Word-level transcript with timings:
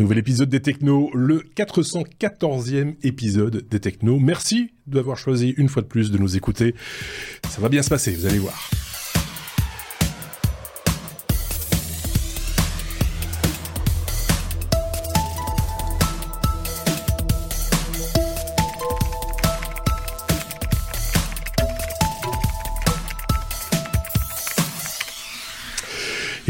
Nouvel 0.00 0.16
épisode 0.16 0.48
des 0.48 0.60
Technos, 0.62 1.10
le 1.12 1.42
414e 1.54 2.94
épisode 3.02 3.68
des 3.68 3.80
Technos. 3.80 4.18
Merci 4.18 4.70
d'avoir 4.86 5.18
choisi 5.18 5.50
une 5.58 5.68
fois 5.68 5.82
de 5.82 5.88
plus 5.88 6.10
de 6.10 6.16
nous 6.16 6.38
écouter. 6.38 6.74
Ça 7.46 7.60
va 7.60 7.68
bien 7.68 7.82
se 7.82 7.90
passer, 7.90 8.12
vous 8.12 8.24
allez 8.24 8.38
voir. 8.38 8.70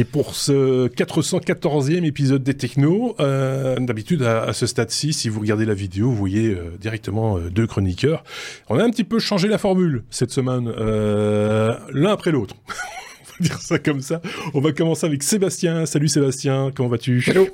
Et 0.00 0.04
pour 0.04 0.34
ce 0.34 0.88
414e 0.88 2.06
épisode 2.06 2.42
des 2.42 2.54
Technos, 2.54 3.16
euh, 3.20 3.76
d'habitude 3.78 4.22
à, 4.22 4.50
ce 4.54 4.66
stade-ci, 4.66 5.12
si 5.12 5.28
vous 5.28 5.40
regardez 5.40 5.66
la 5.66 5.74
vidéo, 5.74 6.08
vous 6.08 6.16
voyez 6.16 6.54
euh, 6.54 6.70
directement 6.80 7.36
euh, 7.36 7.50
deux 7.50 7.66
chroniqueurs. 7.66 8.24
On 8.70 8.78
a 8.78 8.82
un 8.82 8.88
petit 8.88 9.04
peu 9.04 9.18
changé 9.18 9.46
la 9.46 9.58
formule 9.58 10.04
cette 10.08 10.30
semaine, 10.30 10.70
l'un 10.70 12.10
après 12.10 12.30
l'autre. 12.30 12.54
On 12.68 13.42
va 13.42 13.48
dire 13.48 13.58
ça 13.60 13.78
comme 13.78 14.00
ça. 14.00 14.22
On 14.54 14.60
va 14.62 14.72
commencer 14.72 15.04
avec 15.04 15.22
Sébastien. 15.22 15.84
Salut 15.84 16.08
Sébastien, 16.08 16.70
comment 16.74 16.88
vas-tu? 16.88 17.22
Hello. 17.26 17.46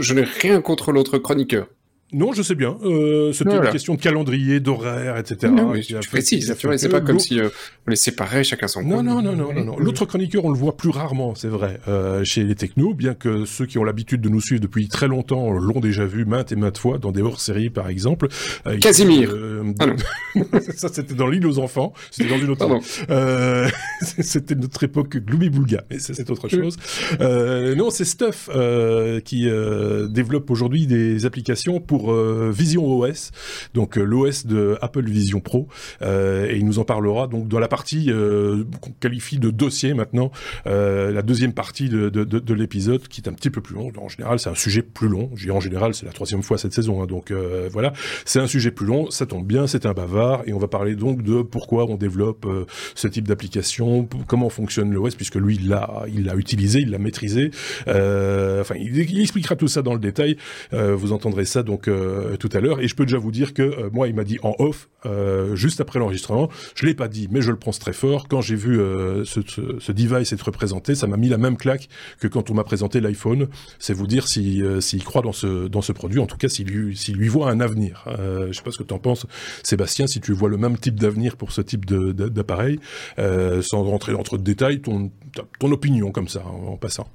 Je 0.00 0.14
n'ai 0.14 0.24
rien 0.24 0.60
contre 0.62 0.90
l'autre 0.90 1.18
chroniqueur. 1.18 1.68
Non, 2.12 2.32
je 2.34 2.42
sais 2.42 2.54
bien. 2.54 2.76
Euh, 2.84 3.32
C'était 3.32 3.56
une 3.56 3.70
question 3.70 3.94
de 3.94 4.00
calendrier, 4.00 4.60
d'horaire, 4.60 5.16
etc. 5.16 5.50
Non, 5.50 5.72
mais 5.72 5.80
tu 5.80 5.96
précises, 6.10 6.54
tu 6.58 6.66
vois, 6.66 6.76
c'est 6.76 6.90
pas 6.90 7.00
comme 7.00 7.18
si 7.18 7.40
euh, 7.40 7.48
on 7.86 7.90
les 7.90 7.96
séparait 7.96 8.44
chacun 8.44 8.68
son 8.68 8.82
non, 8.82 9.02
non, 9.02 9.22
non, 9.22 9.34
non, 9.34 9.52
non, 9.52 9.64
non. 9.64 9.78
L'autre 9.78 10.04
chroniqueur, 10.04 10.44
on 10.44 10.50
le 10.50 10.58
voit 10.58 10.76
plus 10.76 10.90
rarement, 10.90 11.34
c'est 11.34 11.48
vrai, 11.48 11.80
euh, 11.88 12.22
chez 12.24 12.44
les 12.44 12.54
technos, 12.54 12.92
bien 12.92 13.14
que 13.14 13.46
ceux 13.46 13.64
qui 13.64 13.78
ont 13.78 13.84
l'habitude 13.84 14.20
de 14.20 14.28
nous 14.28 14.40
suivre 14.42 14.60
depuis 14.60 14.88
très 14.88 15.08
longtemps 15.08 15.50
l'ont 15.50 15.80
déjà 15.80 16.04
vu 16.04 16.26
maintes 16.26 16.52
et 16.52 16.56
maintes 16.56 16.76
fois 16.76 16.98
dans 16.98 17.12
des 17.12 17.22
hors-séries, 17.22 17.70
par 17.70 17.88
exemple. 17.88 18.28
Euh, 18.66 18.76
Casimir. 18.78 19.34
Ah 19.78 19.86
non. 19.86 19.96
ça, 20.76 20.88
c'était 20.92 21.14
dans 21.14 21.28
l'île 21.28 21.46
aux 21.46 21.58
enfants. 21.58 21.94
C'était 22.10 22.28
dans 22.28 22.38
une 22.38 22.50
autre. 22.50 22.68
C'était 24.02 24.54
notre 24.54 24.82
époque 24.82 25.16
Gloomy 25.16 25.48
Boulga, 25.48 25.84
mais 25.90 25.98
c'est 25.98 26.28
autre 26.30 26.48
chose. 26.48 26.76
non, 27.20 27.90
c'est 27.90 28.04
Stuff 28.04 28.50
qui 29.24 29.48
développe 30.10 30.50
aujourd'hui 30.50 30.86
des 30.86 31.24
applications 31.24 31.80
pour 31.80 32.01
euh, 32.10 32.50
Vision 32.52 32.86
OS, 32.86 33.30
donc 33.74 33.98
euh, 33.98 34.02
l'OS 34.02 34.46
de 34.46 34.78
Apple 34.80 35.04
Vision 35.04 35.40
Pro, 35.40 35.68
euh, 36.02 36.46
et 36.48 36.56
il 36.56 36.64
nous 36.64 36.78
en 36.78 36.84
parlera 36.84 37.26
donc 37.26 37.48
dans 37.48 37.58
la 37.58 37.68
partie 37.68 38.10
qu'on 38.80 38.90
qualifie 39.00 39.38
de 39.38 39.50
dossier 39.50 39.94
maintenant, 39.94 40.30
la 40.64 41.22
deuxième 41.22 41.52
partie 41.52 41.88
de, 41.88 42.08
de, 42.08 42.24
de, 42.24 42.54
l'épisode 42.54 43.06
qui 43.08 43.20
est 43.20 43.28
un 43.28 43.32
petit 43.32 43.50
peu 43.50 43.60
plus 43.60 43.74
long. 43.74 43.92
En 43.98 44.08
général, 44.08 44.38
c'est 44.38 44.50
un 44.50 44.54
sujet 44.54 44.82
plus 44.82 45.08
long. 45.08 45.30
Dis 45.34 45.50
en 45.50 45.60
général, 45.60 45.94
c'est 45.94 46.06
la 46.06 46.12
troisième 46.12 46.42
fois 46.42 46.58
cette 46.58 46.72
saison, 46.72 47.02
hein, 47.02 47.06
donc 47.06 47.32
voilà, 47.72 47.92
c'est 48.24 48.40
un 48.40 48.46
sujet 48.46 48.70
plus 48.70 48.86
long. 48.86 49.10
Ça 49.10 49.26
tombe 49.26 49.46
bien, 49.46 49.66
c'est 49.66 49.86
un 49.86 49.92
bavard, 49.92 50.42
et 50.46 50.52
on 50.52 50.58
va 50.58 50.68
parler 50.68 50.96
donc 50.96 51.22
de 51.22 51.42
pourquoi 51.42 51.86
on 51.90 51.96
développe 51.96 52.46
ce 52.94 53.08
type 53.08 53.28
d'application, 53.28 54.08
comment 54.26 54.48
fonctionne 54.48 54.92
l'OS, 54.92 55.14
puisque 55.14 55.36
lui, 55.36 55.56
il 55.56 55.68
l'a, 55.68 56.04
il 56.12 56.24
l'a 56.24 56.34
utilisé, 56.34 56.80
il 56.80 56.90
l'a 56.90 56.98
maîtrisé. 56.98 57.50
enfin, 57.86 58.74
il, 58.78 59.20
expliquera 59.20 59.56
tout 59.56 59.68
ça 59.68 59.82
dans 59.82 59.94
le 59.94 60.00
détail. 60.00 60.36
vous 60.72 61.12
entendrez 61.12 61.44
ça 61.44 61.62
donc 61.62 61.88
euh, 61.92 62.36
tout 62.36 62.48
à 62.52 62.60
l'heure. 62.60 62.80
Et 62.80 62.88
je 62.88 62.94
peux 62.94 63.04
déjà 63.04 63.18
vous 63.18 63.30
dire 63.30 63.54
que 63.54 63.62
euh, 63.62 63.90
moi, 63.92 64.08
il 64.08 64.14
m'a 64.14 64.24
dit 64.24 64.38
en 64.42 64.54
off, 64.58 64.88
euh, 65.06 65.54
juste 65.54 65.80
après 65.80 65.98
l'enregistrement, 65.98 66.48
je 66.74 66.86
l'ai 66.86 66.94
pas 66.94 67.08
dit, 67.08 67.28
mais 67.30 67.42
je 67.42 67.50
le 67.50 67.58
pense 67.58 67.78
très 67.78 67.92
fort. 67.92 68.28
Quand 68.28 68.40
j'ai 68.40 68.56
vu 68.56 68.76
ce, 69.24 69.92
device 69.92 70.32
être 70.32 70.50
présenté, 70.50 70.94
ça 70.94 71.06
m'a 71.06 71.16
mis 71.16 71.28
la 71.28 71.38
même 71.38 71.56
claque 71.56 71.88
que 72.20 72.28
quand 72.28 72.50
on 72.50 72.54
m'a 72.54 72.64
présenté 72.64 73.00
l'iPhone. 73.00 73.48
C'est 73.78 73.92
vous 73.92 74.06
dire 74.06 74.28
s'il 74.28 74.80
si, 74.80 74.98
croit 75.00 75.22
dans 75.22 75.32
ce, 75.32 75.68
dans 75.68 75.82
ce 75.82 75.92
produit, 75.92 76.20
en 76.20 76.26
tout 76.26 76.36
cas 76.36 76.48
s'il 76.48 76.68
lui, 76.68 76.98
lui 77.08 77.28
voit 77.28 77.50
un 77.50 77.60
avenir. 77.60 78.04
je 78.06 78.52
sais 78.52 78.62
pas 78.62 78.70
ce 78.70 78.78
que 78.78 78.82
tu 78.82 78.94
en 78.94 78.98
penses, 78.98 79.26
Sébastien, 79.62 80.06
si 80.06 80.20
tu 80.20 80.32
vois 80.32 80.48
le 80.48 80.56
même 80.56 80.78
type 80.78 80.98
d'avenir 80.98 81.36
pour 81.36 81.52
ce 81.52 81.60
type 81.60 81.86
d'appareil, 81.86 82.78
sans 83.18 83.82
rentrer 83.84 84.12
dans 84.12 84.22
trop 84.22 84.38
de 84.38 84.44
détails, 84.44 84.80
ton, 84.80 85.10
ton 85.58 85.72
opinion 85.72 86.10
comme 86.10 86.28
ça, 86.28 86.44
en, 86.46 86.72
en 86.72 86.76
passant. 86.76 87.08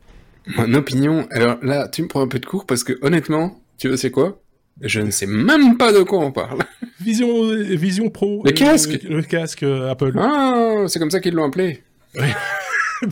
Mon 0.55 0.73
opinion, 0.75 1.27
alors 1.31 1.57
là, 1.61 1.87
tu 1.87 2.03
me 2.03 2.07
prends 2.07 2.21
un 2.21 2.27
peu 2.27 2.39
de 2.39 2.45
cours 2.45 2.65
parce 2.65 2.83
que 2.83 2.93
honnêtement, 3.01 3.59
tu 3.77 3.89
veux 3.89 3.97
c'est 3.97 4.11
quoi? 4.11 4.39
Je 4.81 5.01
ne 5.01 5.11
sais 5.11 5.25
même 5.25 5.77
pas 5.77 5.91
de 5.91 6.03
quoi 6.03 6.19
on 6.19 6.31
parle. 6.31 6.59
Vision, 7.01 7.51
Vision 7.51 8.09
Pro. 8.09 8.43
Le 8.45 8.51
casque 8.51 9.01
Le, 9.03 9.21
casque 9.21 9.63
euh, 9.63 9.89
Apple. 9.89 10.13
Ah, 10.17 10.85
c'est 10.87 10.99
comme 10.99 11.11
ça 11.11 11.19
qu'ils 11.19 11.33
l'ont 11.33 11.45
appelé. 11.45 11.83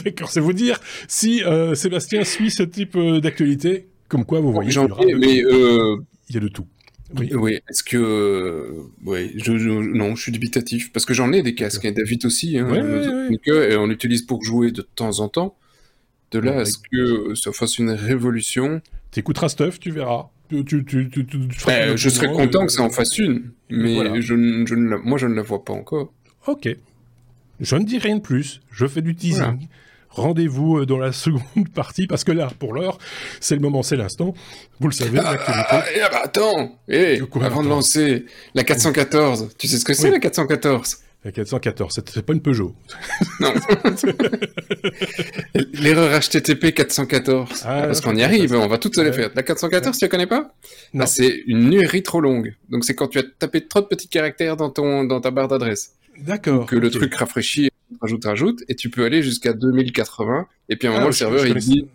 D'accord, 0.03 0.31
c'est 0.31 0.39
vous 0.39 0.53
dire 0.53 0.79
si 1.07 1.43
euh, 1.43 1.75
Sébastien 1.75 2.23
suit 2.23 2.49
ce 2.49 2.63
type 2.63 2.95
euh, 2.95 3.19
d'actualité, 3.19 3.87
comme 4.07 4.25
quoi 4.25 4.39
vous 4.39 4.51
voyez. 4.51 4.71
J'en 4.71 4.87
mais 4.99 5.37
il 5.37 6.33
y 6.33 6.37
a 6.37 6.39
de 6.39 6.47
tout. 6.47 6.65
Oui. 7.15 7.29
oui. 7.33 7.59
Est-ce 7.69 7.83
que 7.83 8.67
oui, 9.05 9.31
je, 9.35 9.51
non, 9.51 10.15
je 10.15 10.21
suis 10.23 10.31
dubitatif 10.31 10.91
parce 10.91 11.05
que 11.05 11.13
j'en 11.13 11.31
ai 11.31 11.43
des 11.43 11.53
casques 11.53 11.85
et 11.85 11.91
David 11.91 12.25
aussi. 12.25 12.57
Hein, 12.57 13.29
et 13.47 13.75
on 13.77 13.85
l'utilise 13.85 14.23
pour 14.23 14.43
jouer 14.43 14.71
de 14.71 14.81
temps 14.81 15.19
en 15.19 15.29
temps. 15.29 15.55
De 16.31 16.39
là 16.39 16.61
à 16.61 16.65
ce 16.65 16.77
que 16.91 17.35
ça 17.35 17.51
fasse 17.51 17.77
une 17.77 17.91
révolution. 17.91 18.81
T'écouteras 19.11 19.49
stuff, 19.49 19.79
tu 19.79 19.91
verras. 19.91 20.29
Ben, 20.49 21.95
je 21.95 22.09
serais 22.09 22.27
content 22.27 22.65
que 22.65 22.71
ça 22.71 22.83
en 22.83 22.89
fasse 22.89 23.17
une, 23.17 23.51
mais 23.69 24.21
je, 24.21 24.33
ne 24.33 24.95
moi 24.97 25.17
je 25.17 25.27
ne 25.27 25.33
la 25.33 25.41
vois 25.41 25.63
pas 25.63 25.73
encore. 25.73 26.13
Ok. 26.47 26.69
Je 27.59 27.75
ne 27.75 27.83
dis 27.83 27.97
rien 27.97 28.17
de 28.17 28.21
plus. 28.21 28.61
Je 28.71 28.85
fais 28.85 29.01
du 29.01 29.15
teasing. 29.15 29.67
Rendez-vous 30.09 30.77
euh, 30.77 30.85
dans 30.85 30.97
la 30.97 31.11
seconde 31.13 31.69
partie, 31.73 32.07
parce 32.07 32.23
que 32.23 32.31
là, 32.31 32.49
pour 32.59 32.73
l'heure, 32.73 32.97
c'est 33.41 33.55
le 33.55 33.61
moment, 33.61 33.83
c'est 33.83 33.97
l'instant. 33.97 34.33
Vous 34.79 34.87
le 34.87 34.93
savez, 34.93 35.19
ah, 35.21 35.35
ah, 35.45 35.65
ah 35.69 36.09
bah 36.09 36.21
attends 36.23 36.79
eh, 36.87 37.21
Avant 37.41 37.63
de 37.63 37.67
lancer 37.67 38.25
la 38.53 38.63
414, 38.63 39.55
tu 39.57 39.67
sais 39.67 39.77
ce 39.77 39.83
que 39.83 39.93
c'est 39.93 40.11
la 40.11 40.19
414 40.19 40.99
la 41.25 41.31
414, 41.31 42.01
c'est 42.05 42.23
pas 42.23 42.33
une 42.33 42.41
Peugeot. 42.41 42.75
Non. 43.39 43.51
L'erreur 45.73 46.19
HTTP 46.21 46.73
414. 46.73 47.63
Ah, 47.65 47.81
parce 47.87 47.99
qu'on 47.99 48.15
y 48.15 48.23
arrive, 48.23 48.53
on 48.53 48.67
va 48.67 48.77
toutes 48.77 48.95
se 48.95 49.01
les 49.01 49.11
faire. 49.11 49.31
La 49.35 49.41
414, 49.41 49.97
tu 49.97 50.05
la 50.05 50.09
connais 50.09 50.27
pas? 50.27 50.53
Non. 50.93 51.05
c'est 51.07 51.43
une 51.47 51.73
URI 51.73 52.03
trop 52.03 52.21
longue. 52.21 52.55
Donc 52.69 52.85
c'est 52.85 52.93
quand 52.93 53.07
tu 53.07 53.17
as 53.17 53.23
tapé 53.23 53.67
trop 53.67 53.81
de 53.81 53.87
petits 53.87 54.07
caractères 54.07 54.55
dans, 54.55 54.69
ton, 54.69 55.03
dans 55.03 55.19
ta 55.19 55.31
barre 55.31 55.47
d'adresse. 55.47 55.95
D'accord. 56.19 56.67
Que 56.67 56.75
le 56.75 56.91
truc 56.91 57.13
rafraîchit, 57.15 57.71
rajoute, 57.99 58.23
rajoute, 58.23 58.63
et 58.69 58.75
tu 58.75 58.89
peux 58.89 59.03
aller 59.03 59.23
jusqu'à 59.23 59.53
2080. 59.53 60.47
Et 60.69 60.75
puis 60.75 60.87
à 60.87 60.91
un 60.91 60.93
moment, 60.93 61.07
le 61.07 61.11
serveur, 61.11 61.45
il 61.45 61.55
dit, 61.55 61.87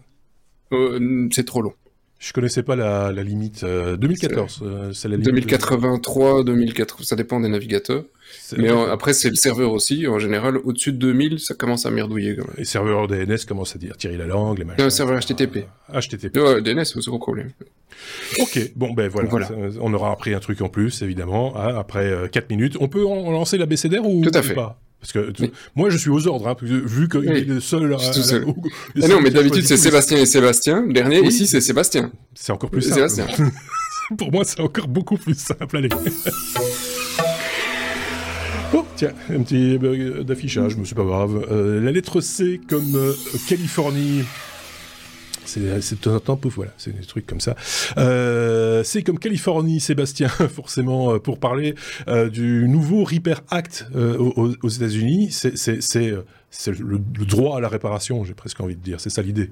euh, 0.72 1.28
c'est 1.32 1.46
trop 1.46 1.62
long. 1.62 1.72
Je 2.18 2.32
connaissais 2.34 2.62
pas 2.62 2.76
la, 2.76 3.12
limite. 3.22 3.64
2014, 3.64 4.60
euh, 4.62 4.92
c'est 4.92 5.06
euh, 5.06 5.10
la 5.12 5.16
limite. 5.16 5.30
2083, 5.30 6.44
2080, 6.44 7.04
ça 7.04 7.16
dépend 7.16 7.40
des 7.40 7.48
navigateurs. 7.48 8.04
Mais 8.56 8.68
après, 8.68 9.12
c'est 9.12 9.30
le 9.30 9.36
serveur 9.36 9.72
aussi. 9.72 10.06
En 10.06 10.18
général, 10.18 10.56
au-dessus 10.58 10.92
de 10.92 10.98
2000, 10.98 11.38
ça 11.38 11.54
commence 11.54 11.86
à 11.86 11.90
merdouiller. 11.90 12.36
Quand 12.36 12.46
même. 12.46 12.56
Les 12.58 12.64
serveurs 12.64 13.08
DNS 13.08 13.38
commencent 13.46 13.76
à 13.76 13.78
dire 13.78 13.96
tirer 13.96 14.16
la 14.16 14.26
langue, 14.26 14.58
les 14.58 14.64
machins. 14.64 14.84
un 14.84 14.90
serveur 14.90 15.20
HTTP. 15.20 15.66
HTTP. 15.92 16.36
Ouais, 16.36 16.60
DNS, 16.62 16.84
c'est 16.84 17.08
un 17.08 17.18
problème. 17.18 17.50
Ok, 18.38 18.72
bon, 18.76 18.92
ben 18.92 19.08
voilà. 19.08 19.48
On 19.80 19.92
aura 19.92 20.12
appris 20.12 20.34
un 20.34 20.40
truc 20.40 20.60
en 20.62 20.68
plus, 20.68 21.02
évidemment, 21.02 21.56
hein, 21.56 21.76
après 21.76 22.28
4 22.30 22.44
euh, 22.44 22.46
minutes. 22.50 22.76
On 22.80 22.88
peut 22.88 23.04
en 23.06 23.30
lancer 23.30 23.58
la 23.58 23.66
BCDR 23.66 24.04
ou, 24.04 24.22
Tout 24.22 24.30
à 24.34 24.42
fait. 24.42 24.54
pas? 24.54 24.80
Parce 25.00 25.12
que 25.12 25.32
moi, 25.74 25.88
je 25.88 25.96
suis 25.96 26.10
aux 26.10 26.26
ordres, 26.26 26.46
hein, 26.48 26.56
vu 26.60 27.08
qu'il 27.08 27.30
est 27.30 27.44
le 27.44 27.60
seul. 27.60 27.94
À, 27.94 27.98
seul. 27.98 28.44
Ah 29.02 29.08
non, 29.08 29.20
mais 29.22 29.30
d'habitude, 29.30 29.66
c'est 29.66 29.78
Sébastien 29.78 30.18
et 30.18 30.26
Sébastien. 30.26 30.86
Dernier, 30.86 31.20
ici, 31.20 31.46
c'est 31.46 31.60
Sébastien. 31.60 32.12
C'est 32.34 32.52
encore 32.52 32.70
plus 32.70 32.82
simple. 32.82 33.08
Sébastien. 33.08 33.26
Pour 34.18 34.30
moi, 34.32 34.44
c'est 34.44 34.60
encore 34.60 34.88
beaucoup 34.88 35.16
plus 35.16 35.38
simple. 35.38 35.76
Allez. 35.76 35.88
Oh, 38.72 38.84
tiens, 38.96 39.12
un 39.30 39.42
petit 39.42 39.78
bug 39.78 40.20
d'affichage, 40.20 40.76
mais 40.76 40.84
c'est 40.84 40.94
pas 40.94 41.04
grave. 41.04 41.46
Euh, 41.50 41.80
la 41.80 41.90
lettre 41.90 42.20
C 42.20 42.60
comme 42.68 42.94
euh, 42.94 43.12
Californie. 43.48 44.22
C'est 45.44 45.60
de 45.60 46.18
temps 46.18 46.36
temps, 46.36 46.40
voilà, 46.44 46.72
c'est 46.76 46.96
des 46.96 47.04
trucs 47.04 47.26
comme 47.26 47.40
ça. 47.40 47.56
Euh, 47.98 48.84
c'est 48.84 49.02
comme 49.02 49.18
Californie, 49.18 49.80
Sébastien, 49.80 50.28
forcément, 50.54 51.14
euh, 51.14 51.18
pour 51.18 51.40
parler 51.40 51.74
euh, 52.06 52.28
du 52.28 52.68
nouveau 52.68 53.02
Repair 53.02 53.42
Act 53.50 53.86
euh, 53.96 54.16
aux, 54.16 54.68
États-Unis. 54.68 55.30
C'est 55.32 56.70
le, 56.70 56.84
le, 57.18 57.26
droit 57.26 57.58
à 57.58 57.60
la 57.60 57.68
réparation, 57.68 58.22
j'ai 58.24 58.34
presque 58.34 58.60
envie 58.60 58.76
de 58.76 58.82
dire. 58.82 59.00
C'est 59.00 59.10
ça 59.10 59.22
l'idée. 59.22 59.50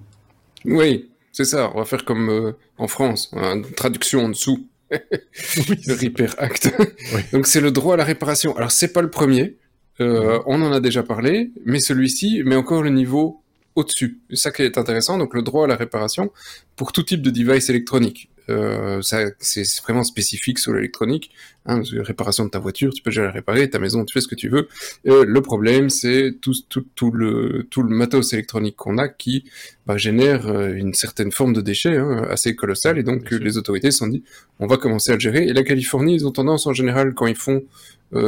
Oui, 0.64 1.08
c'est 1.32 1.44
ça. 1.44 1.70
On 1.74 1.78
va 1.78 1.84
faire 1.84 2.04
comme 2.04 2.30
euh, 2.30 2.52
en 2.78 2.86
France, 2.88 3.30
une 3.32 3.64
traduction 3.72 4.26
en 4.26 4.28
dessous. 4.28 4.66
Le 4.90 5.92
Repair 5.94 6.34
Act. 6.38 6.74
oui. 7.14 7.22
Donc 7.32 7.46
c'est 7.46 7.60
le 7.60 7.70
droit 7.70 7.94
à 7.94 7.96
la 7.96 8.04
réparation. 8.04 8.56
Alors 8.56 8.70
c'est 8.70 8.92
pas 8.92 9.02
le 9.02 9.10
premier. 9.10 9.56
Euh, 10.00 10.40
on 10.46 10.62
en 10.62 10.72
a 10.72 10.80
déjà 10.80 11.02
parlé, 11.02 11.50
mais 11.64 11.80
celui-ci 11.80 12.42
met 12.44 12.54
encore 12.54 12.82
le 12.82 12.90
niveau 12.90 13.42
au-dessus. 13.74 14.20
C'est 14.30 14.36
ça 14.36 14.50
qui 14.50 14.62
est 14.62 14.78
intéressant, 14.78 15.18
donc 15.18 15.34
le 15.34 15.42
droit 15.42 15.64
à 15.64 15.66
la 15.66 15.76
réparation 15.76 16.32
pour 16.76 16.92
tout 16.92 17.02
type 17.02 17.22
de 17.22 17.30
device 17.30 17.68
électronique. 17.68 18.30
Euh, 18.50 19.00
c'est 19.02 19.80
vraiment 19.82 20.04
spécifique 20.04 20.58
sur 20.58 20.72
l'électronique. 20.72 21.30
Hein, 21.66 21.82
réparation 21.98 22.46
de 22.46 22.50
ta 22.50 22.58
voiture, 22.58 22.94
tu 22.94 23.02
peux 23.02 23.10
déjà 23.10 23.24
la 23.24 23.30
réparer, 23.30 23.68
ta 23.68 23.78
maison, 23.78 24.02
tu 24.06 24.14
fais 24.14 24.22
ce 24.22 24.28
que 24.28 24.34
tu 24.34 24.48
veux. 24.48 24.68
Euh, 25.06 25.26
le 25.26 25.42
problème, 25.42 25.90
c'est 25.90 26.36
tout, 26.40 26.54
tout, 26.70 26.86
tout, 26.94 27.10
le, 27.10 27.66
tout 27.70 27.82
le 27.82 27.94
matos 27.94 28.32
électronique 28.32 28.76
qu'on 28.76 28.96
a 28.96 29.06
qui 29.06 29.44
bah, 29.84 29.98
génère 29.98 30.48
euh, 30.48 30.72
une 30.72 30.94
certaine 30.94 31.30
forme 31.30 31.52
de 31.52 31.60
déchets 31.60 31.98
hein, 31.98 32.26
assez 32.30 32.56
colossale. 32.56 32.98
Et 32.98 33.02
donc, 33.02 33.30
les 33.30 33.58
autorités 33.58 33.90
se 33.90 33.98
sont 33.98 34.06
dit, 34.06 34.24
on 34.60 34.66
va 34.66 34.78
commencer 34.78 35.10
à 35.10 35.14
le 35.14 35.20
gérer. 35.20 35.44
Et 35.46 35.52
la 35.52 35.62
Californie, 35.62 36.14
ils 36.14 36.26
ont 36.26 36.32
tendance 36.32 36.66
en 36.66 36.72
général, 36.72 37.12
quand 37.12 37.26
ils 37.26 37.36
font 37.36 37.62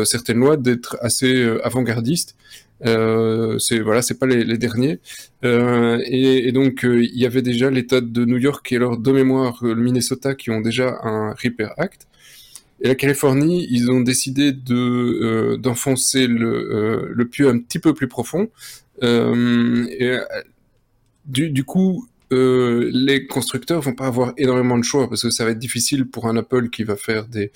certaines 0.05 0.39
lois, 0.39 0.57
d'être 0.57 0.97
assez 1.01 1.35
euh, 1.35 1.65
avant-gardistes. 1.67 2.37
Euh, 2.87 3.59
c'est 3.59 3.81
voilà, 3.81 4.03
c'est 4.03 4.19
pas 4.19 4.27
les, 4.27 4.59
derniers. 4.59 5.01
Euh, 5.45 6.03
et, 6.07 6.51
donc 6.53 6.81
il 6.85 7.19
y 7.19 7.27
avait 7.27 7.43
déjà 7.43 7.71
l'État 7.71 8.01
de 8.01 8.25
New 8.25 8.39
York 8.39 8.71
et 8.73 8.77
alors 8.77 8.97
de 8.99 9.13
mémoire 9.13 9.59
le 9.63 9.75
Minnesota 9.75 10.35
qui 10.35 10.51
ont 10.51 10.61
déjà 10.61 10.99
un 11.03 11.33
Repair 11.33 11.73
Act. 11.79 12.07
Et 12.83 12.89
la 12.89 12.95
Californie, 12.95 13.67
ils 13.71 13.91
ont 13.91 14.01
décidé 14.01 14.53
de 14.53 14.75
euh, 14.75 15.57
d'enfoncer 15.59 16.27
le, 16.27 17.11
le 17.13 17.25
puits 17.29 17.47
un 17.47 17.59
petit 17.59 17.79
peu 17.79 17.93
plus 17.93 18.09
profond. 18.09 18.49
du 21.27 21.65
coup, 21.65 22.07
euh, 22.33 22.91
les 22.93 23.27
constructeurs 23.27 23.81
vont 23.81 23.95
pas 23.95 24.07
avoir 24.07 24.33
énormément 24.37 24.79
de 24.79 24.85
choix 24.85 25.09
parce 25.09 25.23
que 25.23 25.31
ça 25.31 25.45
va 25.45 25.51
être 25.51 25.59
difficile 25.59 26.07
pour 26.07 26.27
un 26.29 26.37
Apple 26.37 26.71
qui 26.71 26.85
va 26.85 26.97
faire 26.97 27.27
des, 27.27 27.51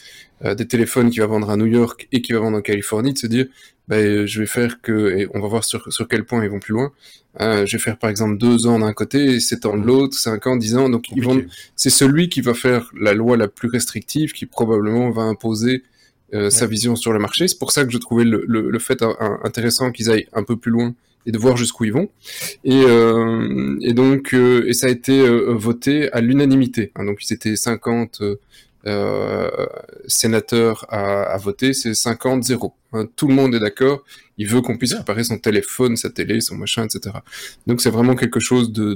euh, 0.45 0.55
des 0.55 0.67
téléphones 0.67 1.11
qui 1.11 1.21
va 1.21 1.27
vendre 1.27 1.49
à 1.51 1.57
New 1.57 1.67
York 1.67 2.09
et 2.11 2.23
qui 2.23 2.33
va 2.33 2.41
vendre 2.41 2.59
en 2.59 2.61
Californie 2.61 3.13
de 3.13 3.19
se 3.19 3.27
dire 3.29 3.47
bah, 3.87 4.27
je 4.27 4.41
vais 4.41 4.47
faire 4.47 4.81
que 4.81 5.17
et 5.17 5.29
on 5.35 5.41
va 5.41 5.49
voir 5.49 5.65
sur, 5.65 5.93
sur 5.93 6.09
quel 6.09 6.25
point 6.25 6.43
ils 6.43 6.51
vont 6.51 6.59
plus 6.59 6.73
loin. 6.73 6.93
Euh, 7.41 7.67
je 7.67 7.77
vais 7.77 7.83
faire 7.83 7.99
par 7.99 8.11
exemple 8.11 8.39
deux 8.39 8.67
ans 8.67 8.79
d'un 8.79 8.93
côté 8.93 9.35
et 9.35 9.41
sept 9.41 9.67
ans 9.67 9.77
de 9.77 9.87
l'autre 9.87 10.17
cinq 10.19 10.47
ans 10.47 10.57
dix 10.57 10.77
ans. 10.77 10.89
Donc 10.89 11.05
ils 11.15 11.23
vont 11.23 11.45
c'est 11.77 11.91
celui 11.91 12.29
qui 12.29 12.41
va 12.41 12.55
faire 12.55 12.91
la 12.99 13.15
loi 13.15 13.37
la 13.37 13.49
plus 13.49 13.69
restrictive 13.69 14.33
qui 14.33 14.47
probablement 14.47 15.11
va 15.11 15.23
imposer 15.23 15.85
euh, 16.33 16.51
sa 16.51 16.67
vision 16.67 16.97
sur 16.97 17.13
le 17.13 17.21
marché. 17.21 17.47
C'est 17.47 17.59
pour 17.59 17.71
ça 17.71 17.85
que 17.85 17.93
je 17.93 17.99
trouvais 17.99 18.25
le, 18.25 18.45
le, 18.49 18.71
le 18.71 18.79
fait 18.81 19.05
intéressant 19.45 19.93
qu'ils 19.93 20.11
aillent 20.11 20.27
un 20.33 20.43
peu 20.43 20.57
plus 20.57 20.73
loin 20.73 20.95
et 21.27 21.33
de 21.33 21.39
voir 21.39 21.57
jusqu'où 21.57 21.85
ils 21.85 21.93
vont. 21.93 22.09
Et, 22.65 22.83
euh, 22.87 23.79
donc, 23.93 24.35
euh, 24.35 24.69
et 24.69 24.73
ça 24.73 24.87
a 24.87 24.91
été 24.91 25.19
euh, 25.19 25.53
voté 25.55 26.11
à 26.13 26.21
l'unanimité. 26.21 26.93
Hein, 26.97 27.05
donc, 27.05 27.25
ils 27.25 27.33
étaient 27.33 27.57
50 27.57 28.21
euh, 28.21 28.37
sénateurs 30.07 30.87
à, 30.89 31.23
à 31.23 31.37
voter, 31.39 31.73
c'est 31.73 31.93
50-0. 31.93 32.73
Hein, 32.93 33.07
tout 33.17 33.27
le 33.27 33.35
monde 33.35 33.55
est 33.55 33.61
d'accord. 33.61 34.05
Il 34.37 34.47
veut 34.49 34.61
qu'on 34.61 34.77
puisse 34.77 34.95
réparer 34.95 35.25
son 35.25 35.39
téléphone, 35.39 35.97
sa 35.97 36.11
télé, 36.11 36.41
son 36.41 36.57
machin, 36.57 36.85
etc. 36.85 37.17
Donc 37.67 37.81
c'est 37.81 37.91
vraiment 37.91 38.15
quelque 38.15 38.41
chose 38.41 38.73
de 38.73 38.95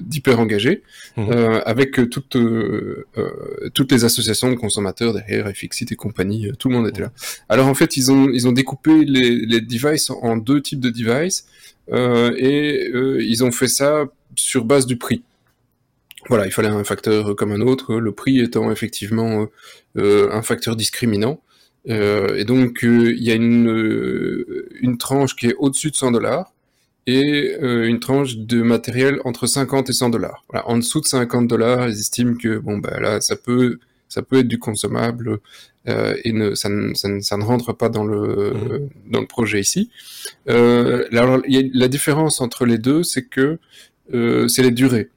d'hyper 0.00 0.40
engagé, 0.40 0.82
mmh. 1.16 1.30
euh, 1.30 1.60
avec 1.64 2.10
toutes 2.10 2.36
euh, 2.36 3.04
toutes 3.74 3.92
les 3.92 4.04
associations 4.04 4.50
de 4.50 4.56
consommateurs 4.56 5.12
derrière, 5.12 5.48
Fixit 5.48 5.90
et 5.90 5.96
compagnie, 5.96 6.50
tout 6.58 6.68
le 6.68 6.76
monde 6.76 6.88
était 6.88 7.02
là. 7.02 7.12
Alors 7.48 7.66
en 7.66 7.74
fait, 7.74 7.96
ils 7.96 8.10
ont 8.10 8.30
ils 8.30 8.46
ont 8.48 8.52
découpé 8.52 9.04
les, 9.04 9.44
les 9.44 9.60
devices 9.60 10.10
en 10.10 10.36
deux 10.36 10.62
types 10.62 10.80
de 10.80 10.90
devices. 10.90 11.46
Euh, 11.92 12.34
et 12.36 12.90
euh, 12.94 13.22
ils 13.22 13.44
ont 13.44 13.52
fait 13.52 13.68
ça 13.68 14.04
sur 14.34 14.64
base 14.64 14.86
du 14.86 14.96
prix. 14.96 15.22
Voilà, 16.28 16.46
il 16.46 16.52
fallait 16.52 16.68
un 16.68 16.84
facteur 16.84 17.36
comme 17.36 17.52
un 17.52 17.60
autre, 17.60 17.96
le 17.96 18.12
prix 18.12 18.40
étant 18.40 18.70
effectivement 18.70 19.46
euh, 19.96 20.28
un 20.32 20.42
facteur 20.42 20.74
discriminant. 20.74 21.40
et 21.86 22.44
donc, 22.44 22.80
il 22.82 23.22
y 23.22 23.30
a 23.30 23.34
une, 23.34 24.64
une 24.80 24.98
tranche 24.98 25.36
qui 25.36 25.46
est 25.46 25.54
au-dessus 25.58 25.90
de 25.90 25.96
100 25.96 26.10
dollars 26.12 26.52
et 27.06 27.54
une 27.60 28.00
tranche 28.00 28.36
de 28.38 28.62
matériel 28.62 29.20
entre 29.24 29.46
50 29.46 29.90
et 29.90 29.92
100 29.92 30.08
dollars. 30.08 30.44
Voilà, 30.50 30.68
en 30.68 30.78
dessous 30.78 31.00
de 31.00 31.06
50 31.06 31.46
dollars, 31.46 31.88
ils 31.88 32.00
estiment 32.00 32.36
que 32.36 32.58
bon 32.58 32.78
bah 32.78 32.98
là, 32.98 33.20
ça 33.20 33.36
peut 33.36 33.78
ça 34.08 34.22
peut 34.22 34.38
être 34.38 34.48
du 34.48 34.58
consommable 34.58 35.38
euh, 35.88 36.14
et 36.24 36.32
ne, 36.32 36.54
ça, 36.54 36.68
ne, 36.68 36.94
ça, 36.94 37.08
ne, 37.08 37.20
ça, 37.20 37.36
ne, 37.36 37.44
rentre 37.44 37.72
pas 37.72 37.88
dans 37.88 38.04
le, 38.04 38.52
mmh. 38.52 39.10
dans 39.10 39.20
le 39.20 39.26
projet 39.26 39.60
ici. 39.60 39.90
Euh, 40.48 41.06
alors, 41.12 41.42
y 41.46 41.58
a 41.58 41.62
la 41.72 41.88
différence 41.88 42.40
entre 42.40 42.66
les 42.66 42.78
deux, 42.78 43.02
c'est 43.02 43.24
que 43.24 43.58
euh, 44.14 44.48
c'est 44.48 44.62
les 44.62 44.70
durées. 44.70 45.10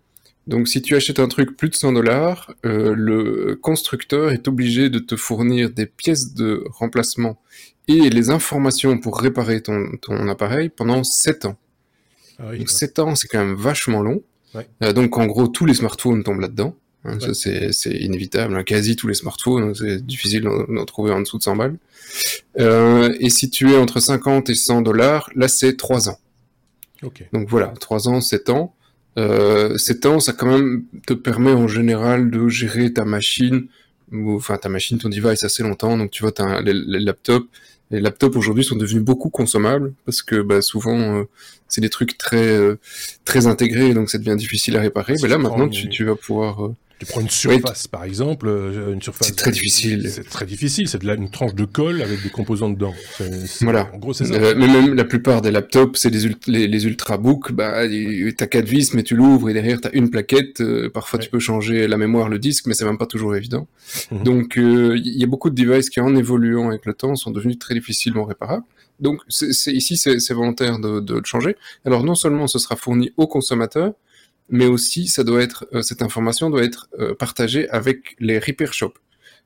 Donc, 0.49 0.67
si 0.67 0.81
tu 0.81 0.95
achètes 0.95 1.19
un 1.19 1.27
truc 1.27 1.55
plus 1.55 1.69
de 1.69 1.75
100 1.75 1.93
dollars, 1.93 2.51
euh, 2.65 2.95
le 2.95 3.55
constructeur 3.55 4.31
est 4.31 4.47
obligé 4.47 4.89
de 4.89 4.97
te 4.97 5.15
fournir 5.15 5.69
des 5.69 5.85
pièces 5.85 6.33
de 6.33 6.63
remplacement 6.71 7.39
et 7.87 8.09
les 8.09 8.31
informations 8.31 8.97
pour 8.97 9.19
réparer 9.19 9.61
ton, 9.61 9.91
ton 10.01 10.27
appareil 10.27 10.69
pendant 10.69 11.03
7 11.03 11.45
ans. 11.45 11.57
Ah 12.39 12.45
oui, 12.49 12.57
donc, 12.57 12.71
7 12.71 12.97
ans, 12.97 13.13
c'est 13.13 13.27
quand 13.27 13.37
même 13.37 13.53
vachement 13.53 14.01
long. 14.01 14.23
Ouais. 14.55 14.67
Euh, 14.83 14.91
donc, 14.91 15.19
en 15.19 15.27
gros, 15.27 15.47
tous 15.47 15.67
les 15.67 15.75
smartphones 15.75 16.23
tombent 16.23 16.39
là-dedans. 16.39 16.75
Hein, 17.05 17.19
Ça, 17.19 17.35
c'est 17.35 17.91
inévitable. 17.91 18.55
Hein. 18.55 18.63
Quasi 18.63 18.95
tous 18.95 19.07
les 19.07 19.13
smartphones, 19.13 19.75
c'est 19.75 20.03
difficile 20.03 20.41
d'en 20.41 20.85
trouver 20.85 21.11
en 21.11 21.21
dessous 21.21 21.37
de 21.37 21.43
100 21.43 21.55
balles. 21.57 21.77
Euh, 22.59 23.15
et 23.19 23.29
si 23.29 23.51
tu 23.51 23.71
es 23.71 23.77
entre 23.77 23.99
50 23.99 24.49
et 24.49 24.55
100 24.55 24.81
dollars, 24.81 25.29
là, 25.35 25.47
c'est 25.47 25.77
3 25.77 26.09
ans. 26.09 26.17
Okay. 27.03 27.27
Donc 27.33 27.47
voilà, 27.47 27.67
3 27.79 28.09
ans, 28.09 28.19
7 28.19 28.49
ans. 28.49 28.73
Euh, 29.19 29.77
7 29.77 30.05
ans, 30.05 30.19
ça 30.19 30.33
quand 30.33 30.47
même 30.47 30.83
te 31.05 31.13
permet 31.13 31.51
en 31.51 31.67
général 31.67 32.31
de 32.31 32.47
gérer 32.47 32.93
ta 32.93 33.05
machine, 33.05 33.67
ou, 34.11 34.35
enfin 34.35 34.57
ta 34.57 34.69
machine, 34.69 34.97
ton 34.97 35.09
device 35.09 35.43
assez 35.43 35.63
longtemps. 35.63 35.97
Donc 35.97 36.11
tu 36.11 36.23
vois, 36.23 36.33
as 36.39 36.61
les, 36.61 36.73
les 36.73 36.99
laptops. 36.99 37.47
Les 37.91 37.99
laptops 37.99 38.35
aujourd'hui 38.35 38.63
sont 38.63 38.75
devenus 38.75 39.03
beaucoup 39.03 39.29
consommables 39.29 39.93
parce 40.05 40.21
que 40.21 40.41
bah, 40.41 40.61
souvent 40.61 40.99
euh, 40.99 41.23
c'est 41.67 41.81
des 41.81 41.89
trucs 41.89 42.19
très 42.19 42.47
euh, 42.47 42.75
très 43.25 43.47
intégrés, 43.47 43.95
donc 43.95 44.11
ça 44.11 44.19
devient 44.19 44.35
difficile 44.35 44.77
à 44.77 44.81
réparer. 44.81 45.15
Mais 45.23 45.27
là 45.27 45.39
maintenant, 45.39 45.67
tu, 45.67 45.89
tu 45.89 46.03
vas 46.05 46.15
pouvoir 46.15 46.65
euh, 46.65 46.75
tu 46.99 47.05
prends 47.05 47.21
une 47.21 47.29
surface, 47.29 47.83
oui. 47.83 47.89
par 47.91 48.03
exemple, 48.03 48.47
euh, 48.47 48.93
une 48.93 49.01
surface. 49.01 49.27
C'est 49.27 49.35
très 49.35 49.51
difficile. 49.51 50.09
C'est 50.09 50.29
très 50.29 50.45
difficile. 50.45 50.87
C'est 50.89 51.01
de 51.01 51.07
la, 51.07 51.15
une 51.15 51.31
tranche 51.31 51.55
de 51.55 51.65
colle 51.65 52.01
avec 52.01 52.21
des 52.21 52.29
composants 52.29 52.69
dedans. 52.69 52.93
C 53.17 53.23
est, 53.23 53.47
c 53.47 53.57
est, 53.61 53.63
voilà. 53.63 53.89
En 53.93 53.97
gros, 53.97 54.13
c'est 54.13 54.25
ça. 54.25 54.33
Euh, 54.33 54.53
mais 54.57 54.67
même 54.67 54.93
la 54.93 55.05
plupart 55.05 55.41
des 55.41 55.51
laptops, 55.51 55.97
c'est 55.97 56.09
les, 56.09 56.29
les, 56.47 56.67
les 56.67 56.85
ultrabooks. 56.85 57.51
Bah, 57.53 57.83
t'as 58.37 58.47
quatre 58.47 58.67
vis, 58.67 58.93
mais 58.93 59.03
tu 59.03 59.15
l'ouvres 59.15 59.49
et 59.49 59.53
derrière 59.53 59.79
t'as 59.79 59.91
une 59.93 60.09
plaquette. 60.09 60.59
Euh, 60.61 60.89
parfois, 60.89 61.19
ouais. 61.19 61.25
tu 61.25 61.31
peux 61.31 61.39
changer 61.39 61.87
la 61.87 61.97
mémoire, 61.97 62.27
le 62.29 62.37
disque, 62.37 62.67
mais 62.67 62.73
c'est 62.73 62.85
même 62.85 62.97
pas 62.97 63.07
toujours 63.07 63.35
évident. 63.35 63.67
-hmm. 64.11 64.23
Donc, 64.23 64.53
il 64.57 64.63
euh, 64.63 64.97
y 65.21 65.23
a 65.23 65.27
beaucoup 65.27 65.49
de 65.49 65.55
devices 65.55 65.89
qui, 65.89 65.99
en 66.01 66.13
évoluant 66.15 66.67
avec 66.69 66.85
le 66.85 66.93
temps, 66.93 67.15
sont 67.15 67.31
devenus 67.31 67.59
très 67.59 67.75
difficilement 67.79 68.25
réparables. 68.25 68.65
Donc, 68.99 69.21
c'est 69.29 69.71
ici, 69.71 69.95
c'est 69.95 70.33
volontaire 70.33 70.77
de, 70.85 70.99
de 70.99 71.15
le 71.23 71.23
changer. 71.23 71.55
Alors, 71.85 72.03
non 72.03 72.15
seulement 72.15 72.47
ce 72.47 72.59
sera 72.59 72.75
fourni 72.75 73.13
aux 73.15 73.27
consommateurs, 73.27 73.93
mais 74.49 74.65
aussi 74.65 75.07
ça 75.07 75.23
doit 75.23 75.41
être 75.41 75.67
euh, 75.73 75.81
cette 75.81 76.01
information 76.01 76.49
doit 76.49 76.63
être 76.63 76.89
euh, 76.99 77.15
partagée 77.15 77.69
avec 77.69 78.15
les 78.19 78.39
repair 78.39 78.73
shops. 78.73 78.99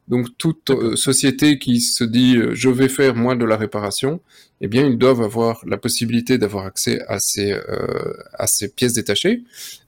Donc 0.08 0.28
toute 0.38 0.70
euh, 0.70 0.96
société 0.96 1.60
qui 1.60 1.80
se 1.80 2.04
dit 2.04 2.36
euh, 2.36 2.54
je 2.54 2.70
vais 2.70 2.90
faire 2.90 3.16
moi 3.16 3.36
de 3.36 3.46
la 3.46 3.56
réparation, 3.56 4.20
eh 4.60 4.68
bien 4.68 4.86
ils 4.86 4.98
doivent 4.98 5.22
avoir 5.22 5.62
la 5.66 5.78
possibilité 5.78 6.38
d'avoir 6.38 6.66
accès 6.66 7.02
à 7.08 7.20
ces 7.20 7.54
euh, 7.54 8.14
à 8.34 8.48
ces 8.48 8.68
pièces 8.68 8.94
détachées 8.94 9.44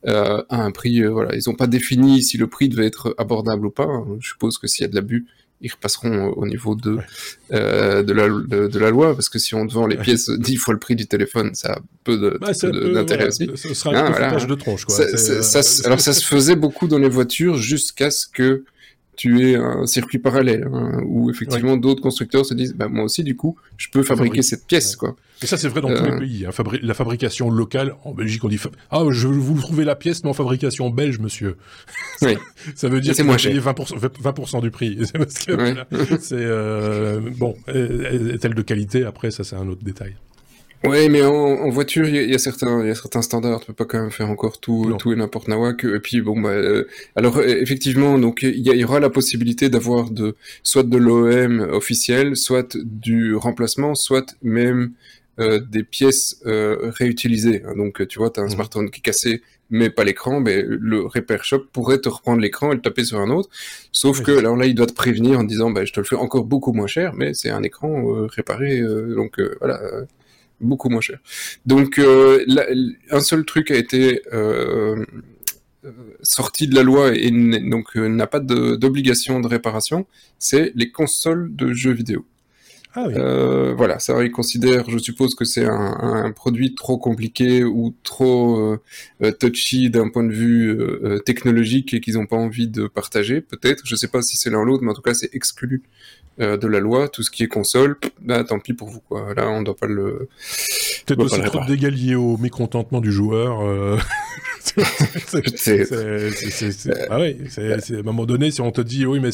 à 0.08 0.46
un 0.50 0.72
prix 0.72 1.04
voilà 1.04 1.36
ils 1.36 1.42
n'ont 1.48 1.56
pas 1.56 1.68
défini 1.68 2.22
si 2.22 2.38
le 2.38 2.48
prix 2.48 2.70
devait 2.70 2.86
être 2.86 3.14
abordable 3.18 3.66
ou 3.66 3.72
pas. 3.72 3.90
Je 4.20 4.30
suppose 4.30 4.58
que 4.58 4.68
s'il 4.68 4.84
y 4.84 4.86
a 4.86 4.90
de 4.90 4.96
l'abus 4.96 5.28
ils 5.66 5.72
repasseront 5.72 6.30
au 6.30 6.46
niveau 6.46 6.76
de, 6.76 7.00
euh, 7.52 8.04
de, 8.04 8.14
la, 8.14 8.28
de, 8.28 8.68
de, 8.68 8.80
la 8.80 8.92
loi, 8.92 9.16
parce 9.16 9.30
que 9.30 9.40
si 9.40 9.56
on 9.56 9.66
te 9.66 9.74
vend 9.74 9.88
les 9.88 9.98
pièces 9.98 10.30
dix 10.30 10.58
fois 10.58 10.76
le 10.76 10.80
prix 10.80 10.96
du 10.96 11.08
téléphone, 11.08 11.56
ça 11.56 11.74
a 11.74 11.80
peu 12.04 12.18
d'intérêt 12.94 13.24
bah, 13.24 13.28
aussi. 13.30 13.50
Ce 13.56 13.74
sera 13.74 13.96
un 13.96 14.06
ah, 14.06 14.12
voilà. 14.12 14.46
de 14.46 14.56
tronche. 14.56 14.86
Quoi. 14.86 14.96
Ça, 14.96 15.18
ça, 15.18 15.64
ça, 15.64 15.84
alors 15.88 16.00
ça 16.00 16.14
se 16.14 16.24
faisait 16.24 16.56
beaucoup 16.56 16.88
dans 16.88 17.00
les 17.00 17.10
voitures 17.10 17.58
jusqu'à 17.58 18.12
ce 18.12 18.28
que 18.28 18.64
tu 19.16 19.50
es 19.50 19.56
un 19.56 19.86
circuit 19.86 20.20
parallèle 20.20 20.68
hein, 20.72 21.02
où 21.06 21.30
effectivement 21.30 21.74
ouais. 21.74 21.80
d'autres 21.80 22.02
constructeurs 22.02 22.46
se 22.46 22.54
disent 22.54 22.76
bah, 22.76 22.88
moi 22.88 23.06
aussi 23.06 23.24
du 23.24 23.36
coup 23.36 23.56
je 23.78 23.88
peux 23.90 24.04
fabriquer 24.04 24.42
cette 24.42 24.66
pièce 24.66 24.92
ouais. 24.94 24.98
quoi. 24.98 25.16
Et 25.42 25.48
ça 25.48 25.58
c'est 25.58 25.68
vrai 25.68 25.82
dans 25.82 25.90
euh... 25.90 25.98
tous 25.98 26.06
les 26.06 26.20
pays. 26.20 26.46
Hein. 26.46 26.52
Fabri 26.52 26.80
la 26.82 26.94
fabrication 26.94 27.50
locale 27.50 27.96
en 28.04 28.14
Belgique 28.14 28.44
on 28.44 28.48
dit 28.48 28.60
ah 28.92 29.04
je 29.10 29.28
vous 29.28 29.60
trouvez 29.60 29.86
la 29.86 29.96
pièce 29.96 30.24
mais 30.24 30.30
en 30.30 30.34
fabrication 30.34 30.90
belge 30.90 31.20
monsieur. 31.20 31.58
Oui. 32.22 32.38
ça 32.76 32.88
veut 32.88 33.02
dire 33.02 33.14
que 33.16 33.22
vous 33.22 33.36
payez 33.36 33.60
20%, 33.60 34.52
20 34.52 34.62
du 34.62 34.72
prix. 34.72 34.98
ouais. 35.50 35.76
c'est 36.20 36.36
euh, 36.36 37.20
bon 37.38 37.56
est-elle 37.68 38.54
de 38.54 38.62
qualité 38.62 39.04
après 39.04 39.32
ça 39.32 39.44
c'est 39.44 39.56
un 39.56 39.68
autre 39.68 39.84
détail. 39.84 40.16
Oui, 40.88 41.10
mais 41.10 41.22
en, 41.24 41.34
en 41.34 41.70
voiture, 41.70 42.08
il 42.08 42.16
y, 42.16 42.32
y, 42.32 42.36
a 42.36 42.40
certains, 42.40 42.82
il 42.82 42.88
y 42.88 42.92
a 42.92 42.96
certains 42.96 43.22
standards. 43.22 43.62
Tu 43.62 43.68
peux 43.68 43.74
pas 43.74 43.86
quand 43.86 44.02
même 44.02 44.12
faire 44.12 44.30
encore 44.30 44.60
tout, 44.60 44.90
non. 44.90 44.98
tout 44.98 45.14
et 45.14 45.16
n'importe 45.16 45.48
nawak. 45.48 45.84
Et 45.84 46.00
puis 46.00 46.22
bon, 46.22 46.40
bah, 46.40 46.50
euh, 46.50 46.88
alors 47.16 47.42
effectivement, 47.42 48.18
donc 48.18 48.44
il 48.44 48.56
y, 48.56 48.72
y, 48.72 48.84
aura 48.84 49.00
la 49.00 49.10
possibilité 49.10 49.70
d'avoir 49.70 50.10
de 50.12 50.36
soit 50.64 50.84
de 50.84 50.98
l'OM 50.98 51.60
officiel, 51.72 52.36
soit 52.36 52.78
du 52.78 53.36
remplacement, 53.36 53.96
soit 53.96 54.36
même 54.42 54.92
euh, 55.38 55.60
des 55.60 55.84
pièces 55.84 56.38
euh, 56.46 56.92
réutilisées. 56.98 57.62
Donc 57.76 58.08
tu 58.08 58.20
vois, 58.20 58.30
tu 58.30 58.40
as 58.40 58.44
un 58.44 58.46
mmh. 58.46 58.52
smartphone 58.52 58.90
qui 58.90 59.00
est 59.00 59.04
cassé, 59.04 59.42
mais 59.70 59.90
pas 59.90 60.06
l'écran, 60.06 60.40
mais 60.40 60.64
le 60.66 61.02
repair 61.02 61.44
shop 61.44 61.66
pourrait 61.74 62.00
te 62.00 62.08
reprendre 62.08 62.40
l'écran 62.40 62.72
et 62.72 62.76
le 62.76 62.82
taper 62.82 63.04
sur 63.04 63.20
un 63.20 63.30
autre. 63.30 63.50
Sauf 63.92 64.20
oui. 64.20 64.26
que 64.26 64.32
alors 64.38 64.56
là, 64.56 64.66
il 64.66 64.76
doit 64.76 64.86
te 64.88 64.94
prévenir 64.94 65.40
en 65.40 65.44
disant, 65.44 65.72
bah, 65.72 65.84
je 65.84 65.92
te 65.92 66.00
le 66.00 66.06
fais 66.06 66.16
encore 66.16 66.46
beaucoup 66.46 66.72
moins 66.72 66.88
cher, 66.88 67.14
mais 67.14 67.34
c'est 67.34 67.50
un 67.50 67.64
écran 67.64 68.16
euh, 68.16 68.28
réparé, 68.28 68.82
donc 68.82 69.42
voilà 69.60 69.82
beaucoup 70.62 70.90
moins 70.90 71.02
cher. 71.02 71.20
Donc, 71.66 72.00
euh, 72.00 72.46
un 73.12 73.20
seul 73.20 73.46
truc 73.46 73.72
a 73.72 73.76
été 73.76 74.22
euh, 74.34 75.04
sorti 76.22 76.68
de 76.68 76.76
la 76.76 76.84
loi 76.84 77.16
et 77.16 77.32
donc 77.32 77.96
n'a 77.96 78.28
pas 78.28 78.40
d'obligation 78.40 79.40
de 79.40 79.48
réparation, 79.48 80.06
c'est 80.40 80.72
les 80.76 80.92
consoles 80.92 81.56
de 81.56 81.74
jeux 81.74 81.94
vidéo. 81.94 82.26
Ah 82.98 83.08
euh, 83.08 83.74
voilà, 83.76 84.00
ça, 84.00 84.24
ils 84.24 84.32
considèrent, 84.32 84.90
je 84.90 84.98
suppose 84.98 85.36
que 85.36 85.44
c'est 85.44 85.66
un, 85.66 86.32
produit 86.32 86.76
trop 86.76 86.98
compliqué 86.98 87.66
ou 87.66 87.94
trop 88.04 88.80
euh, 89.22 89.32
touchy 89.34 89.90
d'un 89.90 90.10
point 90.10 90.24
de 90.24 90.32
vue 90.32 90.70
euh, 90.70 91.20
technologique 91.20 91.94
et 91.94 92.00
qu'ils 92.00 92.14
n'ont 92.14 92.26
pas 92.26 92.38
envie 92.38 92.70
de 92.70 92.88
partager, 92.88 93.42
peut-être. 93.42 93.86
Je 93.86 93.96
ne 93.96 93.98
sais 93.98 94.08
pas 94.08 94.22
si 94.22 94.38
c'est 94.38 94.50
l'un 94.50 94.62
ou 94.62 94.66
l'autre, 94.66 94.82
mais 94.82 94.92
en 94.92 94.94
tout 94.94 95.02
cas, 95.02 95.14
c'est 95.14 95.36
exclu 95.36 95.84
de 96.40 96.68
la 96.68 96.80
loi. 96.80 97.10
Tout 97.10 97.24
ce 97.24 97.32
qui 97.32 97.44
est 97.44 97.48
console, 97.48 97.98
bah, 98.22 98.44
tant 98.44 98.60
pis 98.60 98.74
pour 98.74 98.90
vous. 98.90 99.02
Quoi. 99.02 99.34
Là, 99.36 99.50
on 99.50 99.60
ne 99.60 99.66
doit 99.66 99.76
pas 99.76 99.88
le. 99.88 100.28
Peut-être 101.06 101.22
aussi 101.22 101.42
trop 101.42 101.60
de 101.60 101.68
dégâts 101.68 101.92
liés 101.92 102.16
au 102.16 102.38
mécontentement 102.38 103.02
du 103.02 103.12
joueur. 103.12 104.00
c'est, 105.56 105.88
ah 107.10 107.20
oui, 107.20 107.38
à 107.58 107.98
un 107.98 108.02
moment 108.02 108.26
donné, 108.26 108.52
si 108.52 108.62
on 108.62 108.72
te 108.72 108.82
dit 108.82 109.06
oui, 109.06 109.20
mais 109.20 109.30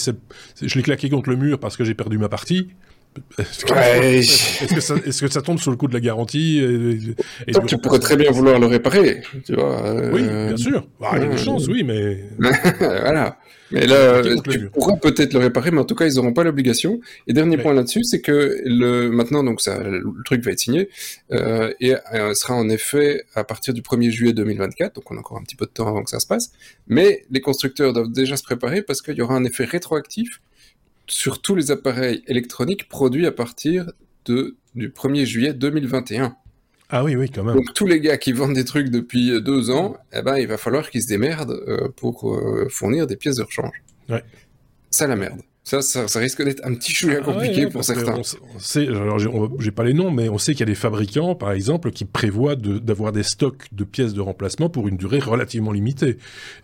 je 0.62 0.76
l'ai 0.76 0.84
claqué 0.84 1.10
contre 1.10 1.30
le 1.30 1.38
mur 1.38 1.60
parce 1.60 1.78
que 1.78 1.84
j'ai 1.84 1.94
perdu 1.94 2.18
ma 2.18 2.30
partie, 2.30 2.70
est-ce 3.38 3.66
que, 3.66 4.80
ça, 4.80 4.96
est 4.96 5.20
que, 5.20 5.28
ça 5.28 5.42
tombe 5.42 5.60
sous 5.60 5.70
le 5.70 5.76
coup 5.76 5.88
de 5.88 5.94
la 5.94 6.00
garantie 6.00 6.60
et, 6.60 7.54
tu 7.68 7.78
pourrais 7.78 8.00
très 8.00 8.16
bien 8.16 8.32
vouloir 8.32 8.60
le 8.60 8.68
réparer, 8.68 9.22
tu 9.46 9.54
vois. 9.56 9.86
Euh, 9.86 10.12
oui, 10.14 10.24
bien 10.24 10.58
sûr. 10.58 10.88
Ah, 11.02 11.14
il 11.16 11.24
y 11.24 11.26
a 11.26 11.30
des 11.30 11.38
chances, 11.38 11.68
oui, 11.68 11.84
mais... 11.84 12.24
voilà. 12.80 13.38
Mais 13.72 13.88
là, 13.88 14.22
tu 14.44 14.70
pourras 14.70 14.98
peut-être 14.98 15.34
le 15.34 15.40
réparer, 15.40 15.72
mais 15.72 15.80
en 15.80 15.86
tout 15.86 15.96
cas, 15.96 16.06
ils 16.06 16.16
n'auront 16.16 16.34
pas 16.34 16.44
l'obligation. 16.44 17.00
Et 17.28 17.34
dernier 17.34 17.58
point 17.58 17.74
là-dessus, 17.74 18.04
c'est 18.04 18.22
que 18.22 18.58
le 18.66 19.10
maintenant, 19.10 19.44
donc 19.44 19.62
ça, 19.62 19.82
le 19.82 20.04
truc 20.26 20.44
va 20.44 20.52
être 20.52 20.60
signé 20.60 20.90
euh, 21.32 21.72
et 21.80 21.96
euh, 22.14 22.34
sera 22.34 22.56
en 22.56 22.70
effet 22.70 23.24
à 23.34 23.44
partir 23.44 23.74
du 23.74 23.82
1er 23.82 24.10
juillet 24.10 24.34
2024. 24.34 24.96
Donc 24.96 25.10
on 25.10 25.16
a 25.16 25.20
encore 25.20 25.38
un 25.38 25.44
petit 25.44 25.56
peu 25.56 25.66
de 25.66 25.72
temps 25.72 25.88
avant 25.88 26.04
que 26.04 26.10
ça 26.10 26.20
se 26.20 26.28
passe. 26.28 26.52
Mais 26.88 27.24
les 27.32 27.40
constructeurs 27.40 27.94
doivent 27.94 28.12
déjà 28.12 28.36
se 28.36 28.44
préparer 28.44 28.82
parce 28.82 29.02
qu'il 29.02 29.16
y 29.16 29.22
aura 29.22 29.36
un 29.36 29.46
effet 29.46 29.64
rétroactif 29.64 30.42
sur 31.12 31.42
tous 31.42 31.56
les 31.56 31.72
appareils 31.72 32.24
électroniques 32.28 32.88
produits 32.88 33.26
à 33.26 33.32
partir 33.32 33.92
de, 34.26 34.56
du 34.76 34.90
1er 34.90 35.26
juillet 35.26 35.54
2021. 35.54 36.36
Ah 36.90 37.04
oui, 37.04 37.16
oui, 37.16 37.30
quand 37.30 37.44
même. 37.44 37.56
Donc 37.56 37.74
tous 37.74 37.86
les 37.88 38.00
gars 38.00 38.18
qui 38.18 38.32
vendent 38.32 38.54
des 38.54 38.66
trucs 38.66 38.90
depuis 38.90 39.42
deux 39.42 39.70
ans, 39.70 39.98
eh 40.14 40.22
ben, 40.22 40.38
il 40.38 40.48
va 40.48 40.58
falloir 40.58 40.90
qu'ils 40.90 41.04
se 41.04 41.08
démerdent 41.08 41.64
euh, 41.68 41.90
pour 41.96 42.34
euh, 42.34 42.68
fournir 42.70 43.08
des 43.08 43.16
pièces 43.16 43.38
de 43.38 43.44
rechange. 43.44 43.82
Ouais. 44.10 44.24
Ça 44.90 45.08
la 45.08 45.16
merde. 45.16 45.42
Ça, 45.64 45.82
ça, 45.82 46.20
risque 46.20 46.44
d'être 46.44 46.66
un 46.66 46.74
petit 46.74 46.92
chouïa 46.92 47.20
ah 47.22 47.24
compliqué 47.24 47.68
pour 47.68 47.84
certains. 47.84 48.16
On, 48.18 48.60
sait, 48.60 48.88
alors 48.88 49.20
j'ai 49.20 49.72
pas 49.72 49.84
les 49.84 49.94
noms, 49.94 50.10
mais 50.10 50.28
on 50.28 50.40
sait 50.40 50.54
qu'il 50.54 50.62
y 50.62 50.64
a 50.64 50.66
des 50.66 50.76
fabricants, 50.76 51.36
par 51.36 51.52
exemple, 51.52 51.92
qui 51.92 52.04
prévoient 52.04 52.56
d'avoir 52.56 53.12
des 53.12 53.22
stocks 53.22 53.68
de 53.72 53.84
pièces 53.84 54.14
de 54.14 54.22
remplacement 54.22 54.70
pour 54.70 54.88
une 54.88 54.98
durée 54.98 55.20
relativement 55.20 55.72
limitée. 55.72 56.18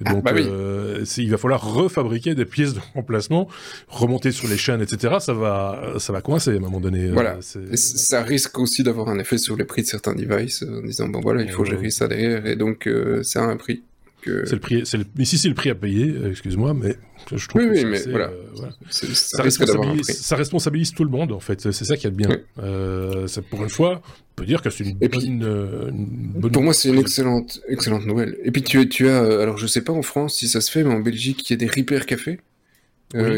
Ah, 0.04 0.13
Donc, 0.13 0.24
bah 0.24 0.32
euh, 0.36 1.06
il 1.18 1.30
va 1.30 1.38
falloir 1.38 1.74
refabriquer 1.74 2.34
des 2.34 2.46
pièces 2.46 2.74
de 2.74 2.80
remplacement, 2.96 3.48
remonter 3.88 4.32
sur 4.32 4.48
les 4.48 4.58
chaînes, 4.58 4.82
etc. 4.82 5.18
Ça 5.20 5.34
va, 5.34 5.94
ça 6.00 6.12
va 6.12 6.22
coincer 6.22 6.51
à 6.51 6.56
un 6.56 6.60
moment 6.60 6.80
donné. 6.80 7.06
Euh, 7.06 7.13
voilà. 7.13 7.38
ça 7.42 8.24
risque 8.24 8.58
aussi 8.58 8.82
d'avoir 8.82 9.10
un 9.10 9.20
effet 9.20 9.38
sur 9.38 9.56
les 9.56 9.66
prix 9.66 9.84
de 9.84 9.88
certains 9.88 10.16
devices, 10.16 10.63
en 10.63 10.82
disant 10.82 11.08
bon 11.08 11.22
voilà, 11.22 11.44
il 11.44 11.51
faut 11.51 11.66
gérer 11.66 11.92
ça 11.92 12.08
derrière, 12.08 12.48
et 12.48 12.56
donc 12.56 12.88
euh, 12.88 13.22
c'est 13.22 13.39
un 13.39 13.56
prix. 13.58 13.84
C'est 14.24 14.54
le 14.54 14.60
prix. 14.60 14.82
C'est 14.86 14.98
le... 14.98 15.06
Ici, 15.18 15.38
c'est 15.38 15.48
le 15.48 15.54
prix 15.54 15.70
à 15.70 15.76
payer. 15.76 16.14
excuse-moi, 16.30 16.74
mais 16.74 16.98
je 17.36 17.48
trouve 17.48 17.64
oui, 17.64 17.86
mais 17.86 18.02
voilà. 18.10 18.30
Euh, 18.30 18.70
ça, 18.90 19.42
responsabilise, 19.42 20.06
ça, 20.06 20.36
responsabilise, 20.36 20.92
tout 20.94 21.04
le 21.04 21.10
monde, 21.10 21.32
en 21.32 21.40
fait. 21.40 21.72
C'est 21.72 21.86
ça 21.86 21.98
qui 21.98 22.08
est 22.08 22.12
bien. 22.12 22.30
Euh, 22.60 23.28
pour 23.50 23.64
une 23.64 23.70
fois, 23.70 24.02
on 24.06 24.36
peut 24.36 24.46
dire 24.46 24.62
que 24.62 24.70
c'est 24.70 24.86
une, 24.86 25.44
euh, 25.44 25.90
bonne, 25.92 26.52
Pour 26.52 26.64
moi, 26.64 26.74
c'est 26.74 26.90
une 26.90 27.00
excellente, 27.00 27.62
excellente 27.68 28.06
nouvelle. 28.06 28.38
Et 28.44 28.52
puis, 28.52 28.62
tu, 28.62 28.88
tu 28.88 29.10
as. 29.10 29.42
Alors, 29.42 29.58
je 29.58 29.68
sais 29.68 29.82
pas 29.82 29.94
en 29.94 30.02
France 30.02 30.36
si 30.36 30.48
ça 30.48 30.62
se 30.62 30.72
fait, 30.72 30.84
mais 30.84 30.94
en 30.94 31.00
Belgique, 31.00 31.50
il 31.50 31.54
y 31.54 31.56
a 31.56 31.58
des 31.58 31.68
repair 31.68 32.06
cafés. 32.06 32.40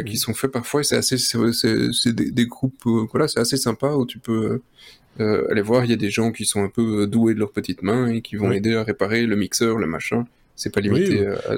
qui 0.06 0.18
sont 0.18 0.34
faits 0.34 0.52
parfois 0.52 0.82
et 0.82 0.84
c'est 0.84 0.98
assez 0.98 1.18
c'est 1.18 2.16
des, 2.16 2.32
des, 2.32 2.46
groupes 2.48 2.82
voilà 3.12 3.28
c'est 3.28 3.40
assez 3.40 3.56
sympa 3.56 3.92
où 3.92 4.04
tu 4.08 4.18
peux 4.18 4.62
aller 5.20 5.62
voir 5.62 5.86
il 5.86 5.92
y 5.92 5.94
a 5.94 5.98
des 5.98 6.10
gens 6.10 6.32
qui 6.32 6.46
sont 6.46 6.64
un 6.64 6.70
peu 6.70 7.06
doués 7.06 7.36
de 7.36 7.40
leurs 7.40 7.52
petites 7.52 7.84
mains 7.84 8.08
et 8.08 8.22
qui 8.22 8.36
vont 8.36 8.52
aider 8.52 8.74
à 8.74 8.84
réparer 8.84 9.28
le 9.28 9.36
mixeur 9.36 9.78
le 9.78 9.86
machin 9.86 10.26
c'est 10.60 10.74
pas 10.74 10.82
limité 10.82 11.26
à 11.26 11.56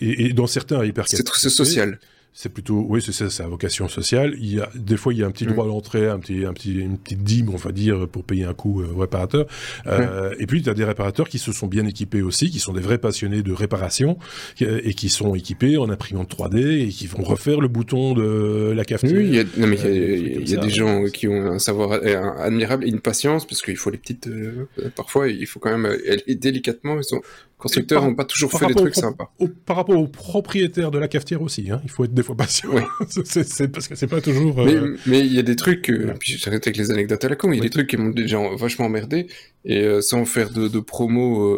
et, 0.00 0.26
et, 0.26 0.32
dans 0.32 0.46
certains 0.46 0.84
hypercafés. 0.84 1.22
C'est 1.34 1.48
social 1.48 1.98
c'est 2.34 2.48
plutôt, 2.48 2.86
oui, 2.88 3.02
c'est 3.02 3.12
ça, 3.12 3.28
c'est 3.28 3.42
vocation 3.42 3.88
sociale. 3.88 4.34
Il 4.38 4.54
y 4.54 4.60
a, 4.60 4.70
des 4.74 4.96
fois, 4.96 5.12
il 5.12 5.20
y 5.20 5.22
a 5.22 5.26
un 5.26 5.30
petit 5.30 5.44
mm. 5.44 5.52
droit 5.52 5.66
d'entrée, 5.66 6.08
un 6.08 6.18
petit, 6.18 6.46
un 6.46 6.54
petit, 6.54 6.78
une 6.78 6.96
petite 6.96 7.22
dîme, 7.22 7.50
on 7.50 7.56
va 7.56 7.72
dire, 7.72 8.08
pour 8.08 8.24
payer 8.24 8.44
un 8.44 8.54
coût 8.54 8.82
au 8.82 8.98
réparateur. 8.98 9.46
Euh, 9.86 10.34
Et 10.38 10.46
puis, 10.46 10.62
tu 10.62 10.70
as 10.70 10.74
des 10.74 10.84
réparateurs 10.84 11.28
qui 11.28 11.38
se 11.38 11.52
sont 11.52 11.66
bien 11.66 11.86
équipés 11.86 12.22
aussi, 12.22 12.50
qui 12.50 12.58
sont 12.58 12.72
des 12.72 12.80
vrais 12.80 12.96
passionnés 12.96 13.42
de 13.42 13.52
réparation, 13.52 14.18
et 14.60 14.94
qui 14.94 15.10
sont 15.10 15.34
équipés 15.34 15.76
en 15.76 15.90
imprimante 15.90 16.34
3D, 16.34 16.86
et 16.86 16.88
qui 16.88 17.06
vont 17.06 17.22
refaire 17.22 17.60
le 17.60 17.68
bouton 17.68 18.14
de 18.14 18.72
la 18.74 18.84
cafetière. 18.86 19.18
Oui, 19.18 19.26
il 19.26 19.34
y 19.34 19.40
a, 19.40 19.44
non, 19.58 19.66
mais 19.66 19.76
il 19.76 20.48
y 20.48 20.56
a, 20.56 20.60
des 20.60 20.70
gens 20.70 21.04
qui 21.04 21.28
ont 21.28 21.52
un 21.52 21.58
savoir 21.58 21.92
admirable 21.92 22.84
et 22.84 22.88
une 22.88 23.00
patience, 23.00 23.46
parce 23.46 23.60
qu'il 23.60 23.76
faut 23.76 23.90
les 23.90 23.98
petites, 23.98 24.28
euh, 24.28 24.68
parfois, 24.96 25.28
il 25.28 25.46
faut 25.46 25.60
quand 25.60 25.76
même 25.76 25.84
aller 25.84 26.34
délicatement, 26.34 26.96
ils 26.96 27.04
sont, 27.04 27.20
constructeurs 27.62 28.02
n'ont 28.02 28.14
pas 28.16 28.24
toujours 28.24 28.50
fait 28.50 28.66
des 28.66 28.74
trucs 28.74 28.96
sympas. 28.96 29.32
par 29.64 29.76
rapport 29.76 29.96
aux 29.96 30.08
propriétaires 30.08 30.90
de 30.90 30.98
la 30.98 31.06
cafetière 31.06 31.42
aussi, 31.42 31.70
hein, 31.70 31.80
il 31.84 31.90
faut 31.90 32.04
être 32.04 32.12
des 32.12 32.24
fois 32.24 32.36
patient. 32.36 32.70
c'est 33.08 33.68
parce 33.68 33.86
que 33.86 33.94
c'est 33.94 34.08
pas 34.08 34.20
toujours. 34.20 34.60
Euh, 34.60 34.96
mais 35.06 35.20
il 35.20 35.32
y 35.32 35.38
a 35.38 35.42
des 35.42 35.54
trucs, 35.54 35.88
euh, 35.88 36.12
puis 36.18 36.36
j'arrête 36.38 36.66
avec 36.66 36.76
les 36.76 36.90
anecdotes 36.90 37.24
à 37.24 37.28
la 37.28 37.36
con, 37.36 37.52
il 37.52 37.58
y 37.58 37.60
a 37.60 37.62
des 37.62 37.70
trucs 37.70 37.88
qui 37.88 37.96
m'ont 37.96 38.10
déjà 38.10 38.38
vachement 38.56 38.86
emmerdé, 38.86 39.28
et 39.64 39.84
euh, 39.84 40.00
sans 40.00 40.24
faire 40.24 40.50
de, 40.50 40.66
de 40.66 40.80
promo, 40.80 41.56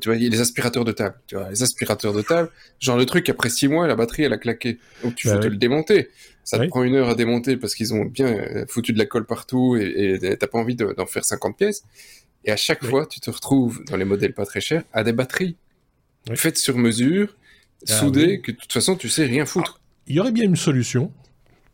tu 0.00 0.08
vois, 0.08 0.16
il 0.16 0.22
y 0.22 0.26
a 0.26 0.28
les 0.28 0.40
aspirateurs 0.42 0.84
de 0.84 0.92
table, 0.92 1.16
tu 1.26 1.36
vois, 1.36 1.48
les 1.48 1.62
aspirateurs 1.62 2.12
de 2.12 2.20
table, 2.20 2.50
genre 2.78 2.98
le 2.98 3.06
truc, 3.06 3.26
après 3.30 3.48
six 3.48 3.66
mois, 3.66 3.86
la 3.86 3.96
batterie, 3.96 4.24
elle 4.24 4.34
a 4.34 4.38
claqué. 4.38 4.78
Donc 5.02 5.14
tu 5.14 5.28
bah 5.28 5.34
faut 5.34 5.40
te 5.40 5.46
le 5.46 5.56
démonter. 5.56 6.10
Ça 6.46 6.58
te 6.58 6.66
prend 6.66 6.82
une 6.82 6.94
heure 6.94 7.08
à 7.08 7.14
démonter 7.14 7.56
parce 7.56 7.74
qu'ils 7.74 7.94
ont 7.94 8.04
bien 8.04 8.36
foutu 8.68 8.92
de 8.92 8.98
la 8.98 9.06
colle 9.06 9.24
partout 9.24 9.76
et 9.76 10.18
t'as 10.38 10.46
pas 10.46 10.58
envie 10.58 10.76
d'en 10.76 11.06
faire 11.06 11.24
50 11.24 11.56
pièces. 11.56 11.84
Et 12.44 12.50
à 12.50 12.56
chaque 12.56 12.84
fois, 12.84 13.06
tu 13.06 13.20
te 13.20 13.30
retrouves 13.30 13.82
dans 13.86 13.96
les 13.96 14.04
modèles 14.04 14.34
pas 14.34 14.44
très 14.44 14.60
chers 14.60 14.84
à 14.92 15.02
des 15.02 15.12
batteries 15.12 15.56
faites 16.34 16.58
sur 16.58 16.78
mesure, 16.78 17.36
ah 17.88 17.92
soudées, 17.92 18.40
que 18.40 18.52
de 18.52 18.56
toute 18.56 18.72
façon, 18.72 18.96
tu 18.96 19.08
sais 19.08 19.26
rien 19.26 19.44
foutre. 19.44 19.80
Ah, 19.80 19.80
il 20.06 20.16
y 20.16 20.20
aurait 20.20 20.32
bien 20.32 20.44
une 20.44 20.56
solution, 20.56 21.12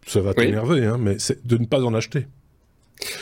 ça 0.06 0.20
va 0.20 0.34
t'énerver, 0.34 0.84
hein, 0.84 0.98
mais 0.98 1.18
c'est 1.18 1.46
de 1.46 1.56
ne 1.56 1.66
pas 1.66 1.82
en 1.82 1.94
acheter. 1.94 2.26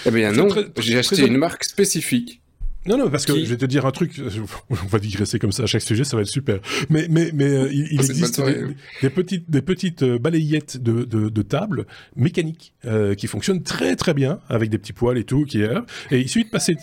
Eh 0.07 0.11
bien 0.11 0.33
non, 0.33 0.49
j'ai 0.79 0.99
acheté 0.99 1.27
une 1.27 1.37
marque 1.37 1.65
spécifique 1.65 2.41
non, 2.89 2.97
non, 2.97 3.11
parce 3.11 3.27
que 3.27 3.39
je 3.39 3.45
vais 3.45 3.57
te 3.57 3.67
dire 3.67 3.85
un 3.87 3.91
truc, 3.91 4.21
on 4.71 4.75
va 4.75 4.99
digresser 4.99 5.39
comme 5.39 5.53
ça 5.53 5.65
à 5.65 5.67
chaque 5.67 5.83
sujet, 5.83 6.05
ça 6.05 6.17
va 6.17 6.23
être 6.23 6.29
super. 6.29 6.59
Mais, 6.89 7.07
mais, 7.11 7.31
mais 7.35 7.45
euh, 7.45 7.69
il, 7.71 7.93
existe 7.93 8.41
des, 9.03 9.11
petites, 9.11 9.51
des 9.51 9.63
petites 9.63 10.03
euh, 10.03 10.19
balayettes 10.19 10.83
de, 10.83 11.05
de, 11.05 11.29
de 11.29 11.43
table 11.43 11.87
mécaniques 12.17 12.73
euh, 12.87 13.15
qui 13.15 13.27
fonctionnent 13.27 13.63
très 13.63 13.95
très 13.95 14.15
bien 14.15 14.41
avec 14.49 14.71
des 14.71 14.79
petits 14.79 14.93
poils 14.95 15.19
et 15.19 15.25
tout. 15.25 15.45
Qui, 15.45 15.63
et 15.63 15.69
il 16.19 16.29
suffit 16.29 16.47
de 16.47 16.51
passer, 16.51 16.77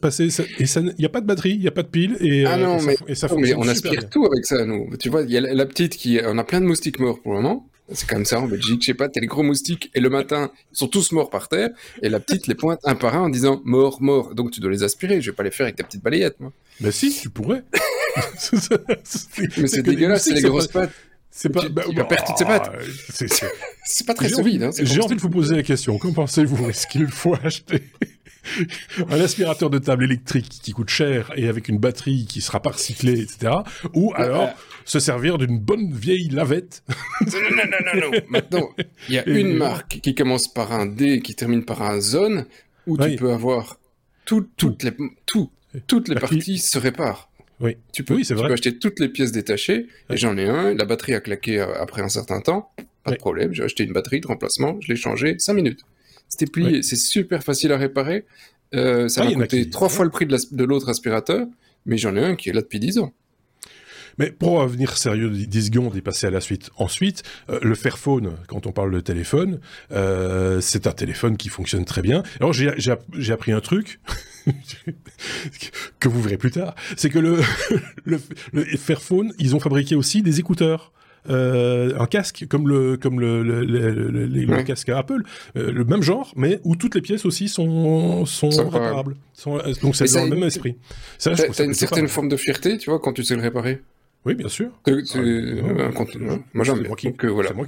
passer 0.00 0.28
et 0.58 0.64
il 0.64 0.94
n'y 0.98 1.06
a 1.06 1.08
pas 1.08 1.20
de 1.20 1.26
batterie, 1.26 1.52
il 1.52 1.60
n'y 1.60 1.68
a 1.68 1.72
pas 1.72 1.82
de 1.82 1.88
pile 1.88 2.16
et, 2.20 2.44
ah 2.44 2.56
non, 2.56 2.78
ça, 2.78 2.86
mais, 2.86 2.96
et 3.08 3.14
ça 3.14 3.28
fonctionne. 3.28 3.58
Mais 3.58 3.66
on 3.66 3.68
aspire 3.68 4.08
tout 4.10 4.26
avec 4.26 4.44
ça, 4.44 4.64
nous. 4.66 4.90
Tu 4.98 5.08
vois, 5.08 5.22
il 5.22 5.30
y 5.30 5.36
a 5.38 5.40
la 5.40 5.66
petite 5.66 5.96
qui, 5.96 6.20
on 6.24 6.36
a 6.38 6.44
plein 6.44 6.60
de 6.60 6.66
moustiques 6.66 6.98
morts 6.98 7.20
pour 7.22 7.32
le 7.32 7.40
moment. 7.40 7.68
C'est 7.92 8.08
comme 8.08 8.24
ça 8.24 8.40
en 8.40 8.48
Belgique, 8.48 8.82
je 8.82 8.86
sais 8.86 8.94
pas, 8.94 9.08
t'as 9.08 9.20
les 9.20 9.28
gros 9.28 9.44
moustiques 9.44 9.90
et 9.94 10.00
le 10.00 10.10
matin, 10.10 10.50
ils 10.72 10.76
sont 10.76 10.88
tous 10.88 11.12
morts 11.12 11.30
par 11.30 11.48
terre 11.48 11.70
et 12.02 12.08
la 12.08 12.18
petite 12.18 12.48
les 12.48 12.56
pointe 12.56 12.80
un 12.84 12.96
par 12.96 13.14
un 13.14 13.22
en 13.22 13.28
disant 13.28 13.60
mort, 13.64 14.02
mort. 14.02 14.34
Donc 14.34 14.50
tu 14.50 14.60
dois 14.60 14.70
les 14.70 14.82
aspirer, 14.82 15.20
je 15.20 15.30
vais 15.30 15.36
pas 15.36 15.44
les 15.44 15.52
faire 15.52 15.64
avec 15.64 15.76
ta 15.76 15.84
petite 15.84 16.02
balayette, 16.02 16.40
moi. 16.40 16.52
Mais 16.80 16.90
si, 16.90 17.12
tu 17.12 17.30
pourrais. 17.30 17.62
Mais 19.56 19.66
c'est 19.66 19.82
dégueulasse, 19.82 20.24
c'est 20.24 20.34
les 20.34 20.42
grosses 20.42 20.66
pattes. 20.68 20.92
C'est 21.30 21.50
pas, 21.50 21.68
bah, 21.68 21.82
bah, 21.94 22.04
tes 22.06 22.44
pattes. 22.46 22.72
C'est 23.84 24.06
pas 24.06 24.14
très 24.14 24.30
solide. 24.30 24.62
Hein, 24.62 24.70
J'ai 24.80 25.02
envie 25.02 25.16
de 25.16 25.20
vous 25.20 25.28
poser 25.28 25.54
la 25.54 25.62
question. 25.62 25.98
Qu'en 25.98 26.14
pensez-vous? 26.14 26.70
Est-ce 26.70 26.86
qu'il 26.86 27.08
faut 27.08 27.34
acheter 27.34 27.82
un 29.10 29.20
aspirateur 29.20 29.70
de 29.70 29.78
table 29.78 30.04
électrique 30.04 30.48
qui 30.62 30.72
coûte 30.72 30.88
cher 30.88 31.32
et 31.36 31.48
avec 31.48 31.68
une 31.68 31.78
batterie 31.78 32.26
qui 32.26 32.40
sera 32.40 32.60
pas 32.60 32.70
recyclée, 32.70 33.20
etc. 33.20 33.52
Ou 33.94 34.12
alors 34.14 34.50
se 34.84 35.00
servir 35.00 35.38
d'une 35.38 35.58
bonne 35.58 35.92
vieille 35.92 36.28
lavette. 36.28 36.82
non, 37.20 37.40
non, 37.50 37.56
non, 37.56 38.00
non, 38.00 38.10
non. 38.10 38.20
Maintenant, 38.28 38.68
il 39.08 39.14
y 39.14 39.18
a 39.18 39.26
une 39.26 39.56
marque 39.56 40.00
qui 40.00 40.14
commence 40.14 40.52
par 40.52 40.72
un 40.72 40.86
D 40.86 41.14
et 41.14 41.20
qui 41.20 41.34
termine 41.34 41.64
par 41.64 41.82
un 41.82 42.00
zone 42.00 42.46
où 42.86 42.96
tu 42.96 43.16
peux 43.16 43.32
avoir 43.32 43.78
toutes 44.24 44.82
les, 44.82 44.92
tout, 45.26 45.50
toutes 45.86 46.08
les 46.08 46.16
parties 46.16 46.58
se 46.58 46.78
réparent. 46.78 47.30
Oui, 47.58 47.76
tu 47.92 48.04
peux, 48.04 48.20
tu 48.20 48.34
peux 48.34 48.52
acheter 48.52 48.78
toutes 48.78 49.00
les 49.00 49.08
pièces 49.08 49.32
détachées. 49.32 49.86
Et 50.10 50.16
j'en 50.16 50.36
ai 50.36 50.46
un, 50.46 50.74
la 50.74 50.84
batterie 50.84 51.14
a 51.14 51.20
claqué 51.20 51.58
euh, 51.58 51.80
après 51.80 52.02
un 52.02 52.08
certain 52.08 52.40
temps. 52.40 52.70
Pas 53.02 53.12
de 53.12 53.16
problème, 53.16 53.52
j'ai 53.52 53.62
acheté 53.62 53.84
une 53.84 53.92
batterie 53.92 54.20
de 54.20 54.26
remplacement, 54.26 54.78
je 54.80 54.88
l'ai 54.88 54.96
changé 54.96 55.36
5 55.38 55.54
minutes. 55.54 55.80
C'était 56.38 56.50
plié, 56.50 56.82
c'est 56.82 56.96
super 56.96 57.42
facile 57.42 57.72
à 57.72 57.78
réparer. 57.78 58.26
Euh, 58.74 59.08
ça 59.08 59.24
m'a 59.24 59.32
coûté 59.32 59.70
trois 59.70 59.88
fois 59.88 60.04
le 60.04 60.10
prix 60.10 60.26
de 60.26 60.64
l'autre 60.64 60.90
aspirateur, 60.90 61.46
mais 61.86 61.96
j'en 61.96 62.14
ai 62.14 62.22
un 62.22 62.36
qui 62.36 62.50
est 62.50 62.52
là 62.52 62.60
depuis 62.60 62.78
10 62.78 62.98
ans. 62.98 63.14
Mais 64.18 64.30
pour 64.30 64.58
revenir 64.60 64.98
sérieux 64.98 65.30
10 65.30 65.66
secondes 65.66 65.96
et 65.96 66.02
passer 66.02 66.26
à 66.26 66.30
la 66.30 66.42
suite. 66.42 66.68
Ensuite, 66.76 67.22
euh, 67.48 67.58
le 67.62 67.74
Fairphone, 67.74 68.36
quand 68.48 68.66
on 68.66 68.72
parle 68.72 68.92
de 68.92 69.00
téléphone, 69.00 69.60
euh, 69.92 70.60
c'est 70.60 70.86
un 70.86 70.92
téléphone 70.92 71.38
qui 71.38 71.48
fonctionne 71.48 71.86
très 71.86 72.02
bien. 72.02 72.22
Alors 72.38 72.52
j'ai 72.52 73.32
appris 73.32 73.52
un 73.52 73.60
truc 73.60 73.98
que 76.00 76.08
vous 76.08 76.20
verrez 76.20 76.36
plus 76.36 76.50
tard, 76.50 76.74
c'est 76.98 77.08
que 77.08 77.18
le, 77.18 77.40
le, 78.04 78.20
le 78.52 78.64
Fairphone, 78.76 79.32
ils 79.38 79.56
ont 79.56 79.60
fabriqué 79.60 79.94
aussi 79.94 80.20
des 80.20 80.38
écouteurs. 80.38 80.92
Euh, 81.28 81.92
un 81.98 82.06
casque 82.06 82.46
comme 82.48 82.68
le 82.68 82.96
comme 82.96 83.20
le, 83.20 83.42
le, 83.42 83.64
le, 83.64 84.62
casque 84.62 84.88
à 84.88 84.98
Apple, 84.98 85.22
euh, 85.56 85.72
le 85.72 85.84
même 85.84 86.02
genre, 86.02 86.32
mais 86.36 86.60
où 86.64 86.76
toutes 86.76 86.94
les 86.94 87.00
pièces 87.00 87.24
aussi 87.24 87.48
sont 87.48 88.24
sont 88.26 88.48
réparables. 88.48 89.16
Euh, 89.46 89.74
donc 89.82 89.96
c'est 89.96 90.12
dans 90.12 90.24
le 90.24 90.30
même 90.30 90.44
esprit. 90.44 90.76
Ça, 91.18 91.34
t'as 91.34 91.64
une 91.64 91.74
certaine 91.74 92.08
forme 92.08 92.28
de 92.28 92.36
fierté, 92.36 92.78
tu 92.78 92.90
vois, 92.90 93.00
quand 93.00 93.12
tu 93.12 93.24
sais 93.24 93.36
le 93.36 93.42
réparer. 93.42 93.82
Oui, 94.24 94.34
bien 94.34 94.48
sûr. 94.48 94.70
moi 96.54 96.64
j'aime 96.64 96.82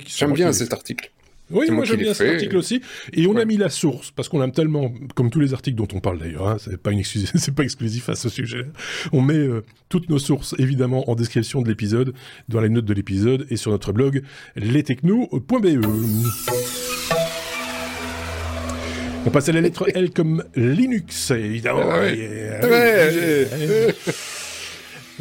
j'aime 0.07 0.33
bien 0.33 0.53
cet 0.53 0.73
article. 0.73 1.11
Oui, 1.51 1.71
moi, 1.71 1.85
j'aime 1.85 1.99
bien 1.99 2.15
cet 2.15 2.31
article 2.31 2.57
aussi. 2.57 2.83
Et 3.13 3.27
on 3.27 3.37
a 3.37 3.45
mis 3.45 3.57
la 3.57 3.71
source, 3.71 4.11
parce 4.11 4.29
qu'on 4.29 4.43
aime 4.43 4.53
tellement, 4.53 4.93
comme 5.15 5.31
tous 5.31 5.41
les 5.41 5.55
articles 5.55 5.77
dont 5.77 5.89
on 5.95 6.01
parle 6.01 6.19
d'ailleurs, 6.19 6.49
hein, 6.49 6.57
c'est 6.59 6.77
pas, 6.77 6.93
une 6.93 7.03
c'est 7.05 7.55
pas 7.55 7.63
exclusif 7.63 8.09
à 8.09 8.15
ce 8.15 8.29
sujet. 8.29 8.67
On 9.13 9.23
met 9.23 9.35
euh, 9.35 9.65
toutes 9.89 10.11
nos 10.11 10.19
sources, 10.19 10.55
évidemment, 10.59 11.09
en 11.11 11.15
description 11.15 11.63
de 11.63 11.69
l'épisode, 11.69 12.13
dans 12.49 12.61
les 12.61 12.69
notes 12.69 12.85
de 12.85 12.95
l'épisode 12.95 13.47
et 13.51 13.57
sur 13.57 13.71
notre 13.71 13.93
blog 13.93 14.23
lestechno.be. 14.57 15.87
On 19.27 19.31
passe 19.31 19.49
à 19.49 19.53
la 19.53 19.61
lettre 19.61 19.87
L 19.95 20.11
comme 20.11 20.45
Linux, 20.55 21.33
évidemment. 21.33 21.91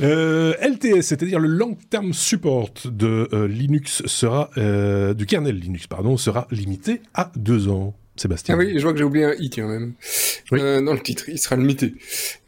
Euh, 0.01 0.53
LTS, 0.61 1.01
c'est-à-dire 1.01 1.39
le 1.39 1.47
Long 1.47 1.77
Term 1.89 2.13
Support 2.13 2.73
de 2.85 3.27
euh, 3.33 3.47
Linux 3.47 4.03
sera, 4.05 4.49
euh, 4.57 5.13
du 5.13 5.25
kernel 5.25 5.57
Linux, 5.57 5.87
pardon, 5.87 6.17
sera 6.17 6.47
limité 6.51 7.01
à 7.13 7.31
deux 7.35 7.67
ans. 7.69 7.95
Sébastien. 8.19 8.55
Ah 8.55 8.57
oui, 8.57 8.73
je 8.75 8.81
vois 8.81 8.93
que 8.93 8.97
j'ai 8.97 9.03
oublié 9.03 9.25
un 9.25 9.33
i 9.37 9.51
quand 9.51 9.67
même. 9.67 9.93
Oui. 10.51 10.59
Dans 10.59 10.93
le 10.93 10.99
titre, 10.99 11.29
il 11.29 11.37
sera 11.37 11.55
limité. 11.55 11.93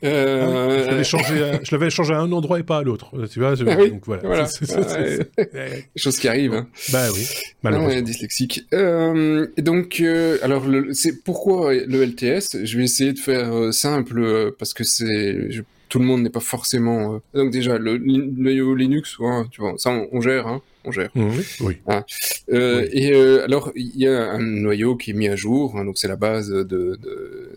Euh... 0.03 0.87
Ah 0.87 1.03
je 1.03 1.71
l'avais 1.71 1.91
changé, 1.91 2.11
à 2.15 2.21
un 2.21 2.31
endroit 2.31 2.59
et 2.59 2.63
pas 2.63 2.79
à 2.79 2.81
l'autre. 2.81 3.11
Tu 3.27 3.39
vois, 3.39 3.53
ah 3.53 3.75
oui, 3.77 3.91
donc 3.91 4.01
voilà. 4.07 4.23
voilà. 4.23 4.47
Chose 5.95 6.17
qui 6.17 6.27
arrive. 6.27 6.55
Hein. 6.55 6.67
Bah 6.91 7.05
oui, 7.13 7.23
malheureusement. 7.61 8.01
dyslexique. 8.01 8.63
Euh, 8.73 9.45
et 9.57 9.61
donc, 9.61 9.99
euh, 9.99 10.39
alors, 10.41 10.65
c'est 10.93 11.23
pourquoi 11.23 11.71
le 11.75 12.03
LTS 12.03 12.63
Je 12.63 12.77
vais 12.77 12.85
essayer 12.85 13.13
de 13.13 13.19
faire 13.19 13.71
simple 13.71 14.51
parce 14.57 14.73
que 14.73 14.83
c'est, 14.83 15.51
tout 15.89 15.99
le 15.99 16.05
monde 16.05 16.21
n'est 16.21 16.29
pas 16.29 16.39
forcément. 16.39 17.15
Euh, 17.15 17.19
donc 17.33 17.51
déjà 17.51 17.77
le, 17.77 17.97
le 17.97 18.75
Linux, 18.75 19.17
tu 19.51 19.61
vois, 19.61 19.73
ça 19.77 19.91
on, 20.11 20.21
gère, 20.21 20.47
hein, 20.47 20.61
Oui. 20.97 21.45
oui. 21.61 21.77
Ah. 21.87 22.05
Euh, 22.51 22.87
Et 22.91 23.13
euh, 23.13 23.43
alors 23.43 23.71
il 23.75 23.95
y 23.95 24.07
a 24.07 24.31
un 24.31 24.39
noyau 24.39 24.95
qui 24.95 25.11
est 25.11 25.13
mis 25.13 25.27
à 25.27 25.35
jour, 25.35 25.77
hein, 25.77 25.85
donc 25.85 25.97
c'est 25.97 26.07
la 26.07 26.15
base 26.15 26.49
de, 26.49 26.63
de, 26.63 26.99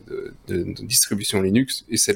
de, 0.07 0.33
de, 0.49 0.85
distribution 0.85 1.41
Linux 1.41 1.85
et 1.89 1.97
c'est 1.97 2.15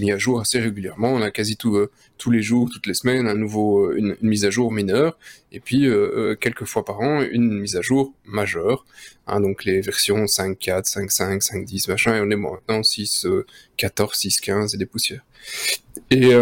mis 0.00 0.12
à 0.12 0.18
jour 0.18 0.40
assez 0.40 0.58
régulièrement. 0.58 1.12
On 1.12 1.22
a 1.22 1.30
quasi 1.30 1.56
tout, 1.56 1.76
euh, 1.76 1.90
tous 2.16 2.30
les 2.30 2.42
jours, 2.42 2.70
toutes 2.72 2.86
les 2.86 2.94
semaines, 2.94 3.26
un 3.26 3.34
nouveau, 3.34 3.92
une, 3.92 4.16
une 4.22 4.28
mise 4.28 4.44
à 4.44 4.50
jour 4.50 4.72
mineure 4.72 5.18
et 5.52 5.60
puis 5.60 5.88
quelques 6.40 6.64
fois 6.64 6.84
par 6.84 7.00
an 7.00 7.22
une 7.22 7.60
mise 7.60 7.76
à 7.76 7.80
jour 7.80 8.14
majeure. 8.24 8.84
Hein, 9.26 9.40
donc 9.40 9.64
les 9.64 9.80
versions 9.80 10.24
5.4, 10.24 10.90
5.5, 10.90 11.40
5.10, 11.66 11.90
machin, 11.90 12.16
et 12.16 12.20
on 12.20 12.30
est 12.30 12.36
maintenant 12.36 12.82
6, 12.82 13.26
14, 13.76 14.14
6.15 14.14 14.74
et 14.74 14.78
des 14.78 14.86
poussières. 14.86 15.24
Et, 16.10 16.34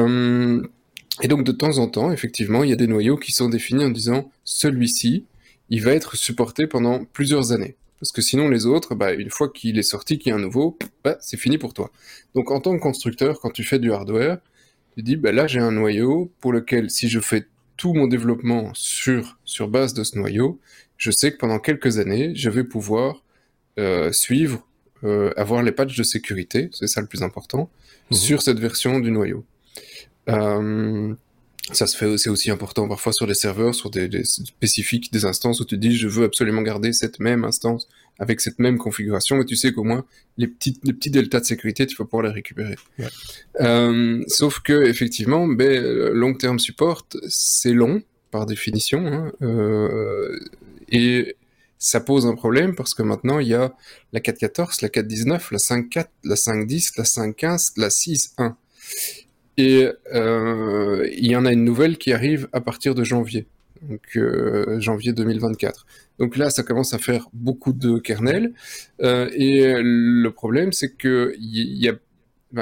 et 1.22 1.28
donc 1.28 1.44
de 1.44 1.52
temps 1.52 1.78
en 1.78 1.88
temps, 1.88 2.12
effectivement, 2.12 2.62
il 2.64 2.70
y 2.70 2.72
a 2.72 2.76
des 2.76 2.86
noyaux 2.86 3.16
qui 3.16 3.32
sont 3.32 3.48
définis 3.48 3.84
en 3.84 3.90
disant 3.90 4.30
celui-ci, 4.44 5.24
il 5.70 5.82
va 5.82 5.92
être 5.92 6.16
supporté 6.16 6.66
pendant 6.66 7.04
plusieurs 7.04 7.52
années. 7.52 7.76
Parce 8.00 8.12
que 8.12 8.20
sinon 8.20 8.48
les 8.48 8.66
autres, 8.66 8.94
bah, 8.94 9.12
une 9.12 9.30
fois 9.30 9.48
qu'il 9.48 9.78
est 9.78 9.82
sorti, 9.82 10.18
qu'il 10.18 10.30
y 10.30 10.32
a 10.32 10.36
un 10.36 10.40
nouveau, 10.40 10.78
bah, 11.02 11.16
c'est 11.20 11.38
fini 11.38 11.56
pour 11.58 11.72
toi. 11.72 11.90
Donc 12.34 12.50
en 12.50 12.60
tant 12.60 12.76
que 12.76 12.82
constructeur, 12.82 13.40
quand 13.40 13.50
tu 13.50 13.64
fais 13.64 13.78
du 13.78 13.90
hardware, 13.92 14.38
tu 14.94 15.02
dis, 15.02 15.16
bah, 15.16 15.32
là 15.32 15.46
j'ai 15.46 15.60
un 15.60 15.72
noyau 15.72 16.30
pour 16.40 16.52
lequel 16.52 16.90
si 16.90 17.08
je 17.08 17.20
fais 17.20 17.46
tout 17.76 17.94
mon 17.94 18.06
développement 18.06 18.70
sur, 18.74 19.38
sur 19.44 19.68
base 19.68 19.94
de 19.94 20.04
ce 20.04 20.18
noyau, 20.18 20.60
je 20.98 21.10
sais 21.10 21.32
que 21.32 21.36
pendant 21.38 21.58
quelques 21.58 21.98
années, 21.98 22.34
je 22.34 22.48
vais 22.50 22.64
pouvoir 22.64 23.22
euh, 23.78 24.12
suivre, 24.12 24.66
euh, 25.04 25.32
avoir 25.36 25.62
les 25.62 25.72
patchs 25.72 25.96
de 25.96 26.02
sécurité, 26.02 26.68
c'est 26.72 26.86
ça 26.86 27.00
le 27.00 27.06
plus 27.06 27.22
important, 27.22 27.70
Mhm. 28.10 28.16
sur 28.16 28.42
cette 28.42 28.58
version 28.60 29.00
du 29.00 29.10
noyau. 29.10 29.44
Euh, 30.28 31.14
ça 31.72 31.86
se 31.86 31.96
fait, 31.96 32.16
c'est 32.16 32.30
aussi 32.30 32.50
important 32.50 32.86
parfois 32.86 33.12
sur 33.12 33.26
des 33.26 33.34
serveurs, 33.34 33.74
sur 33.74 33.90
des, 33.90 34.06
des, 34.08 34.24
spécifiques, 34.24 35.12
des 35.12 35.24
instances 35.24 35.60
où 35.60 35.64
tu 35.64 35.76
dis 35.78 35.96
je 35.96 36.06
veux 36.06 36.24
absolument 36.24 36.62
garder 36.62 36.92
cette 36.92 37.18
même 37.18 37.44
instance 37.44 37.88
avec 38.18 38.40
cette 38.40 38.60
même 38.60 38.78
configuration 38.78 39.40
et 39.40 39.44
tu 39.44 39.56
sais 39.56 39.72
qu'au 39.72 39.82
moins 39.82 40.04
les 40.36 40.46
petits, 40.46 40.78
les 40.84 40.92
petits 40.92 41.10
deltas 41.10 41.40
de 41.40 41.44
sécurité 41.44 41.86
tu 41.86 41.96
vas 41.96 42.04
pouvoir 42.04 42.22
les 42.22 42.32
récupérer. 42.32 42.76
Ouais. 42.98 43.06
Euh, 43.60 44.22
sauf 44.28 44.60
que 44.60 44.84
effectivement, 44.84 45.48
ben, 45.48 45.82
long 46.12 46.34
term 46.34 46.60
support 46.60 47.06
c'est 47.28 47.72
long 47.72 48.00
par 48.30 48.46
définition 48.46 49.04
hein, 49.06 49.32
euh, 49.42 50.38
et 50.88 51.36
ça 51.78 52.00
pose 52.00 52.26
un 52.26 52.36
problème 52.36 52.76
parce 52.76 52.94
que 52.94 53.02
maintenant 53.02 53.40
il 53.40 53.48
y 53.48 53.54
a 53.54 53.74
la 54.12 54.20
4.14, 54.20 54.82
la 54.82 54.88
4.19, 54.88 55.48
la 55.50 55.58
5.4, 55.58 56.06
la 56.22 56.34
5.10, 56.36 56.92
la 56.96 57.04
5.15, 57.04 57.72
la 57.76 57.88
6.1. 57.88 58.54
Et 59.56 59.88
euh, 60.14 61.08
il 61.12 61.26
y 61.26 61.36
en 61.36 61.46
a 61.46 61.52
une 61.52 61.64
nouvelle 61.64 61.96
qui 61.96 62.12
arrive 62.12 62.48
à 62.52 62.60
partir 62.60 62.94
de 62.94 63.04
janvier, 63.04 63.46
donc 63.82 64.02
euh, 64.16 64.78
janvier 64.80 65.12
2024. 65.12 65.86
Donc 66.18 66.36
là, 66.36 66.50
ça 66.50 66.62
commence 66.62 66.92
à 66.92 66.98
faire 66.98 67.28
beaucoup 67.32 67.72
de 67.72 67.98
kernels. 67.98 68.52
Euh, 69.02 69.30
et 69.32 69.74
le 69.80 70.28
problème, 70.30 70.72
c'est 70.72 70.94
que 70.94 71.34
il 71.38 71.78
y 71.78 71.88
a 71.88 71.94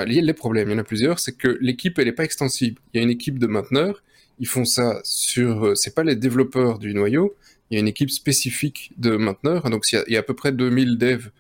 les 0.05 0.35
problèmes, 0.35 0.69
il 0.69 0.73
y 0.73 0.75
en 0.75 0.79
a 0.79 0.85
plusieurs, 0.85 1.19
c'est 1.19 1.37
que 1.37 1.59
l'équipe 1.61 1.99
elle 1.99 2.09
est 2.09 2.13
pas 2.13 2.25
extensible. 2.25 2.81
Il 2.93 2.99
y 2.99 3.01
a 3.01 3.03
une 3.03 3.11
équipe 3.11 3.39
de 3.39 3.47
mainteneurs, 3.47 4.03
ils 4.39 4.49
font 4.49 4.65
ça 4.65 5.01
sur, 5.05 5.77
c'est 5.77 5.95
pas 5.95 6.05
les 6.05 6.17
développeurs 6.17 6.79
du 6.79 6.95
noyau, 6.95 7.35
il 7.71 7.75
y 7.75 7.77
a 7.77 7.81
une 7.81 7.89
équipe 7.89 8.11
spécifique 8.11 8.93
de 8.99 9.17
mainteneurs. 9.17 9.69
Donc, 9.71 9.85
il 9.91 9.97
y, 9.97 9.99
a, 9.99 10.05
il 10.07 10.13
y 10.15 10.17
a 10.17 10.21
à 10.21 10.23
peu 10.23 10.35
près 10.35 10.53
2000 10.53 10.99
devs 10.99 11.31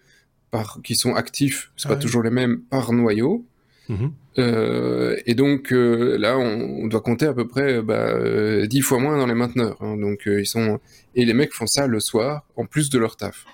par, 0.50 0.80
qui 0.82 0.94
sont 0.94 1.14
actifs, 1.14 1.72
ce 1.76 1.88
pas 1.88 1.96
toujours 1.96 2.22
les 2.22 2.30
mêmes, 2.30 2.60
par 2.70 2.92
noyau. 2.92 3.44
Mmh. 3.88 4.06
Euh, 4.38 5.16
et 5.26 5.34
donc 5.34 5.72
euh, 5.72 6.16
là, 6.18 6.38
on, 6.38 6.82
on, 6.84 6.86
doit 6.86 7.00
compter 7.00 7.26
à 7.26 7.34
peu 7.34 7.46
près 7.46 7.82
bah, 7.82 8.08
euh, 8.08 8.66
10 8.66 8.80
fois 8.80 8.98
moins 8.98 9.18
dans 9.18 9.26
les 9.26 9.34
mainteneurs. 9.34 9.76
Hein. 9.80 9.96
Donc 9.96 10.22
ils 10.26 10.46
sont 10.46 10.80
et 11.14 11.24
les 11.24 11.34
mecs 11.34 11.52
font 11.52 11.66
ça 11.66 11.86
le 11.86 12.00
soir 12.00 12.44
en 12.56 12.66
plus 12.66 12.90
de 12.90 12.98
leur 12.98 13.16
taf. 13.16 13.44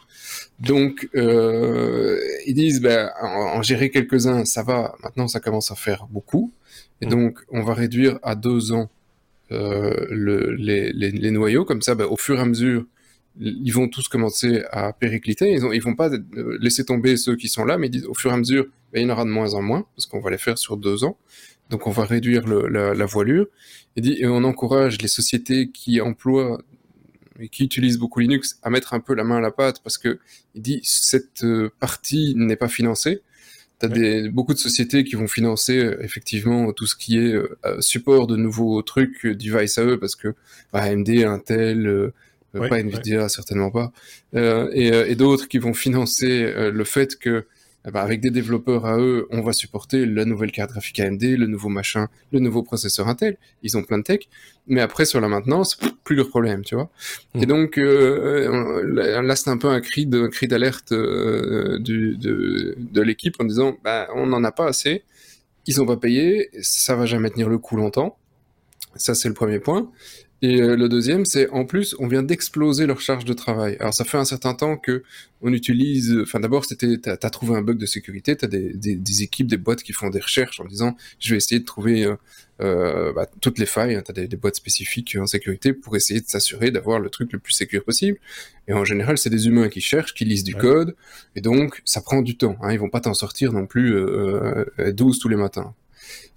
Donc 0.61 1.09
ils 1.15 2.55
disent 2.55 2.81
bah, 2.81 3.13
en, 3.21 3.59
en 3.59 3.63
gérer 3.63 3.91
quelques-uns, 3.91 4.45
ça 4.45 4.63
va. 4.63 4.95
Maintenant, 5.03 5.29
ça 5.29 5.41
commence 5.41 5.71
à 5.71 5.75
faire 5.75 6.07
beaucoup. 6.11 6.53
Et 7.01 7.07
mmh. 7.07 7.11
donc 7.11 7.39
on 7.51 7.63
va 7.63 7.75
réduire 7.75 8.19
à 8.23 8.35
deux 8.35 8.73
ans 8.73 8.91
le, 9.51 10.55
les, 10.55 10.93
les, 10.93 11.11
les, 11.11 11.31
noyaux, 11.33 11.65
comme 11.65 11.83
ça, 11.83 11.97
bah, 11.97 12.07
au 12.07 12.17
fur 12.17 12.39
et 12.39 12.41
à 12.41 12.45
mesure, 12.45 12.85
ils 13.41 13.73
vont 13.73 13.89
tous 13.89 14.07
commencer 14.07 14.63
à 14.71 14.93
péricliter. 14.93 15.53
Ils, 15.53 15.67
ont, 15.67 15.73
ils 15.73 15.83
vont 15.83 15.97
pas 15.97 16.09
laisser 16.61 16.85
tomber 16.85 17.17
ceux 17.17 17.35
qui 17.35 17.49
sont 17.49 17.65
là, 17.65 17.77
mais 17.77 17.89
disent, 17.89 18.07
au 18.07 18.15
fur 18.15 18.31
et 18.31 18.35
à 18.35 18.37
mesure, 18.37 18.67
bah, 18.93 19.01
il 19.01 19.03
y 19.03 19.07
en 19.07 19.11
aura 19.11 19.25
de 19.25 19.31
moins 19.31 19.55
en 19.55 19.63
moins, 19.63 19.87
parce 19.97 20.07
qu'on 20.07 20.21
va 20.21 20.31
les 20.31 20.39
faire 20.39 20.59
sur 20.59 20.77
deux 20.77 21.05
ans. 21.05 21.17
Donc 21.71 21.87
on 21.87 21.91
va 21.91 22.05
réduire 22.05 22.47
le, 22.47 22.69
la, 22.69 22.95
la, 22.95 23.07
voilure. 23.07 23.47
Et, 23.97 24.01
dit, 24.01 24.17
et 24.19 24.27
on 24.27 24.45
encourage 24.45 25.01
les 25.01 25.09
sociétés 25.09 25.71
qui 25.71 26.01
emploient 26.01 26.61
et 27.39 27.49
qui 27.49 27.65
utilisent 27.65 27.99
beaucoup 27.99 28.21
Linux 28.21 28.59
à 28.63 28.71
mettre 28.71 28.93
un 28.93 29.01
peu 29.01 29.15
la 29.15 29.25
main 29.25 29.39
à 29.39 29.41
la 29.41 29.51
pâte, 29.51 29.81
parce 29.83 29.99
que 29.99 30.19
il 30.55 30.63
dit 30.63 30.81
cette 30.83 31.45
euh, 31.45 31.71
partie 31.81 32.35
n'est 32.37 32.57
pas 32.57 32.69
financée. 32.69 33.23
T'as 33.79 33.89
ouais. 33.89 33.95
des, 33.95 34.29
beaucoup 34.29 34.53
de 34.53 34.59
sociétés 34.59 35.05
qui 35.05 35.17
vont 35.17 35.27
financer 35.27 35.79
euh, 35.79 36.03
effectivement 36.03 36.71
tout 36.73 36.87
ce 36.87 36.95
qui 36.95 37.17
est 37.17 37.33
euh, 37.33 37.49
support 37.81 38.27
de 38.27 38.37
nouveaux 38.37 38.83
trucs, 38.83 39.25
euh, 39.25 39.35
device 39.35 39.79
à 39.79 39.85
eux, 39.85 39.99
parce 39.99 40.17
que 40.17 40.35
bah, 40.73 40.83
AMD, 40.83 41.09
Intel, 41.09 41.87
euh, 41.87 42.13
ouais, 42.53 42.69
pas 42.69 42.79
Nvidia, 42.79 43.23
ouais. 43.23 43.29
certainement 43.31 43.71
pas, 43.71 43.93
et, 44.35 44.89
et 44.89 45.15
d'autres 45.15 45.49
qui 45.49 45.59
vont 45.59 45.73
financer 45.73 46.53
le 46.71 46.85
fait 46.85 47.17
que 47.17 47.47
bah, 47.85 48.03
avec 48.03 48.21
des 48.21 48.31
développeurs 48.31 48.85
à 48.85 48.99
eux, 48.99 49.27
on 49.31 49.41
va 49.41 49.53
supporter 49.53 50.05
la 50.05 50.27
nouvelle 50.27 50.53
carte 50.53 50.71
graphique 50.71 51.01
AMD, 51.01 51.23
le 51.23 51.47
nouveau 51.47 51.71
machin, 51.71 52.09
le 52.31 52.39
nouveau 52.39 52.63
processeur 52.63 53.09
Intel. 53.09 53.39
Ils 53.63 53.79
ont 53.79 53.83
plein 53.83 53.99
de 53.99 54.03
tech, 54.03 54.29
mais 54.67 54.83
après 54.83 55.07
sur 55.07 55.21
la 55.21 55.29
maintenance, 55.29 55.79
plus 56.05 56.15
leur 56.15 56.29
problème, 56.29 56.63
tu 56.63 56.75
vois. 56.75 56.91
Mmh. 57.35 57.43
Et 57.43 57.47
donc 57.47 57.79
euh, 57.79 59.23
là, 59.23 59.35
c'est 59.35 59.49
un 59.49 59.57
peu 59.57 59.69
un 59.69 59.81
cri 59.81 60.05
de 60.05 60.27
cri 60.27 60.47
d'alerte 60.47 60.93
euh, 60.93 61.79
du, 61.79 62.17
de, 62.17 62.77
de 62.79 63.01
l'équipe 63.01 63.37
en 63.41 63.45
disant, 63.45 63.79
bah, 63.83 64.09
on 64.15 64.27
n'en 64.27 64.45
a 64.45 64.53
pas 64.53 64.67
assez, 64.67 65.05
ils 65.67 65.81
ont 65.81 65.87
pas 65.87 65.97
payé, 65.97 66.51
ça 66.61 66.95
va 66.97 67.07
jamais 67.07 67.31
tenir 67.31 67.49
le 67.49 67.59
coup 67.59 67.77
longtemps. 67.77 68.19
Ça 68.97 69.15
c'est 69.15 69.29
le 69.29 69.35
premier 69.35 69.59
point. 69.59 69.91
Et 70.43 70.63
euh, 70.63 70.75
le 70.75 70.89
deuxième, 70.89 71.27
c'est 71.27 71.51
en 71.51 71.67
plus, 71.67 71.95
on 71.99 72.07
vient 72.07 72.23
d'exploser 72.23 72.87
leur 72.87 73.01
charge 73.01 73.27
de 73.27 73.35
travail. 73.35 73.77
Alors 73.79 73.93
ça 73.93 74.05
fait 74.05 74.17
un 74.17 74.25
certain 74.25 74.55
temps 74.55 74.79
que 74.79 75.03
on 75.43 75.53
utilise. 75.53 76.17
Enfin 76.23 76.41
d'abord, 76.41 76.65
c'était, 76.65 76.97
t'as 76.97 77.13
as 77.13 77.31
trouvé 77.31 77.57
un 77.57 77.63
bug 77.63 77.77
de 77.77 77.85
sécurité, 77.85 78.37
t'as 78.37 78.47
des, 78.47 78.73
des, 78.73 78.95
des, 78.95 79.23
équipes, 79.23 79.49
des 79.49 79.59
boîtes 79.59 79.83
qui 79.83 79.93
font 79.93 80.09
des 80.09 80.21
recherches 80.21 80.59
en 80.61 80.65
disant, 80.65 80.97
je 81.19 81.31
vais 81.31 81.37
essayer 81.37 81.61
de 81.61 81.67
trouver 81.67 82.05
euh, 82.05 82.17
euh 82.63 83.13
bah, 83.13 83.27
toutes 83.43 83.59
les 83.59 83.67
failles. 83.67 83.97
Hein, 83.97 84.03
t'as 84.03 84.15
des, 84.15 84.29
des, 84.29 84.37
boîtes 84.37 84.57
spécifiques 84.57 85.15
en 85.21 85.27
sécurité 85.27 85.75
pour 85.75 85.95
essayer 85.95 86.21
de 86.21 86.27
s'assurer 86.27 86.71
d'avoir 86.71 87.01
le 87.01 87.11
truc 87.11 87.33
le 87.33 87.39
plus 87.39 87.53
sécur 87.53 87.85
possible. 87.85 88.19
Et 88.67 88.73
en 88.73 88.85
général, 88.85 89.19
c'est 89.19 89.31
des 89.31 89.47
humains 89.47 89.69
qui 89.69 89.83
cherchent, 89.83 90.15
qui 90.15 90.25
lisent 90.25 90.45
du 90.45 90.55
code, 90.55 90.95
et 91.37 91.43
donc 91.43 91.83
ça 91.85 92.01
prend 92.01 92.23
du 92.23 92.39
temps. 92.39 92.57
Hein, 92.63 92.73
ils 92.73 92.79
vont 92.79 92.89
pas 92.89 93.01
t'en 93.01 93.15
sortir 93.15 93.53
non 93.53 93.67
plus 93.67 93.95
euh, 93.95 94.65
12 94.93 95.19
tous 95.19 95.29
les 95.29 95.37
matins. 95.37 95.75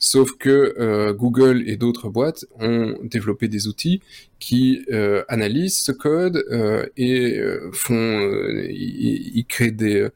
Sauf 0.04 0.32
que 0.38 0.76
euh, 0.80 1.14
Google 1.14 1.64
et 1.66 1.78
d'autres 1.78 2.10
boîtes 2.10 2.46
ont 2.60 2.98
développé 3.04 3.48
des 3.48 3.70
outils 3.70 4.02
qui 4.38 4.84
euh, 4.92 5.24
analysent 5.30 5.80
ce 5.80 5.94
code 5.94 6.44
euh, 6.52 6.86
et 6.98 7.40
font, 7.72 8.20
ils, 8.70 9.46
créent 9.48 9.72
des, 9.72 10.10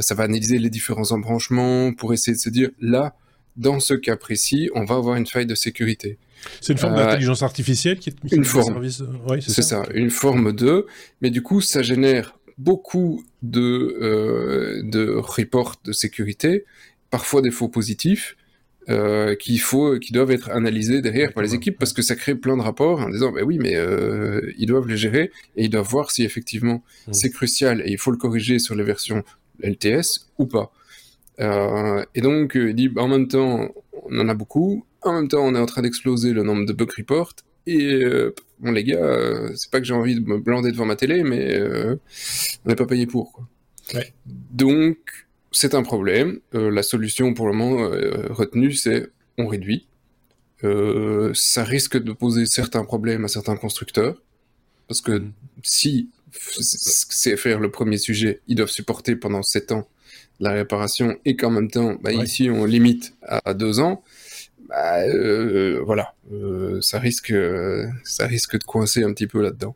ça 0.00 0.14
va 0.14 0.24
analyser 0.24 0.58
les 0.58 0.68
différents 0.68 1.12
embranchements 1.12 1.94
pour 1.94 2.12
essayer 2.12 2.34
de 2.34 2.40
se 2.40 2.50
dire 2.50 2.68
là, 2.80 3.16
dans 3.56 3.80
ce 3.80 3.94
cas 3.94 4.16
précis, 4.16 4.68
on 4.74 4.84
va 4.84 4.96
avoir 4.96 5.16
une 5.16 5.26
faille 5.26 5.46
de 5.46 5.54
sécurité. 5.54 6.18
C'est 6.60 6.74
une 6.74 6.78
forme 6.78 6.96
d'intelligence 6.96 7.42
artificielle 7.42 7.98
qui 7.98 8.10
est 8.10 8.32
une 8.32 8.44
forme. 8.44 8.74
Service... 8.74 9.02
Ouais, 9.26 9.40
c'est 9.40 9.62
ça. 9.62 9.62
ça. 9.62 9.84
une 9.94 10.10
forme 10.10 10.52
de, 10.52 10.86
mais 11.22 11.30
du 11.30 11.40
coup, 11.40 11.62
ça 11.62 11.80
génère 11.82 12.38
beaucoup 12.58 13.24
de 13.40 14.82
de 14.84 15.14
reports 15.16 15.76
de 15.82 15.92
sécurité, 15.92 16.66
parfois 17.08 17.40
des 17.40 17.50
faux 17.50 17.68
positifs 17.68 18.36
euh, 18.90 19.36
qu'il 19.36 19.60
faut, 19.60 19.98
qui 19.98 20.12
doivent 20.12 20.32
être 20.32 20.50
analysés 20.50 21.00
derrière 21.00 21.32
par 21.32 21.42
les 21.42 21.54
équipes 21.54 21.78
parce 21.78 21.92
que 21.92 22.02
ça 22.02 22.16
crée 22.16 22.34
plein 22.34 22.56
de 22.56 22.62
rapports 22.62 23.00
en 23.00 23.08
disant 23.08 23.30
bah 23.30 23.42
oui 23.44 23.58
mais 23.60 23.76
euh, 23.76 24.40
ils 24.58 24.66
doivent 24.66 24.88
les 24.88 24.96
gérer 24.96 25.30
et 25.54 25.64
ils 25.64 25.70
doivent 25.70 25.88
voir 25.88 26.10
si 26.10 26.24
effectivement 26.24 26.82
mmh. 27.06 27.12
c'est 27.12 27.30
crucial 27.30 27.82
et 27.82 27.92
il 27.92 27.98
faut 27.98 28.10
le 28.10 28.16
corriger 28.16 28.58
sur 28.58 28.74
les 28.74 28.82
versions 28.82 29.22
LTS 29.62 30.30
ou 30.38 30.46
pas. 30.46 30.72
Euh, 31.38 32.04
et 32.16 32.20
donc 32.20 32.52
il 32.56 32.74
dit 32.74 32.88
bah, 32.88 33.02
en 33.02 33.08
même 33.08 33.28
temps 33.28 33.68
on 33.92 34.18
en 34.18 34.28
a 34.28 34.34
beaucoup, 34.34 34.84
en 35.02 35.12
même 35.12 35.28
temps 35.28 35.46
on 35.46 35.54
est 35.54 35.60
en 35.60 35.66
train 35.66 35.82
d'exploser 35.82 36.32
le 36.32 36.42
nombre 36.42 36.66
de 36.66 36.72
bug 36.72 36.90
reports 36.90 37.36
et 37.66 38.02
bon 38.58 38.72
les 38.72 38.82
gars 38.82 39.50
c'est 39.54 39.70
pas 39.70 39.78
que 39.78 39.86
j'ai 39.86 39.94
envie 39.94 40.16
de 40.16 40.26
me 40.26 40.38
blander 40.38 40.72
devant 40.72 40.86
ma 40.86 40.96
télé 40.96 41.22
mais 41.22 41.60
on 42.64 42.68
n'est 42.68 42.76
pas 42.76 42.86
payé 42.86 43.06
pour 43.06 43.30
quoi. 43.30 43.46
Ouais. 43.94 44.12
Donc 44.26 45.28
c'est 45.52 45.74
un 45.74 45.82
problème. 45.82 46.40
Euh, 46.54 46.70
la 46.70 46.82
solution 46.82 47.34
pour 47.34 47.46
le 47.46 47.52
moment 47.52 47.82
euh, 47.82 48.26
retenue, 48.30 48.72
c'est 48.72 49.08
on 49.38 49.46
réduit. 49.46 49.86
Euh, 50.62 51.32
ça 51.34 51.64
risque 51.64 52.00
de 52.00 52.12
poser 52.12 52.46
certains 52.46 52.84
problèmes 52.84 53.24
à 53.24 53.28
certains 53.28 53.56
constructeurs, 53.56 54.20
parce 54.88 55.00
que 55.00 55.12
mm. 55.12 55.32
si 55.62 56.10
c'est 56.32 57.36
faire 57.36 57.58
le 57.58 57.70
premier 57.70 57.98
sujet, 57.98 58.40
ils 58.46 58.56
doivent 58.56 58.70
supporter 58.70 59.16
pendant 59.16 59.42
7 59.42 59.72
ans 59.72 59.88
la 60.38 60.52
réparation 60.52 61.18
et 61.24 61.36
qu'en 61.36 61.50
même 61.50 61.70
temps, 61.70 61.96
bah, 62.00 62.12
ici 62.12 62.50
on 62.50 62.64
limite 62.64 63.14
à 63.22 63.52
2 63.52 63.80
ans, 63.80 64.02
bah, 64.68 65.02
voilà, 65.84 66.14
ça 66.80 67.00
risque, 67.00 67.34
ça 68.04 68.26
risque 68.26 68.58
de 68.58 68.64
coincer 68.64 69.02
un 69.02 69.12
petit 69.12 69.26
peu 69.26 69.42
là-dedans. 69.42 69.74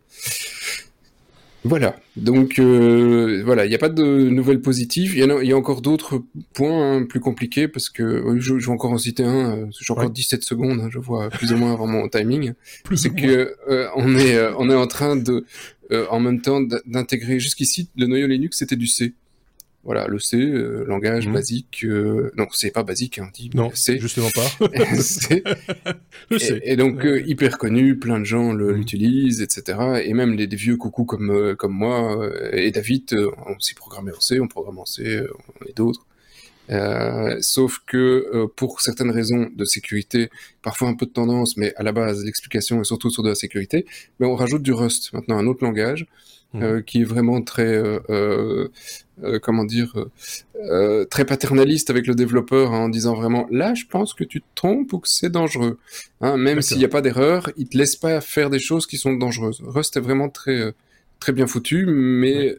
Voilà, 1.66 1.96
donc 2.16 2.59
euh, 2.59 3.42
voilà, 3.42 3.64
il 3.64 3.70
n'y 3.70 3.74
a 3.74 3.79
pas 3.79 3.88
de 3.88 4.05
nouvelles 4.05 4.61
positives. 4.61 5.16
Il 5.16 5.24
y, 5.24 5.46
y, 5.46 5.53
a 5.53 5.57
encore 5.57 5.81
d'autres 5.81 6.22
points 6.53 6.96
hein, 6.96 7.05
plus 7.05 7.20
compliqués 7.20 7.68
parce 7.68 7.88
que 7.88 8.22
je, 8.38 8.59
je, 8.59 8.66
vais 8.66 8.72
encore 8.72 8.92
en 8.92 8.98
citer 8.98 9.24
un. 9.24 9.57
Euh, 9.57 9.66
j'ai 9.81 9.92
encore 9.94 10.11
17 10.11 10.42
secondes, 10.42 10.81
hein, 10.81 10.88
je 10.90 10.98
vois 10.98 11.31
plus 11.31 11.55
ou 11.55 11.57
moins 11.57 11.72
avant 11.72 11.87
mon 11.87 12.07
timing. 12.11 12.53
C'est 12.94 13.14
que 13.14 13.57
euh, 13.70 13.88
on 13.96 14.14
est 14.18 14.37
euh, 14.37 14.53
on 14.59 14.68
est 14.68 14.74
en 14.74 14.87
train 14.87 15.16
de 15.16 15.46
en 16.11 16.18
même 16.18 16.40
temps 16.40 16.61
d'intégrer 16.87 17.38
jusqu'ici 17.38 17.88
le 17.96 18.07
noyau 18.07 18.27
Linux 18.27 18.59
c'était 18.59 18.77
du 18.77 18.87
C. 18.87 19.14
Voilà, 19.85 20.07
le 20.09 20.18
C, 20.18 20.38
euh, 20.38 20.85
langage 20.87 21.27
mhm. 21.27 21.35
basique. 21.35 21.85
Euh, 21.85 22.33
non, 22.37 22.47
c'est 22.53 22.70
pas 22.70 22.83
basique, 22.83 23.18
hein, 23.18 23.29
dit. 23.35 23.51
Non, 23.55 23.70
C. 23.75 23.99
justement 23.99 24.31
pas. 24.35 24.66
le 26.31 26.38
C. 26.38 26.61
Et, 26.64 26.77
donc 26.77 27.05
euh, 27.05 27.23
hyper 27.27 27.59
connu, 27.59 27.99
plein 27.99 28.18
de 28.18 28.25
gens 28.25 28.53
mhm. 28.53 28.70
l'utilisent, 28.73 29.42
etc. 29.42 30.03
Et 30.05 30.14
même 30.14 30.35
les, 30.35 30.47
des 30.47 30.57
vieux 30.57 30.77
coucous 30.77 31.05
comme 31.05 31.55
comme 31.57 31.73
moi 31.73 32.31
et 32.53 32.70
David, 32.70 33.14
on 33.47 33.59
s'est 33.61 33.75
programmé 33.75 34.12
en 34.12 34.20
C, 34.20 34.40
on 34.40 34.49
programme 34.49 34.79
en 34.79 34.87
C 34.87 35.20
et 35.66 35.73
d'autres. 35.75 36.07
sauf 37.40 37.81
que 37.87 38.47
pour 38.57 38.81
certaines 38.81 39.11
raisons 39.11 39.51
de 39.55 39.64
sécurité, 39.64 40.31
parfois 40.62 40.88
un 40.88 40.94
peu 40.94 41.07
de 41.07 41.12
tendance, 41.12 41.57
mais 41.57 41.75
à 41.77 41.83
la 41.83 41.92
base 41.92 42.25
l'explication 42.25 42.81
est 42.81 42.85
surtout 42.85 43.11
sur 43.11 43.23
de 43.23 43.29
la 43.29 43.35
sécurité, 43.35 43.85
mais 44.18 44.27
on 44.27 44.35
rajoute 44.35 44.62
du 44.62 44.73
Rust, 44.73 45.12
maintenant 45.12 45.37
un 45.37 45.47
autre 45.47 45.64
langage, 45.64 46.07
euh, 46.55 46.83
qui 46.83 47.01
est 47.01 47.05
vraiment 47.05 47.43
très, 47.43 47.75
euh, 47.75 48.69
euh, 49.23 49.38
comment 49.40 49.64
dire, 49.64 49.93
euh, 50.57 51.05
très 51.05 51.25
paternaliste 51.25 51.90
avec 51.90 52.07
le 52.07 52.14
développeur 52.14 52.73
hein, 52.73 52.81
en 52.81 52.88
disant 52.88 53.14
vraiment 53.14 53.47
là, 53.51 53.75
je 53.75 53.85
pense 53.87 54.14
que 54.14 54.25
tu 54.25 54.40
te 54.40 54.47
trompes 54.55 54.93
ou 54.93 54.99
que 54.99 55.09
c'est 55.09 55.31
dangereux. 55.31 55.79
Hein, 56.21 56.37
même 56.37 56.62
s'il 56.62 56.79
n'y 56.79 56.85
a 56.85 56.88
pas 56.88 57.01
d'erreur, 57.01 57.51
il 57.57 57.69
te 57.69 57.77
laisse 57.77 57.97
pas 57.97 58.21
faire 58.21 58.51
des 58.51 58.59
choses 58.59 58.87
qui 58.87 58.97
sont 58.97 59.14
dangereuses. 59.14 59.62
Rust 59.64 59.97
est 59.97 60.01
vraiment 60.01 60.29
très, 60.29 60.73
très 61.21 61.33
bien 61.33 61.47
foutu, 61.47 61.87
mais 61.87 62.57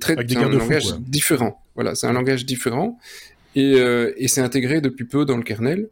très 0.00 0.14
avec 0.14 0.34
un 0.36 0.48
langage 0.48 0.94
différent. 1.00 1.60
Voilà, 1.74 1.94
c'est 1.94 2.06
un 2.06 2.12
langage 2.12 2.46
différent 2.46 2.98
et, 3.56 3.74
et 4.16 4.28
c'est 4.28 4.40
intégré 4.40 4.80
depuis 4.80 5.04
peu 5.04 5.24
dans 5.24 5.36
le 5.36 5.42
kernel. 5.42 5.88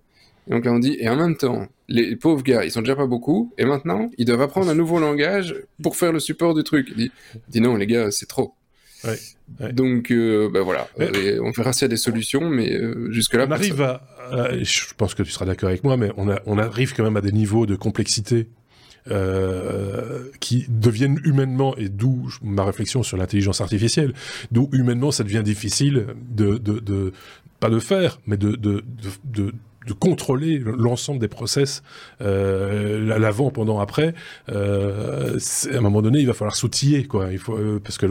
Donc 0.48 0.64
là, 0.64 0.72
on 0.72 0.78
dit, 0.78 0.96
et 0.98 1.08
en 1.08 1.16
même 1.16 1.36
temps, 1.36 1.68
les 1.88 2.16
pauvres 2.16 2.42
gars, 2.42 2.64
ils 2.64 2.70
sont 2.70 2.80
déjà 2.80 2.96
pas 2.96 3.06
beaucoup, 3.06 3.52
et 3.58 3.64
maintenant, 3.64 4.10
ils 4.18 4.24
doivent 4.24 4.42
apprendre 4.42 4.68
un 4.70 4.74
nouveau 4.74 4.98
langage 4.98 5.54
pour 5.82 5.96
faire 5.96 6.12
le 6.12 6.20
support 6.20 6.54
du 6.54 6.64
truc. 6.64 6.88
Il 6.96 7.10
dit, 7.48 7.60
non, 7.60 7.76
les 7.76 7.86
gars, 7.86 8.10
c'est 8.10 8.26
trop. 8.26 8.54
Ouais, 9.04 9.72
Donc, 9.72 10.10
euh, 10.12 10.48
ben 10.52 10.62
voilà, 10.62 10.88
on 10.98 11.50
verra 11.50 11.72
s'il 11.72 11.82
y 11.82 11.84
a 11.86 11.88
des 11.88 11.96
solutions, 11.96 12.48
mais 12.48 12.72
euh, 12.72 13.10
jusque-là... 13.10 13.46
On 13.48 13.52
arrive 13.52 13.82
à, 13.82 14.00
Je 14.62 14.94
pense 14.96 15.14
que 15.14 15.22
tu 15.22 15.30
seras 15.30 15.44
d'accord 15.44 15.68
avec 15.68 15.84
moi, 15.84 15.96
mais 15.96 16.10
on, 16.16 16.28
a, 16.28 16.40
on 16.46 16.58
arrive 16.58 16.94
quand 16.94 17.02
même 17.04 17.16
à 17.16 17.20
des 17.20 17.32
niveaux 17.32 17.66
de 17.66 17.74
complexité 17.74 18.48
euh, 19.10 20.28
qui 20.38 20.66
deviennent 20.68 21.20
humainement, 21.24 21.76
et 21.76 21.88
d'où 21.88 22.28
ma 22.42 22.64
réflexion 22.64 23.02
sur 23.02 23.16
l'intelligence 23.16 23.60
artificielle, 23.60 24.14
d'où 24.52 24.68
humainement 24.72 25.10
ça 25.10 25.24
devient 25.24 25.42
difficile 25.44 26.06
de, 26.30 26.58
de, 26.58 26.78
de, 26.78 27.12
pas 27.58 27.70
de 27.70 27.80
faire, 27.80 28.20
mais 28.26 28.36
de, 28.36 28.52
de, 28.52 28.84
de 29.24 29.52
de 29.86 29.92
contrôler 29.92 30.58
l'ensemble 30.58 31.20
des 31.20 31.28
process 31.28 31.82
euh, 32.20 33.18
l'avant, 33.18 33.50
pendant, 33.50 33.80
après. 33.80 34.14
Euh, 34.48 35.38
à 35.70 35.76
un 35.76 35.80
moment 35.80 36.02
donné, 36.02 36.20
il 36.20 36.26
va 36.26 36.34
falloir 36.34 36.56
s'outiller, 36.56 37.04
quoi. 37.04 37.32
Il 37.32 37.38
faut 37.38 37.56
euh, 37.56 37.80
parce 37.82 37.98
que 37.98 38.06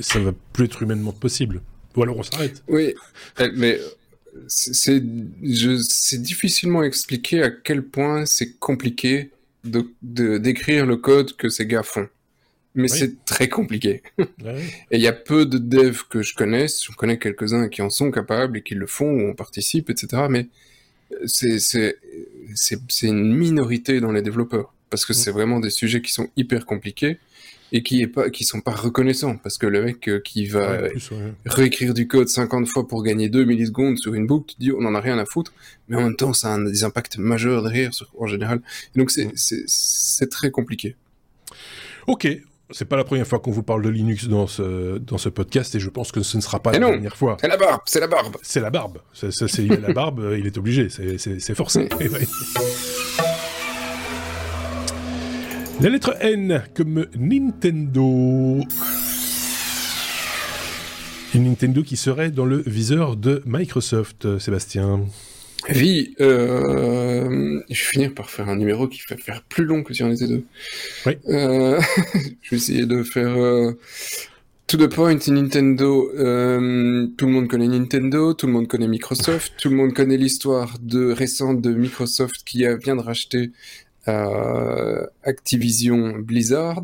ça 0.00 0.18
va 0.18 0.32
plus 0.52 0.66
être 0.66 0.82
humainement 0.82 1.12
possible. 1.12 1.62
Ou 1.96 2.02
alors 2.02 2.18
on 2.18 2.22
s'arrête. 2.22 2.62
Oui, 2.68 2.94
euh, 3.40 3.50
mais 3.56 3.80
c'est 4.48 5.00
difficilement 6.20 6.82
expliqué 6.82 7.42
à 7.42 7.50
quel 7.50 7.82
point 7.82 8.26
c'est 8.26 8.58
compliqué 8.58 9.30
de 9.64 9.90
d'écrire 10.02 10.86
le 10.86 10.96
code 10.96 11.34
que 11.36 11.48
ces 11.48 11.66
gars 11.66 11.82
font. 11.82 12.08
Mais 12.74 12.88
c'est 12.88 13.24
très 13.24 13.48
compliqué. 13.48 14.02
Et 14.18 14.98
il 14.98 15.00
y 15.00 15.06
a 15.06 15.14
peu 15.14 15.46
de 15.46 15.56
devs 15.56 16.02
que 16.10 16.20
je 16.20 16.34
connais, 16.34 16.66
je 16.68 16.92
connais 16.92 17.18
quelques-uns 17.18 17.68
qui 17.68 17.80
en 17.80 17.88
sont 17.88 18.10
capables 18.10 18.58
et 18.58 18.62
qui 18.62 18.74
le 18.74 18.86
font 18.86 19.10
ou 19.10 19.30
on 19.30 19.34
participe, 19.34 19.88
etc. 19.88 20.24
Mais 20.28 20.48
c'est 21.24 21.96
une 23.02 23.34
minorité 23.34 24.00
dans 24.00 24.12
les 24.12 24.22
développeurs 24.22 24.72
parce 24.90 25.04
que 25.04 25.12
mm. 25.12 25.16
c'est 25.16 25.30
vraiment 25.30 25.60
des 25.60 25.70
sujets 25.70 26.00
qui 26.00 26.12
sont 26.12 26.28
hyper 26.36 26.66
compliqués 26.66 27.18
et 27.72 27.82
qui 27.82 28.00
est 28.00 28.06
pas 28.06 28.30
qui 28.30 28.44
sont 28.44 28.60
pas 28.60 28.72
reconnaissants 28.72 29.36
parce 29.36 29.58
que 29.58 29.66
le 29.66 29.82
mec 29.82 30.08
euh, 30.08 30.20
qui 30.20 30.46
va 30.46 30.82
réécrire 31.44 31.94
du 31.94 32.06
code 32.06 32.28
50 32.28 32.68
fois 32.68 32.86
pour 32.86 33.02
gagner 33.02 33.28
2 33.28 33.44
millisecondes 33.44 33.98
sur 33.98 34.14
une 34.14 34.26
boucle, 34.26 34.54
tu 34.54 34.56
dis 34.60 34.72
on 34.72 34.84
en 34.84 34.94
a 34.94 35.00
rien 35.00 35.18
à 35.18 35.24
foutre, 35.24 35.52
mais 35.88 35.96
en 35.96 36.02
même 36.02 36.16
temps 36.16 36.32
ça 36.32 36.54
a 36.54 36.62
des 36.62 36.84
impacts 36.84 37.18
majeurs 37.18 37.62
derrière 37.62 37.90
en 38.18 38.26
général. 38.26 38.60
donc 38.94 39.10
c'est 39.10 39.26
mm. 39.26 39.64
c'est 39.66 40.30
très 40.30 40.50
compliqué. 40.50 40.94
Ok, 42.06 42.28
c'est 42.70 42.84
pas 42.84 42.96
la 42.96 43.04
première 43.04 43.26
fois 43.26 43.38
qu'on 43.38 43.52
vous 43.52 43.62
parle 43.62 43.82
de 43.82 43.88
Linux 43.88 44.26
dans 44.28 44.46
ce, 44.46 44.98
dans 44.98 45.18
ce 45.18 45.28
podcast 45.28 45.74
et 45.74 45.80
je 45.80 45.88
pense 45.88 46.10
que 46.12 46.22
ce 46.22 46.36
ne 46.36 46.42
sera 46.42 46.60
pas 46.60 46.72
la 46.72 46.78
dernière 46.78 47.16
fois. 47.16 47.36
C'est 47.40 47.48
la 47.48 47.56
barbe, 47.56 47.80
c'est 47.84 48.00
la 48.00 48.08
barbe. 48.08 48.36
C'est 48.42 48.60
la 48.60 48.70
barbe. 48.70 48.98
C'est, 49.12 49.30
la 49.68 49.92
barbe, 49.92 50.34
il 50.38 50.46
est 50.46 50.58
obligé, 50.58 50.88
c'est, 50.88 51.54
forcé. 51.54 51.88
la 55.80 55.88
lettre 55.88 56.16
N 56.20 56.64
comme 56.74 57.06
Nintendo. 57.16 58.60
Une 61.34 61.44
Nintendo 61.44 61.82
qui 61.82 61.96
serait 61.96 62.30
dans 62.30 62.46
le 62.46 62.62
viseur 62.66 63.16
de 63.16 63.42
Microsoft, 63.46 64.38
Sébastien. 64.38 65.02
Oui, 65.74 66.14
euh, 66.20 67.60
je 67.68 67.74
vais 67.82 67.90
finir 67.90 68.14
par 68.14 68.30
faire 68.30 68.48
un 68.48 68.56
numéro 68.56 68.86
qui 68.88 69.00
va 69.08 69.16
faire 69.16 69.42
plus 69.42 69.64
long 69.64 69.82
que 69.82 69.94
si 69.94 70.02
on 70.02 70.12
était 70.12 70.28
deux. 70.28 70.44
Oui. 71.06 71.18
Euh, 71.28 71.80
je 72.42 72.50
vais 72.50 72.56
essayer 72.56 72.86
de 72.86 73.02
faire 73.02 73.36
euh, 73.36 73.72
to 74.66 74.76
the 74.76 74.88
point 74.88 75.18
Nintendo. 75.28 76.10
Euh, 76.14 77.08
tout 77.16 77.26
le 77.26 77.32
monde 77.32 77.48
connaît 77.48 77.68
Nintendo, 77.68 78.32
tout 78.34 78.46
le 78.46 78.52
monde 78.52 78.68
connaît 78.68 78.88
Microsoft, 78.88 79.54
tout 79.58 79.68
le 79.68 79.76
monde 79.76 79.92
connaît 79.92 80.16
l'histoire 80.16 80.76
de 80.80 81.10
récente 81.10 81.60
de 81.60 81.72
Microsoft 81.72 82.44
qui 82.44 82.58
vient 82.58 82.96
de 82.96 83.02
racheter 83.02 83.50
Activision 85.24 86.18
Blizzard. 86.18 86.82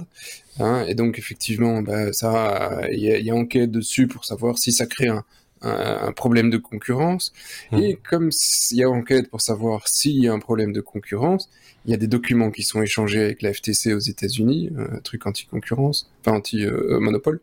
Hein, 0.59 0.85
et 0.89 0.95
donc 0.95 1.19
effectivement, 1.19 1.83
bah, 1.83 2.13
ça, 2.13 2.81
il 2.91 2.99
y, 2.99 3.31
a 3.31 3.35
enquête 3.35 3.71
dessus 3.71 4.09
pour 4.09 4.25
savoir 4.25 4.59
si 4.59 4.73
ça 4.73 4.87
crée 4.87 5.09
un, 5.09 5.25
un, 5.63 6.13
problème 6.13 6.51
de 6.51 6.59
concurrence. 6.59 7.33
Mmh. 7.71 7.79
Et 7.79 7.99
comme 8.09 8.31
il 8.71 8.77
y 8.77 8.83
a 8.83 8.91
enquête 8.91 9.31
pour 9.31 9.41
savoir 9.41 9.89
s'il 9.89 10.23
y 10.23 10.29
a 10.29 10.33
un 10.33 10.39
problème 10.39 10.73
de 10.73 10.81
concurrence, 10.81 11.49
il 11.85 11.91
y 11.91 11.95
a 11.95 11.97
des 11.97 12.07
documents 12.07 12.51
qui 12.51 12.63
sont 12.63 12.83
échangés 12.83 13.21
avec 13.21 13.43
la 13.43 13.53
FTC 13.53 13.93
aux 13.95 13.99
États-Unis, 13.99 14.71
un 14.77 14.99
truc 14.99 15.27
anti-concurrence, 15.27 16.11
enfin 16.21 16.37
anti-monopole. 16.37 17.41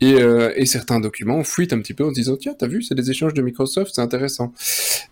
Et, 0.00 0.20
euh, 0.20 0.52
et, 0.56 0.66
certains 0.66 0.98
documents 0.98 1.44
fuitent 1.44 1.72
un 1.72 1.78
petit 1.78 1.94
peu 1.94 2.04
en 2.04 2.08
se 2.08 2.14
disant 2.14 2.36
tiens 2.36 2.54
t'as 2.58 2.66
vu 2.66 2.82
c'est 2.82 2.96
des 2.96 3.12
échanges 3.12 3.34
de 3.34 3.42
Microsoft 3.42 3.92
c'est 3.94 4.00
intéressant 4.00 4.52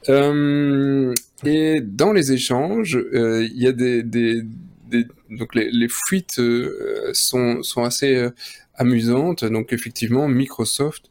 euh, 0.08 1.14
et 1.44 1.80
dans 1.80 2.12
les 2.12 2.32
échanges 2.32 2.96
euh, 2.96 3.46
il 3.48 3.62
y 3.62 3.68
a 3.68 3.72
des, 3.72 4.02
des, 4.02 4.42
des 4.88 5.06
donc 5.30 5.54
les, 5.54 5.70
les 5.70 5.86
fuites 5.88 6.40
euh, 6.40 7.10
sont, 7.12 7.62
sont 7.62 7.84
assez 7.84 8.16
euh, 8.16 8.30
amusantes 8.74 9.44
donc 9.44 9.72
effectivement 9.72 10.26
Microsoft 10.26 11.04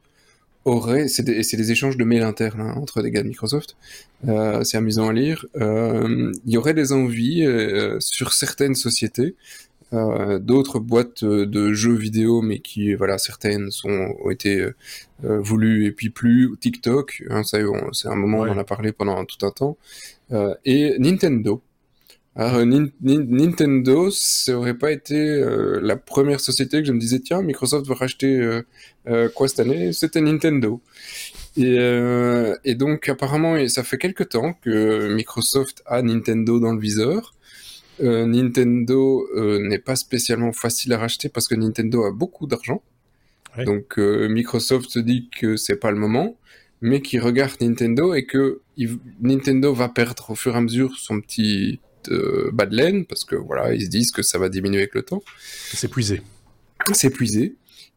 aurait, 0.66 1.08
c'est 1.08 1.24
des, 1.24 1.42
des, 1.42 1.72
échanges 1.72 1.98
de 1.98 2.04
mails 2.04 2.24
internes 2.24 2.62
hein, 2.62 2.74
entre 2.76 3.02
des 3.02 3.12
gars 3.12 3.24
de 3.24 3.28
Microsoft, 3.28 3.76
euh, 4.28 4.64
c'est 4.64 4.78
amusant 4.78 5.10
à 5.10 5.14
lire, 5.14 5.46
euh, 5.56 6.32
il 6.46 6.54
y 6.54 6.58
aurait 6.58 6.74
des 6.74 6.92
envies 6.92 7.46
euh, 7.46 8.00
sur 8.00 8.34
certaines 8.34 8.76
sociétés, 8.76 9.36
d'autres 9.92 10.78
boîtes 10.78 11.24
de 11.24 11.74
jeux 11.74 11.96
vidéo, 11.96 12.44
mais 12.44 12.60
qui, 12.60 12.94
voilà, 12.94 13.18
certaines 13.18 13.72
sont, 13.72 14.14
ont 14.24 14.30
été 14.30 14.64
voulues 15.24 15.88
et 15.88 15.92
puis 15.92 16.12
plus, 16.12 16.56
TikTok, 16.60 17.24
hein, 17.32 17.42
c'est 17.44 17.58
un 18.08 18.16
moment, 18.16 18.42
on 18.42 18.50
en 18.50 18.58
a 18.60 18.64
parlé 18.64 18.92
pendant 18.92 19.26
tout 19.26 19.44
un 19.44 19.50
temps, 19.50 19.78
et 20.64 20.96
Nintendo, 21.00 21.64
alors, 22.36 22.66
Nintendo, 22.66 24.12
ça 24.12 24.58
aurait 24.58 24.78
pas 24.78 24.92
été 24.92 25.16
euh, 25.16 25.80
la 25.82 25.98
première 25.98 26.40
société 26.40 26.80
que 26.80 26.88
je 26.88 26.94
me 26.94 27.00
disais, 27.00 27.20
tiens, 27.20 27.42
Microsoft 27.42 27.88
va 27.88 27.96
racheter 27.96 28.40
euh, 28.40 28.62
euh, 29.08 29.30
quoi 29.30 29.48
cette 29.48 29.60
année? 29.60 29.92
C'était 29.94 30.22
Nintendo. 30.22 30.82
Et, 31.58 31.78
et, 32.64 32.76
donc, 32.76 33.10
apparemment, 33.10 33.68
ça 33.68 33.84
fait 33.84 33.98
quelque 33.98 34.24
temps 34.24 34.54
que 34.62 35.14
Microsoft 35.14 35.84
a 35.86 36.02
Nintendo 36.02 36.60
dans 36.60 36.72
le 36.72 36.80
viseur. 36.80 37.34
Nintendo 38.00 39.28
n'est 39.60 39.80
pas 39.80 39.98
spécialement 39.98 40.54
facile 40.54 40.94
à 40.94 40.98
racheter 40.98 41.28
parce 41.28 41.50
que 41.50 41.56
Nintendo 41.56 42.06
a 42.06 42.12
beaucoup 42.12 42.48
d'argent. 42.48 42.82
Donc, 43.66 43.98
Microsoft 43.98 44.90
se 44.90 45.00
dit 45.00 45.30
que 45.38 45.58
c'est 45.58 45.76
pas 45.76 45.92
le 45.92 45.98
moment 45.98 46.38
mais 46.82 47.02
qui 47.02 47.20
regarde 47.20 47.52
Nintendo 47.60 48.14
et 48.14 48.26
que 48.26 48.62
Nintendo 49.20 49.74
va 49.74 49.90
perdre 49.90 50.30
au 50.30 50.36
fur 50.36 50.54
et 50.54 50.58
à 50.58 50.62
mesure 50.62 50.98
son 50.98 51.20
petit 51.20 51.82
euh, 52.10 52.50
bas 52.54 52.66
de 52.66 52.76
laine, 52.76 53.06
parce 53.06 53.26
que 53.26 53.36
voilà, 53.36 53.74
ils 53.74 53.86
se 53.86 53.90
disent 53.90 54.12
que 54.12 54.22
ça 54.22 54.38
va 54.38 54.50
diminuer 54.50 54.80
avec 54.80 54.96
le 54.96 55.04
temps. 55.04 55.24
C'est 55.74 55.88
épuisé. 55.88 56.22
C'est 56.94 57.08
épuisé. 57.08 57.56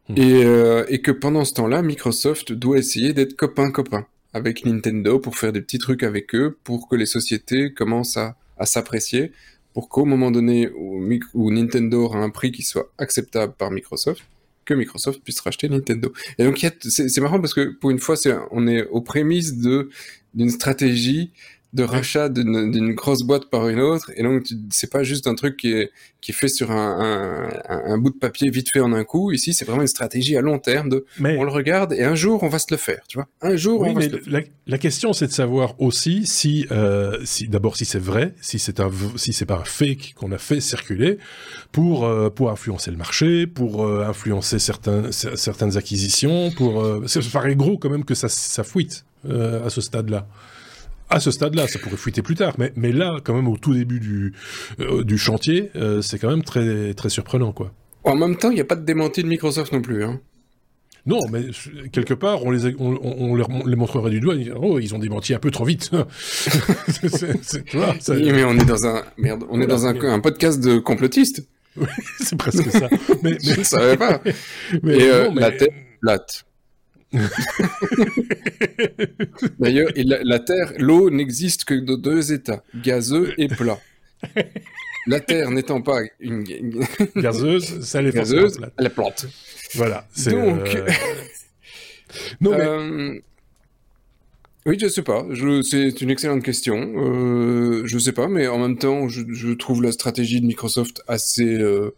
Hmm. 0.09 0.15
Et, 0.17 0.45
euh, 0.45 0.85
et, 0.89 1.01
que 1.01 1.13
pendant 1.13 1.45
ce 1.45 1.55
temps-là, 1.55 1.83
Microsoft 1.83 2.53
doit 2.53 2.79
essayer 2.79 3.13
d'être 3.13 3.37
copain-copain 3.37 4.07
avec 4.35 4.65
Nintendo 4.65 5.19
pour 5.19 5.37
faire 5.37 5.53
des 5.53 5.61
petits 5.61 5.79
trucs 5.79 6.03
avec 6.03 6.35
eux, 6.35 6.59
pour 6.65 6.89
que 6.89 6.97
les 6.97 7.07
sociétés 7.07 7.73
commencent 7.73 8.17
à, 8.17 8.37
à 8.59 8.67
s'apprécier, 8.67 9.33
pour 9.75 9.89
qu'au 9.89 10.05
moment 10.05 10.31
donné 10.31 10.69
où, 10.77 11.03
où, 11.35 11.51
Nintendo 11.51 12.05
aura 12.05 12.19
un 12.19 12.31
prix 12.31 12.53
qui 12.53 12.63
soit 12.63 12.93
acceptable 12.99 13.55
par 13.57 13.71
Microsoft, 13.71 14.23
que 14.65 14.75
Microsoft 14.75 15.23
puisse 15.23 15.41
racheter 15.41 15.69
Nintendo. 15.69 16.13
Et 16.39 16.45
donc 16.45 16.65
c'est 16.81 17.21
marrant 17.21 17.41
parce 17.41 17.55
que 17.55 17.71
pour 17.81 17.91
une 17.91 17.99
fois, 17.99 18.17
on 18.51 18.67
est 18.67 18.87
aux 18.89 19.01
prémices 19.01 19.57
de 19.57 19.91
d'une 20.35 20.51
stratégie 20.51 21.31
de 21.73 21.85
rachat 21.85 22.29
d'une 22.29 22.93
grosse 22.93 23.23
boîte 23.23 23.49
par 23.49 23.69
une 23.69 23.81
autre. 23.81 24.11
Et 24.17 24.23
donc 24.23 24.47
c'est 24.71 24.91
pas 24.91 25.03
juste 25.03 25.27
un 25.27 25.35
truc 25.35 25.57
qui 25.57 25.73
est 25.73 25.91
qui 26.21 26.31
est 26.31 26.35
fait 26.35 26.49
sur 26.49 26.71
un, 26.71 27.51
un, 27.69 27.83
un, 27.93 27.99
bout 27.99 28.11
de 28.11 28.19
papier 28.19 28.49
vite 28.51 28.69
fait 28.73 28.81
en 28.81 28.93
un 28.93 29.05
coup. 29.05 29.33
Ici 29.33 29.55
c'est 29.55 29.65
vraiment 29.65 29.81
une 29.81 29.89
stratégie 29.89 30.37
à 30.37 30.43
long 30.43 30.59
terme 30.59 30.91
de 30.91 31.07
mais, 31.19 31.37
on 31.39 31.45
le 31.45 31.51
regarde 31.51 31.95
et 31.95 32.05
un 32.05 32.15
jour 32.15 32.43
on 32.43 32.49
va 32.49 32.59
se 32.59 32.67
le 32.71 32.77
faire 32.77 33.01
tu 33.09 33.19
vois. 33.19 33.27
Un 33.41 33.57
jour 33.57 33.81
on 33.81 33.93
va 33.95 34.03
se 34.03 34.09
le 34.09 34.23
la, 34.27 34.41
la, 34.67 34.79
question 34.79 35.15
c'est 35.15 35.27
de 35.27 35.33
savoir 35.33 35.75
aussi 35.81 36.27
si 36.27 36.67
euh, 36.71 37.19
si 37.25 37.49
d'abord 37.49 37.77
si 37.77 37.87
c'est 37.87 37.99
vrai 37.99 38.35
si 38.43 38.59
c'est 38.59 38.79
un 38.79 38.91
si 39.17 39.33
c'est 39.33 39.47
pas 39.47 39.57
un 39.57 39.65
fake 39.65 40.13
qu'on 40.15 40.31
a 40.33 40.39
fait 40.39 40.61
circuler 40.61 41.19
pour 41.73 42.05
euh, 42.05 42.29
pour 42.29 42.51
influencer 42.51 42.91
le 42.91 42.99
marché 42.99 43.47
pour 43.47 43.85
euh, 43.85 44.05
influencer 44.07 44.59
certains 44.59 45.11
certaines 45.11 45.79
acquisitions 45.79 46.51
pour 46.51 46.87
ça 47.07 47.21
paraît 47.33 47.57
gros 47.57 47.79
quand 47.79 47.91
même 47.91 48.05
que 48.05 48.15
ça 48.15 48.29
ça 48.29 48.63
fuite 48.63 49.07
à 49.25 49.71
ce 49.71 49.81
stade 49.81 50.11
là 50.11 50.29
à 51.13 51.21
ce 51.21 51.31
stade-là, 51.31 51.69
ça 51.69 51.79
pourrait 51.79 51.97
fuiter 51.97 52.23
plus 52.23 52.35
tard, 52.35 52.55
mais, 52.59 52.73
mais 52.77 52.93
là, 52.93 53.19
quand 53.23 53.35
même, 53.35 53.49
au 53.49 53.57
tout 53.57 53.75
début 53.75 54.01
du, 54.01 54.33
euh, 54.81 55.05
du 55.05 55.19
chantier, 55.19 55.71
euh, 55.77 56.01
c'est 56.03 56.19
quand 56.19 56.31
même 56.31 56.43
très, 56.43 56.95
très 56.95 57.11
surprenant, 57.11 57.53
quoi. 57.53 57.73
En 58.05 58.17
même 58.17 58.37
temps, 58.37 58.51
il 58.51 58.55
n'y 58.55 58.61
a 58.61 58.65
pas 58.65 58.75
de 58.75 58.85
démenti 58.85 59.23
de 59.23 59.29
Microsoft 59.29 59.73
non 59.73 59.83
plus, 59.83 60.05
hein. 60.05 60.21
Non, 61.05 61.19
mais 61.33 61.47
quelque 61.91 62.15
part, 62.15 62.45
on 62.45 62.53
les, 62.53 62.77
on, 62.79 62.97
on, 63.03 63.67
les 63.67 63.77
montrerait 63.77 64.11
du 64.11 64.21
doigt, 64.21 64.37
oh, 64.55 64.79
ils 64.79 64.95
ont 64.95 65.01
démenti 65.01 65.35
un 65.35 65.41
peu 65.41 65.51
trop 65.51 65.65
vite. 65.65 65.91
c'est, 66.89 67.65
tu 67.65 67.77
vois, 67.77 67.97
ça... 67.99 68.15
Oui, 68.15 68.31
mais 68.31 68.45
on 68.45 68.57
est 68.57 68.65
dans 68.65 68.87
un, 68.87 69.03
merde, 69.19 69.45
on 69.51 69.61
est 69.61 69.67
dans 69.67 69.87
un, 69.87 70.01
un 70.01 70.21
podcast 70.21 70.61
de 70.61 70.79
complotistes. 70.79 71.47
Oui, 71.75 71.87
c'est 72.19 72.37
presque 72.37 72.71
ça. 72.71 72.87
mais, 73.23 73.31
mais... 73.31 73.39
Je 73.43 73.61
ne 73.61 73.65
savais 73.65 73.97
pas. 73.97 74.21
mais, 74.83 74.95
Et 74.95 75.11
euh, 75.11 75.25
non, 75.25 75.33
mais... 75.33 75.41
la 75.41 75.53
tête 75.53 75.73
plate. 76.03 76.45
D'ailleurs, 79.59 79.91
la, 79.97 80.39
Terre, 80.39 80.73
l'eau 80.79 81.11
n'existe 81.11 81.65
que 81.65 81.75
dans 81.75 81.97
deux 81.97 82.33
états, 82.33 82.63
gazeux 82.75 83.35
et 83.39 83.49
plat. 83.49 83.81
La 85.07 85.21
Terre 85.21 85.51
n'étant 85.51 85.83
pas 85.83 86.01
une, 86.21 86.45
gazeuse, 87.17 87.81
ça 87.81 88.01
elle 88.01 88.09
est 88.09 88.15
gazeuse, 88.15 88.61
elle 88.79 88.87
est 88.87 88.91
plate. 88.91 89.27
Voilà. 89.75 90.07
Donc, 90.27 90.75
euh... 90.75 90.87
non 92.41 92.53
mais. 92.53 92.65
Euh... 92.65 93.21
Oui, 94.65 94.79
je 94.81 94.87
sais 94.87 95.03
pas. 95.03 95.27
C'est 95.63 96.01
une 96.01 96.11
excellente 96.11 96.45
question. 96.45 96.93
Euh... 96.97 97.83
Je 97.85 97.99
sais 97.99 98.13
pas, 98.13 98.29
mais 98.29 98.47
en 98.47 98.59
même 98.59 98.79
temps, 98.79 99.09
je, 99.09 99.23
je 99.33 99.53
trouve 99.53 99.83
la 99.83 99.91
stratégie 99.91 100.41
de 100.41 100.47
Microsoft 100.47 101.03
assez, 101.09 101.59
euh, 101.59 101.93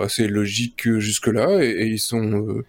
assez 0.00 0.26
logique 0.26 0.90
jusque-là, 0.98 1.62
et, 1.62 1.68
et, 1.68 1.86
ils 1.88 1.98
sont 1.98 2.62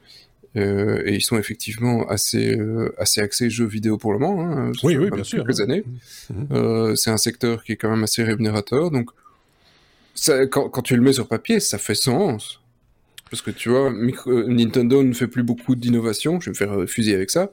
euh, 0.57 0.61
euh, 0.61 1.03
et 1.05 1.15
ils 1.15 1.21
sont 1.21 1.37
effectivement 1.37 2.07
assez 2.09 2.57
euh, 2.57 2.93
assez 2.97 3.21
axés 3.21 3.49
jeux 3.49 3.65
vidéo 3.65 3.97
pour 3.97 4.13
le 4.13 4.19
moment. 4.19 4.41
Hein, 4.41 4.71
oui, 4.83 4.97
oui, 4.97 5.09
bien 5.09 5.23
sûr. 5.23 5.45
Quelques 5.45 5.61
années. 5.61 5.83
Mmh. 6.29 6.33
Mmh. 6.33 6.47
Euh, 6.51 6.95
c'est 6.95 7.09
un 7.09 7.17
secteur 7.17 7.63
qui 7.63 7.73
est 7.73 7.75
quand 7.77 7.89
même 7.89 8.03
assez 8.03 8.23
rémunérateur. 8.23 8.91
Donc, 8.91 9.11
ça, 10.13 10.45
quand, 10.47 10.69
quand, 10.69 10.81
tu 10.81 10.95
le 10.95 11.01
mets 11.01 11.13
sur 11.13 11.27
papier, 11.27 11.59
ça 11.59 11.77
fait 11.77 11.95
sens. 11.95 12.59
Parce 13.29 13.41
que 13.41 13.51
tu 13.51 13.69
vois, 13.69 13.91
micro, 13.91 14.43
Nintendo 14.43 15.03
ne 15.03 15.13
fait 15.13 15.27
plus 15.27 15.43
beaucoup 15.43 15.75
d'innovation. 15.75 16.39
Je 16.41 16.49
vais 16.49 16.51
me 16.51 16.55
faire 16.55 16.89
fuser 16.89 17.15
avec 17.15 17.31
ça. 17.31 17.49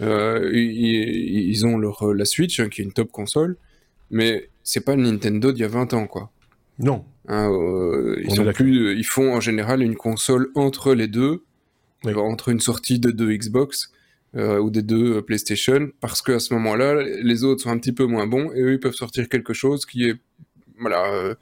Euh, 0.00 0.50
ils, 0.52 1.50
ils, 1.50 1.66
ont 1.66 1.78
leur 1.78 2.14
la 2.14 2.24
Switch 2.24 2.58
hein, 2.60 2.68
qui 2.68 2.80
est 2.80 2.84
une 2.84 2.92
top 2.92 3.12
console, 3.12 3.56
mais 4.10 4.48
c'est 4.64 4.80
pas 4.80 4.96
le 4.96 5.02
Nintendo 5.02 5.52
d'il 5.52 5.60
y 5.60 5.64
a 5.64 5.68
20 5.68 5.94
ans, 5.94 6.06
quoi. 6.06 6.30
Non. 6.78 7.04
Hein, 7.28 7.50
euh, 7.50 8.20
ils, 8.24 8.34
sont 8.34 8.44
plus, 8.52 8.96
ils 8.96 9.04
font 9.04 9.34
en 9.34 9.40
général 9.40 9.82
une 9.82 9.94
console 9.96 10.48
entre 10.54 10.94
les 10.94 11.06
deux. 11.06 11.44
Entre 12.04 12.48
une 12.48 12.60
sortie 12.60 12.98
de 12.98 13.10
deux 13.10 13.32
Xbox 13.32 13.90
euh, 14.36 14.58
ou 14.58 14.70
des 14.70 14.82
deux 14.82 15.16
euh, 15.16 15.22
PlayStation, 15.22 15.90
parce 16.00 16.22
qu'à 16.22 16.38
ce 16.38 16.54
moment-là, 16.54 17.02
les 17.02 17.44
autres 17.44 17.62
sont 17.62 17.70
un 17.70 17.78
petit 17.78 17.92
peu 17.92 18.06
moins 18.06 18.26
bons 18.26 18.50
et 18.52 18.62
eux, 18.62 18.72
ils 18.72 18.80
peuvent 18.80 18.94
sortir 18.94 19.28
quelque 19.28 19.52
chose 19.52 19.86
qui 19.86 20.04
est 20.04 20.16
voilà, 20.82 21.04
euh, 21.12 21.34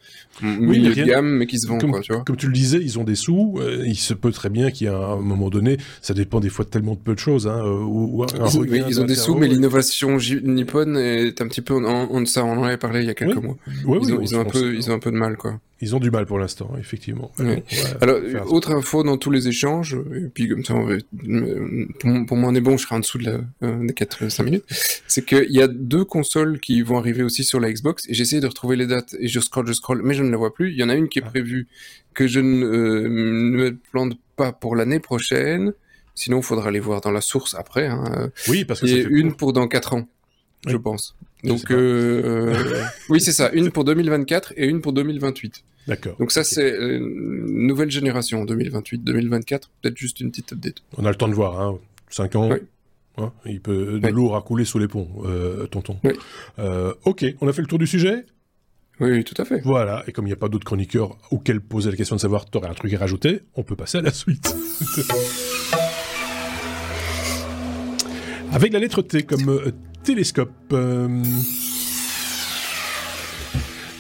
oui, 0.42 0.78
milieu 0.78 0.94
de 0.94 1.02
gamme, 1.02 1.36
mais 1.36 1.46
qui 1.46 1.58
se 1.58 1.66
vend. 1.66 1.78
Comme, 1.78 1.92
quoi, 1.92 2.00
tu 2.00 2.12
vois. 2.12 2.22
comme 2.24 2.36
tu 2.36 2.46
le 2.46 2.52
disais, 2.52 2.78
ils 2.78 2.98
ont 2.98 3.04
des 3.04 3.14
sous. 3.14 3.56
Euh, 3.58 3.84
il 3.86 3.96
se 3.96 4.12
peut 4.12 4.32
très 4.32 4.50
bien 4.50 4.70
qu'il 4.70 4.86
y 4.86 4.90
a 4.90 4.96
un 4.96 5.20
moment 5.20 5.48
donné, 5.48 5.78
ça 6.02 6.14
dépend 6.14 6.40
des 6.40 6.50
fois 6.50 6.64
de 6.64 6.70
tellement 6.70 6.94
de 6.94 7.00
peu 7.00 7.14
de 7.14 7.18
choses. 7.18 7.46
Hein, 7.46 7.62
ou, 7.64 8.22
ou 8.22 8.26
ils, 8.26 8.58
oui, 8.58 8.82
ils 8.86 9.00
ont 9.00 9.04
des 9.04 9.14
sous, 9.14 9.34
mais 9.34 9.48
l'innovation 9.48 10.18
nippone 10.42 10.96
est 10.96 11.40
un 11.40 11.48
petit 11.48 11.62
peu 11.62 11.74
en, 11.74 12.26
ça. 12.26 12.44
On 12.44 12.58
en 12.58 12.64
avait 12.64 12.76
parlé 12.76 13.00
il 13.00 13.06
y 13.06 13.10
a 13.10 13.14
quelques 13.14 13.36
oui. 13.36 13.42
mois. 13.42 13.56
Ont, 13.86 14.20
ils 14.20 14.36
ont 14.36 14.40
un 14.40 14.44
peu, 14.44 14.74
ils 14.74 14.90
ont 14.90 14.94
un 14.94 14.98
peu 14.98 15.10
de 15.10 15.16
mal, 15.16 15.36
quoi. 15.36 15.58
Ils 15.82 15.96
ont 15.96 15.98
du 15.98 16.10
mal 16.10 16.26
pour 16.26 16.38
l'instant, 16.38 16.72
effectivement. 16.78 17.32
Alors, 18.02 18.20
autre 18.52 18.72
info 18.72 19.02
dans 19.02 19.16
tous 19.16 19.30
les 19.30 19.48
échanges, 19.48 19.96
et 20.14 20.28
puis 20.28 20.48
comme 20.48 20.62
ça, 20.62 20.74
on 20.74 20.84
va, 20.84 20.96
pour, 21.98 22.26
pour, 22.26 22.36
moi, 22.36 22.50
on 22.50 22.54
est 22.54 22.60
bon, 22.60 22.76
je 22.76 22.84
serai 22.84 22.96
en 22.96 23.00
dessous 23.00 23.16
de 23.16 23.24
la, 23.24 23.40
euh, 23.62 23.86
des 23.86 23.94
4-5 23.94 24.42
minutes, 24.42 24.64
c'est 25.08 25.24
qu'il 25.24 25.50
y 25.50 25.62
a 25.62 25.68
deux 25.68 26.04
consoles 26.04 26.60
qui 26.60 26.82
vont 26.82 26.98
arriver 26.98 27.22
aussi 27.22 27.44
sur 27.44 27.60
la 27.60 27.72
Xbox, 27.72 28.06
et 28.08 28.14
j'ai 28.14 28.22
essayé 28.22 28.42
de 28.42 28.46
retrouver 28.46 28.76
les 28.76 28.86
dates, 28.86 29.16
et 29.18 29.28
je 29.28 29.40
scroll, 29.40 29.66
je 29.66 29.72
scroll, 29.72 30.02
mais 30.04 30.12
je 30.12 30.22
ne 30.22 30.30
la 30.30 30.36
vois 30.36 30.52
plus. 30.52 30.70
Il 30.70 30.76
y 30.76 30.84
en 30.84 30.90
a 30.90 30.94
une 30.94 31.08
qui 31.08 31.18
est 31.18 31.24
ah. 31.24 31.30
prévue, 31.30 31.66
que 32.12 32.26
je 32.26 32.40
ne, 32.40 32.66
euh, 32.66 33.08
me 33.08 33.76
plante 33.90 34.18
pas 34.36 34.52
pour 34.52 34.76
l'année 34.76 35.00
prochaine, 35.00 35.72
sinon 36.14 36.38
il 36.38 36.42
faudra 36.42 36.68
aller 36.68 36.80
voir 36.80 37.00
dans 37.00 37.10
la 37.10 37.22
source 37.22 37.54
après. 37.54 37.86
Hein. 37.86 38.30
Oui, 38.48 38.66
parce 38.66 38.80
que 38.80 38.86
Et 38.86 39.02
une 39.08 39.34
pour 39.34 39.54
dans 39.54 39.66
4 39.66 39.94
ans, 39.94 40.08
oui. 40.66 40.72
je 40.72 40.76
pense. 40.76 41.16
Donc, 41.42 41.70
euh, 41.70 42.84
oui, 43.08 43.20
c'est 43.20 43.32
ça. 43.32 43.50
Une 43.52 43.70
pour 43.70 43.84
2024 43.84 44.52
et 44.56 44.66
une 44.66 44.82
pour 44.82 44.92
2028. 44.92 45.64
D'accord. 45.86 46.16
Donc 46.18 46.30
ça, 46.30 46.40
okay. 46.40 46.48
c'est 46.50 46.72
euh, 46.72 46.98
une 46.98 47.66
nouvelle 47.66 47.90
génération, 47.90 48.44
2028, 48.44 49.02
2024, 49.02 49.70
peut-être 49.82 49.96
juste 49.96 50.20
une 50.20 50.30
petite 50.30 50.52
update. 50.52 50.82
On 50.98 51.04
a 51.04 51.10
le 51.10 51.16
temps 51.16 51.28
de 51.28 51.34
voir, 51.34 51.60
hein. 51.60 51.78
5 52.10 52.36
ans. 52.36 52.50
Oui. 52.50 52.58
Hein 53.18 53.32
il 53.44 53.60
peut 53.60 53.98
de 54.00 54.06
oui. 54.06 54.12
l'eau 54.12 54.34
à 54.34 54.42
couler 54.42 54.64
sous 54.64 54.78
les 54.78 54.88
ponts, 54.88 55.08
euh, 55.24 55.66
tonton. 55.66 55.98
Oui. 56.04 56.12
Euh, 56.58 56.94
ok, 57.04 57.24
on 57.40 57.48
a 57.48 57.52
fait 57.52 57.62
le 57.62 57.68
tour 57.68 57.78
du 57.78 57.86
sujet? 57.86 58.24
Oui, 59.00 59.24
tout 59.24 59.34
à 59.40 59.44
fait. 59.44 59.60
Voilà, 59.64 60.04
et 60.06 60.12
comme 60.12 60.26
il 60.26 60.28
n'y 60.28 60.34
a 60.34 60.36
pas 60.36 60.48
d'autres 60.48 60.66
chroniqueurs 60.66 61.16
auxquels 61.30 61.60
poser 61.60 61.90
la 61.90 61.96
question 61.96 62.16
de 62.16 62.20
savoir, 62.20 62.44
t'aurais 62.46 62.68
un 62.68 62.74
truc 62.74 62.92
à 62.92 62.98
rajouter, 62.98 63.40
on 63.54 63.62
peut 63.62 63.76
passer 63.76 63.98
à 63.98 64.02
la 64.02 64.12
suite. 64.12 64.54
Avec 68.52 68.72
la 68.72 68.80
lettre 68.80 69.02
T 69.02 69.22
comme 69.22 69.48
euh, 69.48 69.72
télescope. 70.02 70.50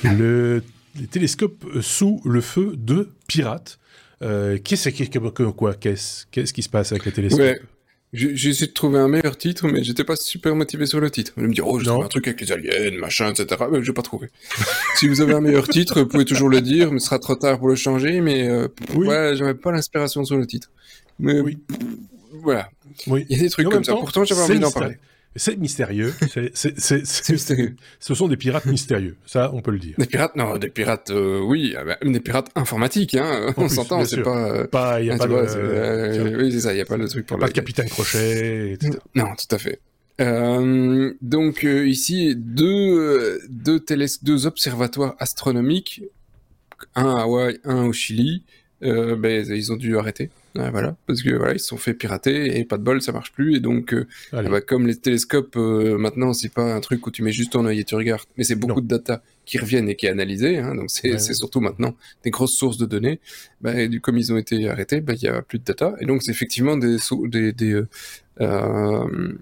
Le, 0.02 0.62
les 0.98 1.06
télescopes 1.06 1.64
sous 1.80 2.20
le 2.24 2.40
feu 2.40 2.74
de 2.76 3.08
pirates. 3.26 3.78
Euh, 4.22 4.58
qu'est-ce 4.62 4.90
quoi 5.50 5.74
Qu'est-ce 5.74 6.26
qu'est-ce 6.30 6.52
qui 6.52 6.62
se 6.62 6.68
passe 6.68 6.92
avec 6.92 7.06
les 7.06 7.12
télescopes? 7.12 7.58
J'ai 8.12 8.50
essayé 8.50 8.66
de 8.66 8.72
trouver 8.72 8.98
un 8.98 9.06
meilleur 9.06 9.38
titre, 9.38 9.68
mais 9.68 9.84
j'étais 9.84 10.02
pas 10.02 10.16
super 10.16 10.56
motivé 10.56 10.84
sur 10.84 10.98
le 10.98 11.12
titre. 11.12 11.32
Je 11.36 11.46
me 11.46 11.54
dire, 11.54 11.68
oh, 11.68 11.78
j'ai 11.78 11.90
un 11.90 12.08
truc 12.08 12.26
avec 12.26 12.40
les 12.40 12.50
aliens, 12.50 12.98
machin, 12.98 13.30
etc. 13.30 13.62
Mais 13.70 13.84
j'ai 13.84 13.92
pas 13.92 14.02
trouvé. 14.02 14.30
si 14.96 15.06
vous 15.06 15.20
avez 15.20 15.34
un 15.34 15.40
meilleur 15.40 15.68
titre, 15.68 16.00
vous 16.00 16.08
pouvez 16.08 16.24
toujours 16.24 16.48
le 16.48 16.60
dire, 16.60 16.90
mais 16.90 16.98
ce 16.98 17.06
sera 17.06 17.20
trop 17.20 17.36
tard 17.36 17.60
pour 17.60 17.68
le 17.68 17.76
changer, 17.76 18.20
mais 18.20 18.48
euh, 18.48 18.66
ouais, 18.96 19.36
j'avais 19.36 19.54
pas 19.54 19.70
l'inspiration 19.70 20.24
sur 20.24 20.36
le 20.36 20.46
titre. 20.46 20.72
Mais 21.20 21.38
oui. 21.38 21.58
voilà. 22.42 22.68
Oui. 23.06 23.26
Il 23.28 23.36
y 23.36 23.40
a 23.40 23.42
des 23.44 23.50
trucs 23.50 23.68
comme 23.68 23.84
ça. 23.84 23.92
Pourtant, 23.92 24.24
j'avais 24.24 24.42
envie 24.42 24.58
d'en 24.58 24.72
parler. 24.72 24.96
C'est 25.36 25.56
mystérieux. 25.56 26.12
C'est 26.54 27.30
mystérieux. 27.30 27.76
Ce 28.00 28.14
sont 28.14 28.26
des 28.26 28.36
pirates 28.36 28.66
mystérieux. 28.66 29.16
Ça, 29.26 29.50
on 29.54 29.62
peut 29.62 29.70
le 29.70 29.78
dire. 29.78 29.94
Des 29.96 30.06
pirates, 30.06 30.34
non, 30.34 30.56
des 30.56 30.70
pirates, 30.70 31.10
euh, 31.10 31.40
oui, 31.40 31.74
ah 31.78 31.84
bah, 31.84 31.98
des 32.02 32.20
pirates 32.20 32.50
informatiques, 32.56 33.14
hein. 33.14 33.52
on 33.56 33.68
s'entend, 33.68 34.04
c'est 34.04 34.22
pas. 34.22 34.66
Pas, 34.66 35.00
il 35.00 35.06
y 35.06 35.10
a 35.10 35.16
pas 35.16 35.28
de. 35.28 35.34
Euh, 35.34 36.36
oui, 36.36 36.50
c'est 36.50 36.60
ça, 36.60 36.74
il 36.74 36.78
y 36.78 36.80
a 36.80 36.84
pas 36.84 36.98
de 36.98 37.06
truc 37.06 37.26
pour. 37.26 37.38
Pas 37.38 37.46
de 37.46 37.52
capitaine 37.52 37.88
Crochet, 37.88 38.72
etc. 38.72 38.98
Non, 39.14 39.28
tout 39.36 39.54
à 39.54 39.58
fait. 39.58 39.80
Euh, 40.20 41.14
donc 41.22 41.64
euh, 41.64 41.88
ici 41.88 42.34
deux 42.36 43.40
deux, 43.48 43.80
télé 43.80 44.06
deux 44.22 44.46
observatoires 44.46 45.14
astronomiques, 45.18 46.02
un 46.96 47.14
à 47.14 47.22
Hawaï, 47.22 47.58
un 47.64 47.84
au 47.84 47.92
Chili, 47.92 48.42
ben, 48.82 49.46
ils 49.48 49.72
ont 49.72 49.76
dû 49.76 49.96
arrêter. 49.96 50.30
Voilà, 50.54 50.96
parce 51.06 51.22
que 51.22 51.30
voilà, 51.30 51.54
ils 51.54 51.60
se 51.60 51.68
sont 51.68 51.76
fait 51.76 51.94
pirater 51.94 52.58
et 52.58 52.64
pas 52.64 52.76
de 52.76 52.82
bol, 52.82 53.00
ça 53.00 53.12
marche 53.12 53.32
plus. 53.32 53.56
Et 53.56 53.60
donc, 53.60 53.94
euh, 53.94 54.06
bah, 54.32 54.60
comme 54.60 54.86
les 54.86 54.96
télescopes, 54.96 55.56
euh, 55.56 55.96
maintenant, 55.96 56.32
c'est 56.32 56.52
pas 56.52 56.74
un 56.74 56.80
truc 56.80 57.06
où 57.06 57.10
tu 57.10 57.22
mets 57.22 57.32
juste 57.32 57.52
ton 57.52 57.64
œil 57.66 57.80
et 57.80 57.84
tu 57.84 57.94
regardes, 57.94 58.26
mais 58.36 58.44
c'est 58.44 58.56
beaucoup 58.56 58.80
de 58.80 58.88
data 58.88 59.22
qui 59.44 59.58
reviennent 59.58 59.88
et 59.88 59.96
qui 59.96 60.06
est 60.06 60.10
analysé. 60.10 60.58
Hein, 60.58 60.74
donc, 60.74 60.90
c'est 60.90 61.18
surtout 61.34 61.60
maintenant 61.60 61.94
des 62.24 62.30
grosses 62.30 62.56
sources 62.56 62.78
de 62.78 62.86
données. 62.86 63.20
Bah, 63.60 63.80
et 63.80 63.88
du, 63.88 64.00
comme 64.00 64.18
ils 64.18 64.32
ont 64.32 64.36
été 64.38 64.68
arrêtés, 64.68 65.00
bah, 65.00 65.14
il 65.14 65.22
y 65.22 65.28
a 65.28 65.42
plus 65.42 65.58
de 65.58 65.64
data. 65.64 65.94
Et 66.00 66.06
donc, 66.06 66.22
c'est 66.22 66.32
effectivement 66.32 66.76
des, 66.76 66.96
des, 67.26 67.52
des 67.52 67.82
euh, 68.40 69.32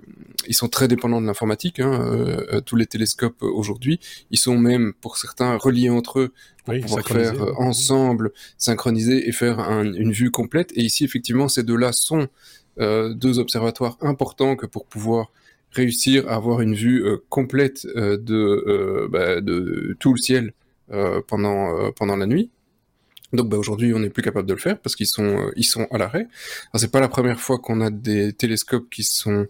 ils 0.48 0.54
sont 0.54 0.68
très 0.68 0.88
dépendants 0.88 1.20
de 1.20 1.26
l'informatique. 1.26 1.80
Hein, 1.80 2.00
euh, 2.02 2.60
tous 2.60 2.76
les 2.76 2.86
télescopes 2.86 3.42
aujourd'hui, 3.42 4.00
ils 4.30 4.38
sont 4.38 4.58
même 4.58 4.92
pour 5.00 5.16
certains 5.16 5.56
reliés 5.56 5.90
entre 5.90 6.20
eux 6.20 6.32
pour 6.64 6.78
pouvoir 6.80 7.06
faire 7.06 7.42
euh, 7.42 7.52
ensemble, 7.56 8.32
synchroniser 8.56 9.28
et 9.28 9.32
faire 9.32 9.60
une 9.60 10.12
vue 10.12 10.30
complète. 10.30 10.72
Et 10.74 10.82
ici, 10.82 11.04
effectivement, 11.04 11.48
ces 11.48 11.62
deux-là 11.62 11.92
sont 11.92 12.28
deux 12.78 13.40
observatoires 13.40 13.98
importants 14.00 14.54
que 14.54 14.66
pour 14.66 14.86
pouvoir 14.86 15.32
réussir 15.72 16.28
à 16.28 16.36
avoir 16.36 16.60
une 16.60 16.74
vue 16.74 17.04
complète 17.28 17.84
de, 17.86 19.08
bah, 19.10 19.40
de 19.40 19.96
tout 19.98 20.12
le 20.12 20.18
ciel 20.18 20.52
pendant 21.26 21.90
pendant 21.92 22.16
la 22.16 22.26
nuit. 22.26 22.50
Donc 23.32 23.48
bah, 23.48 23.58
aujourd'hui, 23.58 23.92
on 23.94 23.98
n'est 23.98 24.10
plus 24.10 24.22
capable 24.22 24.48
de 24.48 24.54
le 24.54 24.60
faire 24.60 24.78
parce 24.78 24.96
qu'ils 24.96 25.06
sont 25.06 25.24
euh, 25.24 25.52
ils 25.56 25.64
sont 25.64 25.86
à 25.90 25.98
l'arrêt. 25.98 26.28
C'est 26.74 26.90
pas 26.90 27.00
la 27.00 27.08
première 27.08 27.40
fois 27.40 27.58
qu'on 27.58 27.80
a 27.80 27.90
des 27.90 28.32
télescopes 28.32 28.88
qui 28.90 29.02
sont 29.02 29.46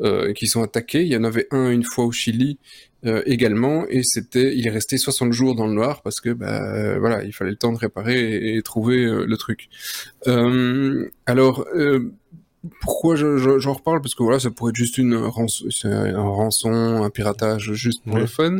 euh, 0.00 0.32
qui 0.32 0.46
sont 0.46 0.62
attaqués. 0.62 1.02
Il 1.02 1.08
y 1.08 1.16
en 1.16 1.24
avait 1.24 1.46
un 1.50 1.70
une 1.70 1.84
fois 1.84 2.04
au 2.04 2.12
Chili 2.12 2.58
euh, 3.04 3.22
également 3.26 3.86
et 3.88 4.02
c'était 4.02 4.56
il 4.56 4.66
est 4.66 4.70
resté 4.70 4.98
60 4.98 5.32
jours 5.32 5.54
dans 5.54 5.66
le 5.66 5.72
noir 5.72 6.02
parce 6.02 6.20
que 6.20 6.30
bah 6.30 6.98
voilà, 6.98 7.24
il 7.24 7.32
fallait 7.32 7.50
le 7.50 7.56
temps 7.56 7.72
de 7.72 7.78
réparer 7.78 8.56
et, 8.56 8.62
trouver 8.62 9.04
le 9.04 9.36
truc. 9.36 9.68
alors 11.26 11.66
pourquoi 12.80 13.16
j'en 13.16 13.38
je, 13.38 13.68
reparle? 13.68 14.00
Parce 14.00 14.14
que 14.14 14.22
voilà, 14.22 14.40
ça 14.40 14.50
pourrait 14.50 14.70
être 14.70 14.76
juste 14.76 14.98
une 14.98 15.14
rançon, 15.14 15.66
un 15.84 16.20
rançon, 16.20 17.02
un 17.04 17.10
piratage 17.10 17.72
juste 17.72 18.02
pour 18.04 18.18
le 18.18 18.26
fun. 18.26 18.58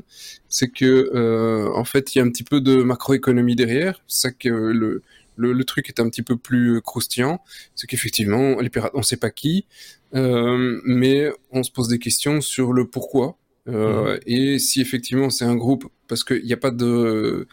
C'est 0.48 0.68
que 0.68 1.10
euh, 1.14 1.70
en 1.74 1.84
fait, 1.84 2.14
il 2.14 2.18
y 2.18 2.20
a 2.20 2.24
un 2.24 2.30
petit 2.30 2.44
peu 2.44 2.60
de 2.60 2.82
macroéconomie 2.82 3.56
derrière. 3.56 4.00
C'est 4.06 4.28
ça 4.28 4.30
que 4.30 4.48
le, 4.48 5.02
le, 5.36 5.52
le, 5.52 5.64
truc 5.64 5.88
est 5.88 6.00
un 6.00 6.08
petit 6.08 6.22
peu 6.22 6.36
plus 6.36 6.80
croustillant. 6.80 7.40
C'est 7.74 7.86
qu'effectivement, 7.86 8.60
les 8.60 8.70
pirates, 8.70 8.92
on 8.94 9.02
sait 9.02 9.16
pas 9.16 9.30
qui, 9.30 9.66
euh, 9.66 9.97
mais 10.12 11.30
on 11.50 11.62
se 11.62 11.70
pose 11.70 11.88
des 11.88 11.98
questions 11.98 12.40
sur 12.40 12.72
le 12.72 12.86
pourquoi. 12.86 13.36
Euh, 13.68 14.14
mhm. 14.14 14.20
Et 14.26 14.58
si 14.58 14.80
effectivement 14.80 15.30
c'est 15.30 15.44
un 15.44 15.56
groupe, 15.56 15.86
parce 16.08 16.24
qu'il 16.24 16.44
n'y 16.44 16.52
a 16.52 16.58
pas 16.58 16.70
de 16.70 17.46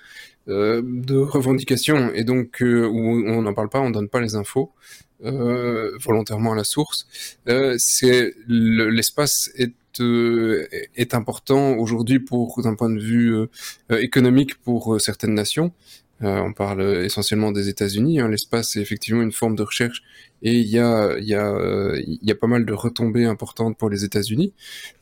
euh, 0.47 0.81
de 0.85 1.15
revendication 1.17 2.11
et 2.13 2.23
donc 2.23 2.61
euh, 2.61 2.85
où 2.85 3.27
on 3.27 3.41
n'en 3.41 3.53
parle 3.53 3.69
pas, 3.69 3.81
on 3.81 3.89
donne 3.89 4.09
pas 4.09 4.21
les 4.21 4.35
infos. 4.35 4.71
Euh, 5.23 5.97
volontairement 5.99 6.51
à 6.51 6.55
la 6.55 6.65
source, 6.65 7.07
euh, 7.47 7.75
c'est 7.79 8.33
l'espace 8.47 9.49
est 9.55 9.73
euh, 10.01 10.67
est 10.95 11.13
important 11.13 11.77
aujourd'hui 11.77 12.19
pour 12.19 12.61
d'un 12.61 12.75
point 12.75 12.89
de 12.89 12.99
vue 12.99 13.33
économique 13.89 14.55
pour 14.61 14.99
certaines 14.99 15.33
nations. 15.33 15.71
On 16.21 16.53
parle 16.53 17.03
essentiellement 17.03 17.51
des 17.51 17.69
États-Unis. 17.69 18.19
Hein. 18.19 18.29
L'espace 18.29 18.75
est 18.75 18.81
effectivement 18.81 19.21
une 19.21 19.31
forme 19.31 19.55
de 19.55 19.63
recherche 19.63 20.01
et 20.41 20.53
il 20.53 20.67
y 20.67 20.79
a 20.79 21.17
y 21.19 21.35
a 21.35 21.93
il 21.97 22.19
y 22.21 22.31
a 22.31 22.35
pas 22.35 22.47
mal 22.47 22.65
de 22.65 22.73
retombées 22.73 23.25
importantes 23.25 23.77
pour 23.77 23.89
les 23.89 24.03
États-Unis. 24.05 24.53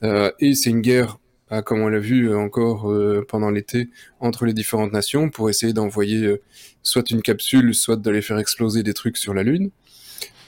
et 0.04 0.56
c'est 0.56 0.69
une 0.69 0.82
guerre 0.82 1.19
comme 1.65 1.82
on 1.82 1.88
l'a 1.88 1.99
vu 1.99 2.34
encore 2.36 2.91
pendant 3.28 3.52
l'été, 3.52 3.89
entre 4.19 4.45
les 4.45 4.54
différentes 4.54 4.91
nations 4.91 5.30
pour 5.30 5.49
essayer 5.49 5.71
d'envoyer 5.71 6.41
soit 6.82 7.12
une 7.12 7.21
capsule, 7.21 7.76
soit 7.76 7.95
d'aller 7.95 8.21
faire 8.21 8.39
exploser 8.39 8.82
des 8.82 8.93
trucs 8.93 9.17
sur 9.17 9.34
la 9.34 9.43
Lune 9.43 9.69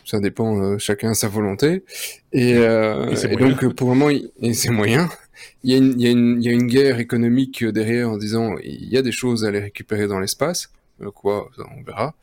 ça 0.05 0.19
dépend 0.19 0.61
euh, 0.61 0.77
chacun 0.77 1.13
sa 1.13 1.27
volonté. 1.27 1.83
Et, 2.31 2.53
euh, 2.55 3.07
donc 3.37 3.73
pour 3.73 3.89
le 3.89 3.95
moment, 3.95 4.09
et 4.09 4.53
c'est 4.53 4.69
moyen. 4.69 5.09
Il 5.63 5.71
y, 5.71 5.73
a 5.73 5.77
une, 5.77 5.99
il, 5.99 6.01
y 6.01 6.07
a 6.07 6.11
une, 6.11 6.41
il 6.41 6.45
y 6.45 6.49
a 6.49 6.53
une 6.53 6.67
guerre 6.67 6.99
économique 6.99 7.63
derrière 7.63 8.09
en 8.09 8.17
disant 8.17 8.55
il 8.63 8.89
y 8.89 8.97
a 8.97 9.01
des 9.01 9.11
choses 9.11 9.45
à 9.45 9.49
aller 9.49 9.59
récupérer 9.59 10.07
dans 10.07 10.19
l'espace. 10.19 10.69
Euh, 11.01 11.11
quoi, 11.11 11.49
on 11.57 11.83
verra. 11.83 12.15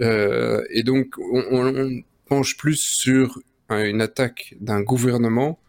Euh, 0.00 0.64
et 0.70 0.82
donc 0.82 1.14
on, 1.18 1.44
on, 1.50 2.02
penche 2.28 2.56
plus 2.56 2.76
sur 2.76 3.38
une 3.70 4.00
attaque 4.00 4.56
d'un 4.60 4.80
gouvernement 4.80 5.60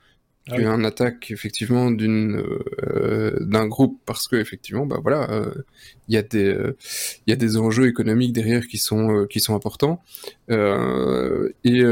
ah 0.49 0.55
qu'une 0.55 0.85
attaque 0.85 1.29
effectivement 1.29 1.91
d'une 1.91 2.43
euh, 2.81 3.37
d'un 3.41 3.67
groupe 3.67 3.99
parce 4.07 4.27
que 4.27 4.37
effectivement 4.37 4.87
bah 4.87 4.97
voilà 4.99 5.29
euh, 5.29 5.51
il 6.07 6.15
y 6.15 6.17
a 6.17 6.23
des 6.23 6.57
il 7.27 7.29
y 7.29 7.33
a 7.33 7.35
des 7.35 7.57
enjeux 7.57 7.87
économiques 7.87 8.33
derrière 8.33 8.65
qui 8.65 8.79
sont 8.79 9.27
qui 9.29 9.39
sont 9.39 9.53
importants 9.55 10.01
et 10.49 11.83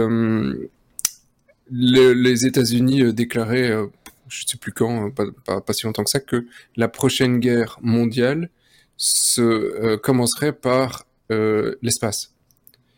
les 1.69 2.45
États-Unis 2.47 3.13
déclaraient 3.13 3.71
je 4.27 4.45
sais 4.45 4.57
plus 4.57 4.71
quand 4.71 5.11
pas, 5.11 5.25
pas, 5.45 5.61
pas, 5.61 5.73
si 5.73 5.85
longtemps 5.85 6.03
que 6.03 6.09
ça 6.09 6.19
que 6.19 6.45
la 6.75 6.87
prochaine 6.87 7.39
guerre 7.39 7.77
mondiale 7.81 8.49
se 8.97 9.95
commencerait 9.97 10.53
par 10.53 11.05
l'espace. 11.29 12.35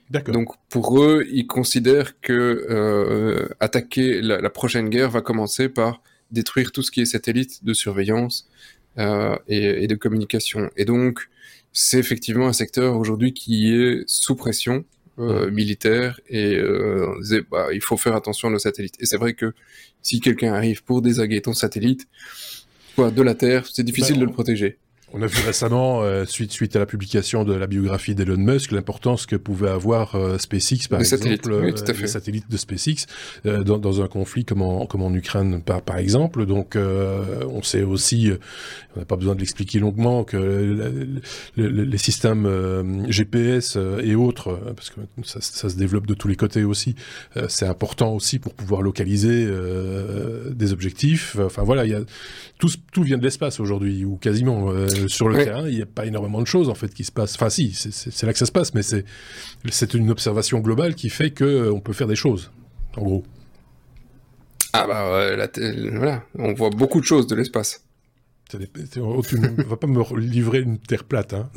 Donc 0.10 0.56
pour 0.70 1.02
eux, 1.02 1.26
ils 1.30 1.48
considèrent 1.48 2.20
que 2.22 2.34
euh, 2.70 3.50
attaquer 3.60 4.22
la, 4.22 4.50
prochaine 4.50 4.90
guerre 4.90 5.10
va 5.10 5.22
commencer 5.22 5.68
par 5.68 6.02
détruire 6.32 6.72
tout 6.72 6.82
ce 6.82 6.92
qui 6.92 7.02
est 7.02 7.06
satellite 7.06 7.66
de 7.66 7.74
surveillance 7.74 8.48
euh, 9.00 9.36
et, 9.48 9.84
et, 9.84 9.88
de 9.88 9.96
communication. 9.96 10.70
Et 10.78 10.86
donc 10.86 11.30
c'est 11.74 12.00
effectivement 12.00 12.48
un 12.48 12.54
secteur 12.54 12.96
aujourd'hui 12.96 13.34
qui 13.34 13.74
est 13.74 14.04
sous 14.08 14.36
pression 14.36 14.86
euh, 15.20 15.50
militaire 15.50 16.20
et 16.30 16.56
euh, 16.56 17.16
bah, 17.50 17.68
il 17.74 17.82
faut 17.82 17.98
faire 17.98 18.16
attention 18.16 18.50
à 18.50 18.52
nos 18.52 18.60
satellites. 18.60 18.96
Et 19.00 19.06
c'est 19.06 19.18
vrai 19.18 19.34
que 19.34 19.54
si 20.02 20.20
quelqu'un 20.20 20.54
arrive 20.54 20.84
pour 20.84 21.02
désaguer 21.02 21.42
ton 21.42 21.54
satellite, 21.54 22.08
quoi, 22.96 23.10
de 23.12 23.22
la 23.22 23.34
Terre, 23.34 23.66
c'est 23.66 23.84
difficile 23.84 24.16
bah, 24.16 24.22
de 24.22 24.26
le 24.26 24.32
protéger. 24.32 24.78
On 25.14 25.22
a 25.22 25.26
vu 25.26 25.42
récemment, 25.46 26.02
euh, 26.02 26.26
suite, 26.26 26.52
suite 26.52 26.76
à 26.76 26.80
la 26.80 26.86
publication 26.86 27.46
de 27.46 27.54
la 27.54 27.66
biographie 27.66 28.14
d'Elon 28.14 28.36
Musk, 28.36 28.74
l'importance 28.74 29.26
que 29.26 29.38
pouvait 29.38 29.70
avoir 29.70 30.16
euh, 30.16 30.38
SpaceX, 30.38 30.90
par 30.90 31.00
exemple, 31.00 31.24
satellites. 31.24 31.46
Oui, 31.48 31.72
euh, 31.72 31.94
les 32.02 32.08
satellites 32.08 32.52
de 32.52 32.58
SpaceX, 32.58 33.06
dans, 33.46 33.78
dans, 33.78 34.02
un 34.02 34.08
conflit 34.08 34.44
comme 34.44 34.62
en, 34.62 34.86
comme 34.86 35.02
en 35.02 35.14
Ukraine, 35.14 35.62
par, 35.62 35.82
par 35.82 35.98
exemple. 35.98 36.46
Donc, 36.46 36.76
on 36.78 37.64
sait 37.64 37.84
aussi, 37.84 38.32
on 38.96 39.00
n'a 39.00 39.06
pas 39.06 39.16
besoin 39.16 39.34
de 39.34 39.40
l'expliquer 39.40 39.80
longuement, 39.80 40.26
que 40.26 41.08
les 41.56 41.98
systèmes 41.98 43.06
GPS 43.08 43.78
et 44.04 44.16
autres, 44.16 44.60
parce 44.76 44.90
que 44.90 45.00
ça, 45.24 45.40
ça, 45.40 45.70
se 45.70 45.78
développe 45.78 46.06
de 46.06 46.16
tous 46.16 46.28
les 46.28 46.36
côtés 46.36 46.66
aussi, 46.66 46.96
c'est 47.48 47.68
important 47.68 48.14
aussi 48.14 48.40
pour 48.40 48.54
pouvoir 48.54 48.82
localiser 48.82 49.48
des 50.52 50.74
objectifs. 50.74 51.38
Enfin 51.40 51.64
voilà, 51.64 51.86
il 51.86 51.92
y 51.92 51.96
a 51.96 52.02
tout, 52.60 52.70
tout 52.92 53.04
vient 53.04 53.18
de 53.18 53.24
l'espace 53.24 53.62
aujourd'hui, 53.62 54.04
ou 54.04 54.18
quasiment. 54.18 54.70
Euh, 54.98 55.08
sur 55.08 55.30
le 55.30 55.44
terrain, 55.44 55.68
il 55.68 55.76
n'y 55.76 55.82
a 55.82 55.86
pas 55.86 56.06
énormément 56.06 56.42
de 56.42 56.48
choses 56.48 56.70
en 56.70 56.76
fait 56.76 56.94
qui 56.94 57.04
se 57.04 57.12
passent. 57.12 57.36
Enfin, 57.36 57.50
si, 57.50 57.74
c'est 57.74 58.26
là 58.26 58.34
que 58.34 58.40
ça 58.40 58.46
se 58.46 58.52
passe, 58.52 58.74
mais 58.74 58.82
c'est 58.84 59.94
une 59.94 60.10
observation 60.10 60.60
globale 60.60 60.96
qui 60.96 61.10
fait 61.10 61.32
que 61.32 61.44
euh, 61.44 61.74
on 61.74 61.80
peut 61.80 61.94
faire 61.94 62.08
des 62.08 62.16
choses, 62.16 62.52
en 62.96 63.04
gros. 63.04 63.24
Ah 64.74 64.86
bah 64.86 65.08
voilà, 65.10 66.24
on 66.38 66.54
voit 66.54 66.70
beaucoup 66.70 67.00
de 67.00 67.06
choses 67.06 67.28
de 67.28 67.36
l'espace. 67.36 67.84
On 68.54 68.60
ne 68.60 69.64
va 69.64 69.76
pas 69.76 69.88
me 69.88 70.20
livrer 70.20 70.60
une 70.60 70.78
terre 70.78 71.04
plate. 71.04 71.34
Hein. 71.34 71.50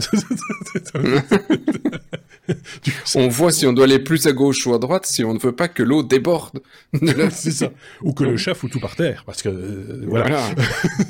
on 3.14 3.28
voit 3.28 3.52
si 3.52 3.66
on 3.66 3.72
doit 3.72 3.84
aller 3.84 4.00
plus 4.00 4.26
à 4.26 4.32
gauche 4.32 4.66
ou 4.66 4.74
à 4.74 4.78
droite, 4.78 5.06
si 5.06 5.22
on 5.24 5.34
ne 5.34 5.38
veut 5.38 5.54
pas 5.54 5.68
que 5.68 5.82
l'eau 5.82 6.02
déborde. 6.02 6.60
C'est 7.30 7.52
ça. 7.52 7.70
Ou 8.02 8.12
que 8.12 8.24
le 8.24 8.36
chat 8.36 8.54
fout 8.54 8.70
tout 8.70 8.80
par 8.80 8.96
terre, 8.96 9.22
parce 9.24 9.42
que 9.42 9.48
euh, 9.48 10.04
voilà. 10.08 10.42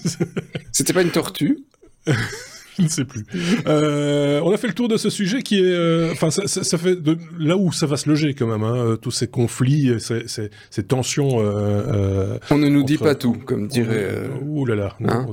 C'était 0.73 0.93
pas 0.93 1.03
une 1.03 1.11
tortue 1.11 1.59
je 2.79 2.83
ne 2.83 2.89
sais 2.89 3.05
plus. 3.05 3.25
Euh, 3.67 4.41
on 4.43 4.53
a 4.53 4.57
fait 4.57 4.69
le 4.69 4.75
tour 4.75 4.89
de 4.89 4.97
ce 4.97 5.11
sujet 5.11 5.43
qui 5.43 5.59
est, 5.59 5.73
euh, 5.73 6.13
enfin, 6.13 6.31
ça, 6.31 6.79
fait 6.79 6.97
de 6.97 7.19
là 7.39 7.57
où 7.57 7.73
ça 7.73 7.87
va 7.87 7.97
se 7.97 8.09
loger 8.09 8.35
quand 8.35 8.47
même, 8.47 8.63
hein, 8.63 8.97
tous 9.01 9.11
ces 9.11 9.27
conflits, 9.27 10.01
ces, 10.01 10.27
ces, 10.27 10.83
tensions. 10.83 11.39
on 11.39 12.59
ne 12.59 12.69
nous 12.69 12.83
dit 12.83 12.99
pas 12.99 13.15
tout, 13.15 13.35
comme 13.35 13.69
dirait. 13.69 14.29
Ouh 14.43 14.65
là 14.67 14.75
là, 14.75 14.97
hein 15.07 15.27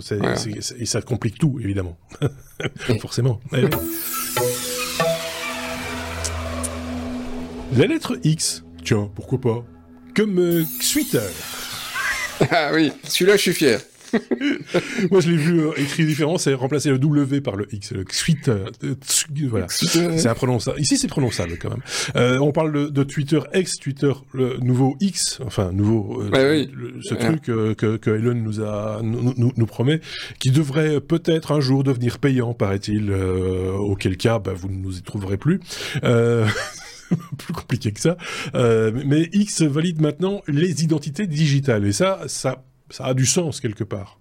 et 0.80 0.86
ça 0.86 1.02
complique 1.02 1.38
tout 1.38 1.60
évidemment, 1.62 1.98
forcément. 3.00 3.40
La 7.76 7.86
lettre 7.86 8.18
X, 8.24 8.64
tiens, 8.84 9.10
pourquoi 9.14 9.40
pas 9.40 9.66
Comme 10.16 10.40
euh, 10.40 10.64
Ah 12.50 12.72
oui, 12.74 12.92
celui-là, 13.04 13.36
je 13.36 13.42
suis 13.42 13.54
fier. 13.54 13.80
Moi, 15.12 15.22
je 15.22 15.30
l'ai 15.30 15.38
vu 15.38 15.60
euh, 15.60 15.72
écrit 15.78 16.06
différent, 16.06 16.38
c'est 16.38 16.54
remplacer 16.54 16.90
le 16.90 17.00
W 17.00 17.42
par 17.42 17.56
le 17.56 17.68
X, 17.74 17.92
le 17.92 18.06
Twitter. 18.06 18.64
Euh, 18.84 18.96
voilà, 19.50 19.68
c'est 19.70 20.28
imprononçable. 20.28 20.80
Ici, 20.80 20.98
c'est 20.98 21.08
prononçable 21.08 21.58
quand 21.60 21.70
même. 21.70 21.82
Euh, 22.16 22.40
on 22.40 22.52
parle 22.52 22.92
de, 22.92 23.04
Twitter 23.04 23.40
ex 23.54 23.76
Twitter, 23.78 24.12
le 24.34 24.58
nouveau 24.58 24.98
X, 25.00 25.40
enfin 25.46 25.72
nouveau, 25.72 26.24
ce 26.32 27.14
truc 27.14 27.42
que, 27.44 27.74
que, 27.74 28.10
Elon 28.10 28.36
nous 28.36 28.62
a 28.62 29.02
nous, 29.04 29.34
nous, 29.56 29.66
promet, 29.66 30.02
qui 30.40 30.52
devrait 30.52 31.00
peut-être 31.02 31.52
un 31.52 31.60
jour 31.60 31.84
devenir 31.84 32.20
payant, 32.20 32.54
paraît-il. 32.54 33.12
auquel 33.12 34.18
cas, 34.18 34.40
bah, 34.40 34.54
vous 34.56 34.70
ne 34.70 34.78
nous 34.78 34.98
y 34.98 35.02
trouverez 35.02 35.38
plus. 35.38 35.60
plus 37.38 37.54
compliqué 37.54 37.92
que 37.92 38.00
ça. 38.00 38.18
Euh, 38.56 38.92
mais 39.06 39.30
X 39.34 39.62
valide 39.62 40.02
maintenant 40.02 40.42
les 40.48 40.84
identités 40.84 41.28
digitales. 41.28 41.86
Et 41.86 41.94
ça, 41.94 42.22
ça, 42.28 42.64
ça 42.90 43.06
a 43.06 43.14
du 43.14 43.26
sens 43.26 43.60
quelque 43.60 43.84
part. 43.84 44.20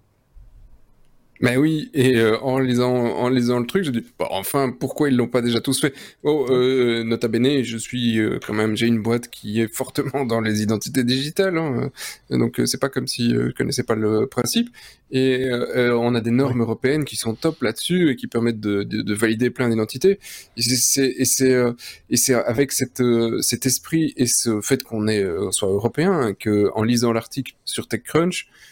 Mais 1.41 1.57
oui, 1.57 1.89
et 1.93 2.17
euh, 2.17 2.39
en 2.41 2.59
lisant 2.59 2.93
en 2.93 3.29
lisant 3.29 3.59
le 3.59 3.65
truc, 3.65 3.83
j'ai 3.83 3.91
dit 3.91 4.03
bah, 4.17 4.27
enfin 4.31 4.71
pourquoi 4.71 5.09
ils 5.09 5.15
l'ont 5.15 5.27
pas 5.27 5.41
déjà 5.41 5.61
tous 5.61 5.79
fait? 5.79 5.93
Oh, 6.23 6.47
euh, 6.49 7.03
nota 7.03 7.27
bene, 7.27 7.63
je 7.63 7.77
suis 7.77 8.19
euh, 8.19 8.39
quand 8.45 8.53
même 8.53 8.75
j'ai 8.75 8.87
une 8.87 9.01
boîte 9.01 9.29
qui 9.29 9.61
est 9.61 9.73
fortement 9.73 10.25
dans 10.25 10.41
les 10.41 10.61
identités 10.63 11.03
digitales, 11.03 11.57
hein, 11.57 11.91
donc 12.29 12.61
c'est 12.65 12.79
pas 12.79 12.89
comme 12.89 13.07
si 13.07 13.31
je 13.31 13.51
connaissais 13.51 13.83
pas 13.83 13.95
le 13.95 14.27
principe. 14.27 14.69
Et 15.09 15.49
on 15.73 16.15
a 16.15 16.21
des 16.21 16.31
normes 16.31 16.61
européennes 16.61 17.05
qui 17.05 17.15
sont 17.15 17.33
top 17.33 17.61
là-dessus 17.61 18.09
et 18.11 18.15
qui 18.17 18.27
permettent 18.27 18.59
de, 18.59 18.83
de, 18.83 19.01
de 19.01 19.13
valider 19.13 19.49
plein 19.49 19.69
d'identités. 19.69 20.19
Et 20.57 21.25
c'est 21.25 22.33
avec 22.33 22.71
cette 22.71 23.03
cet 23.41 23.65
esprit 23.65 24.13
et 24.17 24.25
ce 24.27 24.59
fait 24.61 24.83
qu'on 24.83 25.07
est 25.07 25.25
soit 25.51 25.69
européen 25.69 26.33
que 26.37 26.71
en 26.73 26.83
lisant 26.83 27.13
l'article 27.13 27.53
sur 27.63 27.87
TechCrunch 27.87 28.47
euh, 28.47 28.66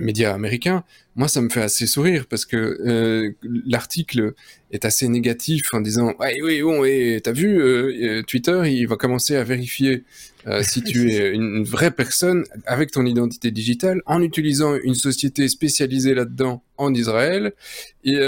médias 0.00 0.32
américains, 0.34 0.84
moi 1.16 1.28
ça 1.28 1.40
me 1.40 1.48
fait 1.48 1.62
assez 1.62 1.86
sourire 1.86 2.26
parce 2.28 2.44
que 2.44 2.56
euh, 2.56 3.32
l'article 3.66 4.34
est 4.70 4.84
assez 4.84 5.08
négatif 5.08 5.72
en 5.74 5.80
disant 5.80 6.14
ouais, 6.18 6.36
oui 6.42 6.62
bon 6.62 6.84
et 6.84 7.20
t'as 7.22 7.32
vu 7.32 7.60
euh, 7.60 8.22
Twitter 8.22 8.62
il 8.66 8.86
va 8.86 8.96
commencer 8.96 9.36
à 9.36 9.44
vérifier 9.44 10.04
si 10.60 10.82
tu 10.82 11.10
es 11.10 11.30
une 11.30 11.64
vraie 11.64 11.90
personne 11.90 12.44
avec 12.66 12.90
ton 12.90 13.06
identité 13.06 13.50
digitale 13.50 14.02
en 14.04 14.20
utilisant 14.20 14.74
une 14.82 14.94
société 14.94 15.48
spécialisée 15.48 16.12
là-dedans 16.12 16.62
en 16.76 16.92
Israël. 16.92 17.54
Et, 18.04 18.18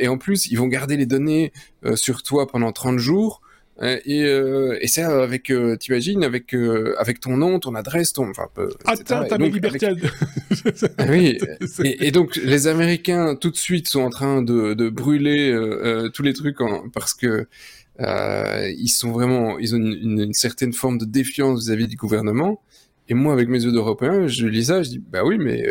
et 0.00 0.08
en 0.08 0.16
plus 0.16 0.46
ils 0.46 0.56
vont 0.56 0.68
garder 0.68 0.96
les 0.96 1.04
données 1.04 1.52
sur 1.94 2.22
toi 2.22 2.46
pendant 2.46 2.72
30 2.72 2.98
jours 2.98 3.42
et, 3.82 4.24
euh, 4.24 4.78
et 4.80 4.88
c'est 4.88 5.02
avec, 5.02 5.50
euh, 5.50 5.76
t'imagines, 5.76 6.24
avec 6.24 6.54
euh, 6.54 6.94
avec 6.98 7.20
ton 7.20 7.36
nom, 7.36 7.60
ton 7.60 7.74
adresse, 7.74 8.14
ton, 8.14 8.30
enfin, 8.30 8.48
atteinte 8.86 9.30
à 9.30 9.36
mes 9.36 9.50
libertés. 9.50 9.88
Ah 10.96 11.04
oui. 11.10 11.38
Et, 11.84 12.06
et, 12.06 12.10
donc 12.10 12.36
les 12.36 12.66
Américains 12.66 13.36
tout 13.36 13.50
de 13.50 13.56
suite 13.56 13.88
sont 13.88 14.00
en 14.00 14.10
train 14.10 14.40
de, 14.40 14.74
de 14.74 14.88
brûler 14.88 15.50
euh, 15.50 16.08
tous 16.08 16.22
les 16.22 16.32
trucs 16.32 16.60
en, 16.60 16.88
parce 16.88 17.12
que 17.12 17.46
ils 17.98 18.88
sont 18.88 19.12
vraiment, 19.12 19.58
ils 19.58 19.74
ont 19.74 19.78
une, 19.78 20.20
une, 20.20 20.32
certaine 20.32 20.72
forme 20.72 20.98
de 20.98 21.04
défiance 21.04 21.66
vis-à-vis 21.66 21.88
du 21.88 21.96
gouvernement. 21.96 22.62
Et 23.08 23.14
moi, 23.14 23.32
avec 23.32 23.48
mes 23.48 23.62
yeux 23.62 23.72
d'Européen, 23.72 24.26
je 24.26 24.46
lis 24.46 24.66
ça, 24.66 24.82
je 24.82 24.88
dis 24.88 24.98
bah 24.98 25.22
oui, 25.24 25.36
mais 25.38 25.66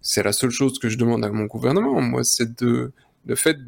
c'est 0.00 0.22
la 0.22 0.32
seule 0.32 0.50
chose 0.50 0.78
que 0.78 0.88
je 0.88 0.96
demande 0.96 1.24
à 1.24 1.30
mon 1.30 1.46
gouvernement. 1.46 2.00
Moi, 2.00 2.22
c'est 2.22 2.60
de 2.62 2.92
le 3.26 3.34
fait 3.34 3.54
de 3.54 3.60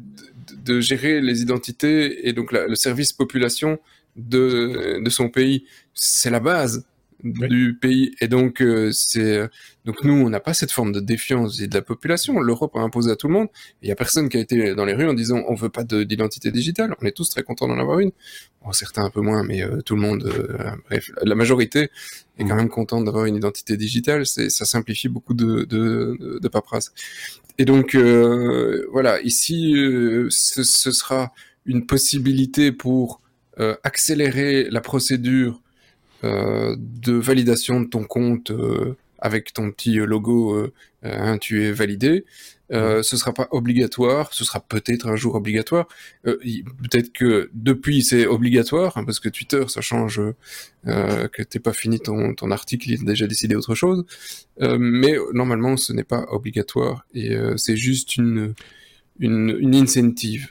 gérer 0.79 1.21
les 1.21 1.41
identités 1.41 2.27
et 2.27 2.33
donc 2.33 2.51
le 2.51 2.75
service 2.75 3.13
population 3.13 3.79
de, 4.15 5.01
de 5.03 5.09
son 5.09 5.29
pays. 5.29 5.65
C'est 5.93 6.29
la 6.29 6.39
base 6.39 6.85
du 7.23 7.77
pays. 7.79 8.15
Et 8.21 8.27
donc, 8.27 8.61
euh, 8.61 8.91
c'est 8.91 9.49
donc 9.85 10.03
nous, 10.03 10.13
on 10.13 10.29
n'a 10.29 10.39
pas 10.39 10.53
cette 10.53 10.71
forme 10.71 10.91
de 10.91 10.99
défiance 10.99 11.57
de 11.57 11.73
la 11.73 11.81
population. 11.81 12.39
L'Europe 12.39 12.75
a 12.75 12.79
imposé 12.79 13.11
à 13.11 13.15
tout 13.15 13.27
le 13.27 13.33
monde. 13.33 13.47
Il 13.81 13.89
y 13.89 13.91
a 13.91 13.95
personne 13.95 14.29
qui 14.29 14.37
a 14.37 14.39
été 14.39 14.75
dans 14.75 14.85
les 14.85 14.93
rues 14.93 15.07
en 15.07 15.13
disant 15.13 15.43
on 15.47 15.55
veut 15.55 15.69
pas 15.69 15.83
d'identité 15.83 16.51
digitale. 16.51 16.95
On 17.01 17.05
est 17.05 17.11
tous 17.11 17.29
très 17.29 17.43
contents 17.43 17.67
d'en 17.67 17.79
avoir 17.79 17.99
une. 17.99 18.11
Bon, 18.63 18.71
certains 18.71 19.03
un 19.03 19.09
peu 19.09 19.21
moins, 19.21 19.43
mais 19.43 19.63
euh, 19.63 19.81
tout 19.81 19.95
le 19.95 20.01
monde, 20.01 20.23
euh, 20.23 20.71
bref, 20.89 21.11
la 21.21 21.35
majorité 21.35 21.89
est 22.37 22.45
quand 22.45 22.55
mm. 22.55 22.57
même 22.57 22.69
contente 22.69 23.05
d'avoir 23.05 23.25
une 23.25 23.35
identité 23.35 23.77
digitale. 23.77 24.25
C'est 24.25 24.49
ça 24.49 24.65
simplifie 24.65 25.09
beaucoup 25.09 25.33
de, 25.33 25.63
de, 25.63 26.39
de 26.41 26.47
paperasse. 26.47 26.91
Et 27.57 27.65
donc 27.65 27.95
euh, 27.95 28.87
voilà, 28.91 29.21
ici 29.21 29.75
euh, 29.75 30.27
ce, 30.29 30.63
ce, 30.63 30.91
sera 30.91 31.33
une 31.65 31.85
possibilité 31.85 32.71
pour 32.71 33.21
euh, 33.59 33.75
accélérer 33.83 34.69
la 34.69 34.81
procédure 34.81 35.61
de 36.23 37.13
validation 37.13 37.81
de 37.81 37.87
ton 37.87 38.03
compte 38.03 38.51
avec 39.19 39.53
ton 39.53 39.71
petit 39.71 39.95
logo, 39.95 40.69
hein, 41.03 41.37
tu 41.37 41.63
es 41.63 41.71
validé. 41.71 42.25
Euh, 42.73 43.03
ce 43.03 43.17
sera 43.17 43.33
pas 43.33 43.47
obligatoire, 43.51 44.33
ce 44.33 44.43
sera 44.43 44.59
peut-être 44.59 45.07
un 45.07 45.15
jour 45.15 45.35
obligatoire. 45.35 45.87
Euh, 46.25 46.37
peut-être 46.81 47.11
que 47.13 47.49
depuis 47.53 48.01
c'est 48.01 48.25
obligatoire, 48.25 48.97
hein, 48.97 49.03
parce 49.03 49.19
que 49.19 49.29
Twitter 49.29 49.63
ça 49.67 49.81
change, 49.81 50.19
euh, 50.87 51.27
que 51.27 51.43
t'es 51.43 51.59
pas 51.59 51.73
fini 51.73 51.99
ton, 51.99 52.33
ton 52.33 52.49
article, 52.51 52.89
il 52.89 53.01
a 53.01 53.03
déjà 53.03 53.27
décidé 53.27 53.55
autre 53.55 53.75
chose. 53.75 54.05
Euh, 54.61 54.77
mais 54.79 55.15
normalement 55.33 55.77
ce 55.77 55.93
n'est 55.93 56.03
pas 56.03 56.25
obligatoire 56.31 57.05
et 57.13 57.35
euh, 57.35 57.57
c'est 57.57 57.75
juste 57.75 58.15
une, 58.15 58.55
une, 59.19 59.55
une 59.59 59.75
incentive. 59.75 60.49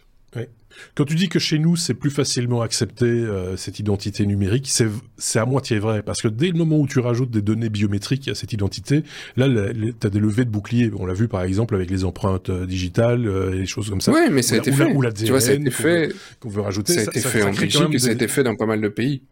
Quand 0.95 1.05
tu 1.05 1.15
dis 1.15 1.29
que 1.29 1.39
chez 1.39 1.59
nous, 1.59 1.77
c'est 1.77 1.95
plus 1.95 2.11
facilement 2.11 2.63
accepté 2.63 3.07
euh, 3.07 3.57
cette 3.57 3.79
identité 3.79 4.27
numérique, 4.27 4.71
c'est 5.17 5.39
à 5.39 5.47
moitié 5.47 5.79
vrai. 5.79 6.03
Parce 6.03 6.21
que 6.23 6.29
dès 6.29 6.49
le 6.49 6.55
moment 6.55 6.79
où 6.79 6.87
tu 6.87 6.99
rajoutes 6.99 7.31
des 7.31 7.43
données 7.43 7.69
biométriques 7.69 8.29
à 8.29 8.35
cette 8.35 8.53
identité, 8.53 9.05
là, 9.37 9.49
tu 9.49 10.07
as 10.07 10.11
des 10.11 10.19
levées 10.19 10.45
de 10.45 10.51
boucliers. 10.51 10.91
On 10.97 11.07
l'a 11.07 11.15
vu 11.15 11.29
par 11.29 11.43
exemple 11.43 11.75
avec 11.75 11.91
les 11.91 12.05
empreintes 12.05 12.51
euh, 12.51 12.67
digitales 12.67 13.27
euh, 13.27 13.55
et 13.55 13.59
des 13.59 13.67
choses 13.67 13.89
comme 13.89 14.01
ça. 14.01 14.13
Oui, 14.13 14.29
mais 14.31 14.43
ça 14.43 14.57
a 14.57 14.59
été 14.59 14.73
fait. 14.73 14.93
Ou 14.93 15.03
la, 15.03 15.13
tu 15.13 15.27
vois, 15.27 15.41
ça 15.41 15.53
a 15.53 15.55
été 15.55 15.71
fait. 15.71 16.13
Qu'on 16.41 16.49
veut 16.49 16.63
rajouter. 16.63 16.95
Ça 16.95 17.01
a 17.01 17.05
été 17.05 17.21
fait 17.21 17.43
en 17.43 17.53
Belgique 17.53 17.95
et 17.95 17.99
ça 17.99 18.09
a 18.09 18.13
été 18.13 18.29
fait 18.29 18.43
dans 18.43 18.57
pas 18.57 18.67
mal 18.67 18.81
de 18.81 18.89
pays. 18.89 19.23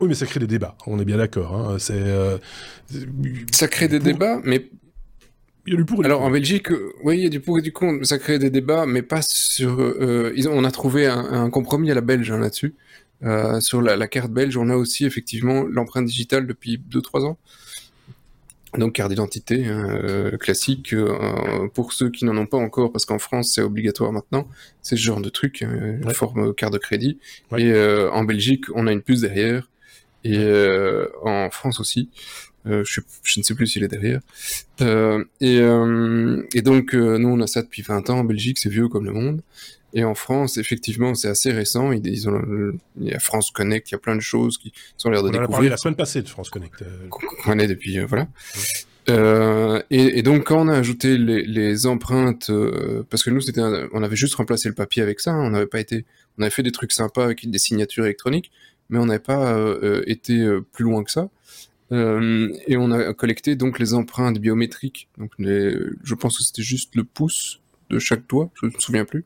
Oui, 0.00 0.08
mais 0.08 0.14
ça 0.14 0.24
crée 0.24 0.40
des 0.40 0.46
débats. 0.46 0.76
On 0.86 0.98
est 0.98 1.04
bien 1.04 1.18
d'accord. 1.18 1.54
Hein. 1.54 1.76
C'est. 1.78 2.02
ça 3.52 3.68
crée 3.68 3.88
des 3.88 3.98
débats, 3.98 4.40
mais 4.44 4.70
il 5.66 5.72
y 5.72 5.76
a 5.76 5.78
du 5.78 5.84
pour 5.84 6.02
et 6.02 6.06
Alors 6.06 6.22
en 6.22 6.30
Belgique, 6.30 6.70
euh, 6.70 6.92
oui, 7.04 7.18
il 7.18 7.22
y 7.24 7.26
a 7.26 7.30
du 7.30 7.40
pour 7.40 7.58
et 7.58 7.62
du 7.62 7.72
contre. 7.72 8.04
Ça 8.06 8.18
crée 8.18 8.38
des 8.38 8.50
débats, 8.50 8.86
mais 8.86 9.02
pas 9.02 9.20
sur. 9.22 9.80
Euh, 9.80 10.32
ils 10.36 10.48
ont, 10.48 10.52
on 10.52 10.64
a 10.64 10.70
trouvé 10.70 11.06
un, 11.06 11.18
un, 11.18 11.50
compromis 11.50 11.90
à 11.90 11.94
la 11.94 12.00
belge 12.00 12.30
hein, 12.30 12.38
là-dessus. 12.38 12.74
Euh, 13.22 13.60
sur 13.60 13.82
la, 13.82 13.96
la, 13.96 14.08
carte 14.08 14.30
belge, 14.30 14.56
on 14.56 14.70
a 14.70 14.76
aussi 14.76 15.04
effectivement 15.04 15.64
l'empreinte 15.64 16.06
digitale 16.06 16.46
depuis 16.46 16.82
2-3 16.90 17.26
ans. 17.26 17.38
Donc 18.78 18.94
carte 18.94 19.10
d'identité 19.10 19.66
hein, 19.66 19.98
euh, 20.04 20.36
classique 20.38 20.94
euh, 20.94 21.66
pour 21.74 21.92
ceux 21.92 22.08
qui 22.08 22.24
n'en 22.24 22.36
ont 22.36 22.46
pas 22.46 22.56
encore, 22.56 22.92
parce 22.92 23.04
qu'en 23.04 23.18
France 23.18 23.52
c'est 23.54 23.62
obligatoire 23.62 24.12
maintenant. 24.12 24.48
C'est 24.80 24.96
ce 24.96 25.02
genre 25.02 25.20
de 25.20 25.28
truc, 25.28 25.62
hein, 25.62 25.98
ouais. 26.04 26.14
forme 26.14 26.54
carte 26.54 26.72
de 26.72 26.78
crédit. 26.78 27.18
Ouais. 27.50 27.62
Et 27.62 28.08
en 28.10 28.24
Belgique, 28.24 28.66
on 28.74 28.86
a 28.86 28.92
une 28.92 29.02
puce 29.02 29.20
derrière. 29.20 29.68
Et 30.22 30.38
en 31.22 31.50
France 31.50 31.80
aussi. 31.80 32.10
Euh, 32.66 32.84
je, 32.86 33.00
je, 33.22 33.40
ne 33.40 33.44
sais 33.44 33.54
plus 33.54 33.66
s'il 33.66 33.82
est 33.84 33.88
derrière. 33.88 34.20
Euh, 34.80 35.24
et, 35.40 35.60
euh, 35.60 36.42
et, 36.54 36.62
donc, 36.62 36.92
nous, 36.92 37.28
on 37.28 37.40
a 37.40 37.46
ça 37.46 37.62
depuis 37.62 37.82
20 37.82 38.10
ans. 38.10 38.18
En 38.18 38.24
Belgique, 38.24 38.58
c'est 38.58 38.68
vieux 38.68 38.88
comme 38.88 39.04
le 39.04 39.12
monde. 39.12 39.42
Et 39.92 40.04
en 40.04 40.14
France, 40.14 40.56
effectivement, 40.56 41.14
c'est 41.14 41.28
assez 41.28 41.50
récent. 41.50 41.90
Ils, 41.92 42.06
ils 42.06 42.28
ont, 42.28 42.40
il 43.00 43.08
y 43.08 43.12
a 43.12 43.18
France 43.18 43.50
Connect, 43.50 43.90
il 43.90 43.92
y 43.92 43.94
a 43.96 43.98
plein 43.98 44.14
de 44.14 44.20
choses 44.20 44.58
qui 44.58 44.72
sont 44.96 45.10
l'air 45.10 45.22
de 45.22 45.28
on 45.28 45.30
découvrir. 45.30 45.50
On 45.50 45.52
a 45.52 45.56
parlé 45.56 45.68
la 45.70 45.76
semaine 45.76 45.96
passée 45.96 46.22
de 46.22 46.28
France 46.28 46.50
Connect. 46.50 46.84
Qu'on 47.08 47.26
connaît 47.44 47.66
depuis, 47.66 47.98
voilà. 48.00 48.28
Ouais. 49.08 49.84
Et, 49.90 50.18
et, 50.18 50.22
donc, 50.22 50.44
quand 50.44 50.60
on 50.60 50.68
a 50.68 50.76
ajouté 50.76 51.18
les, 51.18 51.42
les 51.44 51.86
empreintes, 51.86 52.52
parce 53.08 53.24
que 53.24 53.30
nous, 53.30 53.40
c'était, 53.40 53.62
on 53.92 54.02
avait 54.02 54.16
juste 54.16 54.34
remplacé 54.34 54.68
le 54.68 54.74
papier 54.74 55.02
avec 55.02 55.18
ça. 55.18 55.32
Hein, 55.32 55.46
on 55.46 55.50
n'avait 55.50 55.66
pas 55.66 55.80
été, 55.80 56.04
on 56.38 56.42
avait 56.42 56.50
fait 56.50 56.62
des 56.62 56.72
trucs 56.72 56.92
sympas 56.92 57.24
avec 57.24 57.48
des 57.50 57.58
signatures 57.58 58.04
électroniques, 58.04 58.52
mais 58.90 58.98
on 58.98 59.06
n'avait 59.06 59.18
pas 59.18 59.58
été 60.06 60.46
plus 60.72 60.84
loin 60.84 61.02
que 61.02 61.10
ça. 61.10 61.30
Euh, 61.92 62.52
et 62.66 62.76
on 62.76 62.90
a 62.90 63.12
collecté 63.14 63.56
donc 63.56 63.78
les 63.78 63.94
empreintes 63.94 64.38
biométriques. 64.38 65.08
Donc 65.18 65.32
les, 65.38 65.76
je 66.04 66.14
pense 66.14 66.38
que 66.38 66.44
c'était 66.44 66.62
juste 66.62 66.94
le 66.94 67.04
pouce, 67.04 67.60
de 67.90 67.98
chaque 67.98 68.26
doigt, 68.28 68.50
je 68.54 68.66
ne 68.66 68.70
me 68.70 68.78
souviens 68.78 69.04
plus. 69.04 69.24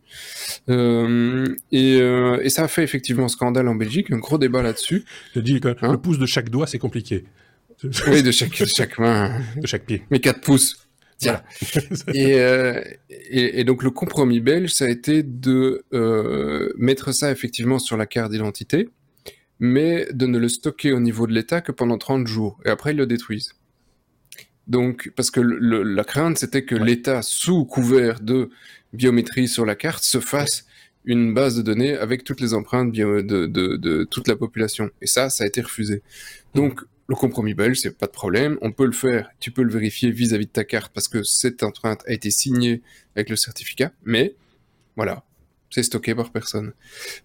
Euh, 0.69 1.47
et, 1.71 2.01
euh, 2.01 2.41
et, 2.43 2.49
ça 2.49 2.65
a 2.65 2.69
fait 2.69 2.83
effectivement 2.83 3.29
scandale 3.29 3.69
en 3.69 3.75
Belgique, 3.75 4.11
un 4.11 4.19
gros 4.19 4.39
débat 4.39 4.63
là-dessus. 4.63 5.05
Je 5.35 5.41
dis 5.41 5.61
que 5.61 5.69
hein 5.83 5.93
le 5.93 5.99
pouce 5.99 6.19
de 6.19 6.27
chaque 6.27 6.49
doigt, 6.49 6.67
c'est 6.67 6.79
compliqué. 6.79 7.25
Oui, 8.09 8.23
de 8.23 8.31
chaque, 8.31 8.59
de 8.59 8.65
chaque 8.65 8.99
main. 8.99 9.41
De 9.61 9.67
chaque 9.67 9.85
pied. 9.85 10.03
Mais 10.11 10.19
quatre 10.19 10.41
pouces. 10.41 10.79
Tiens. 11.19 11.43
et, 12.15 12.41
euh, 12.41 12.81
et, 13.11 13.61
et, 13.61 13.65
donc 13.65 13.83
le 13.83 13.91
compromis 13.91 14.41
belge, 14.41 14.73
ça 14.73 14.87
a 14.87 14.89
été 14.89 15.23
de 15.23 15.85
mettre 16.77 17.13
ça 17.13 17.31
effectivement 17.31 17.79
sur 17.79 17.97
la 17.97 18.07
carte 18.07 18.33
d'identité, 18.33 18.89
mais 19.61 20.09
de 20.13 20.27
ne 20.27 20.39
le 20.39 20.49
stocker 20.49 20.93
au 20.93 21.01
niveau 21.01 21.27
de 21.27 21.33
l'État 21.33 21.61
que 21.61 21.73
pendant 21.73 21.99
30 21.99 22.27
jours. 22.27 22.59
Et 22.65 22.69
après, 22.69 22.93
ils 22.93 22.97
le 22.97 23.07
détruisent. 23.07 23.55
Donc, 24.67 25.13
parce 25.15 25.31
que 25.31 25.41
le, 25.41 25.83
la 25.83 26.05
crainte, 26.05 26.39
c'était 26.39 26.65
que 26.65 26.75
l'État, 26.75 27.23
sous 27.23 27.65
couvert 27.65 28.21
de 28.21 28.51
biométrie 28.93 29.49
sur 29.49 29.67
la 29.67 29.75
carte, 29.75 30.05
se 30.05 30.21
fasse 30.21 30.67
une 31.05 31.35
base 31.35 31.57
de 31.57 31.63
données 31.63 31.97
avec 31.97 32.25
toutes 32.25 32.41
les 32.41 32.55
empreintes 32.55 32.91
bio 32.91 33.21
de, 33.21 33.47
de, 33.47 33.77
de, 33.77 34.05
toute 34.05 34.27
la 34.27 34.37
population. 34.37 34.91
Et 35.03 35.07
ça, 35.07 35.29
ça 35.29 35.45
a 35.45 35.47
été 35.47 35.61
refusé. 35.61 36.03
Donc, 36.55 36.81
le 37.07 37.15
compromis 37.15 37.53
belge, 37.53 37.81
c'est 37.81 37.97
pas 37.97 38.07
de 38.07 38.13
problème. 38.13 38.57
On 38.63 38.73
peut 38.73 38.87
le 38.87 38.93
faire. 38.93 39.29
Tu 39.39 39.51
peux 39.51 39.63
le 39.63 39.71
vérifier 39.71 40.11
vis-à-vis 40.11 40.45
-vis 40.45 40.49
de 40.49 40.53
ta 40.53 40.65
carte 40.65 40.93
parce 40.95 41.09
que 41.09 41.23
cette 41.23 41.63
empreinte 41.63 42.03
a 42.07 42.13
été 42.13 42.31
signée 42.31 42.81
avec 43.15 43.29
le 43.29 43.37
certificat. 43.37 43.93
Mais, 44.05 44.35
voilà. 44.97 45.25
C'est 45.69 45.83
stocké 45.83 46.15
par 46.15 46.31
personne. 46.33 46.73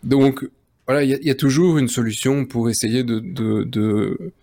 Donc, 0.03 0.49
voilà, 0.89 1.03
il 1.03 1.11
y, 1.11 1.27
y, 1.27 1.29
a 1.29 1.35
toujours 1.35 1.77
une 1.77 1.87
solution 1.87 2.45
pour 2.45 2.67
essayer 2.67 3.03
de, 3.03 3.19
de, 3.19 3.63
de 3.63 4.33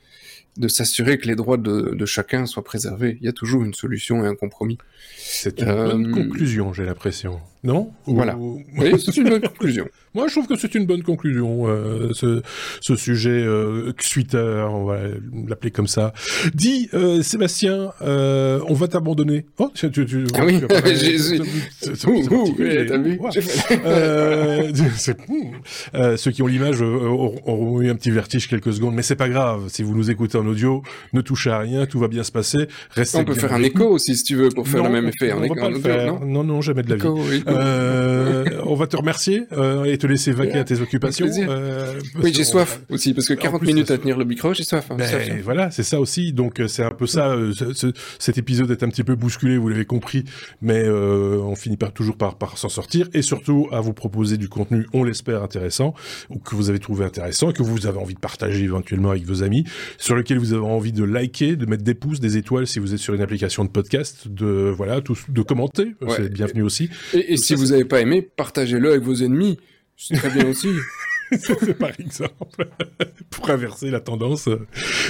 de 0.57 0.69
s'assurer 0.69 1.19
que 1.19 1.27
les 1.27 1.37
droits 1.37 1.57
de, 1.59 1.95
de, 1.95 2.07
chacun 2.07 2.47
soient 2.47 2.65
préservés. 2.65 3.19
Il 3.21 3.27
y 3.27 3.29
a 3.29 3.33
toujours 3.33 3.63
une 3.63 3.75
solution 3.75 4.25
et 4.25 4.29
un 4.29 4.35
compromis. 4.35 4.79
C'est 5.19 5.61
une 5.61 5.69
euh... 5.69 5.87
bonne 5.89 6.13
conclusion, 6.13 6.73
j'ai 6.73 6.85
l'impression. 6.85 7.41
Non 7.67 7.91
Voilà. 8.07 8.39
C'est 8.99 9.17
une 9.17 9.29
bonne 9.29 9.43
conclusion. 9.43 9.89
Moi, 10.17 10.29
je 10.29 10.33
trouve 10.33 10.47
que 10.47 10.57
c'est 10.57 10.75
une 10.75 10.87
bonne 10.87 11.03
conclusion, 11.03 11.69
euh, 11.69 12.09
ce, 12.15 12.41
ce, 12.81 12.97
sujet 12.97 13.29
euh, 13.45 13.93
Twitter, 13.93 14.65
on 14.71 14.87
va 14.87 14.97
l'appeler 15.47 15.71
comme 15.71 15.87
ça. 15.87 16.15
Dis, 16.55 16.89
euh, 16.95 17.21
Sébastien, 17.21 17.93
euh, 18.01 18.61
on 18.67 18.73
va 18.73 18.89
t'abandonner. 18.89 19.45
Oh, 19.59 19.71
tu, 19.75 19.91
tu, 19.91 20.07
tu, 20.07 20.25
ah 20.35 20.47
oui, 20.47 20.63
Jésus. 20.87 21.43
Ceux 26.17 26.31
qui 26.31 26.41
ont 26.41 26.47
l'image 26.47 26.81
auront 26.81 27.83
eu 27.83 27.91
un 27.91 27.95
petit 27.95 28.11
vertige 28.11 28.49
quelques 28.49 28.73
secondes, 28.73 28.95
mais 28.95 29.03
c'est 29.03 29.17
pas 29.17 29.29
grave. 29.29 29.65
Si 29.69 29.83
vous 29.83 29.95
nous 29.95 30.11
écoutez 30.11 30.39
en 30.39 30.47
audio, 30.47 30.83
ne 31.13 31.21
touchez 31.21 31.51
à 31.51 31.59
rien, 31.59 31.85
tout 31.85 31.99
va 31.99 32.09
bien 32.09 32.23
se 32.23 32.33
passer. 32.33 32.69
Restez 32.93 33.19
on 33.19 33.25
peut 33.27 33.35
faire 33.35 33.53
un 33.53 33.63
écho 33.63 33.85
aussi, 33.85 34.17
si 34.17 34.25
tu 34.25 34.37
veux, 34.37 34.49
pour 34.49 34.67
faire 34.67 34.83
le 34.83 34.89
même 34.89 35.09
effet. 35.09 35.35
Non, 36.25 36.43
non, 36.43 36.63
jamais 36.63 36.83
de 36.83 36.89
la 36.89 36.97
vie. 36.97 37.43
Euh, 37.57 38.45
on 38.65 38.75
va 38.75 38.87
te 38.87 38.97
remercier 38.97 39.45
euh, 39.53 39.85
et 39.85 39.99
te 39.99 40.07
laisser 40.07 40.33
vaquer 40.33 40.59
à 40.59 40.65
tes 40.65 40.81
occupations. 40.81 41.27
Euh, 41.49 42.01
oui, 42.23 42.33
j'ai 42.35 42.45
soif 42.45 42.81
aussi, 42.91 43.15
parce 43.15 43.29
que 43.29 43.35
40 43.35 43.61
plus, 43.61 43.69
minutes 43.69 43.91
à 43.91 43.99
tenir 43.99 44.19
le 44.19 44.25
micro, 44.25 44.55
j'ai 44.55 44.65
soif. 44.65 44.91
Hein, 44.91 44.97
ben, 44.99 45.07
soif. 45.07 45.31
Voilà, 45.45 45.71
c'est 45.71 45.83
ça 45.83 46.01
aussi. 46.01 46.33
Donc 46.33 46.63
c'est 46.69 46.83
un 46.83 46.91
peu 46.91 47.07
ça. 47.07 47.37
Ce, 47.55 47.73
ce, 47.73 47.87
cet 48.19 48.39
épisode 48.39 48.71
est 48.71 48.83
un 48.83 48.89
petit 48.89 49.05
peu 49.05 49.15
bousculé, 49.15 49.57
vous 49.57 49.69
l'avez 49.69 49.85
compris, 49.85 50.25
mais 50.61 50.89
on 50.89 51.55
finit 51.55 51.77
par, 51.77 51.93
toujours 51.93 52.17
par, 52.17 52.39
par 52.39 52.59
s'en 52.59 52.69
sortir 52.69 53.09
et 53.15 53.23
surtout 53.23 53.69
à 53.73 53.81
vous 53.81 53.93
proposer 53.93 54.37
du 54.37 54.49
contenu, 54.49 54.87
on 54.93 55.05
l'espère, 55.05 55.43
intéressant, 55.43 55.95
ou 56.31 56.39
que 56.39 56.55
vous 56.55 56.71
avez 56.71 56.79
trouvé 56.79 57.05
intéressant 57.05 57.51
et 57.51 57.53
que 57.53 57.63
vous 57.63 57.87
avez 57.87 57.99
envie 57.99 58.15
de 58.15 58.21
partager 58.21 58.65
éventuellement 58.65 59.11
avec 59.11 59.25
vos 59.25 59.43
amis, 59.43 59.65
sur 59.99 60.15
lequel 60.15 60.39
vous 60.39 60.53
avez 60.53 60.65
envie 60.65 60.93
de 60.93 61.05
liker, 61.05 61.57
de 61.57 61.67
mettre 61.67 61.83
des 61.83 61.95
pouces, 61.95 62.21
des 62.21 62.37
étoiles 62.37 62.67
si 62.67 62.79
vous 62.79 62.95
êtes 62.95 63.01
sur 63.01 63.15
une 63.15 63.23
application 63.23 63.65
de 63.65 63.71
podcast, 63.71 64.29
de 64.29 64.73
voilà, 64.75 65.01
tout, 65.01 65.17
de 65.29 65.43
commenter, 65.43 65.95
ouais. 66.01 66.15
c'est 66.17 66.33
bienvenu 66.33 66.63
aussi. 66.63 66.91
Et, 67.15 67.35
et 67.35 67.36
si 67.37 67.55
vous 67.55 67.67
n'avez 67.67 67.85
pas 67.85 68.01
aimé, 68.01 68.23
partagez-le 68.23 68.91
avec 68.91 69.03
vos 69.03 69.15
ennemis. 69.15 69.59
C'est 69.97 70.17
très 70.17 70.31
bien 70.31 70.47
aussi. 70.47 70.69
c'est 71.39 71.77
par 71.77 71.91
exemple 71.99 72.69
pour 73.31 73.51
inverser 73.51 73.91
la 73.91 74.01
tendance. 74.01 74.49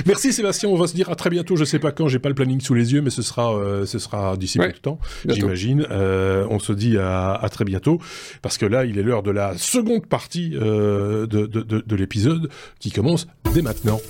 Merci 0.07 0.33
Sébastien, 0.33 0.69
on 0.69 0.77
va 0.77 0.87
se 0.87 0.95
dire 0.95 1.11
à 1.11 1.15
très 1.15 1.31
bientôt. 1.31 1.57
Je 1.57 1.65
sais 1.65 1.79
pas 1.79 1.93
quand, 1.93 2.09
j'ai 2.09 2.19
pas 2.19 2.29
le 2.29 2.35
planning 2.35 2.61
sous 2.61 2.75
les 2.75 2.93
yeux, 2.93 3.03
mais 3.03 3.11
ce 3.11 3.23
sera, 3.23 3.55
euh, 3.55 3.87
ce 3.87 3.99
sera 3.99 4.37
d'ici 4.37 4.59
ouais, 4.59 4.69
peu 4.69 4.73
de 4.73 4.79
temps, 4.79 4.99
j'imagine. 5.29 5.87
Euh, 5.91 6.47
on 6.51 6.59
se 6.59 6.73
dit 6.73 6.97
à, 6.99 7.35
à, 7.35 7.49
très 7.49 7.65
bientôt 7.65 8.01
parce 8.43 8.59
que 8.59 8.67
là, 8.67 8.85
il 8.85 8.99
est 8.99 9.03
l'heure 9.03 9.23
de 9.23 9.31
la 9.31 9.57
seconde 9.59 10.07
partie 10.07 10.53
euh, 10.55 11.27
de, 11.27 11.47
de, 11.47 11.63
de, 11.63 11.81
de 11.81 11.97
l'épisode 11.97 12.49
qui 12.79 12.91
commence 12.91 13.27
dès 13.53 13.63
maintenant. 13.63 14.01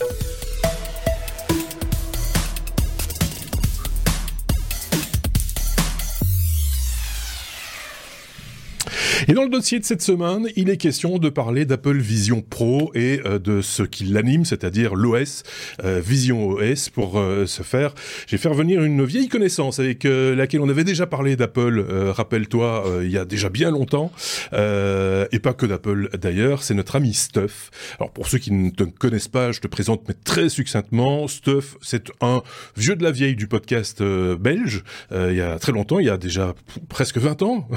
Et 9.28 9.32
dans 9.32 9.42
le 9.42 9.48
dossier 9.48 9.78
de 9.78 9.84
cette 9.84 10.02
semaine, 10.02 10.48
il 10.56 10.68
est 10.68 10.76
question 10.76 11.18
de 11.18 11.28
parler 11.30 11.64
d'Apple 11.64 11.96
Vision 11.96 12.42
Pro 12.42 12.90
et 12.94 13.20
euh, 13.24 13.38
de 13.38 13.62
ce 13.62 13.82
qui 13.82 14.04
l'anime, 14.04 14.44
c'est-à-dire 14.44 14.94
l'OS, 14.94 15.42
euh, 15.84 16.00
Vision 16.04 16.48
OS. 16.50 16.90
Pour 16.90 17.18
euh, 17.18 17.46
ce 17.46 17.62
faire, 17.62 17.94
j'ai 18.26 18.36
fait 18.36 18.48
revenir 18.48 18.84
une 18.84 19.04
vieille 19.04 19.28
connaissance 19.28 19.78
avec 19.78 20.04
euh, 20.04 20.36
laquelle 20.36 20.60
on 20.60 20.68
avait 20.68 20.84
déjà 20.84 21.06
parlé 21.06 21.34
d'Apple, 21.34 21.84
rappelle-toi, 22.10 22.84
il 23.02 23.10
y 23.10 23.18
a 23.18 23.24
déjà 23.24 23.48
bien 23.48 23.70
longtemps, 23.70 24.12
et 24.52 25.38
pas 25.38 25.54
que 25.54 25.66
d'Apple 25.66 26.10
d'ailleurs, 26.18 26.62
c'est 26.62 26.74
notre 26.74 26.96
ami 26.96 27.14
Stuff. 27.14 27.70
Alors 27.98 28.12
pour 28.12 28.28
ceux 28.28 28.38
qui 28.38 28.52
ne 28.52 28.70
te 28.70 28.84
connaissent 28.84 29.28
pas, 29.28 29.52
je 29.52 29.60
te 29.60 29.66
présente 29.66 30.02
mais 30.08 30.14
très 30.14 30.48
succinctement. 30.48 31.26
Stuff, 31.28 31.76
c'est 31.80 32.10
un 32.20 32.42
vieux 32.76 32.96
de 32.96 33.02
la 33.02 33.10
vieille 33.10 33.36
du 33.36 33.46
podcast 33.46 34.02
belge, 34.02 34.84
il 35.12 35.34
y 35.34 35.40
a 35.40 35.58
très 35.58 35.72
longtemps, 35.72 35.98
il 35.98 36.06
y 36.06 36.10
a 36.10 36.18
déjà 36.18 36.54
presque 36.88 37.18
20 37.18 37.42
ans, 37.42 37.68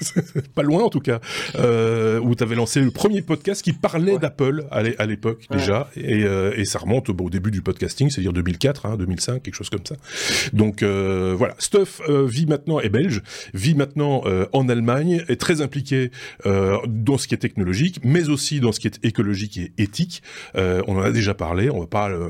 pas 0.54 0.62
loin 0.62 0.87
en 0.88 0.90
tout 0.90 1.00
cas, 1.00 1.20
euh, 1.56 2.18
où 2.20 2.34
tu 2.34 2.42
avais 2.42 2.54
lancé 2.54 2.80
le 2.80 2.90
premier 2.90 3.20
podcast 3.20 3.62
qui 3.62 3.74
parlait 3.74 4.14
ouais. 4.14 4.18
d'Apple 4.18 4.64
à 4.70 5.06
l'époque 5.06 5.46
ouais. 5.50 5.58
déjà, 5.58 5.90
et, 5.96 6.24
euh, 6.24 6.52
et, 6.56 6.64
ça 6.64 6.78
remonte 6.78 7.10
bon, 7.10 7.26
au 7.26 7.30
début 7.30 7.50
du 7.50 7.60
podcasting, 7.60 8.08
c'est-à-dire 8.08 8.32
2004, 8.32 8.86
hein, 8.86 8.96
2005, 8.96 9.42
quelque 9.42 9.54
chose 9.54 9.68
comme 9.68 9.84
ça. 9.84 9.96
Donc 10.54 10.82
euh, 10.82 11.34
voilà, 11.36 11.54
Stuff 11.58 12.00
euh, 12.08 12.26
vit 12.26 12.46
maintenant, 12.46 12.80
est 12.80 12.88
belge, 12.88 13.22
vit 13.52 13.74
maintenant 13.74 14.22
euh, 14.24 14.46
en 14.54 14.68
Allemagne, 14.68 15.24
est 15.28 15.40
très 15.40 15.60
impliqué 15.60 16.10
dans 16.44 17.18
ce 17.18 17.28
qui 17.28 17.34
est 17.34 17.38
technologique, 17.38 18.00
mais 18.02 18.28
aussi 18.30 18.60
dans 18.60 18.72
ce 18.72 18.80
qui 18.80 18.86
est 18.86 18.98
écologique 19.02 19.58
et 19.58 19.72
éthique. 19.78 20.22
on 20.54 20.96
en 20.96 21.02
a 21.02 21.10
déjà 21.10 21.34
parlé, 21.34 21.68
on 21.68 21.80
va 21.80 21.86
pas 21.86 22.08
le 22.08 22.28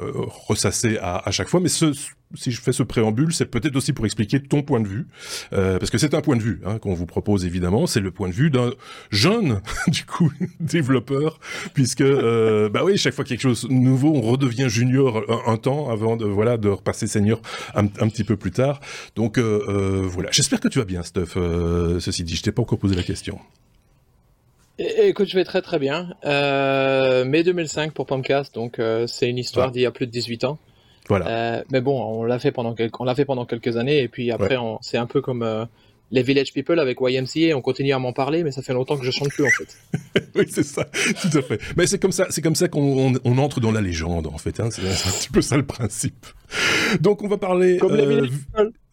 ressasser 0.49 0.99
à, 1.01 1.23
à 1.25 1.31
chaque 1.31 1.49
fois, 1.49 1.61
mais 1.61 1.69
ce, 1.69 1.93
si 2.35 2.51
je 2.51 2.61
fais 2.61 2.73
ce 2.73 2.83
préambule, 2.83 3.33
c'est 3.33 3.47
peut-être 3.47 3.77
aussi 3.77 3.93
pour 3.93 4.05
expliquer 4.05 4.41
ton 4.43 4.63
point 4.63 4.81
de 4.81 4.89
vue, 4.89 5.07
euh, 5.53 5.79
parce 5.79 5.91
que 5.91 5.99
c'est 5.99 6.15
un 6.15 6.21
point 6.21 6.37
de 6.37 6.43
vue 6.43 6.61
hein, 6.65 6.79
qu'on 6.79 6.95
vous 6.95 7.07
propose 7.07 7.47
évidemment, 7.47 7.87
c'est 7.87 8.01
le 8.01 8.11
point 8.11 8.29
de 8.29 8.35
vue 8.35 8.51
d'un 8.51 8.73
jeune, 9.11 9.61
du 9.89 10.05
coup, 10.05 10.31
développeur, 10.61 11.41
puisque, 11.73 12.03
euh, 12.03 12.69
bah 12.69 12.83
oui, 12.85 12.99
chaque 12.99 13.15
fois 13.15 13.25
quelque 13.25 13.41
chose 13.41 13.65
de 13.65 13.73
nouveau, 13.73 14.13
on 14.15 14.21
redevient 14.21 14.69
junior 14.69 15.25
un, 15.29 15.53
un, 15.53 15.57
temps 15.57 15.91
avant 15.91 16.17
de, 16.17 16.27
voilà, 16.27 16.59
de 16.59 16.69
repasser 16.69 17.07
senior 17.07 17.41
un, 17.75 17.85
un 17.85 18.09
petit 18.09 18.25
peu 18.25 18.37
plus 18.37 18.53
tard. 18.53 18.81
Donc 19.17 19.39
euh, 19.39 20.03
voilà, 20.05 20.31
j'espère 20.31 20.61
que 20.61 20.69
tu 20.69 20.79
vas 20.79 20.85
bien, 20.85 21.03
Stuff. 21.03 21.39
Ceci 22.01 22.25
dit, 22.25 22.37
je 22.37 22.43
t'ai 22.43 22.53
pas 22.53 22.63
encore 22.63 22.79
posé 22.79 22.95
la 22.95 23.03
question. 23.03 23.39
Écoute, 24.79 25.29
je 25.29 25.35
vais 25.35 25.45
très 25.45 25.63
très 25.63 25.79
bien. 25.79 26.11
Mai 26.25 27.43
2005 27.43 27.93
pour 27.93 28.07
Pomcast, 28.07 28.55
donc 28.55 28.81
c'est 29.07 29.29
une 29.29 29.39
histoire 29.39 29.69
ah. 29.69 29.73
d'il 29.73 29.83
y 29.83 29.87
a 29.87 29.91
plus 29.91 30.07
de 30.07 30.13
18 30.13 30.45
ans. 30.45 30.59
Voilà. 31.09 31.29
Euh, 31.29 31.65
mais 31.71 31.81
bon, 31.81 32.01
on 32.01 32.25
l'a 32.25 32.39
fait 32.39 32.53
pendant 32.53 32.75
quelques, 32.75 33.01
on 33.01 33.05
l'a 33.05 33.15
fait 33.15 33.25
pendant 33.25 33.47
quelques 33.47 33.77
années 33.77 34.01
et 34.01 34.09
puis 34.09 34.31
après, 34.31 34.57
ouais. 34.57 34.77
c'est 34.81 34.99
un 34.99 35.07
peu 35.07 35.21
comme 35.21 35.43
euh, 35.43 35.65
les 36.11 36.23
Village 36.23 36.53
People 36.53 36.79
avec 36.79 36.99
YMCA. 37.01 37.57
On 37.57 37.63
continue 37.63 37.93
à 37.93 37.99
m'en 37.99 38.13
parler, 38.13 38.45
mais 38.45 38.51
ça 38.51 38.63
fait 38.63 38.75
longtemps 38.75 38.97
que 38.97 39.05
je 39.05 39.11
chante 39.11 39.31
plus 39.31 39.45
en 39.45 39.51
fait. 39.51 39.77
oui, 40.35 40.45
c'est 40.51 40.63
ça, 40.63 40.85
tout 40.85 41.39
à 41.39 41.43
fait. 41.43 41.61
Mais 41.77 41.87
c'est 41.87 41.99
comme 41.99 42.13
ça, 42.13 42.27
c'est 42.31 42.43
comme 42.43 42.55
ça 42.55 42.69
qu'on 42.69 43.15
on, 43.15 43.21
on 43.25 43.39
entre 43.39 43.61
dans 43.61 43.73
la 43.73 43.81
légende 43.81 44.27
en 44.27 44.39
fait. 44.39 44.61
Hein. 44.61 44.69
C'est 44.71 44.83
un 44.83 45.13
petit 45.13 45.31
peu 45.31 45.43
ça 45.43 45.57
le 45.57 45.67
principe. 45.67 46.27
Donc 47.01 47.23
on 47.23 47.29
va 47.29 47.39
parler. 47.39 47.79
Comme 47.79 47.93
euh, 47.93 48.23
les 48.23 48.31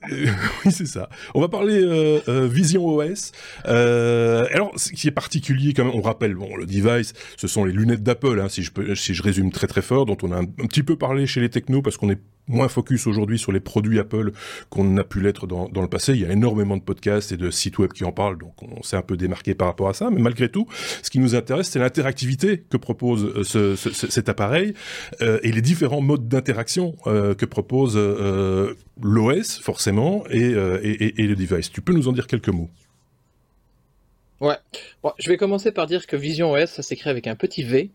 oui, 0.65 0.71
c'est 0.71 0.87
ça. 0.87 1.09
On 1.33 1.41
va 1.41 1.47
parler 1.47 1.81
euh, 1.81 2.19
euh, 2.27 2.47
Vision 2.47 2.85
OS. 2.87 3.31
Euh, 3.67 4.47
alors, 4.51 4.71
ce 4.75 4.91
qui 4.91 5.07
est 5.07 5.11
particulier, 5.11 5.73
quand 5.73 5.85
même, 5.85 5.95
on 5.95 6.01
rappelle, 6.01 6.35
bon, 6.35 6.55
le 6.55 6.65
device, 6.65 7.13
ce 7.37 7.47
sont 7.47 7.63
les 7.63 7.73
lunettes 7.73 8.03
d'Apple, 8.03 8.39
hein, 8.39 8.49
si 8.49 8.63
je 8.63 8.95
si 8.95 9.13
je 9.13 9.23
résume 9.23 9.51
très 9.51 9.67
très 9.67 9.81
fort, 9.81 10.05
dont 10.05 10.17
on 10.23 10.31
a 10.31 10.37
un, 10.37 10.43
un 10.43 10.67
petit 10.67 10.83
peu 10.83 10.97
parlé 10.97 11.27
chez 11.27 11.41
les 11.41 11.49
technos 11.49 11.81
parce 11.81 11.97
qu'on 11.97 12.09
est 12.09 12.19
moins 12.47 12.67
focus 12.67 13.07
aujourd'hui 13.07 13.39
sur 13.39 13.51
les 13.51 13.59
produits 13.59 13.99
Apple 13.99 14.31
qu'on 14.69 14.97
a 14.97 15.03
pu 15.03 15.19
l'être 15.19 15.47
dans, 15.47 15.69
dans, 15.69 15.81
le 15.81 15.87
passé. 15.87 16.13
Il 16.13 16.21
y 16.21 16.25
a 16.25 16.31
énormément 16.31 16.77
de 16.77 16.81
podcasts 16.81 17.31
et 17.31 17.37
de 17.37 17.49
sites 17.49 17.77
web 17.77 17.91
qui 17.93 18.03
en 18.03 18.11
parlent, 18.11 18.37
donc 18.37 18.53
on 18.61 18.83
s'est 18.83 18.97
un 18.97 19.01
peu 19.01 19.17
démarqué 19.17 19.55
par 19.55 19.67
rapport 19.67 19.89
à 19.89 19.93
ça. 19.93 20.09
Mais 20.11 20.21
malgré 20.21 20.49
tout, 20.49 20.67
ce 21.01 21.09
qui 21.09 21.19
nous 21.19 21.35
intéresse, 21.35 21.69
c'est 21.69 21.79
l'interactivité 21.79 22.63
que 22.69 22.77
propose 22.77 23.43
ce, 23.43 23.75
ce, 23.75 23.91
cet 23.91 24.29
appareil 24.29 24.73
euh, 25.21 25.39
et 25.43 25.51
les 25.51 25.61
différents 25.61 26.01
modes 26.01 26.27
d'interaction 26.27 26.95
euh, 27.07 27.33
que 27.33 27.45
propose 27.45 27.93
euh, 27.95 28.73
l'OS, 29.01 29.59
forcément, 29.59 30.23
et, 30.29 30.51
et, 30.51 31.21
et 31.21 31.27
le 31.27 31.35
device. 31.35 31.71
Tu 31.71 31.81
peux 31.81 31.93
nous 31.93 32.07
en 32.07 32.11
dire 32.11 32.27
quelques 32.27 32.49
mots? 32.49 32.69
Ouais. 34.41 34.57
Bon, 35.01 35.13
je 35.17 35.29
vais 35.29 35.37
commencer 35.37 35.71
par 35.71 35.87
dire 35.87 36.07
que 36.07 36.15
Vision 36.15 36.51
OS, 36.51 36.69
ça 36.69 36.83
s'écrit 36.83 37.09
avec 37.09 37.27
un 37.27 37.35
petit 37.35 37.63
V, 37.63 37.89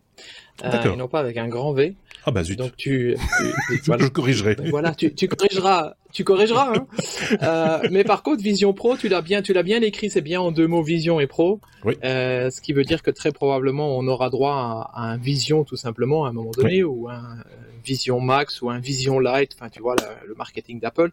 euh, 0.64 0.92
et 0.92 0.96
non 0.96 1.08
pas 1.08 1.20
avec 1.20 1.36
un 1.36 1.48
grand 1.48 1.72
V. 1.72 1.94
Ah 2.26 2.30
bah 2.30 2.42
zut. 2.42 2.58
Donc 2.58 2.76
tu, 2.76 3.16
je 3.70 4.08
corrigerai. 4.08 4.56
Voilà, 4.70 4.94
tu, 4.94 5.10
corrigeras, 5.28 5.94
tu 6.12 6.24
corrigeras. 6.24 6.72
Hein. 6.74 6.86
Euh, 7.42 7.78
mais 7.90 8.04
par 8.04 8.22
contre, 8.22 8.42
Vision 8.42 8.72
Pro, 8.72 8.96
tu 8.96 9.08
l'as 9.08 9.22
bien, 9.22 9.40
tu 9.40 9.52
l'as 9.52 9.62
bien 9.62 9.80
écrit, 9.82 10.10
c'est 10.10 10.20
bien 10.20 10.40
en 10.40 10.50
deux 10.50 10.66
mots 10.66 10.82
Vision 10.82 11.20
et 11.20 11.26
Pro. 11.26 11.60
Oui. 11.84 11.94
Euh, 12.04 12.50
ce 12.50 12.60
qui 12.60 12.72
veut 12.72 12.82
dire 12.82 13.02
que 13.02 13.10
très 13.10 13.30
probablement 13.30 13.96
on 13.96 14.06
aura 14.08 14.30
droit 14.30 14.90
à, 14.92 15.10
un 15.10 15.16
Vision 15.16 15.64
tout 15.64 15.76
simplement 15.76 16.24
à 16.26 16.30
un 16.30 16.32
moment 16.32 16.50
donné 16.50 16.82
ou 16.82 17.08
un 17.08 17.36
Vision 17.84 18.20
Max 18.20 18.62
ou 18.62 18.70
un 18.70 18.78
Vision 18.78 19.20
Lite. 19.20 19.52
Enfin, 19.54 19.70
tu 19.70 19.80
vois 19.80 19.96
le, 20.26 20.34
marketing 20.34 20.80
d'Apple. 20.80 21.12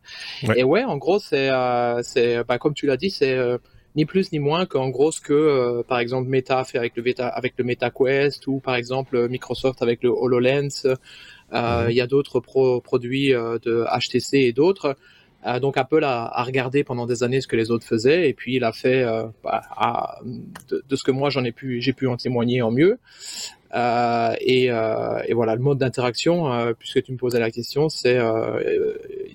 Et 0.55 0.64
ouais, 0.64 0.84
en 0.84 0.97
gros, 0.97 1.20
c'est, 1.20 1.49
euh, 1.49 2.01
c'est, 2.03 2.43
bah, 2.43 2.58
comme 2.58 2.74
tu 2.74 2.88
l'as 2.88 2.97
dit, 2.97 3.12
c'est 3.12 3.38
ni 3.98 4.06
plus 4.06 4.32
ni 4.32 4.38
moins 4.38 4.68
qu'en 4.68 4.89
gros 4.89 5.12
ce 5.12 5.20
que 5.20 5.34
euh, 5.34 5.82
par 5.82 6.00
exemple 6.00 6.30
Meta 6.30 6.64
fait 6.64 6.78
avec 6.78 6.95
le 6.95 7.02
Meta 7.02 7.28
avec 7.28 7.56
le 7.58 7.64
MetaQuest 7.66 8.45
ou 8.45 8.60
par 8.60 8.76
exemple 8.76 9.28
Microsoft 9.28 9.82
avec 9.82 10.04
le 10.04 10.10
HoloLens. 10.10 10.86
Euh, 11.54 11.84
mhm. 11.84 11.89
Il 11.89 11.95
y 11.95 12.02
a 12.02 12.08
d'autres 12.08 12.39
produits 12.39 13.34
euh, 13.34 13.58
de 13.60 13.86
HTC 13.86 14.38
et 14.38 14.54
d'autres. 14.54 14.95
Donc 15.62 15.78
Apple 15.78 16.04
a, 16.04 16.44
regardé 16.44 16.84
pendant 16.84 17.06
des 17.06 17.24
années 17.24 17.42
ce 17.42 17.48
que 17.48 17.56
les 17.56 17.72
autres 17.72 17.86
faisaient 17.86 18.30
et 18.30 18.34
puis 18.34 18.56
il 18.56 18.64
a 18.64 18.72
fait 18.72 19.06
bah, 19.44 20.20
de, 20.70 20.96
ce 20.96 21.04
que 21.04 21.12
moi 21.12 21.30
j'en 21.30 21.44
ai 21.44 21.52
pu 21.52 21.82
j'ai 21.82 21.94
pu 21.94 22.08
en 22.08 22.18
témoigner 22.18 22.62
en 22.62 22.72
mieux. 22.72 23.00
Et, 23.74 24.66
et, 24.66 25.34
voilà 25.34 25.56
le 25.56 25.62
mode 25.62 25.78
d'interaction 25.78 26.74
puisque 26.78 27.04
tu 27.04 27.12
me 27.12 27.18
posais 27.18 27.40
la 27.40 27.52
question 27.52 27.88
c'est 27.88 28.20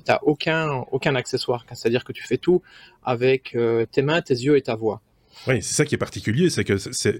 tu 0.05 0.13
aucun, 0.23 0.85
aucun 0.91 1.15
accessoire. 1.15 1.65
C'est-à-dire 1.73 2.05
que 2.05 2.13
tu 2.13 2.27
fais 2.27 2.39
tout 2.39 2.63
avec 3.05 3.55
euh, 3.55 3.87
tes 3.87 4.03
mains, 4.03 4.23
tes 4.23 4.35
yeux 4.35 4.57
et 4.57 4.63
ta 4.63 4.75
voix. 4.75 5.01
Oui, 5.49 5.61
c'est 5.61 5.74
ça 5.74 5.84
qui 5.84 5.95
est 5.95 5.99
particulier, 5.99 6.51
c'est 6.51 6.64
que 6.64 6.76
c'est 6.78 7.18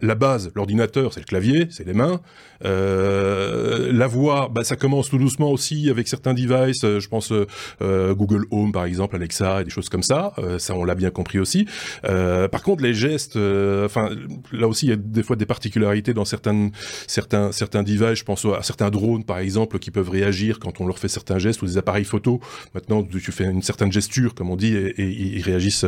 la, 0.00 0.14
base, 0.14 0.52
l'ordinateur, 0.54 1.12
c'est 1.12 1.20
le 1.20 1.26
clavier, 1.26 1.66
c'est 1.70 1.86
les 1.86 1.92
mains. 1.92 2.20
Euh, 2.64 3.92
la 3.92 4.06
voix, 4.06 4.48
bah, 4.52 4.64
ça 4.64 4.76
commence 4.76 5.10
tout 5.10 5.18
doucement 5.18 5.50
aussi 5.50 5.90
avec 5.90 6.08
certains 6.08 6.34
devices. 6.34 6.84
Euh, 6.84 7.00
je 7.00 7.08
pense 7.08 7.32
euh, 7.32 8.14
Google 8.14 8.44
Home 8.50 8.72
par 8.72 8.84
exemple, 8.84 9.16
Alexa 9.16 9.60
et 9.60 9.64
des 9.64 9.70
choses 9.70 9.88
comme 9.88 10.02
ça. 10.02 10.32
ça, 10.58 10.74
on 10.74 10.84
l'a 10.84 10.94
bien 10.94 11.10
compris 11.10 11.38
aussi. 11.38 11.66
par 12.02 12.62
contre, 12.62 12.82
les 12.82 12.94
gestes, 12.94 13.36
enfin 13.36 14.10
là 14.52 14.68
aussi, 14.68 14.86
il 14.86 14.90
y 14.90 14.92
a 14.92 14.96
des 14.96 15.22
fois 15.22 15.36
des 15.36 15.46
particularités 15.46 16.14
dans 16.14 16.24
certains 16.24 16.70
certains 17.06 17.52
certains 17.52 17.82
devices. 17.82 18.18
Je 18.18 18.24
pense 18.24 18.44
à 18.44 18.62
certains 18.62 18.90
drones 18.90 19.24
par 19.24 19.38
exemple 19.38 19.78
qui 19.78 19.90
peuvent 19.90 20.10
réagir 20.10 20.58
quand 20.58 20.80
on 20.80 20.86
leur 20.86 20.98
fait 20.98 21.08
certains 21.08 21.38
gestes 21.38 21.62
ou 21.62 21.66
des 21.66 21.78
appareils 21.78 22.04
photo. 22.04 22.40
Maintenant, 22.74 23.02
tu 23.02 23.32
fais 23.32 23.44
une 23.44 23.62
certaine 23.62 23.92
gesture, 23.92 24.34
comme 24.34 24.50
on 24.50 24.56
dit, 24.56 24.74
et, 24.76 24.94
ils 24.98 25.42
réagissent. 25.42 25.86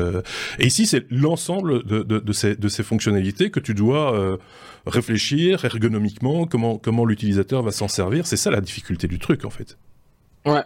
Et 0.59 0.67
ici, 0.67 0.80
c'est 0.87 1.07
l'ensemble 1.11 1.85
de, 1.85 2.33
ces, 2.33 2.83
fonctionnalités 2.83 3.51
que 3.51 3.61
tu 3.61 3.75
dois 3.75 4.15
euh, 4.15 4.37
réfléchir 4.87 5.65
ergonomiquement, 5.65 6.47
comment, 6.47 6.79
comment 6.79 7.05
l'utilisateur 7.05 7.63
va 7.63 7.73
s'en 7.73 7.89
servir. 7.89 8.27
C'est 8.27 8.37
ça 8.37 8.51
la 8.51 8.61
difficulté 8.61 9.09
du 9.09 9.19
truc, 9.19 9.45
en 9.45 9.51
fait. 9.51 9.79
Ouais. 10.47 10.63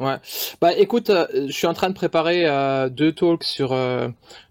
Ouais. 0.00 0.16
Bah 0.60 0.72
écoute, 0.76 1.10
euh, 1.10 1.26
je 1.46 1.52
suis 1.52 1.68
en 1.68 1.74
train 1.74 1.88
de 1.88 1.94
préparer 1.94 2.44
euh, 2.44 2.88
deux 2.88 3.12
talks 3.12 3.44
sur, 3.44 3.76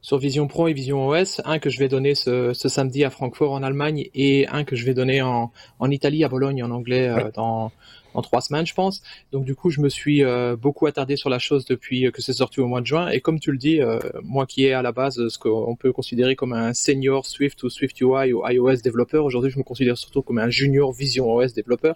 sur 0.01 0.17
Vision 0.17 0.47
Pro 0.47 0.69
et 0.69 0.73
Vision 0.73 1.07
OS. 1.09 1.41
Un 1.43 1.59
que 1.59 1.69
je 1.69 1.77
vais 1.79 1.89
donner 1.89 2.15
ce, 2.15 2.53
samedi 2.53 3.03
à 3.03 3.09
Francfort 3.09 3.51
en 3.51 3.63
Allemagne 3.63 4.07
et 4.13 4.47
un 4.47 4.63
que 4.63 4.75
je 4.77 4.85
vais 4.85 4.93
donner 4.93 5.21
en, 5.21 5.51
Italie, 5.89 6.23
à 6.23 6.29
Bologne 6.29 6.63
en 6.63 6.71
anglais 6.71 7.13
dans, 7.33 7.71
en 8.13 8.21
trois 8.21 8.41
semaines, 8.41 8.65
je 8.65 8.73
pense. 8.73 9.01
Donc 9.31 9.45
du 9.45 9.55
coup, 9.55 9.69
je 9.69 9.81
me 9.81 9.89
suis 9.89 10.23
euh, 10.23 10.55
beaucoup 10.55 10.85
attardé 10.87 11.15
sur 11.15 11.29
la 11.29 11.39
chose 11.39 11.65
depuis 11.65 12.11
que 12.11 12.21
c'est 12.21 12.33
sorti 12.33 12.59
au 12.59 12.67
mois 12.67 12.81
de 12.81 12.85
juin. 12.85 13.09
Et 13.09 13.21
comme 13.21 13.39
tu 13.39 13.51
le 13.51 13.57
dis, 13.57 13.81
euh, 13.81 13.99
moi 14.23 14.45
qui 14.45 14.65
ai 14.65 14.73
à 14.73 14.81
la 14.81 14.91
base 14.91 15.27
ce 15.27 15.37
qu'on 15.37 15.75
peut 15.75 15.91
considérer 15.91 16.35
comme 16.35 16.53
un 16.53 16.73
senior 16.73 17.25
Swift 17.25 17.63
ou 17.63 17.69
Swift 17.69 17.99
UI 18.01 18.33
ou 18.33 18.47
iOS 18.47 18.77
développeur, 18.77 19.25
aujourd'hui 19.25 19.51
je 19.51 19.57
me 19.57 19.63
considère 19.63 19.97
surtout 19.97 20.21
comme 20.21 20.39
un 20.39 20.49
junior 20.49 20.91
Vision 20.91 21.31
OS 21.33 21.53
développeur. 21.53 21.95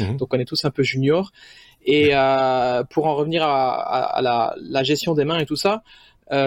Mhm. 0.00 0.16
Donc 0.16 0.32
on 0.34 0.38
est 0.38 0.44
tous 0.44 0.64
un 0.64 0.70
peu 0.70 0.82
junior. 0.82 1.32
Et 1.84 2.10
euh, 2.12 2.84
pour 2.84 3.06
en 3.06 3.16
revenir 3.16 3.42
à, 3.42 4.20
la, 4.22 4.54
la, 4.60 4.82
gestion 4.84 5.14
des 5.14 5.24
mains 5.24 5.40
et 5.40 5.46
tout 5.46 5.56
ça, 5.56 5.82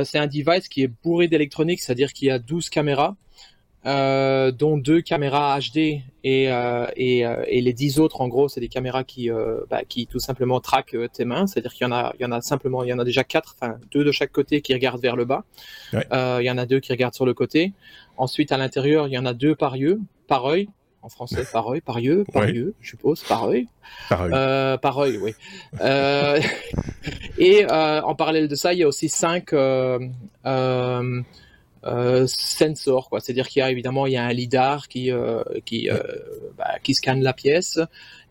c'est 0.04 0.18
un 0.18 0.28
device 0.28 0.70
qui 0.70 0.82
est 0.82 0.92
bourré 1.04 1.28
d'électronique, 1.28 1.82
c'est-à-dire 1.82 2.14
qu'il 2.14 2.30
y 2.30 2.32
a 2.32 2.40
12 2.40 2.70
caméras. 2.70 3.16
Euh, 3.86 4.52
dont 4.52 4.78
deux 4.78 5.02
caméras 5.02 5.60
HD 5.60 6.02
et, 6.24 6.52
euh, 6.52 6.88
et, 6.96 7.24
euh, 7.24 7.44
et, 7.48 7.62
les 7.62 7.72
dix 7.72 8.00
autres, 8.00 8.20
en 8.22 8.28
gros, 8.28 8.48
c'est 8.48 8.60
des 8.60 8.68
caméras 8.68 9.04
qui, 9.04 9.30
bah, 9.70 9.82
qui 9.88 10.08
tout 10.08 10.18
simplement 10.18 10.60
traquent 10.60 10.98
tes 11.14 11.24
mains. 11.24 11.46
C'est-à-dire 11.46 11.72
qu'il 11.72 11.86
y 11.86 11.88
en 11.88 11.92
a, 11.92 12.12
il 12.20 12.24
y 12.24 12.26
en 12.26 12.32
a 12.32 12.42
simplement, 12.42 12.84
il 12.84 12.90
y 12.90 12.94
en 12.94 12.98
a 12.98 13.04
déjà 13.04 13.24
quatre, 13.24 13.56
enfin 13.60 13.78
deux 13.92 14.04
de 14.04 14.12
chaque 14.12 14.32
côté 14.32 14.62
qui 14.62 14.74
regardent 14.74 15.02
vers 15.02 15.16
le 15.16 15.26
bas. 15.26 15.44
il 15.94 16.46
y 16.46 16.50
en 16.50 16.58
a 16.58 16.66
deux 16.66 16.80
qui 16.80 16.94
regardent 16.94 17.14
sur 17.14 17.28
le 17.28 17.36
côté. 17.36 17.74
Ensuite, 18.18 18.52
à 18.52 18.58
l'intérieur, 18.58 19.08
il 19.08 19.14
y 19.14 19.20
en 19.20 19.26
a 19.26 19.34
deux 19.34 19.54
par 19.54 19.76
yeux, 19.76 20.00
par 20.28 20.46
œil. 20.46 20.68
En 21.04 21.10
français, 21.10 21.44
par 21.54 21.68
œil, 21.68 21.82
par 21.82 22.00
yeux, 22.00 22.26
par 22.34 22.50
yeux, 22.50 22.74
je 22.82 22.90
suppose, 22.90 23.22
par 23.24 23.48
œil. 23.48 23.68
Par 24.10 24.98
œil. 24.98 25.20
oui. 25.22 25.36
et 27.38 27.68
en 27.70 28.16
parallèle 28.16 28.48
de 28.48 28.56
ça, 28.56 28.74
il 28.74 28.80
y 28.80 28.84
a 28.84 28.88
aussi 28.88 29.10
cinq 29.10 29.54
sensor, 32.28 33.10
quoi. 33.10 33.20
C'est-à-dire 33.20 33.48
qu'il 33.48 33.60
y 33.60 33.64
a 33.64 33.72
évidemment 33.72 34.06
il 34.06 34.14
y 34.14 34.18
a 34.18 34.26
un 34.26 34.34
lidar 34.34 34.88
qui 34.88 35.12
euh, 35.12 35.44
qui 35.66 35.90
euh, 35.90 36.00
bah, 36.58 36.80
qui 36.84 36.94
scanne 36.94 37.22
la 37.22 37.34
pièce 37.34 37.80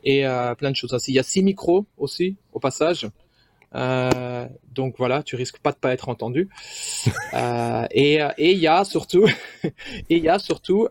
et 0.03 0.27
euh, 0.27 0.55
plein 0.55 0.71
de 0.71 0.77
choses. 0.77 0.97
Il 1.09 1.15
y 1.15 1.19
a 1.19 1.23
six 1.23 1.43
micros 1.43 1.87
aussi 1.97 2.37
au 2.53 2.61
passage. 2.61 3.09
donc 3.73 4.95
voilà, 4.99 5.23
tu 5.23 5.37
risques 5.37 5.59
pas 5.59 5.73
de 5.73 5.77
pas 5.77 5.93
être 5.93 6.09
entendu. 6.09 6.49
et 7.91 8.21
et 8.39 8.53
il 8.53 8.59
y 8.59 8.67
a 8.67 8.85
surtout 8.85 9.27
et 9.65 10.17
il 10.17 10.25
y 10.25 10.29
a 10.29 10.39
surtout 10.39 10.89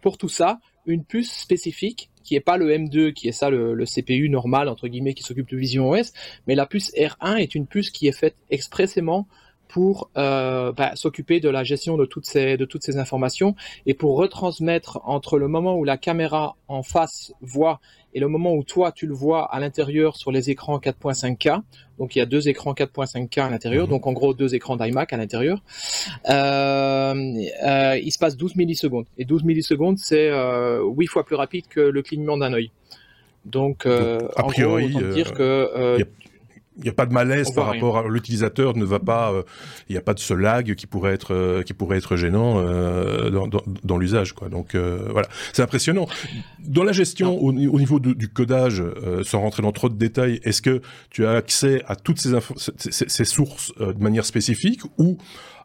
pour 0.00 0.18
tout 0.18 0.28
ça 0.28 0.60
une 0.86 1.04
puce 1.04 1.32
spécifique 1.32 2.10
qui 2.22 2.36
est 2.36 2.40
pas 2.40 2.56
le 2.56 2.70
M2, 2.70 3.12
qui 3.12 3.28
est 3.28 3.32
ça 3.32 3.50
le, 3.50 3.74
le, 3.74 3.84
CPU 3.84 4.30
normal 4.30 4.68
entre 4.68 4.88
guillemets 4.88 5.12
qui 5.12 5.22
s'occupe 5.22 5.50
de 5.50 5.58
Vision 5.58 5.90
OS, 5.90 6.12
mais 6.46 6.54
la 6.54 6.64
puce 6.64 6.90
R1 6.94 7.36
est 7.36 7.54
une 7.54 7.66
puce 7.66 7.90
qui 7.90 8.06
est 8.06 8.18
faite 8.18 8.36
expressément 8.50 9.26
pour 9.74 10.08
euh, 10.16 10.70
bah, 10.70 10.92
s'occuper 10.94 11.40
de 11.40 11.48
la 11.48 11.64
gestion 11.64 11.96
de 11.96 12.04
toutes, 12.04 12.26
ces, 12.26 12.56
de 12.56 12.64
toutes 12.64 12.84
ces 12.84 12.96
informations 12.96 13.56
et 13.86 13.94
pour 13.94 14.16
retransmettre 14.16 15.00
entre 15.02 15.36
le 15.36 15.48
moment 15.48 15.74
où 15.74 15.82
la 15.82 15.96
caméra 15.96 16.54
en 16.68 16.84
face 16.84 17.32
voit 17.40 17.80
et 18.14 18.20
le 18.20 18.28
moment 18.28 18.54
où 18.54 18.62
toi 18.62 18.92
tu 18.92 19.08
le 19.08 19.14
vois 19.14 19.52
à 19.52 19.58
l'intérieur 19.58 20.16
sur 20.16 20.30
les 20.30 20.48
écrans 20.48 20.78
4.5K. 20.78 21.60
Donc 21.98 22.14
il 22.14 22.20
y 22.20 22.22
a 22.22 22.26
deux 22.26 22.48
écrans 22.48 22.72
4.5K 22.72 23.40
à 23.40 23.50
l'intérieur, 23.50 23.86
mhm. 23.86 23.90
donc 23.90 24.06
en 24.06 24.12
gros 24.12 24.32
deux 24.32 24.54
écrans 24.54 24.76
d'iMac 24.76 25.12
à 25.12 25.16
l'intérieur. 25.16 25.60
Euh, 26.30 27.14
euh, 27.66 27.98
il 28.00 28.12
se 28.12 28.18
passe 28.20 28.36
12 28.36 28.54
millisecondes 28.54 29.06
et 29.18 29.24
12 29.24 29.42
millisecondes 29.42 29.98
c'est 29.98 30.30
euh, 30.30 30.84
8 30.84 31.06
fois 31.08 31.24
plus 31.24 31.34
rapide 31.34 31.64
que 31.68 31.80
le 31.80 32.00
clignement 32.02 32.36
d'un 32.36 32.52
œil. 32.52 32.70
Donc, 33.44 33.86
euh, 33.86 34.20
a 34.36 34.44
priori, 34.44 34.90
gros, 34.90 35.02
dire 35.12 35.34
que 35.34 35.98
il 36.76 36.82
n'y 36.82 36.88
a 36.88 36.92
pas 36.92 37.06
de 37.06 37.12
malaise 37.12 37.52
par 37.52 37.66
rapport 37.66 37.98
à 37.98 38.08
l'utilisateur 38.08 38.76
ne 38.76 38.84
va 38.84 38.98
pas 38.98 39.32
euh, 39.32 39.42
il 39.88 39.92
n'y 39.92 39.98
a 39.98 40.02
pas 40.02 40.14
de 40.14 40.18
ce 40.18 40.34
lag 40.34 40.74
qui 40.74 40.86
pourrait 40.86 41.14
être 41.14 41.32
euh, 41.32 41.62
qui 41.62 41.72
pourrait 41.72 41.98
être 41.98 42.16
gênant 42.16 42.58
euh, 42.58 43.30
dans, 43.30 43.46
dans, 43.46 43.62
dans 43.84 43.96
l'usage 43.96 44.32
quoi. 44.32 44.48
Donc 44.48 44.74
voilà. 44.74 45.28
C'est 45.52 45.62
impressionnant. 45.62 46.06
Dans 46.60 46.84
la 46.84 46.92
gestion 46.92 47.38
au, 47.38 47.52
niveau 47.52 48.00
du 48.00 48.28
codage 48.28 48.82
sans 49.22 49.40
rentrer 49.40 49.62
dans 49.62 49.72
trop 49.72 49.88
de 49.88 49.96
détails 49.96 50.40
est-ce 50.44 50.62
que 50.62 50.80
tu 51.10 51.26
as 51.26 51.32
accès 51.32 51.82
à 51.86 51.96
toutes 51.96 52.20
ces, 52.20 52.32
ces, 52.76 53.08
ces 53.08 53.24
sources 53.24 53.72
de 53.78 54.02
manière 54.02 54.24
spécifique 54.24 54.80
ou 54.98 55.18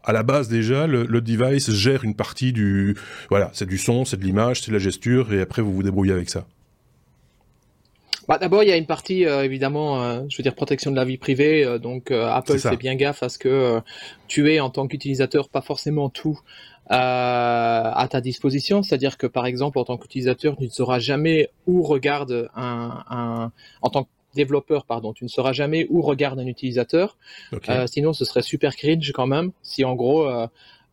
à 0.04 0.14
la 0.14 0.24
base 0.24 0.48
déjà, 0.48 0.88
le, 0.88 1.06
le, 1.06 1.22
device 1.22 1.72
gère 1.72 2.04
une 2.04 2.16
partie 2.16 2.54
du, 2.54 2.96
voilà, 3.30 3.52
c'est 3.54 3.68
du 3.68 3.78
son, 3.78 4.06
c'est 4.06 4.18
de 4.18 4.24
l'image, 4.24 4.62
c'est 4.62 4.72
de 4.72 4.74
la 4.74 4.80
gesture, 4.80 5.34
et 5.34 5.42
après 5.42 5.62
vous 5.62 5.74
vous 5.74 5.84
débrouillez 5.84 6.14
avec 6.14 6.30
ça? 6.30 6.48
Bah, 8.30 8.38
D'abord, 8.38 8.62
il 8.62 8.70
y 8.70 8.72
a 8.72 8.78
une 8.78 8.86
partie, 8.86 9.26
euh, 9.26 9.44
évidemment, 9.44 10.04
euh, 10.04 10.22
je 10.30 10.38
veux 10.38 10.44
dire, 10.44 10.54
protection 10.54 10.92
de 10.92 10.96
la 10.96 11.04
vie 11.04 11.18
privée. 11.18 11.66
Euh, 11.66 11.80
donc, 11.80 12.12
Apple 12.12 12.60
fait 12.60 12.78
bien 12.78 12.94
gaffe 12.94 13.24
à 13.24 13.30
ce 13.30 13.40
que 13.40 13.82
tu 14.28 14.54
aies, 14.54 14.60
en 14.60 14.70
tant 14.70 14.88
qu'utilisateur, 14.88 15.50
pas 15.50 15.62
forcément 15.62 16.10
tout 16.10 16.40
à 16.92 18.08
ta 18.10 18.22
disposition. 18.22 18.84
C'est-à-dire 18.84 19.18
que, 19.18 19.26
par 19.26 19.48
exemple, 19.48 19.80
en 19.80 19.84
tant 19.84 19.98
qu'utilisateur, 19.98 20.58
tu 20.58 20.66
ne 20.66 20.70
sauras 20.70 21.00
jamais 21.00 21.50
où 21.66 21.82
regarde 21.82 22.50
un, 22.56 23.04
un 23.10 23.52
en 23.82 23.90
tant 23.90 24.04
que 24.04 24.10
développeur, 24.36 24.86
pardon, 24.86 25.12
tu 25.12 25.24
ne 25.24 25.30
sauras 25.30 25.54
jamais 25.54 25.88
où 25.90 26.04
regarde 26.04 26.40
un 26.40 26.46
utilisateur. 26.46 27.18
sinon, 27.88 28.14
ce 28.14 28.26
serait 28.26 28.44
super 28.44 28.76
cringe 28.76 29.12
quand 29.12 29.28
même. 29.28 29.52
Si 29.64 29.84
en 29.84 29.96
gros, 29.96 30.30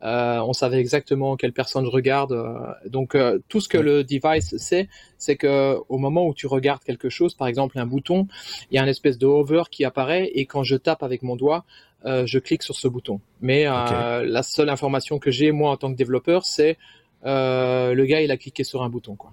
euh, 0.07 0.39
on 0.39 0.53
savait 0.53 0.79
exactement 0.79 1.37
quelle 1.37 1.53
personne 1.53 1.85
je 1.85 1.91
regarde. 1.91 2.33
Euh, 2.33 2.55
donc 2.89 3.15
euh, 3.15 3.39
tout 3.49 3.61
ce 3.61 3.69
que 3.69 3.79
le 3.79 4.05
device 4.05 4.57
sait, 4.57 4.89
c'est 5.19 5.35
que 5.37 5.77
au 5.89 5.99
moment 5.99 6.27
où 6.27 6.35
tu 6.35 6.47
regardes 6.47 6.85
quelque 6.85 7.09
chose, 7.09 7.35
par 7.35 7.49
exemple 7.49 7.79
un 7.79 7.87
bouton, 7.87 8.29
il 8.71 8.77
y 8.77 8.79
a 8.79 8.83
une 8.83 8.89
espèce 8.89 9.19
de 9.19 9.27
hover 9.27 9.65
qui 9.71 9.85
apparaît 9.85 10.31
et 10.35 10.47
quand 10.47 10.63
je 10.63 10.77
tape 10.77 11.03
avec 11.03 11.23
mon 11.23 11.37
doigt, 11.37 11.65
je 12.05 12.39
clique 12.39 12.63
sur 12.63 12.77
ce 12.77 12.87
bouton. 12.87 13.21
Mais 13.41 13.65
la 13.65 14.43
seule 14.45 14.69
information 14.69 15.19
que 15.19 15.33
j'ai 15.33 15.51
moi 15.51 15.73
en 15.73 15.77
tant 15.77 15.91
que 15.91 15.97
développeur, 15.97 16.45
c'est 16.45 16.79
le 17.25 18.05
gars 18.05 18.21
il 18.21 18.31
a 18.31 18.37
cliqué 18.37 18.63
sur 18.63 18.85
un 18.85 18.89
bouton 18.89 19.17
quoi. 19.17 19.33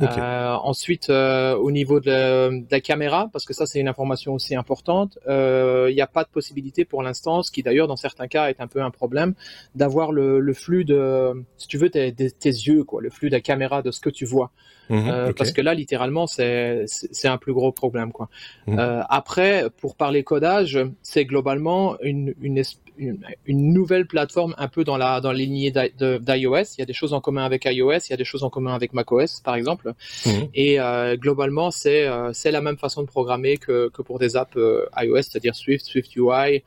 Euh, 0.00 0.54
ensuite, 0.62 1.10
euh, 1.10 1.56
au 1.56 1.70
niveau 1.70 2.00
de 2.00 2.64
la, 2.70 2.80
caméra, 2.80 3.28
parce 3.32 3.44
que 3.44 3.52
ça 3.52 3.66
c'est 3.66 3.80
une 3.80 3.88
information 3.88 4.34
aussi 4.34 4.54
importante, 4.54 5.18
il 5.26 5.32
euh, 5.32 5.92
n'y 5.92 6.00
a 6.00 6.06
pas 6.06 6.24
de 6.24 6.28
possibilité 6.28 6.84
pour 6.84 7.02
l'instant, 7.02 7.42
ce 7.42 7.50
qui 7.50 7.62
d'ailleurs 7.62 7.88
dans 7.88 7.96
certains 7.96 8.28
cas 8.28 8.48
est 8.48 8.60
un 8.60 8.68
peu 8.68 8.80
un 8.80 8.90
problème, 8.90 9.34
d'avoir 9.74 10.12
le, 10.12 10.52
flux 10.52 10.84
de, 10.84 11.44
si 11.56 11.66
tu 11.66 11.78
veux, 11.78 11.90
tes, 11.90 12.12
tes, 12.12 12.48
yeux, 12.48 12.84
quoi, 12.84 13.02
le 13.02 13.10
flux 13.10 13.28
de 13.28 13.34
la 13.34 13.40
caméra 13.40 13.82
de 13.82 13.90
ce 13.90 14.00
que 14.00 14.10
tu 14.10 14.24
vois. 14.24 14.52
Mhm, 14.90 15.32
parce 15.36 15.52
que 15.52 15.60
là, 15.60 15.74
littéralement, 15.74 16.26
c'est 16.26 16.86
un 17.24 17.38
plus 17.38 17.52
gros 17.52 17.72
problème. 17.72 18.12
Quoi. 18.12 18.28
Mhm. 18.66 19.04
après, 19.08 19.66
pour 19.80 19.96
parler 19.96 20.22
codage, 20.22 20.78
c'est 21.02 21.24
globalement 21.24 21.98
une, 22.00 22.34
une, 22.40 22.62
une, 22.98 23.72
nouvelle 23.72 24.06
plateforme 24.06 24.54
un 24.58 24.68
peu 24.68 24.84
dans 24.84 24.96
la 24.96 25.20
dans 25.20 25.32
lignée 25.32 25.70
d'iOS. 25.70 26.74
Il 26.76 26.78
y 26.78 26.82
a 26.82 26.86
des 26.86 26.92
choses 26.92 27.12
en 27.12 27.20
commun 27.20 27.44
avec 27.44 27.64
iOS, 27.64 27.92
il 27.92 28.10
y 28.10 28.12
a 28.12 28.16
des 28.16 28.24
choses 28.24 28.42
en 28.42 28.50
commun 28.50 28.74
avec 28.74 28.92
macOS, 28.92 29.40
par 29.40 29.54
exemple. 29.54 29.92
Mhm. 30.26 30.48
Et 30.54 30.80
euh, 30.80 31.16
globalement, 31.16 31.70
c'est 31.70 32.06
euh, 32.06 32.32
la 32.44 32.60
même 32.60 32.78
façon 32.78 33.02
de 33.02 33.06
programmer 33.06 33.56
que, 33.56 33.88
que 33.90 34.02
pour 34.02 34.18
des 34.18 34.36
apps 34.36 34.56
euh, 34.56 34.86
iOS, 34.96 35.22
c'est-à-dire 35.22 35.54
Swift, 35.54 35.84
Swift 35.84 36.14
UI. 36.16 36.62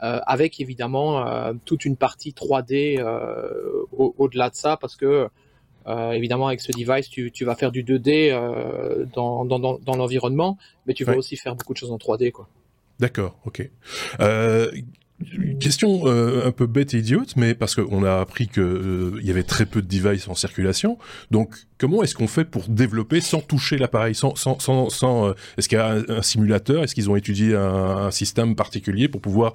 avec 0.00 0.60
évidemment 0.60 1.26
toute 1.64 1.84
une 1.84 1.96
partie 1.96 2.30
3D 2.30 3.02
au-delà 3.92 4.48
de 4.50 4.54
ça, 4.54 4.76
parce 4.76 4.94
que 4.94 5.28
évidemment, 6.12 6.48
avec 6.48 6.60
ce 6.60 6.72
device, 6.72 7.08
tu, 7.08 7.30
tu 7.32 7.44
vas 7.44 7.54
faire 7.54 7.72
du 7.72 7.84
2D 7.84 8.32
dans, 9.14 9.44
dans, 9.44 9.58
dans, 9.58 9.96
l'environnement, 9.96 10.58
mais 10.86 10.94
tu 10.94 11.04
vas 11.04 11.16
aussi 11.16 11.36
faire 11.36 11.54
beaucoup 11.54 11.72
de 11.72 11.78
choses 11.78 11.92
en 11.92 11.96
3D. 11.96 12.30
quoi. 12.30 12.48
D'accord, 12.98 13.38
ok. 13.44 13.68
Euh, 14.20 14.70
Question 15.58 16.02
euh, 16.06 16.46
un 16.46 16.52
peu 16.52 16.68
bête 16.68 16.94
et 16.94 16.98
idiote, 16.98 17.34
mais 17.34 17.54
parce 17.54 17.74
qu'on 17.74 18.04
a 18.04 18.20
appris 18.20 18.46
qu'il 18.46 18.62
euh, 18.62 19.20
y 19.20 19.30
avait 19.30 19.42
très 19.42 19.66
peu 19.66 19.82
de 19.82 19.88
devices 19.88 20.28
en 20.28 20.34
circulation. 20.34 20.96
Donc, 21.32 21.56
comment 21.76 22.04
est-ce 22.04 22.14
qu'on 22.14 22.28
fait 22.28 22.44
pour 22.44 22.68
développer 22.68 23.20
sans 23.20 23.40
toucher 23.40 23.78
l'appareil, 23.78 24.14
sans, 24.14 24.36
sans, 24.36 24.60
sans, 24.60 24.90
sans 24.90 25.30
euh, 25.30 25.32
est-ce 25.56 25.68
qu'il 25.68 25.76
y 25.76 25.80
a 25.80 25.96
un, 26.08 26.22
simulateur? 26.22 26.84
Est-ce 26.84 26.94
qu'ils 26.94 27.10
ont 27.10 27.16
étudié 27.16 27.56
un, 27.56 28.12
système 28.12 28.54
particulier 28.54 29.08
pour 29.08 29.20
pouvoir 29.20 29.54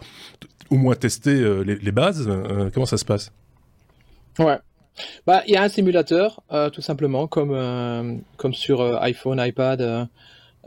au 0.70 0.76
moins 0.76 0.96
tester 0.96 1.64
les, 1.64 1.78
les, 1.78 1.92
bases? 1.94 2.30
Comment 2.74 2.86
ça 2.86 2.98
se 2.98 3.06
passe? 3.06 3.32
Ouais. 4.40 4.58
Bah, 5.26 5.44
il 5.48 5.54
y 5.54 5.58
a 5.58 5.64
un 5.64 5.70
simulateur, 5.70 6.42
tout 6.72 6.82
simplement, 6.82 7.28
comme 7.28 8.22
comme 8.38 8.54
sur 8.54 9.02
iPhone, 9.02 9.40
iPad. 9.44 10.08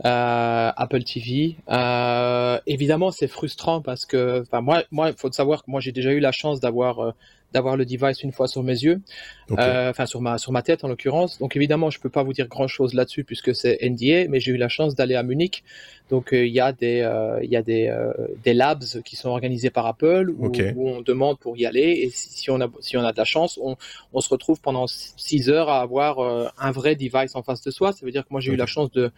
Euh, 0.05 0.71
Apple 0.75 1.03
TV. 1.03 1.55
Euh, 1.69 2.59
évidemment, 2.67 3.09
c'est 3.09 3.27
frustrant 3.27 3.81
parce 3.81 4.05
que, 4.05 4.43
moi, 4.61 4.83
moi, 4.91 5.09
il 5.09 5.15
faut 5.15 5.31
savoir 5.31 5.63
que 5.63 5.71
moi, 5.71 5.79
j'ai 5.81 5.91
déjà 5.91 6.11
eu 6.11 6.19
la 6.19 6.31
chance 6.31 6.59
d'avoir 6.59 6.99
euh, 6.99 7.11
d'avoir 7.53 7.77
le 7.77 7.85
device 7.85 8.23
une 8.23 8.31
fois 8.31 8.47
sur 8.47 8.63
mes 8.63 8.73
yeux, 8.83 9.01
euh, 9.51 9.89
enfin 9.89 10.05
sur 10.05 10.21
ma 10.21 10.37
sur 10.37 10.51
ma 10.51 10.61
tête 10.61 10.83
en 10.83 10.87
l'occurrence. 10.87 11.39
Donc 11.39 11.55
évidemment, 11.55 11.89
je 11.89 11.99
peux 11.99 12.09
pas 12.09 12.23
vous 12.23 12.33
dire 12.33 12.47
grand 12.47 12.67
chose 12.67 12.93
là-dessus 12.93 13.23
puisque 13.23 13.55
c'est 13.55 13.79
NDA, 13.81 14.27
mais 14.29 14.39
j'ai 14.39 14.51
eu 14.51 14.57
la 14.57 14.69
chance 14.69 14.95
d'aller 14.95 15.15
à 15.15 15.23
Munich. 15.23 15.63
Donc 16.09 16.29
il 16.31 16.47
y 16.47 16.59
a 16.59 16.71
des 16.71 17.09
il 17.41 17.49
y 17.49 17.55
a 17.55 17.61
des 17.61 17.93
des 18.43 18.53
labs 18.53 18.83
qui 19.05 19.15
sont 19.15 19.29
organisés 19.29 19.69
par 19.69 19.85
Apple 19.85 20.29
où, 20.37 20.47
où, 20.47 20.89
on 20.89 21.01
demande 21.01 21.39
pour 21.39 21.57
y 21.57 21.65
aller 21.65 22.01
et 22.03 22.09
si, 22.09 22.29
si, 22.29 22.51
on 22.51 22.61
a 22.61 22.69
si 22.79 22.97
on 22.97 23.03
a 23.03 23.11
de 23.11 23.17
la 23.17 23.25
chance, 23.25 23.59
on, 23.61 23.75
on 24.13 24.21
se 24.21 24.29
retrouve 24.29 24.59
pendant 24.61 24.85
6 24.87 25.49
heures 25.49 25.69
à 25.69 25.81
avoir 25.81 26.19
un 26.57 26.71
vrai 26.71 26.95
device 26.95 27.35
en 27.35 27.43
face 27.43 27.61
de 27.61 27.71
soi. 27.71 27.91
Ça 27.91 28.05
veut 28.05 28.11
dire 28.11 28.23
que 28.23 28.29
moi 28.31 28.41
j'ai 28.41 28.53
eu 28.53 28.57
la 28.57 28.65
chance 28.65 28.91
de 28.91 29.11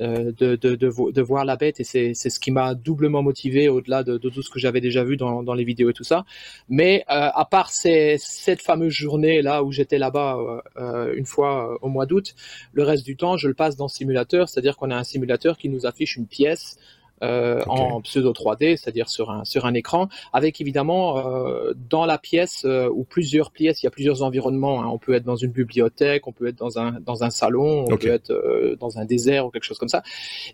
euh, 0.00 0.32
de, 0.36 0.56
de, 0.56 0.74
de, 0.74 1.22
voir 1.22 1.44
la 1.44 1.54
bête 1.54 1.78
et 1.78 1.84
c'est 1.84 2.14
ce 2.14 2.40
qui 2.40 2.50
m'a 2.50 2.74
doublement 2.74 3.22
motivé 3.22 3.68
au-delà 3.68 4.02
de, 4.02 4.18
tout 4.18 4.42
ce 4.42 4.50
que 4.50 4.58
j'avais 4.58 4.80
déjà 4.80 5.04
vu 5.04 5.16
dans, 5.16 5.44
dans, 5.44 5.54
les 5.54 5.62
vidéos 5.62 5.90
et 5.90 5.92
tout 5.92 6.02
ça. 6.02 6.24
Mais 6.68 7.04
euh, 7.10 7.30
à 7.32 7.44
part 7.44 7.70
ces, 7.70 8.16
cette 8.18 8.60
fameuse 8.60 8.92
journée 8.92 9.40
là 9.40 9.62
où 9.62 9.70
j'étais 9.70 9.98
là-bas 9.98 10.36
euh, 10.76 11.14
une 11.14 11.26
fois 11.26 11.78
au 11.80 11.88
mois 11.88 12.06
d'août, 12.06 12.34
le 12.72 12.82
reste 12.82 13.04
du 13.04 13.16
temps 13.16 13.36
je 13.36 13.46
le 13.46 13.54
passe 13.54 13.76
dans 13.76 13.86
simulateur, 13.86 14.48
c'est-à-dire 14.48 14.76
qu'on 14.76 14.90
a 14.90 14.96
un 14.96 15.04
simulateur 15.04 15.56
qui 15.58 15.68
nous 15.68 15.86
affiche 15.86 16.16
une 16.16 16.26
pièce 16.26 16.76
euh, 17.22 17.62
en 17.68 18.00
pseudo 18.00 18.32
3D, 18.32 18.76
c'est-à-dire 18.76 19.08
sur 19.08 19.30
un, 19.30 19.44
sur 19.44 19.66
un 19.66 19.74
écran, 19.74 20.08
avec 20.32 20.60
évidemment 20.60 21.18
euh, 21.18 21.72
dans 21.88 22.06
la 22.06 22.18
pièce 22.18 22.64
euh, 22.64 22.88
ou 22.92 23.04
plusieurs 23.04 23.52
pièces, 23.52 23.82
il 23.82 23.86
y 23.86 23.88
a 23.88 23.90
plusieurs 23.90 24.22
environnements. 24.22 24.82
Hein. 24.82 24.88
On 24.88 24.98
peut 24.98 25.14
être 25.14 25.24
dans 25.24 25.36
une 25.36 25.52
bibliothèque, 25.52 26.26
on 26.26 26.32
peut 26.32 26.48
être 26.48 26.58
dans 26.58 26.78
un, 26.78 26.98
dans 27.00 27.22
un 27.22 27.30
salon, 27.30 27.84
on 27.88 27.96
peut 27.96 28.08
être 28.08 28.76
dans 28.80 28.98
un 28.98 29.04
désert 29.04 29.46
ou 29.46 29.50
quelque 29.50 29.64
chose 29.64 29.78
comme 29.78 29.88
ça. 29.88 30.02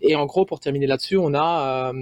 Et 0.03 0.15
en 0.15 0.27
gros, 0.27 0.45
pour 0.45 0.59
terminer 0.59 0.85
là-dessus, 0.85 1.17
on 1.17 1.33
a 1.33 1.93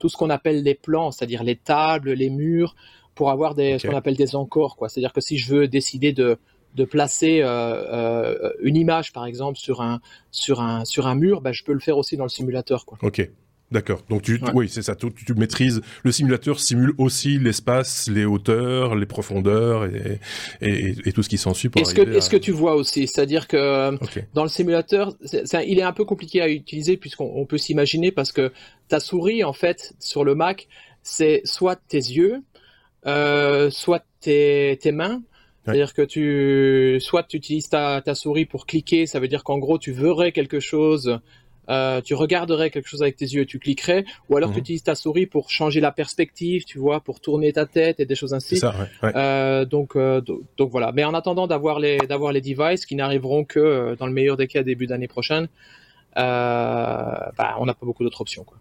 tout 0.00 0.08
ce 0.08 0.16
qu'on 0.16 0.30
appelle 0.30 0.62
les 0.62 0.74
plans, 0.74 1.12
c'est-à-dire 1.12 1.44
les 1.44 1.56
tables, 1.56 2.12
les 2.12 2.28
murs, 2.28 2.74
pour 3.14 3.30
avoir 3.30 3.54
des, 3.54 3.78
ce 3.78 3.86
qu'on 3.86 3.96
appelle 3.96 4.16
des 4.16 4.34
encores. 4.34 4.76
C'est-à-dire 4.88 5.12
que 5.12 5.20
si 5.20 5.38
je 5.38 5.54
veux 5.54 5.68
décider 5.68 6.12
de 6.12 6.38
de 6.74 6.84
placer 6.84 7.40
une 7.40 8.76
image 8.76 9.12
par 9.12 9.24
exemple 9.24 9.58
sur 9.58 9.80
un 9.80 10.00
sur 10.32 10.60
un 10.60 10.84
sur 10.84 11.06
un 11.06 11.14
mur, 11.14 11.40
ben, 11.40 11.52
je 11.52 11.62
peux 11.62 11.72
le 11.72 11.80
faire 11.80 11.96
aussi 11.96 12.16
dans 12.16 12.24
le 12.24 12.30
simulateur 12.30 12.84
quoi. 12.84 12.98
Ok. 13.02 13.30
D'accord. 13.70 14.02
Donc 14.08 14.22
tu, 14.22 14.40
oui, 14.54 14.68
c'est 14.70 14.80
ça. 14.80 14.94
Tu, 14.94 15.12
tu, 15.12 15.34
maîtrises. 15.34 15.82
Le 16.02 16.10
simulateur 16.10 16.58
simule 16.58 16.92
aussi 16.96 17.38
l'espace, 17.38 18.08
les 18.08 18.24
hauteurs, 18.24 18.94
les 18.96 19.04
profondeurs 19.04 19.84
et, 19.84 20.20
et, 20.62 20.94
et 21.04 21.12
tout 21.12 21.22
ce 21.22 21.28
qui 21.28 21.36
s'ensuit. 21.36 21.68
Est-ce 21.76 21.94
que, 21.94 22.00
est-ce 22.00 22.30
que 22.30 22.38
tu 22.38 22.50
vois 22.50 22.76
aussi, 22.76 23.06
c'est-à-dire 23.06 23.46
que 23.46 23.90
dans 24.32 24.42
le 24.42 24.48
simulateur, 24.48 25.14
il 25.32 25.78
est 25.78 25.82
un 25.82 25.92
peu 25.92 26.06
compliqué 26.06 26.40
à 26.40 26.48
utiliser 26.48 26.96
puisqu'on 26.96 27.44
peut 27.44 27.58
s'imaginer 27.58 28.10
parce 28.10 28.32
que 28.32 28.52
ta 28.88 29.00
souris 29.00 29.44
en 29.44 29.52
fait 29.52 29.92
sur 29.98 30.24
le 30.24 30.34
Mac, 30.34 30.66
c'est 31.02 31.42
soit 31.44 31.76
tes 31.76 31.98
yeux, 31.98 32.42
euh, 33.06 33.68
soit 33.70 34.02
tes, 34.20 34.78
tes 34.80 34.92
mains. 34.92 35.22
C'est-à-dire 35.64 35.92
que 35.92 36.00
tu, 36.00 36.98
soit 37.00 37.24
tu 37.24 37.36
utilises 37.36 37.68
ta, 37.68 38.00
ta 38.00 38.14
souris 38.14 38.46
pour 38.46 38.64
cliquer, 38.64 39.06
ça 39.06 39.20
veut 39.20 39.28
dire 39.28 39.44
qu'en 39.44 39.58
gros 39.58 39.78
tu 39.78 39.92
verrais 39.92 40.32
quelque 40.32 40.60
chose 40.60 41.20
euh, 41.68 42.00
tu 42.00 42.14
regarderais 42.14 42.70
quelque 42.70 42.88
chose 42.88 43.02
avec 43.02 43.16
tes 43.16 43.26
yeux 43.26 43.42
et 43.42 43.46
tu 43.46 43.58
cliquerais, 43.58 44.04
ou 44.28 44.36
alors 44.36 44.50
tu 44.50 44.56
mhm. 44.56 44.60
utilises 44.60 44.82
ta 44.82 44.94
souris 44.94 45.26
pour 45.26 45.50
changer 45.50 45.80
la 45.80 45.92
perspective, 45.92 46.64
tu 46.64 46.78
vois, 46.78 47.00
pour 47.00 47.20
tourner 47.20 47.52
ta 47.52 47.66
tête 47.66 48.00
et 48.00 48.06
des 48.06 48.14
choses 48.14 48.34
ainsi. 48.34 48.56
Ça, 48.56 48.74
euh, 49.04 49.64
donc, 49.64 49.96
euh, 49.96 50.20
donc 50.56 50.70
voilà. 50.70 50.92
Mais 50.92 51.04
en 51.04 51.14
attendant 51.14 51.46
d'avoir 51.46 51.78
les 51.80 51.98
d'avoir 51.98 52.32
les 52.32 52.40
devices 52.40 52.86
qui 52.86 52.94
n'arriveront 52.94 53.44
que 53.44 53.96
dans 53.98 54.06
le 54.06 54.12
meilleur 54.12 54.36
des 54.36 54.46
cas 54.46 54.62
début 54.62 54.86
d'année 54.86 55.08
prochaine, 55.08 55.48
bah, 56.16 57.56
on 57.58 57.66
n'a 57.66 57.74
pas 57.74 57.86
beaucoup 57.86 58.04
d'autres 58.04 58.20
options. 58.20 58.44
Quoi. 58.44 58.58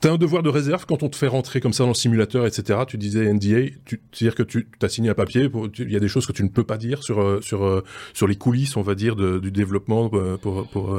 T'as 0.00 0.12
un 0.12 0.16
devoir 0.16 0.42
de 0.42 0.48
réserve 0.48 0.86
quand 0.86 1.02
on 1.02 1.08
te 1.08 1.16
fait 1.16 1.26
rentrer 1.26 1.60
comme 1.60 1.72
ça 1.72 1.84
dans 1.84 1.90
le 1.90 1.94
simulateur, 1.94 2.46
etc. 2.46 2.80
Tu 2.86 2.96
disais 2.98 3.32
NDA, 3.32 3.72
c'est-à-dire 4.12 4.34
que 4.34 4.42
tu 4.42 4.66
as 4.80 4.88
signé 4.88 5.10
un 5.10 5.14
papier, 5.14 5.48
il 5.78 5.90
y 5.90 5.96
a 5.96 6.00
des 6.00 6.08
choses 6.08 6.26
que 6.26 6.32
tu 6.32 6.42
ne 6.42 6.48
peux 6.48 6.64
pas 6.64 6.78
dire 6.78 7.02
sur, 7.02 7.20
euh, 7.20 7.40
sur, 7.40 7.64
euh, 7.64 7.84
sur 8.14 8.26
les 8.26 8.36
coulisses, 8.36 8.76
on 8.76 8.82
va 8.82 8.94
dire, 8.94 9.16
du 9.16 9.50
développement 9.50 10.10
euh, 10.14 10.36
pour, 10.36 10.66
pour, 10.68 10.98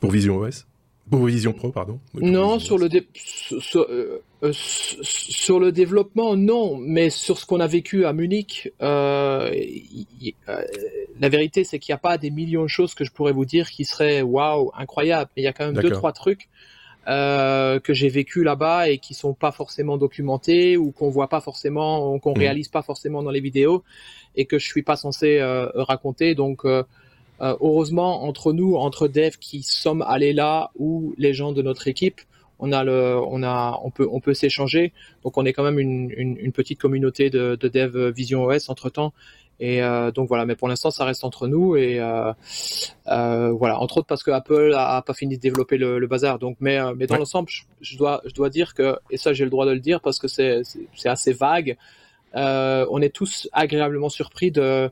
pour 0.00 0.10
Vision 0.10 0.38
OS 0.38 0.66
pour 1.10 1.26
Vision 1.26 1.52
Pro, 1.52 1.72
pardon. 1.72 1.98
Non, 2.14 2.58
sur 2.58 2.78
le, 2.78 2.88
sur, 4.52 5.60
le 5.60 5.72
développement, 5.72 6.36
non, 6.36 6.78
mais 6.78 7.10
sur 7.10 7.38
ce 7.38 7.44
qu'on 7.44 7.60
a 7.60 7.66
vécu 7.66 8.06
à 8.06 8.14
Munich, 8.14 8.72
la 8.80 9.50
vérité, 11.20 11.64
c'est 11.64 11.78
qu'il 11.80 11.92
n'y 11.92 11.96
a 11.96 11.98
pas 11.98 12.16
des 12.16 12.30
millions 12.30 12.62
de 12.62 12.68
choses 12.68 12.94
que 12.94 13.04
je 13.04 13.10
pourrais 13.12 13.32
vous 13.32 13.44
dire 13.44 13.68
qui 13.68 13.84
seraient 13.84 14.22
waouh, 14.22 14.70
incroyables. 14.74 15.30
Mais 15.36 15.42
il 15.42 15.44
y 15.44 15.48
a 15.48 15.52
quand 15.52 15.66
même 15.66 15.82
deux, 15.82 15.90
trois 15.90 16.12
trucs 16.12 16.48
euh, 17.08 17.80
que 17.80 17.92
j'ai 17.92 18.08
vécu 18.08 18.44
là-bas 18.44 18.88
et 18.88 18.98
qui 18.98 19.14
sont 19.14 19.34
pas 19.34 19.50
forcément 19.50 19.96
documentés 19.96 20.76
ou 20.76 20.92
qu'on 20.92 21.10
voit 21.10 21.28
pas 21.28 21.40
forcément, 21.40 22.16
qu'on 22.20 22.34
mmh. 22.34 22.38
réalise 22.38 22.68
pas 22.68 22.82
forcément 22.82 23.24
dans 23.24 23.32
les 23.32 23.40
vidéos 23.40 23.82
et 24.36 24.44
que 24.44 24.58
je 24.58 24.66
suis 24.66 24.82
pas 24.82 24.94
censé 24.94 25.38
euh, 25.38 25.66
raconter. 25.74 26.36
Donc 26.36 26.64
euh, 26.64 26.84
heureusement 27.40 28.22
entre 28.24 28.52
nous, 28.52 28.76
entre 28.76 29.08
devs 29.08 29.38
qui 29.38 29.62
sommes 29.62 30.02
allés 30.02 30.32
là 30.32 30.70
ou 30.76 31.14
les 31.18 31.34
gens 31.34 31.50
de 31.50 31.60
notre 31.60 31.88
équipe, 31.88 32.20
on 32.60 32.70
a 32.70 32.84
le, 32.84 33.16
on 33.16 33.42
a, 33.42 33.80
on 33.82 33.90
peut, 33.90 34.06
on 34.08 34.20
peut 34.20 34.34
s'échanger. 34.34 34.92
Donc 35.24 35.36
on 35.36 35.44
est 35.44 35.52
quand 35.52 35.64
même 35.64 35.80
une, 35.80 36.12
une, 36.16 36.36
une 36.38 36.52
petite 36.52 36.78
communauté 36.78 37.30
de, 37.30 37.56
de 37.56 37.68
dev 37.68 38.12
Vision 38.12 38.44
OS 38.44 38.68
entre 38.68 38.90
temps 38.90 39.12
et 39.60 39.82
euh, 39.82 40.10
donc 40.10 40.28
voilà, 40.28 40.44
mais 40.44 40.56
pour 40.56 40.68
l'instant, 40.68 40.90
ça 40.90 41.04
reste 41.04 41.24
entre 41.24 41.46
nous 41.46 41.76
et 41.76 42.00
euh, 42.00 42.32
euh, 43.08 43.52
voilà, 43.52 43.78
entre 43.78 43.98
autres 43.98 44.06
parce 44.06 44.22
que 44.22 44.30
Apple 44.30 44.74
a, 44.76 45.00
pas 45.02 45.14
fini 45.14 45.36
de 45.36 45.40
développer 45.40 45.78
le, 45.78 46.04
bazar. 46.06 46.38
Donc, 46.38 46.56
mais 46.60 46.78
mais 46.94 47.06
dans 47.06 47.16
l'ensemble, 47.16 47.48
je, 47.80 47.96
dois 47.96 48.22
je 48.24 48.34
dois 48.34 48.50
dire 48.50 48.74
que 48.74 48.96
et 49.10 49.16
ça 49.16 49.32
j'ai 49.32 49.44
le 49.44 49.50
droit 49.50 49.66
de 49.66 49.72
le 49.72 49.80
dire 49.80 50.00
parce 50.00 50.18
que 50.18 50.28
c'est 50.28 50.62
c'est 50.94 51.08
assez 51.08 51.32
vague. 51.32 51.76
on 52.34 53.00
est 53.00 53.14
tous 53.14 53.48
agréablement 53.52 54.08
surpris 54.08 54.50
de 54.50 54.90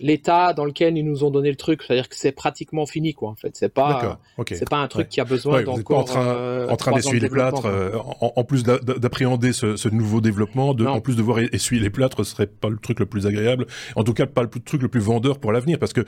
l'état 0.00 0.52
dans 0.54 0.64
lequel 0.64 0.96
ils 0.96 1.04
nous 1.04 1.24
ont 1.24 1.30
donné 1.30 1.50
le 1.50 1.56
truc, 1.56 1.82
c'est-à-dire 1.82 2.08
que 2.08 2.16
c'est 2.16 2.32
pratiquement 2.32 2.86
fini, 2.86 3.14
quoi. 3.14 3.30
En 3.30 3.34
fait, 3.34 3.50
c'est 3.54 3.68
pas, 3.68 4.18
c'est 4.48 4.68
pas 4.68 4.78
un 4.78 4.88
truc 4.88 5.08
qui 5.08 5.20
a 5.20 5.24
besoin 5.24 5.62
d'encore. 5.62 5.98
en 5.98 6.04
train, 6.04 6.26
euh, 6.26 6.68
en 6.68 6.76
train 6.76 6.92
d'essuyer 6.92 7.20
les 7.20 7.28
plâtres, 7.28 7.66
euh, 7.66 7.92
en, 8.20 8.44
plus 8.44 8.62
d'appréhender 8.62 9.52
ce, 9.52 9.88
nouveau 9.88 10.20
développement, 10.20 10.74
de, 10.74 10.86
en 10.86 11.00
plus 11.00 11.16
de 11.16 11.22
voir 11.22 11.38
essuyer 11.38 11.80
les 11.80 11.90
plâtres, 11.90 12.24
ce 12.24 12.32
serait 12.32 12.46
pas 12.46 12.68
le 12.68 12.78
truc 12.78 12.98
le 12.98 13.06
plus 13.06 13.26
agréable. 13.26 13.66
En 13.94 14.04
tout 14.04 14.14
cas, 14.14 14.26
pas 14.26 14.42
le 14.42 14.48
truc 14.48 14.82
le 14.82 14.88
plus 14.88 15.00
vendeur 15.00 15.38
pour 15.38 15.52
l'avenir, 15.52 15.78
parce 15.78 15.92
que 15.92 16.04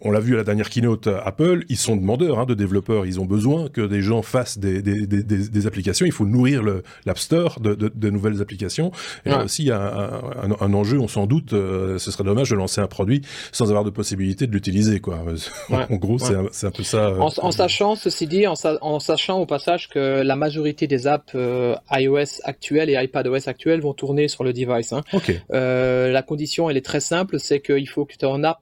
on 0.00 0.10
l'a 0.10 0.20
vu 0.20 0.34
à 0.34 0.38
la 0.38 0.44
dernière 0.44 0.68
keynote 0.68 1.06
Apple, 1.06 1.64
ils 1.68 1.76
sont 1.76 1.96
demandeurs 1.96 2.40
hein, 2.40 2.46
de 2.46 2.54
développeurs, 2.54 3.06
ils 3.06 3.20
ont 3.20 3.26
besoin 3.26 3.68
que 3.68 3.80
des 3.80 4.02
gens 4.02 4.22
fassent 4.22 4.58
des, 4.58 4.82
des, 4.82 5.06
des, 5.06 5.22
des 5.22 5.66
applications. 5.66 6.06
Il 6.06 6.12
faut 6.12 6.26
nourrir 6.26 6.62
l'App 7.04 7.18
Store 7.18 7.60
de, 7.60 7.74
de, 7.74 7.90
de, 7.94 8.10
nouvelles 8.10 8.42
applications. 8.42 8.90
Et 9.24 9.32
aussi, 9.32 9.62
il 9.62 9.68
y 9.68 9.70
a 9.70 10.20
un, 10.42 10.50
un, 10.60 10.74
enjeu, 10.74 10.98
on 10.98 11.08
s'en 11.08 11.26
doute, 11.26 11.52
euh, 11.52 11.98
ce 11.98 12.10
serait 12.10 12.24
dommage 12.24 12.50
de 12.50 12.56
lancer 12.56 12.80
un 12.80 12.86
produit 12.86 13.22
sans 13.52 13.68
avoir 13.68 13.84
de 13.84 13.90
possibilité 13.90 14.46
de 14.46 14.52
l'utiliser, 14.52 15.00
quoi. 15.00 15.24
en 15.70 15.96
gros, 15.96 16.18
c'est 16.18 16.66
un, 16.66 16.70
peu 16.70 16.82
ça. 16.82 17.12
En, 17.18 17.30
en, 17.38 17.50
sachant, 17.50 17.94
ceci 17.94 18.26
dit, 18.26 18.46
en, 18.46 18.54
en, 18.80 19.00
sachant 19.00 19.40
au 19.40 19.46
passage 19.46 19.88
que 19.88 20.22
la 20.22 20.36
majorité 20.36 20.86
des 20.86 21.06
apps 21.06 21.34
iOS 21.90 22.40
actuelles 22.44 22.90
et 22.90 23.02
iPadOS 23.02 23.48
actuelles 23.48 23.80
vont 23.80 23.94
tourner 23.94 24.28
sur 24.28 24.44
le 24.44 24.52
device. 24.52 24.92
Hein. 24.92 25.02
la 25.50 26.22
condition, 26.22 26.70
elle 26.70 26.76
est 26.76 26.84
très 26.84 27.00
simple, 27.00 27.38
c'est 27.38 27.60
qu'il 27.60 27.88
faut 27.88 28.04
que 28.04 28.16
ton 28.16 28.44
app 28.44 28.58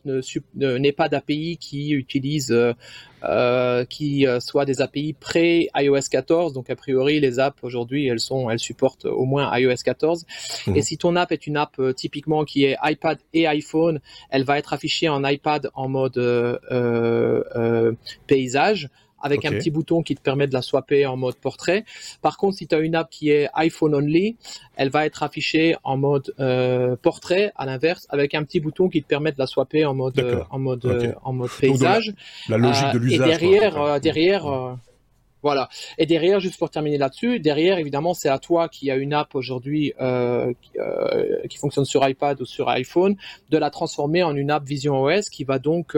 n'ait 0.55 0.93
pas 0.93 1.09
d'API 1.09 1.59
qui 1.59 1.91
utilise 1.93 2.55
euh, 3.29 3.85
qui 3.85 4.27
euh, 4.27 4.41
soient 4.41 4.65
des 4.65 4.81
API 4.81 5.15
pré 5.15 5.69
iOS 5.75 6.09
14. 6.11 6.53
Donc 6.53 6.71
a 6.71 6.77
priori 6.77 7.21
les 7.21 7.39
apps 7.39 7.63
aujourd'hui 7.63 8.07
elles 8.07 8.21
sont 8.21 8.51
elles 8.51 8.59
supportent 8.59 9.07
au 9.07 9.25
moins 9.25 9.57
iOS 9.59 9.83
14. 9.85 10.27
Mhm. 10.67 10.77
Et 10.77 10.83
si 10.83 10.99
ton 10.99 11.17
app 11.17 11.33
est 11.33 11.47
une 11.47 11.57
app 11.57 11.75
euh, 11.79 11.93
typiquement 11.93 12.45
qui 12.45 12.65
est 12.65 12.77
iPad 12.83 13.19
et 13.33 13.47
iPhone, 13.47 14.01
elle 14.31 14.45
va 14.45 14.59
être 14.59 14.73
affichée 14.73 15.09
en 15.09 15.25
iPad 15.25 15.71
en 15.75 15.89
mode 15.89 16.21
paysage 18.27 18.91
avec 19.25 19.45
un 19.47 19.53
petit 19.53 19.71
bouton 19.71 20.03
qui 20.03 20.15
te 20.15 20.21
permet 20.21 20.47
de 20.47 20.53
la 20.53 20.61
swapper 20.61 21.07
en 21.07 21.17
mode 21.17 21.37
portrait. 21.37 21.85
Par 22.21 22.37
contre, 22.37 22.59
si 22.59 22.67
tu 22.67 22.75
as 22.75 22.79
une 22.79 22.95
app 22.95 23.09
qui 23.11 23.31
est 23.31 23.49
iPhone 23.55 23.95
only, 23.95 24.37
elle 24.77 24.91
va 24.91 25.07
être 25.07 25.23
affichée 25.23 25.77
en 25.83 25.97
mode 25.97 26.35
euh, 26.41 26.95
portrait, 27.01 27.51
à 27.57 27.65
l'inverse, 27.65 28.07
avec 28.11 28.35
un 28.35 28.45
petit 28.45 28.61
bouton 28.61 28.91
qui 28.91 29.03
te 29.03 29.09
permet 29.09 29.33
de 29.33 29.39
la 29.39 29.47
swapper 29.47 29.87
en 29.87 29.95
mode, 29.95 30.45
en 30.51 30.59
mode, 30.59 31.17
en 31.23 31.33
mode 31.33 31.51
paysage. 31.59 32.13
la, 32.51 32.59
logique 32.59 32.93
de 32.93 32.99
euh, 32.99 33.01
l'usage. 33.01 33.27
Et 33.27 33.31
derrière, 33.31 33.81
euh, 33.81 33.99
derrière 33.99 34.77
voilà. 35.43 35.69
Et 35.99 36.07
derrière, 36.07 36.41
juste 36.41 36.59
pour 36.59 36.71
terminer 36.71 36.97
là-dessus, 36.97 37.39
derrière, 37.39 37.79
évidemment, 37.79 38.15
c'est 38.15 38.31
à 38.31 38.39
toi 38.39 38.71
qui 38.71 38.91
a 38.91 38.97
une 38.97 39.13
app 39.13 39.35
aujourd'hui 39.35 39.93
qui, 41.51 41.59
fonctionne 41.59 41.85
sur 41.85 42.07
iPad 42.07 42.41
ou 42.41 42.47
sur 42.47 42.69
iPhone, 42.69 43.17
de 43.51 43.59
la 43.59 43.71
transformer 43.71 44.23
en 44.23 44.35
une 44.37 44.51
app 44.51 44.65
Vision 44.65 45.03
OS 45.03 45.29
qui 45.29 45.45
va 45.45 45.59
donc 45.59 45.97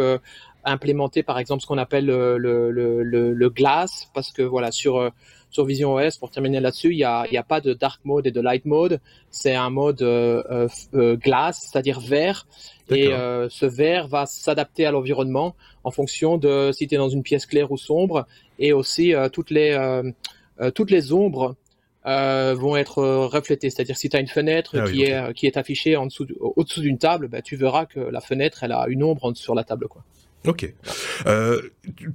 implémenter 0.67 1.23
par 1.23 1.39
exemple 1.39 1.63
ce 1.63 1.67
qu'on 1.67 1.79
appelle 1.79 2.07
le, 2.07 2.37
le, 2.37 2.71
le, 2.71 3.33
le, 3.33 3.51
glass, 3.51 4.11
parce 4.13 4.33
que 4.33 4.43
voilà, 4.43 4.73
sur, 4.73 4.97
euh, 4.97 5.11
sur 5.51 5.65
Vision 5.65 5.95
OS, 5.95 6.19
pour 6.19 6.31
terminer 6.31 6.61
là-dessus, 6.61 6.91
il 6.91 6.97
n'y 6.97 7.05
a, 7.05 7.27
y 7.31 7.37
a 7.37 7.43
pas 7.45 7.61
de 7.61 7.73
dark 7.73 8.01
mode 8.05 8.27
et 8.27 8.33
de 8.33 8.41
light 8.41 8.67
mode, 8.67 9.01
c'est 9.31 9.55
un 9.55 9.71
mode 9.71 10.03
euh, 10.03 10.69
euh, 10.95 11.17
glass, 11.17 11.71
c'est-à-dire 11.71 12.01
vert, 12.01 12.47
et 12.91 13.07
ce 13.07 13.67
vert 13.67 14.09
va 14.09 14.27
s'adapter 14.27 14.87
à 14.87 14.91
l'environnement 14.91 15.55
en 15.85 15.91
fonction 15.91 16.37
de 16.37 16.71
si 16.73 16.87
tu 16.87 16.95
es 16.95 16.99
dans 16.99 17.09
une 17.09 17.23
pièce 17.23 17.47
claire 17.47 17.73
ou 17.73 17.79
sombre, 17.79 18.27
et 18.59 18.73
aussi 18.73 19.13
toutes, 19.33 19.51
les, 19.51 20.03
toutes 20.75 20.91
les 20.91 21.13
ombres 21.13 21.57
vont 22.05 22.77
être 22.77 23.03
reflétées. 23.27 23.71
C'est-à-dire 23.71 23.97
si 23.97 24.09
tu 24.09 24.17
as 24.17 24.21
une 24.21 24.29
fenêtre 24.29 24.79
ah 24.79 24.89
qui, 24.89 25.03
est, 25.03 25.33
qui 25.35 25.47
est 25.47 25.57
affichée 25.57 25.97
en 25.97 26.07
dessous, 26.07 26.27
au-dessous 26.39 26.81
d'une 26.81 26.99
table, 26.99 27.27
bah, 27.27 27.43
tu 27.43 27.57
verras 27.57 27.87
que 27.87 27.99
la 27.99 28.21
fenêtre, 28.21 28.63
elle 28.63 28.73
a 28.73 28.87
une 28.89 29.03
ombre 29.03 29.33
sur 29.35 29.57
la 29.57 29.65
table. 29.65 29.89
Quoi. 29.89 30.05
Ok. 30.47 30.73
Euh, 31.27 31.61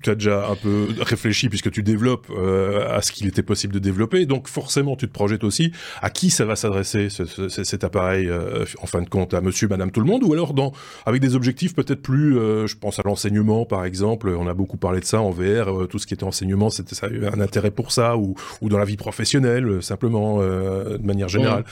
tu 0.02 0.10
as 0.10 0.16
déjà 0.16 0.48
un 0.50 0.56
peu 0.56 0.88
réfléchi 1.00 1.50
puisque 1.50 1.72
tu 1.72 1.84
développes 1.84 2.28
euh, 2.30 2.96
à 2.96 3.02
ce 3.02 3.12
qu'il 3.12 3.28
était 3.28 3.44
possible 3.44 3.74
de 3.74 3.80
développer, 3.80 4.26
donc 4.26 4.48
forcément 4.48 4.96
tu 4.96 5.08
te 5.08 5.14
projettes 5.14 5.44
aussi 5.44 5.72
à 6.02 6.10
qui 6.10 6.30
ça 6.30 6.46
va 6.46 6.56
s'adresser 6.56 7.08
cet 7.10 7.84
appareil 7.84 8.28
euh, 8.28 8.66
en 8.82 8.86
fin 8.86 9.02
de 9.02 9.10
compte 9.10 9.34
à 9.34 9.42
Monsieur, 9.42 9.68
Madame, 9.68 9.92
tout 9.92 10.02
le 10.02 10.06
monde, 10.06 10.24
ou 10.24 10.34
alors 10.34 10.54
dans 10.54 10.72
avec 11.06 11.22
des 11.22 11.36
objectifs 11.36 11.74
peut-être 11.74 12.02
plus, 12.02 12.34
je 12.34 12.76
pense 12.78 13.00
à 13.00 13.04
l'enseignement 13.04 13.66
par 13.66 13.86
exemple, 13.86 14.30
on 14.30 14.48
a 14.48 14.54
beaucoup 14.54 14.78
parlé 14.78 15.00
de 15.00 15.06
ça 15.06 15.22
en 15.22 15.32
VR, 15.32 15.88
tout 15.90 16.00
ce 16.00 16.08
qui 16.08 16.14
était 16.14 16.24
enseignement, 16.24 16.70
c'était 16.70 16.96
ça 16.96 17.08
un 17.08 17.40
intérêt 17.40 17.72
pour 17.72 17.92
ça, 17.92 18.18
ou, 18.18 18.36
ou 18.62 18.70
dans 18.70 18.78
la 18.78 18.86
vie 18.86 18.98
professionnelle 18.98 19.82
simplement 19.82 20.40
de 20.42 21.06
manière 21.06 21.30
générale. 21.30 21.64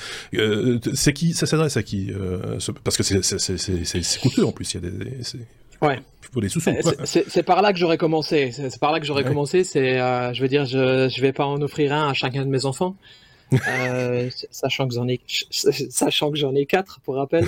c'est 0.93 1.14
qui 1.14 1.34
ça 1.34 1.45
s'adresse 1.45 1.78
à 1.78 1.84
qui 1.84 2.12
Parce 2.84 2.97
que 2.97 3.04
c'est 3.04 4.20
coûteux 4.22 4.45
en 4.45 4.52
plus, 4.52 4.74
il 4.74 4.84
y 4.84 4.88
a 4.88 4.89
des, 4.89 5.18
Ouais. 5.82 5.99
C'est 7.05 7.43
par 7.43 7.61
là 7.61 7.73
que 7.73 7.80
j'aurais 7.80 7.97
commencé. 7.97 8.51
C'est 8.51 8.80
par 8.80 8.91
là 8.91 8.99
que 8.99 9.05
j'aurais 9.05 9.23
commencé. 9.23 9.63
C'est, 9.63 9.99
euh, 9.99 10.34
je 10.34 10.41
veux 10.41 10.47
dire, 10.47 10.65
je, 10.65 11.09
je 11.09 11.21
vais 11.21 11.34
pas 11.34 11.45
en 11.45 11.61
offrir 11.61 11.93
un 11.93 12.09
à 12.09 12.13
chacun 12.13 12.43
de 12.45 12.49
mes 12.49 12.65
enfants. 12.65 12.95
euh, 13.67 14.30
sachant 14.51 14.88
que 14.88 14.93
j'en 14.93 15.07
ai 15.07 15.19
sachant 15.49 16.30
que 16.30 16.38
j'en 16.38 16.53
ai 16.53 16.67
quatre 16.67 16.99
pour 17.01 17.15
rappel 17.15 17.45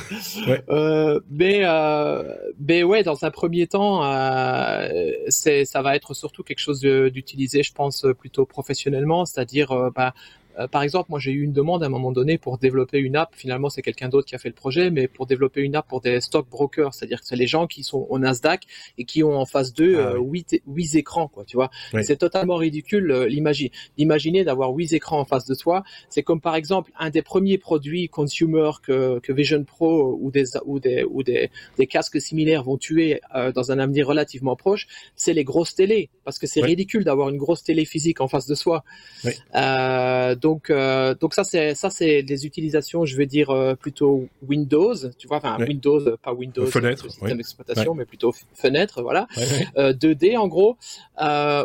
ouais. 0.47 0.63
euh, 0.69 1.19
mais 1.29 1.61
euh, 1.63 2.23
mais 2.59 2.81
ouais 2.81 3.03
dans 3.03 3.23
un 3.23 3.29
premier 3.29 3.67
temps 3.67 4.03
euh, 4.03 5.11
c'est 5.27 5.63
ça 5.63 5.83
va 5.83 5.95
être 5.95 6.15
surtout 6.15 6.41
quelque 6.41 6.59
chose 6.59 6.81
d'utilisé 6.81 7.61
je 7.61 7.71
pense 7.71 8.07
plutôt 8.17 8.47
professionnellement 8.47 9.25
c'est-à-dire 9.25 9.71
euh, 9.71 9.91
bah, 9.95 10.15
euh, 10.59 10.67
par 10.67 10.83
exemple, 10.83 11.07
moi 11.09 11.19
j'ai 11.19 11.31
eu 11.31 11.43
une 11.43 11.53
demande 11.53 11.83
à 11.83 11.87
un 11.87 11.89
moment 11.89 12.11
donné 12.11 12.37
pour 12.37 12.57
développer 12.57 12.99
une 12.99 13.15
app. 13.15 13.33
Finalement, 13.35 13.69
c'est 13.69 13.81
quelqu'un 13.81 14.09
d'autre 14.09 14.27
qui 14.27 14.35
a 14.35 14.37
fait 14.37 14.49
le 14.49 14.55
projet, 14.55 14.89
mais 14.89 15.07
pour 15.07 15.25
développer 15.25 15.61
une 15.61 15.75
app 15.75 15.87
pour 15.87 16.01
des 16.01 16.21
stock 16.21 16.47
brokers, 16.49 16.93
c'est-à-dire 16.93 17.19
que 17.21 17.25
c'est 17.25 17.35
les 17.35 17.47
gens 17.47 17.67
qui 17.67 17.83
sont 17.83 18.05
au 18.09 18.19
Nasdaq 18.19 18.63
et 18.97 19.05
qui 19.05 19.23
ont 19.23 19.37
en 19.37 19.45
face 19.45 19.73
d'eux 19.73 19.99
ah, 19.99 20.15
8, 20.17 20.61
euh, 20.67 20.97
écrans, 20.97 21.27
quoi. 21.27 21.45
Tu 21.45 21.55
vois, 21.55 21.69
c'est 22.01 22.17
totalement 22.17 22.55
ridicule 22.55 23.11
euh, 23.11 23.71
d'imaginer 23.97 24.43
d'avoir 24.43 24.71
8 24.71 24.93
écrans 24.93 25.19
en 25.19 25.25
face 25.25 25.45
de 25.45 25.55
toi. 25.55 25.83
C'est 26.09 26.23
comme 26.23 26.41
par 26.41 26.55
exemple 26.55 26.91
un 26.99 27.09
des 27.09 27.21
premiers 27.21 27.57
produits 27.57 28.09
consumer 28.09 28.71
que, 28.83 29.19
que 29.19 29.33
Vision 29.33 29.63
Pro 29.63 30.17
ou 30.19 30.31
des 30.31 30.57
ou 30.65 30.79
des 30.79 31.03
ou 31.03 31.23
des, 31.23 31.49
des 31.77 31.87
casques 31.87 32.19
similaires 32.21 32.63
vont 32.63 32.77
tuer 32.77 33.21
dans 33.55 33.71
un 33.71 33.79
avenir 33.79 34.07
relativement 34.07 34.55
proche, 34.55 34.87
c'est 35.15 35.33
les 35.33 35.43
grosses 35.43 35.75
télés, 35.75 36.09
parce 36.23 36.39
que 36.39 36.47
c'est 36.47 36.61
ridicule 36.61 37.03
d'avoir 37.03 37.29
une 37.29 37.37
grosse 37.37 37.63
télé 37.63 37.85
physique 37.85 38.21
en 38.21 38.27
face 38.27 38.47
de 38.47 38.55
soi. 38.55 38.83
Euh, 39.55 40.35
donc, 40.41 40.69
euh, 40.69 41.13
donc 41.13 41.33
ça 41.33 41.43
c'est 41.43 41.75
ça 41.75 41.89
c'est 41.89 42.23
des 42.23 42.45
utilisations, 42.45 43.05
je 43.05 43.15
vais 43.15 43.27
dire 43.27 43.51
euh, 43.51 43.75
plutôt 43.75 44.27
Windows, 44.47 44.95
tu 45.17 45.27
vois, 45.27 45.37
enfin 45.37 45.57
Windows, 45.59 46.17
pas 46.17 46.33
Windows, 46.33 46.65
fenêtre, 46.65 47.09
système 47.09 47.37
d'exploitation, 47.37 47.93
mais 47.93 48.05
plutôt 48.05 48.33
fenêtre, 48.53 49.01
voilà, 49.01 49.27
2D 49.77 50.37
en 50.37 50.47
gros 50.47 50.77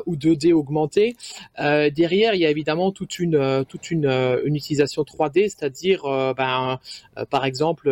ou 0.07 0.17
2D 0.17 0.53
augmenté. 0.53 1.17
derrière, 1.59 2.35
il 2.35 2.41
y 2.41 2.47
a 2.47 2.51
évidemment 2.51 2.93
toute 2.93 3.19
une 3.19 3.65
toute 3.69 3.91
une, 3.91 4.07
une 4.45 4.55
utilisation 4.55 5.03
3D, 5.03 5.49
c'est-à-dire, 5.49 6.03
ben, 6.37 6.79
par 7.31 7.45
exemple, 7.45 7.91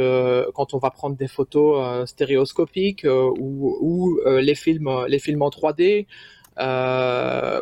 quand 0.54 0.74
on 0.74 0.78
va 0.78 0.90
prendre 0.90 1.16
des 1.16 1.28
photos 1.28 2.08
stéréoscopiques 2.08 3.06
ou, 3.06 3.76
ou 3.80 4.20
les 4.26 4.54
films 4.54 4.90
les 5.08 5.18
films 5.18 5.42
en 5.42 5.48
3D. 5.48 6.06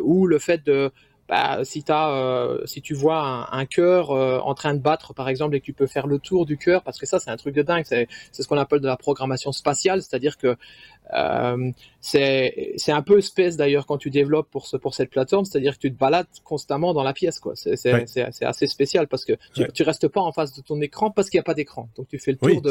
ou 0.02 0.26
le 0.26 0.38
fait 0.38 0.64
de 0.66 0.90
bah, 1.28 1.60
si, 1.64 1.84
as, 1.88 2.10
euh, 2.10 2.58
si 2.66 2.82
tu 2.82 2.94
vois 2.94 3.20
un, 3.20 3.58
un 3.58 3.64
cœur 3.64 4.10
euh, 4.10 4.38
en 4.40 4.54
train 4.54 4.74
de 4.74 4.80
battre, 4.80 5.14
par 5.14 5.28
exemple, 5.28 5.54
et 5.56 5.60
que 5.60 5.64
tu 5.64 5.72
peux 5.72 5.86
faire 5.86 6.06
le 6.06 6.18
tour 6.18 6.46
du 6.46 6.58
cœur, 6.58 6.82
parce 6.82 6.98
que 6.98 7.06
ça, 7.06 7.18
c'est 7.20 7.30
un 7.30 7.36
truc 7.36 7.54
de 7.54 7.62
dingue, 7.62 7.84
c'est 7.86 8.08
ce 8.32 8.46
qu'on 8.46 8.58
appelle 8.58 8.80
de 8.80 8.86
la 8.86 8.96
programmation 8.96 9.52
spatiale, 9.52 10.02
c'est-à-dire 10.02 10.36
que 10.36 10.56
euh, 11.14 11.70
c'est 12.00 12.92
un 12.92 13.02
peu 13.02 13.18
espèce 13.18 13.56
d'ailleurs 13.56 13.86
quand 13.86 13.98
tu 13.98 14.10
développes 14.10 14.50
pour, 14.50 14.66
ce, 14.66 14.76
pour 14.76 14.94
cette 14.94 15.10
plateforme, 15.10 15.44
c'est-à-dire 15.44 15.74
que 15.74 15.80
tu 15.80 15.92
te 15.92 15.98
balades 15.98 16.26
constamment 16.44 16.94
dans 16.94 17.02
la 17.02 17.12
pièce. 17.12 17.40
C'est 17.54 18.44
assez 18.44 18.66
spécial 18.66 19.08
parce 19.08 19.24
que 19.24 19.34
tu, 19.54 19.66
tu 19.72 19.82
restes 19.82 20.08
pas 20.08 20.20
en 20.20 20.32
face 20.32 20.54
de 20.54 20.62
ton 20.62 20.80
écran 20.80 21.10
parce 21.10 21.30
qu'il 21.30 21.38
n'y 21.38 21.42
a 21.42 21.44
pas 21.44 21.54
d'écran. 21.54 21.88
Donc 21.96 22.08
tu 22.08 22.18
fais 22.18 22.32
le 22.32 22.38
tour 22.38 22.62
de, 22.62 22.70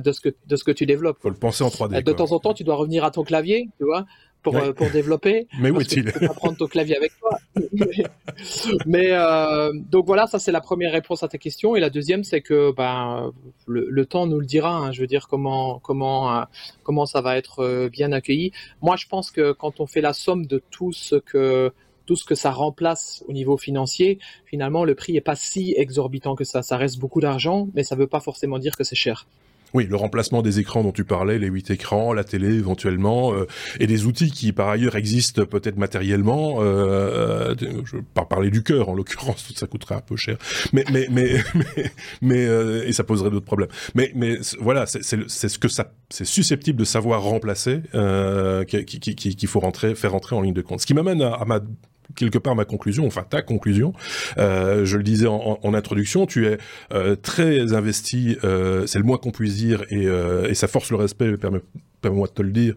de, 0.00 0.12
ce 0.12 0.20
que, 0.20 0.34
de 0.46 0.56
ce 0.56 0.64
que 0.64 0.70
tu 0.70 0.86
développes. 0.86 1.18
faut 1.20 1.30
le 1.30 1.34
penser 1.34 1.64
en 1.64 1.68
3D. 1.68 2.02
De 2.02 2.12
temps 2.12 2.32
en 2.32 2.38
temps, 2.38 2.54
tu 2.54 2.64
dois 2.64 2.76
revenir 2.76 3.04
à 3.04 3.10
ton 3.10 3.24
clavier, 3.24 3.68
tu 3.78 3.84
vois 3.84 4.06
pour, 4.42 4.56
euh, 4.56 4.72
pour 4.72 4.90
développer. 4.90 5.46
Mais 5.60 5.70
où 5.70 5.80
est-il 5.80 6.12
Tu 6.12 6.18
peux 6.18 6.26
prendre 6.28 6.56
ton 6.56 6.66
clavier 6.66 6.96
avec 6.96 7.12
toi. 7.18 7.38
mais 8.86 9.08
euh, 9.10 9.72
donc 9.74 10.06
voilà, 10.06 10.26
ça 10.26 10.38
c'est 10.38 10.52
la 10.52 10.60
première 10.60 10.92
réponse 10.92 11.22
à 11.22 11.28
ta 11.28 11.38
question. 11.38 11.76
Et 11.76 11.80
la 11.80 11.90
deuxième, 11.90 12.24
c'est 12.24 12.40
que 12.40 12.72
ben, 12.72 13.32
le, 13.66 13.86
le, 13.88 14.06
temps 14.06 14.26
nous 14.26 14.40
le 14.40 14.46
dira. 14.46 14.76
Hein, 14.76 14.92
je 14.92 15.00
veux 15.00 15.06
dire 15.06 15.28
comment 15.28 15.78
comment 15.80 16.34
euh, 16.34 16.42
comment 16.82 17.06
ça 17.06 17.20
va 17.20 17.36
être 17.36 17.88
bien 17.88 18.12
accueilli. 18.12 18.52
Moi, 18.82 18.96
je 18.96 19.06
pense 19.06 19.30
que 19.30 19.52
quand 19.52 19.80
on 19.80 19.86
fait 19.86 20.00
la 20.00 20.12
somme 20.12 20.46
de 20.46 20.62
tout 20.70 20.92
ce 20.92 21.16
que 21.16 21.72
tout 22.06 22.16
ce 22.16 22.24
que 22.24 22.34
ça 22.34 22.50
remplace 22.50 23.22
au 23.28 23.32
niveau 23.32 23.56
financier, 23.56 24.18
finalement, 24.46 24.84
le 24.84 24.94
prix 24.94 25.16
est 25.16 25.20
pas 25.20 25.36
si 25.36 25.74
exorbitant 25.76 26.34
que 26.34 26.44
ça. 26.44 26.62
Ça 26.62 26.76
reste 26.76 26.98
beaucoup 26.98 27.20
d'argent, 27.20 27.68
mais 27.74 27.84
ça 27.84 27.94
veut 27.94 28.08
pas 28.08 28.20
forcément 28.20 28.58
dire 28.58 28.76
que 28.76 28.84
c'est 28.84 28.96
cher. 28.96 29.26
Oui, 29.74 29.86
le 29.88 29.96
remplacement 29.96 30.42
des 30.42 30.58
écrans 30.58 30.82
dont 30.82 30.92
tu 30.92 31.04
parlais, 31.04 31.38
les 31.38 31.46
huit 31.46 31.70
écrans, 31.70 32.12
la 32.12 32.24
télé 32.24 32.54
éventuellement, 32.54 33.32
euh, 33.32 33.46
et 33.78 33.86
des 33.86 34.06
outils 34.06 34.30
qui 34.30 34.52
par 34.52 34.68
ailleurs 34.68 34.96
existent 34.96 35.44
peut-être 35.44 35.76
matériellement. 35.76 36.56
Euh, 36.60 37.54
je 37.84 37.96
vais 37.96 38.02
pas 38.14 38.24
parler 38.24 38.50
du 38.50 38.62
cœur 38.62 38.88
en 38.88 38.94
l'occurrence, 38.94 39.52
ça 39.54 39.66
coûterait 39.66 39.96
un 39.96 40.00
peu 40.00 40.16
cher, 40.16 40.36
mais 40.72 40.84
mais 40.92 41.06
mais 41.10 41.36
mais, 42.22 42.46
euh, 42.46 42.86
et 42.86 42.92
ça 42.92 43.04
poserait 43.04 43.30
d'autres 43.30 43.46
problèmes. 43.46 43.70
Mais 43.94 44.12
mais 44.14 44.38
voilà, 44.60 44.86
c'est 44.86 45.02
ce 45.02 45.58
que 45.58 45.68
ça 45.68 45.92
c'est 46.08 46.24
susceptible 46.24 46.78
de 46.78 46.84
savoir 46.84 47.22
remplacer 47.22 47.80
euh, 47.94 48.64
qu'il 48.64 48.84
qui, 48.84 49.00
qui, 49.00 49.36
qui, 49.36 49.46
faut 49.46 49.60
rentrer 49.60 49.94
faire 49.94 50.12
rentrer 50.12 50.34
en 50.34 50.40
ligne 50.40 50.54
de 50.54 50.62
compte. 50.62 50.80
Ce 50.80 50.86
qui 50.86 50.94
m'amène 50.94 51.22
à, 51.22 51.34
à 51.34 51.44
ma 51.44 51.60
quelque 52.14 52.38
part 52.38 52.54
ma 52.54 52.64
conclusion, 52.64 53.06
enfin 53.06 53.24
ta 53.28 53.42
conclusion. 53.42 53.92
Euh, 54.38 54.84
je 54.84 54.96
le 54.96 55.02
disais 55.02 55.26
en, 55.26 55.74
introduction, 55.74 56.26
tu 56.26 56.46
es 56.46 56.58
euh, 56.92 57.16
très 57.16 57.72
investi, 57.74 58.36
euh, 58.44 58.86
c'est 58.86 58.98
le 58.98 59.04
moins 59.04 59.18
qu'on 59.18 59.30
puisse 59.30 59.56
dire, 59.56 59.84
et, 59.90 60.06
euh, 60.06 60.48
et, 60.48 60.54
ça 60.54 60.68
force 60.68 60.90
le 60.90 60.96
respect, 60.96 61.36
permet 61.36 61.60
permets-moi 62.00 62.28
de 62.28 62.32
te 62.32 62.42
le 62.42 62.50
dire, 62.50 62.74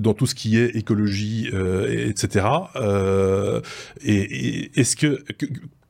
dans 0.00 0.12
tout 0.12 0.26
ce 0.26 0.34
qui 0.34 0.58
est 0.58 0.74
écologie, 0.74 1.48
etc. 1.48 2.46
et, 4.02 4.70
est-ce 4.74 4.96
que, 4.96 5.22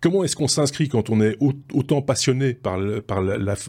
comment 0.01 0.25
est-ce 0.25 0.37
qu'on 0.37 0.47
s'inscrit 0.47 0.91
quand 0.91 1.09
on 1.09 1.23
est 1.23 1.39
autant 1.73 2.03
passionné 2.03 2.53
par 2.53 2.79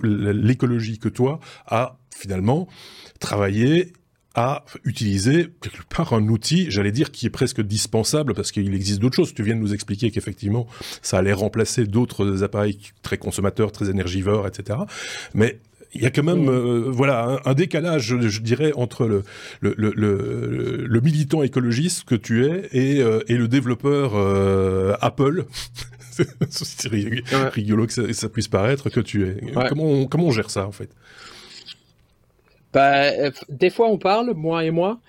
l'écologie 0.03 0.99
que 0.99 1.07
toi 1.07 1.39
à 1.65 1.97
finalement 2.13 2.67
travailler 3.21 3.93
à 4.37 4.63
utiliser 4.85 5.49
quelque 5.61 5.81
part 5.89 6.13
un 6.13 6.27
outil, 6.27 6.67
j'allais 6.69 6.91
dire, 6.91 7.11
qui 7.11 7.25
est 7.25 7.31
presque 7.31 7.59
dispensable 7.59 8.35
parce 8.35 8.51
qu'il 8.51 8.71
existe 8.75 8.99
d'autres 8.99 9.15
choses. 9.15 9.33
Tu 9.33 9.41
viens 9.41 9.55
de 9.55 9.59
nous 9.59 9.73
expliquer 9.73 10.11
qu'effectivement, 10.11 10.67
ça 11.01 11.17
allait 11.17 11.33
remplacer 11.33 11.85
d'autres 11.85 12.43
appareils 12.43 12.77
très 13.01 13.17
consommateurs, 13.17 13.71
très 13.71 13.89
énergivores, 13.89 14.47
etc. 14.47 14.77
Mais 15.33 15.57
il 15.95 16.03
y 16.03 16.05
a 16.05 16.11
quand 16.11 16.23
même, 16.23 16.49
euh, 16.49 16.85
voilà, 16.87 17.39
un, 17.45 17.53
décalage, 17.55 18.15
je, 18.15 18.41
dirais, 18.41 18.73
entre 18.75 19.07
le, 19.07 19.23
le, 19.61 19.73
le, 19.77 20.85
le, 20.85 21.01
militant 21.01 21.41
écologiste 21.41 22.03
que 22.03 22.13
tu 22.13 22.45
es 22.45 22.69
et, 22.73 23.01
euh, 23.01 23.21
et 23.27 23.37
le 23.37 23.47
développeur 23.47 24.11
euh, 24.15 24.93
Apple. 25.01 25.45
C'est 26.49 26.89
rigolo 26.89 27.87
que 27.87 27.93
ça, 27.93 28.13
ça, 28.13 28.29
puisse 28.29 28.47
paraître 28.47 28.91
que 28.91 28.99
tu 28.99 29.27
es. 29.27 29.37
Comment, 29.69 30.05
comment 30.05 30.25
on 30.25 30.31
gère 30.31 30.51
ça 30.51 30.67
en 30.67 30.71
fait? 30.71 30.89
Bah, 32.73 33.05
euh, 33.05 33.31
des 33.49 33.69
fois, 33.69 33.87
on 33.87 33.97
parle, 33.97 34.33
moi 34.33 34.65
et 34.65 34.71
moi, 34.71 34.99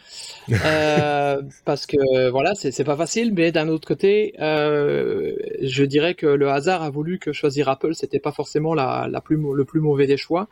euh, 0.64 1.42
parce 1.64 1.86
que 1.86 2.30
voilà, 2.30 2.54
c'est 2.54 2.84
pas 2.84 2.96
facile, 2.96 3.34
mais 3.34 3.52
d'un 3.52 3.68
autre 3.68 3.86
côté, 3.86 4.34
euh, 4.40 5.34
je 5.62 5.84
dirais 5.84 6.14
que 6.14 6.26
le 6.26 6.50
hasard 6.50 6.82
a 6.82 6.90
voulu 6.90 7.18
que 7.18 7.32
choisir 7.32 7.68
Apple, 7.68 7.94
c'était 7.94 8.20
pas 8.20 8.32
forcément 8.32 8.74
la, 8.74 9.08
la 9.10 9.20
plus, 9.20 9.36
le 9.36 9.64
plus 9.64 9.80
mauvais 9.80 10.06
des 10.06 10.16
choix. 10.16 10.48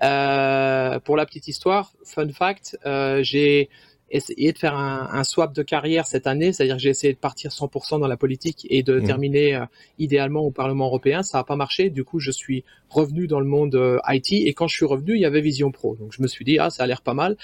pour 0.00 1.16
la 1.16 1.26
petite 1.26 1.48
histoire, 1.48 1.92
fun 2.04 2.28
fact, 2.28 2.78
j'ai 3.22 3.68
essayer 4.10 4.52
de 4.52 4.58
faire 4.58 4.76
un, 4.76 5.08
un, 5.12 5.24
swap 5.24 5.52
de 5.52 5.62
carrière 5.62 6.06
cette 6.06 6.26
année, 6.26 6.52
c'est-à-dire 6.52 6.76
que 6.76 6.82
j'ai 6.82 6.90
essayé 6.90 7.12
de 7.12 7.18
partir 7.18 7.50
100% 7.50 7.98
dans 7.98 8.06
la 8.06 8.16
politique 8.16 8.66
et 8.70 8.82
de 8.82 9.00
mmh. 9.00 9.04
terminer 9.04 9.56
euh, 9.56 9.64
idéalement 9.98 10.40
au 10.40 10.50
Parlement 10.50 10.86
européen. 10.86 11.22
Ça 11.22 11.38
n'a 11.38 11.44
pas 11.44 11.56
marché. 11.56 11.90
Du 11.90 12.04
coup, 12.04 12.20
je 12.20 12.30
suis 12.30 12.64
revenu 12.88 13.26
dans 13.26 13.40
le 13.40 13.46
monde 13.46 13.74
euh, 13.74 13.98
IT 14.08 14.32
et 14.32 14.52
quand 14.54 14.68
je 14.68 14.76
suis 14.76 14.86
revenu, 14.86 15.14
il 15.14 15.20
y 15.20 15.24
avait 15.24 15.40
Vision 15.40 15.72
Pro. 15.72 15.96
Donc, 15.96 16.12
je 16.12 16.22
me 16.22 16.28
suis 16.28 16.44
dit, 16.44 16.58
ah, 16.58 16.70
ça 16.70 16.84
a 16.84 16.86
l'air 16.86 17.02
pas 17.02 17.14
mal. 17.14 17.36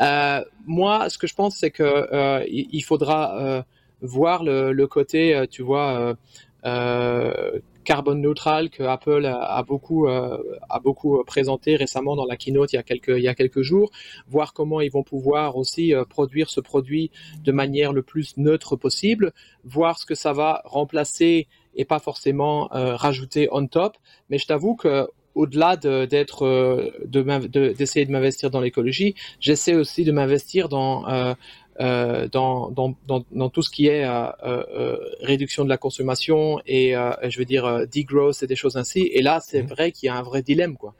Euh, 0.00 0.44
moi, 0.66 1.08
ce 1.08 1.18
que 1.18 1.26
je 1.26 1.34
pense, 1.34 1.56
c'est 1.56 1.70
que 1.70 1.82
euh, 1.82 2.44
il 2.48 2.82
faudra 2.82 3.64
voir 4.02 4.44
le, 4.44 4.72
le, 4.72 4.86
côté, 4.86 5.46
tu 5.50 5.62
vois, 5.62 6.14
carbone 7.84 8.20
neutral 8.20 8.70
que 8.70 8.82
Apple 8.82 9.26
a, 9.26 9.62
beaucoup 9.62 10.08
euh, 10.08 10.38
a 10.68 10.80
beaucoup 10.80 11.22
présenté 11.24 11.76
récemment 11.76 12.16
dans 12.16 12.26
la 12.26 12.36
keynote 12.36 12.72
il 12.72 12.76
y 12.76 12.78
a 12.78 12.82
quelques 12.82 13.14
il 13.16 13.22
y 13.22 13.28
a 13.28 13.34
quelques 13.34 13.62
jours, 13.62 13.90
voir 14.26 14.52
comment 14.52 14.80
ils 14.80 14.90
vont 14.90 15.04
pouvoir 15.04 15.56
aussi 15.56 15.94
euh, 15.94 16.04
produire 16.04 16.50
ce 16.50 16.60
produit 16.60 17.10
de 17.44 17.52
manière 17.52 17.92
le 17.92 18.02
plus 18.02 18.36
neutre 18.36 18.76
possible, 18.76 19.32
voir 19.64 19.98
ce 19.98 20.06
que 20.06 20.14
ça 20.14 20.32
va 20.32 20.62
remplacer 20.64 21.46
et 21.76 21.84
pas 21.84 21.98
forcément 21.98 22.72
euh, 22.74 22.96
rajouter 22.96 23.48
on 23.52 23.66
top. 23.66 23.96
Mais 24.30 24.38
je 24.38 24.46
t'avoue 24.46 24.74
que 24.74 25.06
au-delà 25.34 25.76
d'être 25.76 26.92
d'essayer 27.06 28.06
de, 28.06 28.12
m'investir 28.12 28.50
dans 28.50 28.60
l'écologie, 28.60 29.16
j'essaie 29.40 29.74
aussi 29.74 30.04
de 30.04 30.12
m'investir 30.12 30.68
dans 30.68 31.04
euh, 31.80 32.28
dans, 32.28 32.70
dans, 32.70 32.94
dans, 33.08 33.24
dans, 33.32 33.48
tout 33.48 33.62
ce 33.62 33.70
qui 33.70 33.88
est 33.88 34.04
euh, 34.04 34.30
euh, 34.44 34.96
réduction 35.22 35.64
de 35.64 35.68
la 35.68 35.76
consommation 35.76 36.60
et 36.66 36.92
je 36.92 37.38
veux 37.38 37.44
dire 37.44 37.86
degrowth 37.92 38.44
et 38.44 38.46
des 38.46 38.54
choses 38.54 38.76
ainsi. 38.76 39.00
Et 39.12 39.22
là, 39.22 39.40
c'est 39.44 39.62
mhm. 39.62 39.68
vrai 39.68 39.92
qu'il 39.92 40.06
y 40.06 40.10
a 40.10 40.14
un 40.14 40.22
vrai 40.22 40.42
dilemme, 40.42 40.76
quoi. 40.76 40.94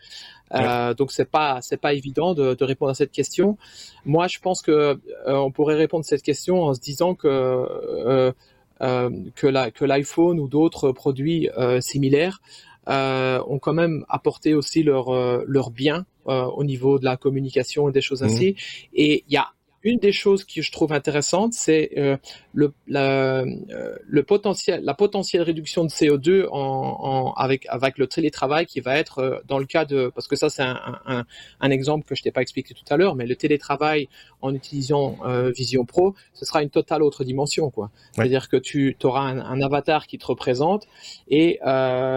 donc 0.94 1.12
c'est 1.12 1.30
pas 1.30 1.60
c'est 1.62 1.76
pas 1.76 1.92
évident 1.94 2.34
de, 2.34 2.54
de, 2.54 2.64
répondre 2.64 2.90
à 2.90 2.94
cette 2.94 3.12
question. 3.12 3.56
Moi, 4.04 4.26
je 4.26 4.40
pense 4.40 4.62
que 4.62 4.98
on 5.26 5.52
pourrait 5.52 5.76
répondre 5.76 6.04
à 6.04 6.08
cette 6.08 6.22
question 6.22 6.64
en 6.64 6.74
se 6.74 6.80
disant 6.80 7.14
que 7.14 8.34
que 8.80 9.46
la, 9.46 9.70
que 9.70 9.84
l'iPhone 9.84 10.40
ou 10.40 10.48
d'autres 10.48 10.90
produits 10.90 11.48
similaires 11.80 12.40
ont 12.88 13.58
quand 13.60 13.74
même 13.74 14.04
apporté 14.08 14.54
aussi 14.54 14.82
leur 14.82 15.06
leur 15.46 15.70
bien 15.70 16.04
au 16.26 16.64
niveau 16.64 16.98
de 16.98 17.04
la 17.04 17.16
communication 17.16 17.88
et 17.88 17.92
des 17.92 18.00
choses 18.00 18.22
mhm. 18.22 18.28
ainsi. 18.28 18.56
Et 18.92 19.24
il 19.28 19.32
y 19.32 19.36
a 19.36 19.54
une 19.84 19.98
des 19.98 20.12
choses 20.12 20.44
que 20.44 20.62
je 20.62 20.72
trouve 20.72 20.92
intéressante, 20.92 21.52
c'est 21.52 21.90
euh, 21.98 22.16
le, 22.54 22.72
la, 22.88 23.40
euh, 23.42 23.96
le 24.02 24.22
potentiel, 24.22 24.82
la 24.82 24.94
potentielle 24.94 25.42
réduction 25.42 25.84
de 25.84 25.90
CO2 25.90 26.48
en, 26.50 26.56
en, 26.56 27.32
avec, 27.34 27.66
avec 27.68 27.98
le 27.98 28.06
télétravail 28.06 28.64
qui 28.64 28.80
va 28.80 28.96
être 28.96 29.18
euh, 29.18 29.38
dans 29.46 29.58
le 29.58 29.66
cas 29.66 29.84
de, 29.84 30.10
parce 30.14 30.26
que 30.26 30.36
ça 30.36 30.48
c'est 30.48 30.62
un, 30.62 30.80
un, 31.04 31.24
un, 31.60 31.70
exemple 31.70 32.06
que 32.06 32.14
je 32.14 32.22
t'ai 32.22 32.30
pas 32.30 32.40
expliqué 32.40 32.72
tout 32.72 32.84
à 32.88 32.96
l'heure, 32.96 33.14
mais 33.14 33.26
le 33.26 33.36
télétravail 33.36 34.08
en 34.40 34.54
utilisant 34.54 35.18
euh, 35.26 35.50
Vision 35.50 35.84
Pro, 35.84 36.14
ce 36.32 36.46
sera 36.46 36.62
une 36.62 36.70
totale 36.70 37.02
autre 37.02 37.22
dimension, 37.22 37.70
quoi. 37.70 37.90
C'est-à-dire 38.12 38.48
que 38.48 38.56
tu 38.56 38.96
auras 39.04 39.22
un, 39.22 39.60
avatar 39.60 40.06
qui 40.06 40.16
te 40.16 40.26
représente 40.26 40.86
et 41.28 41.58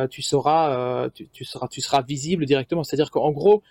tu 0.09 0.21
seras, 0.21 1.09
tu, 1.09 1.27
tu, 1.31 1.45
seras, 1.45 1.67
tu 1.67 1.81
seras 1.81 2.01
visible 2.01 2.45
directement. 2.45 2.83
C'est-à-dire 2.83 3.11
qu'en 3.11 3.31
gros, 3.31 3.61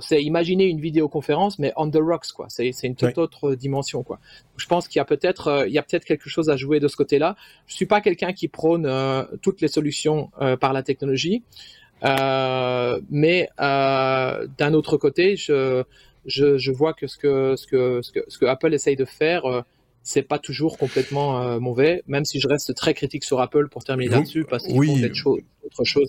c'est 0.00 0.22
imaginer 0.22 0.64
une 0.64 0.80
vidéoconférence, 0.80 1.58
mais 1.58 1.72
on 1.76 1.90
the 1.90 1.98
rocks, 2.00 2.32
quoi. 2.34 2.46
C'est 2.48 2.72
une 2.82 2.96
toute 2.96 3.18
autre 3.18 3.54
dimension, 3.54 4.02
quoi. 4.02 4.18
Je 4.56 4.66
pense 4.66 4.88
qu'il 4.88 4.98
y 4.98 5.00
a 5.00 5.04
peut-être 5.04 5.48
euh, 5.48 5.68
il 5.68 5.72
y 5.72 5.78
a 5.78 5.82
peut-être 5.82 6.04
quelque 6.04 6.28
chose 6.28 6.50
à 6.50 6.56
jouer 6.56 6.80
de 6.80 6.88
ce 6.88 6.96
côté-là. 6.96 7.36
Je 7.66 7.74
suis 7.74 7.86
pas 7.86 8.00
quelqu'un 8.00 8.32
qui 8.32 8.48
prône 8.48 8.86
euh, 8.86 9.24
toutes 9.42 9.60
les 9.60 9.68
solutions 9.68 10.30
euh, 10.40 10.56
par 10.56 10.72
la 10.72 10.82
technologie, 10.82 11.42
mais 12.02 13.48
d'un 13.58 14.74
autre 14.74 14.96
côté, 14.96 15.36
je, 15.36 15.84
je, 16.26 16.58
je 16.58 16.72
vois 16.72 16.92
que 16.92 17.06
ce 17.06 17.18
que 17.18 17.54
ce 17.56 17.66
que 17.66 18.00
ce 18.02 18.12
que, 18.12 18.20
ce 18.28 18.38
que 18.38 18.46
Apple 18.46 18.74
essaye 18.74 18.96
de 18.96 19.04
faire 19.04 19.64
c'est 20.02 20.22
pas 20.22 20.38
toujours 20.38 20.78
complètement 20.78 21.60
mauvais, 21.60 22.02
même 22.06 22.24
si 22.24 22.40
je 22.40 22.48
reste 22.48 22.74
très 22.74 22.94
critique 22.94 23.22
sur 23.22 23.38
Apple 23.40 23.68
pour 23.68 23.84
terminer 23.84 24.10
là-dessus, 24.10 24.46
parce 24.48 24.64
qu'il 24.64 24.78
oui. 24.78 25.12
faut 25.22 25.38
autre 25.62 25.84
chose 25.84 26.08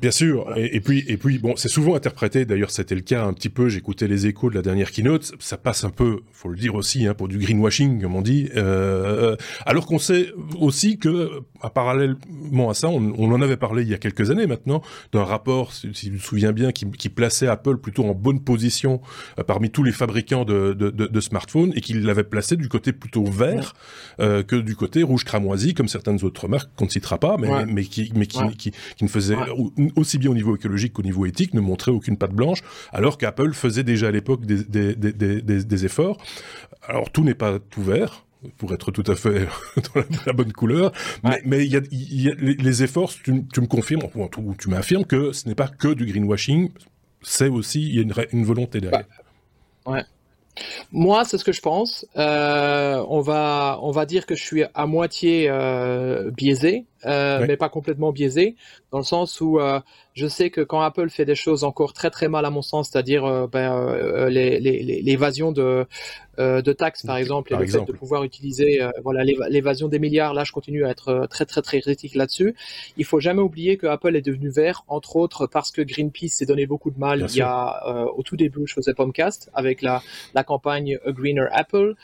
Bien 0.00 0.10
sûr. 0.10 0.52
Et, 0.56 0.80
puis, 0.80 1.04
et 1.08 1.16
puis, 1.16 1.38
bon, 1.38 1.54
c'est 1.56 1.68
souvent 1.68 1.94
interprété. 1.94 2.44
D'ailleurs, 2.44 2.70
c'était 2.70 2.94
le 2.94 3.00
cas 3.00 3.24
un 3.24 3.32
petit 3.32 3.48
peu. 3.48 3.68
J'écoutais 3.68 4.08
les 4.08 4.26
échos 4.26 4.50
de 4.50 4.54
la 4.54 4.62
dernière 4.62 4.90
keynote. 4.90 5.32
Ça 5.38 5.56
passe 5.56 5.84
un 5.84 5.90
peu, 5.90 6.20
faut 6.32 6.48
le 6.48 6.56
dire 6.56 6.74
aussi, 6.74 7.06
hein, 7.06 7.14
pour 7.14 7.28
du 7.28 7.38
greenwashing, 7.38 8.00
comme 8.00 8.16
on 8.16 8.22
dit. 8.22 8.48
Euh, 8.56 9.36
alors 9.66 9.86
qu'on 9.86 9.98
sait 9.98 10.32
aussi 10.58 10.98
que, 10.98 11.42
à 11.62 11.70
parallèlement 11.70 12.70
à 12.70 12.74
ça, 12.74 12.88
on, 12.88 13.14
on, 13.16 13.32
en 13.32 13.40
avait 13.40 13.56
parlé 13.56 13.82
il 13.82 13.88
y 13.88 13.94
a 13.94 13.98
quelques 13.98 14.30
années 14.30 14.46
maintenant, 14.46 14.82
d'un 15.12 15.24
rapport, 15.24 15.72
si, 15.72 15.88
si, 15.94 16.10
tu 16.10 16.18
te 16.18 16.22
souviens 16.22 16.52
bien, 16.52 16.72
qui, 16.72 16.90
qui, 16.90 17.08
plaçait 17.08 17.46
Apple 17.46 17.78
plutôt 17.78 18.04
en 18.04 18.14
bonne 18.14 18.40
position 18.40 19.00
euh, 19.38 19.44
parmi 19.44 19.70
tous 19.70 19.82
les 19.82 19.92
fabricants 19.92 20.44
de, 20.44 20.72
de, 20.72 20.90
de, 20.90 21.06
de 21.06 21.20
smartphones 21.20 21.72
et 21.76 21.80
qu'il 21.80 22.04
l'avait 22.04 22.24
placé 22.24 22.56
du 22.56 22.68
côté 22.68 22.92
plutôt 22.92 23.24
vert 23.24 23.74
euh, 24.20 24.42
que 24.42 24.56
du 24.56 24.76
côté 24.76 25.02
rouge 25.02 25.24
cramoisi, 25.24 25.74
comme 25.74 25.88
certaines 25.88 26.24
autres 26.24 26.48
marques 26.48 26.70
qu'on 26.76 26.86
ne 26.86 26.90
citera 26.90 27.18
pas, 27.18 27.36
mais, 27.38 27.66
mais 27.66 27.84
qui, 27.84 28.12
mais 28.14 28.26
qui, 28.26 28.40
qui, 28.56 28.72
qui, 28.96 29.04
ne 29.04 29.08
faisait 29.08 29.36
aussi 29.96 30.18
bien 30.18 30.30
au 30.30 30.34
niveau 30.34 30.56
écologique 30.56 30.94
qu'au 30.94 31.02
niveau 31.02 31.26
éthique, 31.26 31.54
ne 31.54 31.60
montrait 31.60 31.92
aucune 31.92 32.16
patte 32.16 32.32
blanche, 32.32 32.60
alors 32.92 33.18
qu'Apple 33.18 33.52
faisait 33.52 33.84
déjà 33.84 34.08
à 34.08 34.10
l'époque 34.10 34.44
des, 34.44 34.64
des, 34.64 34.94
des, 34.94 35.42
des, 35.42 35.84
efforts. 35.84 36.18
Alors 36.86 37.10
tout 37.10 37.24
n'est 37.24 37.34
pas 37.34 37.58
tout 37.58 37.82
vert, 37.82 38.24
pour 38.58 38.72
être 38.72 38.90
tout 38.90 39.04
à 39.06 39.14
fait 39.14 39.46
dans 39.94 40.02
la, 40.26 40.32
bonne 40.32 40.52
couleur. 40.52 40.92
Mais 41.44 41.64
il 41.64 41.72
y, 41.72 42.28
a, 42.28 42.34
les, 42.38 42.82
efforts, 42.82 43.12
tu, 43.22 43.32
me 43.32 43.66
confirmes, 43.66 44.02
ou 44.14 44.54
tu 44.54 44.68
m'affirmes 44.68 45.04
que 45.04 45.32
ce 45.32 45.48
n'est 45.48 45.54
pas 45.54 45.68
que 45.68 45.94
du 45.94 46.06
greenwashing, 46.06 46.70
c'est 47.22 47.48
aussi, 47.48 47.82
il 47.82 47.94
y 47.94 47.98
a 47.98 48.02
une, 48.02 48.14
une 48.32 48.44
volonté 48.44 48.80
derrière. 48.80 49.04
Bah, 49.84 49.92
ouais. 49.92 50.04
Moi, 50.90 51.24
c'est 51.24 51.38
ce 51.38 51.44
que 51.44 51.52
je 51.52 51.60
pense. 51.60 52.06
Euh, 52.16 53.04
on 53.08 53.20
va, 53.20 53.78
on 53.82 53.90
va 53.90 54.04
dire 54.04 54.26
que 54.26 54.34
je 54.34 54.42
suis 54.42 54.64
à 54.74 54.86
moitié 54.86 55.48
euh, 55.48 56.30
biaisé, 56.30 56.84
euh, 57.06 57.44
mais 57.46 57.56
pas 57.56 57.68
complètement 57.68 58.12
biaisé, 58.12 58.54
dans 58.92 58.98
le 58.98 59.04
sens 59.04 59.40
où 59.40 59.58
euh, 59.58 59.80
je 60.14 60.26
sais 60.28 60.50
que 60.50 60.60
quand 60.60 60.80
Apple 60.80 61.10
fait 61.10 61.24
des 61.24 61.34
choses 61.34 61.64
encore 61.64 61.92
très 61.92 62.10
très 62.10 62.28
mal 62.28 62.44
à 62.44 62.50
mon 62.50 62.62
sens, 62.62 62.90
c'est-à-dire 62.90 63.24
euh, 63.24 63.46
ben, 63.46 64.28
l'évasion 64.28 65.52
de, 65.52 65.86
de 66.38 66.72
taxes 66.72 67.04
par 67.04 67.16
exemple, 67.16 67.52
et 67.52 67.56
le 67.56 67.66
fait 67.66 67.84
de 67.84 67.92
pouvoir 67.92 68.24
utiliser 68.24 68.80
voilà 69.02 69.24
l'évasion 69.24 69.88
des 69.88 69.98
milliards, 69.98 70.34
là 70.34 70.44
je 70.44 70.52
continue 70.52 70.84
à 70.84 70.90
être 70.90 71.26
très 71.28 71.44
très 71.44 71.62
très 71.62 71.80
critique 71.80 72.14
là-dessus. 72.14 72.54
Il 72.96 73.04
faut 73.04 73.20
jamais 73.20 73.42
oublier 73.42 73.76
que 73.76 73.86
Apple 73.86 74.14
est 74.16 74.22
devenu 74.22 74.50
vert, 74.50 74.84
entre 74.86 75.16
autres 75.16 75.46
parce 75.46 75.70
que 75.72 75.82
Greenpeace 75.82 76.28
s'est 76.28 76.46
donné 76.46 76.66
beaucoup 76.66 76.90
de 76.90 76.98
mal. 76.98 77.26
il 77.28 77.36
y 77.36 77.42
a 77.42 78.06
au 78.14 78.22
tout 78.22 78.36
début, 78.36 78.66
je 78.66 78.74
faisais 78.74 78.94
Pomcast 78.94 79.50
avec 79.54 79.82
la, 79.82 80.02
la 80.34 80.44
campagne 80.44 80.98
A 81.06 81.12
Greener 81.12 81.46
Apple, 81.52 81.94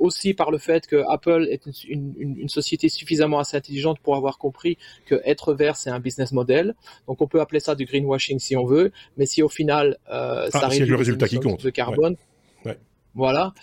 aussi 0.00 0.34
par 0.34 0.50
le 0.50 0.58
fait 0.58 0.86
que 0.86 1.04
Apple 1.08 1.46
est 1.50 1.66
une, 1.88 2.14
une, 2.18 2.38
une 2.38 2.48
société 2.48 2.88
suffisamment 2.88 3.38
assez 3.38 3.56
intelligente 3.56 3.98
pour 4.00 4.16
avoir 4.16 4.23
avoir 4.24 4.38
compris 4.38 4.78
que 5.06 5.20
être 5.24 5.54
vert, 5.54 5.76
c'est 5.76 5.90
un 5.90 6.00
business 6.00 6.32
model. 6.32 6.74
Donc 7.06 7.20
on 7.20 7.26
peut 7.26 7.40
appeler 7.40 7.60
ça 7.60 7.74
du 7.74 7.84
greenwashing 7.84 8.38
si 8.38 8.56
on 8.56 8.64
veut, 8.64 8.92
mais 9.16 9.26
si 9.26 9.42
au 9.42 9.48
final 9.48 9.98
euh, 10.10 10.48
ça 10.50 10.60
ah, 10.62 10.68
réduit 10.68 10.88
le 10.88 10.96
résultat 10.96 11.28
qui 11.28 11.38
compte. 11.38 11.62
de 11.62 11.70
carbone, 11.70 12.16
voilà. 13.14 13.54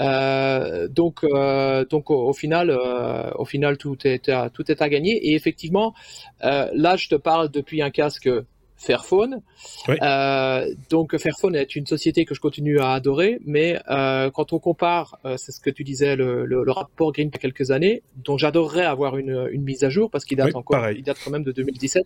Euh, 0.00 0.88
donc, 0.88 1.22
euh, 1.22 1.84
donc 1.84 2.10
au, 2.10 2.32
final, 2.32 2.70
euh, 2.70 3.30
au 3.36 3.44
final, 3.44 3.78
tout 3.78 3.96
est 4.04 4.28
à, 4.28 4.50
tout 4.50 4.70
est 4.70 4.82
à 4.82 4.88
gagner. 4.88 5.28
Et 5.28 5.34
effectivement, 5.34 5.94
là, 6.42 6.96
je 6.96 7.08
te 7.08 7.14
parle 7.14 7.50
depuis 7.50 7.82
un 7.82 7.90
casque 7.90 8.28
Fairphone. 8.76 9.40
Euh, 9.88 10.74
donc 10.90 11.16
Fairphone 11.16 11.56
est 11.56 11.76
une 11.76 11.86
société 11.86 12.24
que 12.24 12.34
je 12.34 12.40
continue 12.40 12.78
à 12.78 12.92
adorer, 12.92 13.40
mais 13.44 13.80
euh, 13.90 14.30
quand 14.30 14.52
on 14.52 14.58
compare, 14.58 15.18
euh, 15.24 15.36
c'est 15.38 15.52
ce 15.52 15.60
que 15.60 15.70
tu 15.70 15.82
disais, 15.82 16.14
le, 16.16 16.70
rapport 16.70 17.12
Green 17.12 17.28
il 17.28 17.34
y 17.34 17.36
a 17.36 17.38
quelques 17.38 17.70
années, 17.70 18.02
dont 18.24 18.36
j'adorerais 18.36 18.84
avoir 18.84 19.16
une, 19.16 19.48
mise 19.56 19.84
à 19.84 19.88
jour 19.88 20.10
parce 20.10 20.24
qu'il 20.24 20.36
date 20.36 20.54
encore, 20.54 20.90
il 20.90 21.02
date 21.02 21.16
quand 21.24 21.30
même 21.30 21.42
de 21.42 21.52
2017. 21.52 22.04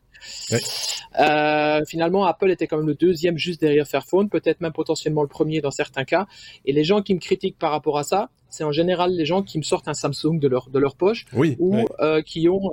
finalement, 1.89 2.25
Apple 2.25 2.51
était 2.51 2.67
quand 2.67 2.79
même 2.79 2.87
le 2.87 2.95
deuxième 2.95 3.37
juste 3.37 3.61
derrière 3.61 3.87
Fairphone, 3.87 4.29
peut-être 4.29 4.61
même 4.61 4.73
potentiellement 4.73 5.23
le 5.23 5.29
premier 5.29 5.61
dans 5.61 5.71
certains 5.71 6.05
cas. 6.05 6.27
Et 6.65 6.73
les 6.73 6.85
gens 6.85 7.03
qui 7.03 7.15
me 7.15 7.21
critiquent 7.21 7.59
par 7.59 7.73
rapport 7.73 7.99
à 7.99 8.05
ça, 8.05 8.31
c'est 8.49 8.65
en 8.65 8.73
général 8.73 9.13
les 9.13 9.25
gens 9.25 9.43
qui 9.43 9.59
me 9.59 9.63
sortent 9.63 9.89
un 9.89 9.95
Samsung 9.95 10.39
de 10.39 10.49
leur, 10.49 10.71
de 10.71 10.79
leur 10.79 10.97
poche 10.97 11.27
ou 11.59 11.85
qui 12.25 12.49
ont 12.49 12.71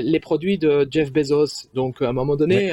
les 0.00 0.20
produits 0.20 0.58
de 0.58 0.86
Jeff 0.90 1.12
Bezos. 1.12 1.68
Donc 1.74 2.00
à 2.00 2.08
un 2.08 2.12
moment 2.12 2.36
donné, 2.36 2.72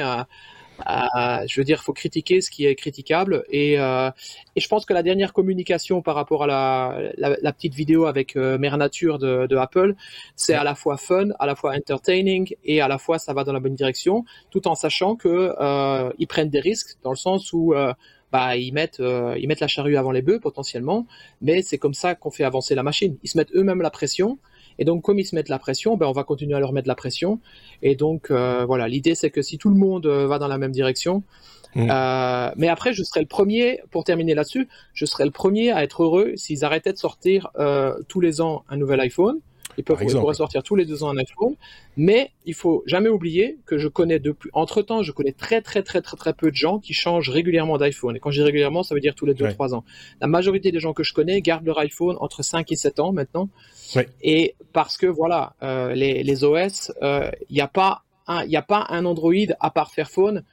je 0.86 1.60
veux 1.60 1.64
dire, 1.64 1.78
il 1.80 1.84
faut 1.84 1.92
critiquer 1.92 2.40
ce 2.40 2.50
qui 2.50 2.66
est 2.66 2.74
critiquable. 2.74 3.44
Et, 3.50 3.78
euh, 3.78 4.10
et, 4.56 4.60
je 4.60 4.68
pense 4.68 4.84
que 4.86 4.92
la 4.92 5.02
dernière 5.02 5.32
communication 5.32 6.02
par 6.02 6.14
rapport 6.14 6.44
à 6.44 6.46
la, 6.46 7.10
la, 7.16 7.52
petite 7.52 7.74
vidéo 7.74 8.06
avec 8.06 8.36
euh, 8.36 8.58
Mère 8.58 8.76
Nature 8.76 9.18
de, 9.18 9.46
de 9.46 9.56
Apple, 9.56 9.94
c'est 10.36 10.54
à 10.54 10.64
la 10.64 10.74
fois 10.74 10.96
fun, 10.96 11.28
à 11.38 11.46
la 11.46 11.54
fois 11.54 11.74
entertaining 11.74 12.54
et 12.64 12.80
à 12.80 12.88
la 12.88 12.98
fois 12.98 13.18
ça 13.18 13.32
va 13.32 13.44
dans 13.44 13.52
la 13.52 13.60
bonne 13.60 13.74
direction, 13.74 14.24
tout 14.50 14.68
en 14.68 14.74
sachant 14.74 15.16
que 15.16 15.54
euh, 15.60 16.10
ils 16.18 16.26
prennent 16.26 16.50
des 16.50 16.60
risques 16.60 16.96
dans 17.02 17.10
le 17.10 17.16
sens 17.16 17.52
où 17.52 17.74
euh, 17.74 17.92
bah, 18.32 18.56
ils 18.56 18.72
mettent 18.72 19.00
ils 19.00 19.48
mettent 19.48 19.60
la 19.60 19.68
charrue 19.68 19.96
avant 19.96 20.10
les 20.10 20.22
bœufs 20.22 20.40
potentiellement, 20.40 21.06
mais 21.40 21.62
c'est 21.62 21.78
comme 21.78 21.94
ça 21.94 22.14
qu'on 22.14 22.30
fait 22.30 22.44
avancer 22.44 22.74
la 22.74 22.82
machine. 22.82 23.16
Ils 23.22 23.28
se 23.28 23.38
mettent 23.38 23.54
eux-mêmes 23.54 23.82
la 23.82 23.90
pression. 23.90 24.38
Et 24.78 24.84
donc, 24.84 25.02
comme 25.02 25.18
ils 25.18 25.24
se 25.24 25.34
mettent 25.34 25.48
la 25.48 25.58
pression, 25.58 25.96
ben, 25.96 26.06
on 26.06 26.12
va 26.12 26.24
continuer 26.24 26.54
à 26.54 26.60
leur 26.60 26.72
mettre 26.72 26.88
la 26.88 26.94
pression. 26.94 27.40
Et 27.82 27.94
donc, 27.94 28.30
euh, 28.30 28.64
voilà, 28.64 28.88
l'idée, 28.88 29.14
c'est 29.14 29.30
que 29.30 29.42
si 29.42 29.58
tout 29.58 29.68
le 29.68 29.76
monde 29.76 30.06
euh, 30.06 30.26
va 30.26 30.38
dans 30.38 30.48
la 30.48 30.58
même 30.58 30.72
direction, 30.72 31.22
mm. 31.74 31.88
euh, 31.90 32.50
mais 32.56 32.68
après, 32.68 32.92
je 32.92 33.02
serai 33.02 33.20
le 33.20 33.26
premier, 33.26 33.80
pour 33.90 34.04
terminer 34.04 34.34
là-dessus, 34.34 34.68
je 34.92 35.04
serai 35.04 35.24
le 35.24 35.30
premier 35.30 35.72
à 35.72 35.82
être 35.82 36.02
heureux 36.02 36.32
s'ils 36.36 36.64
arrêtaient 36.64 36.92
de 36.92 36.98
sortir 36.98 37.50
tous 38.08 38.20
les 38.20 38.40
ans 38.40 38.64
un 38.68 38.76
nouvel 38.76 39.00
iPhone 39.00 39.40
ils 39.78 39.84
peuvent 39.84 39.96
pourraient 39.96 40.34
sortir 40.34 40.62
tous 40.62 40.74
les 40.74 40.84
deux 40.84 41.04
ans 41.04 41.08
un 41.08 41.16
iPhone, 41.16 41.54
mais 41.96 42.32
il 42.44 42.54
faut 42.54 42.82
jamais 42.86 43.08
oublier 43.08 43.58
que 43.64 43.78
je 43.78 43.86
connais 43.86 44.18
depuis. 44.18 44.50
Entre 44.52 44.82
temps, 44.82 45.02
je 45.02 45.12
connais 45.12 45.32
très 45.32 45.62
très 45.62 45.82
très 45.82 46.02
très 46.02 46.16
très 46.16 46.34
peu 46.34 46.50
de 46.50 46.56
gens 46.56 46.80
qui 46.80 46.92
changent 46.92 47.30
régulièrement 47.30 47.78
d'iPhone. 47.78 48.16
Et 48.16 48.18
quand 48.20 48.32
je 48.32 48.40
dis 48.40 48.44
régulièrement, 48.44 48.82
ça 48.82 48.94
veut 48.94 49.00
dire 49.00 49.14
tous 49.14 49.24
les 49.24 49.34
2-3 49.34 49.74
ans. 49.74 49.84
La 50.20 50.26
majorité 50.26 50.72
des 50.72 50.80
gens 50.80 50.92
que 50.92 51.04
je 51.04 51.14
connais 51.14 51.40
gardent 51.40 51.64
leur 51.64 51.78
iPhone 51.78 52.16
entre 52.20 52.42
5 52.42 52.70
et 52.72 52.76
7 52.76 52.98
ans 52.98 53.12
maintenant. 53.12 53.48
Et 54.20 54.56
parce 54.72 54.96
que 54.96 55.06
voilà, 55.06 55.54
euh, 55.62 55.94
les, 55.94 56.24
les, 56.24 56.44
OS, 56.44 56.92
il 57.00 57.04
euh, 57.04 57.30
n'y 57.50 57.60
a 57.60 57.68
pas 57.68 58.02
il 58.44 58.48
n'y 58.48 58.56
a 58.56 58.62
pas 58.62 58.84
un 58.90 59.06
Android 59.06 59.32
à 59.58 59.70
part 59.70 59.90
Fairphone 59.90 60.44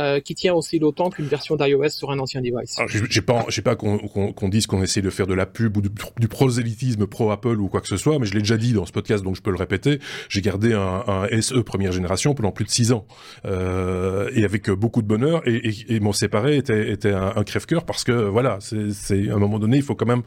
euh, 0.00 0.20
qui 0.20 0.34
tient 0.34 0.54
aussi 0.54 0.78
longtemps 0.78 1.10
qu'une 1.10 1.26
version 1.26 1.56
d'iOS 1.56 1.90
sur 1.90 2.10
un 2.10 2.18
ancien 2.18 2.40
device. 2.40 2.76
J'ai 3.10 3.20
pas, 3.20 3.44
j'ai 3.48 3.62
pas 3.62 3.76
qu'on 3.76 4.48
dise 4.48 4.66
qu'on 4.66 4.82
essaie 4.82 5.02
de 5.02 5.10
faire 5.10 5.26
de 5.26 5.34
la 5.34 5.46
pub 5.46 5.76
ou 5.76 5.82
du, 5.82 6.28
prosélytisme 6.28 7.06
pro 7.06 7.30
Apple 7.30 7.60
ou 7.60 7.68
quoi 7.68 7.80
que 7.80 7.88
ce 7.88 7.96
soit, 7.96 8.18
mais 8.18 8.26
je 8.26 8.32
l'ai 8.32 8.40
déjà 8.40 8.56
dit 8.56 8.72
dans 8.72 8.86
ce 8.86 8.92
podcast, 8.92 9.22
donc 9.22 9.36
je 9.36 9.42
peux 9.42 9.50
le 9.50 9.56
répéter. 9.56 9.98
J'ai 10.28 10.40
gardé 10.40 10.72
un, 10.72 11.04
un, 11.06 11.40
SE 11.40 11.60
première 11.60 11.92
génération 11.92 12.34
pendant 12.34 12.50
plus 12.50 12.64
de 12.64 12.70
six 12.70 12.92
ans 12.92 13.06
euh, 13.44 14.30
et 14.34 14.44
avec 14.44 14.70
beaucoup 14.70 15.02
de 15.02 15.06
bonheur. 15.06 15.46
Et, 15.46 15.68
et, 15.68 15.96
et 15.96 16.00
mon 16.00 16.12
séparé 16.12 16.56
était, 16.56 16.90
était 16.90 17.12
un, 17.12 17.32
un 17.36 17.44
crève-cœur 17.44 17.84
parce 17.84 18.04
que 18.04 18.12
voilà, 18.12 18.58
c'est 18.60 19.28
à 19.28 19.34
un 19.34 19.38
moment 19.38 19.58
donné, 19.58 19.76
il 19.76 19.82
faut 19.82 19.94
quand 19.94 20.06
même 20.06 20.22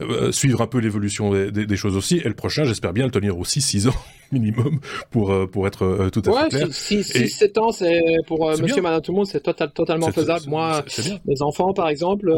euh, 0.00 0.32
suivre 0.32 0.60
un 0.60 0.66
peu 0.66 0.78
l'évolution 0.78 1.32
des, 1.32 1.50
des, 1.50 1.66
des, 1.66 1.76
choses 1.76 1.96
aussi. 1.96 2.18
Et 2.18 2.28
le 2.28 2.34
prochain, 2.34 2.64
j'espère 2.64 2.92
bien 2.92 3.04
le 3.06 3.10
tenir 3.10 3.38
aussi 3.38 3.60
six 3.60 3.88
ans 3.88 3.94
minimum 4.32 4.80
pour 5.10 5.30
euh, 5.30 5.46
pour 5.46 5.66
être 5.66 5.84
euh, 5.84 6.10
tout 6.10 6.22
à 6.26 6.44
fait 6.44 6.48
clair. 6.48 6.68
6-7 6.68 7.58
ans, 7.60 7.72
c'est 7.72 8.02
pour 8.26 8.48
euh, 8.48 8.56
Monsieur 8.56 8.82
Madame 8.82 9.02
tout 9.02 9.12
le 9.12 9.16
monde, 9.16 9.26
c'est 9.26 9.40
total, 9.40 9.70
totalement 9.72 10.10
faisable. 10.10 10.44
Moi, 10.48 10.84
mes 11.26 11.42
enfants, 11.42 11.72
par 11.72 11.88
exemple, 11.88 12.32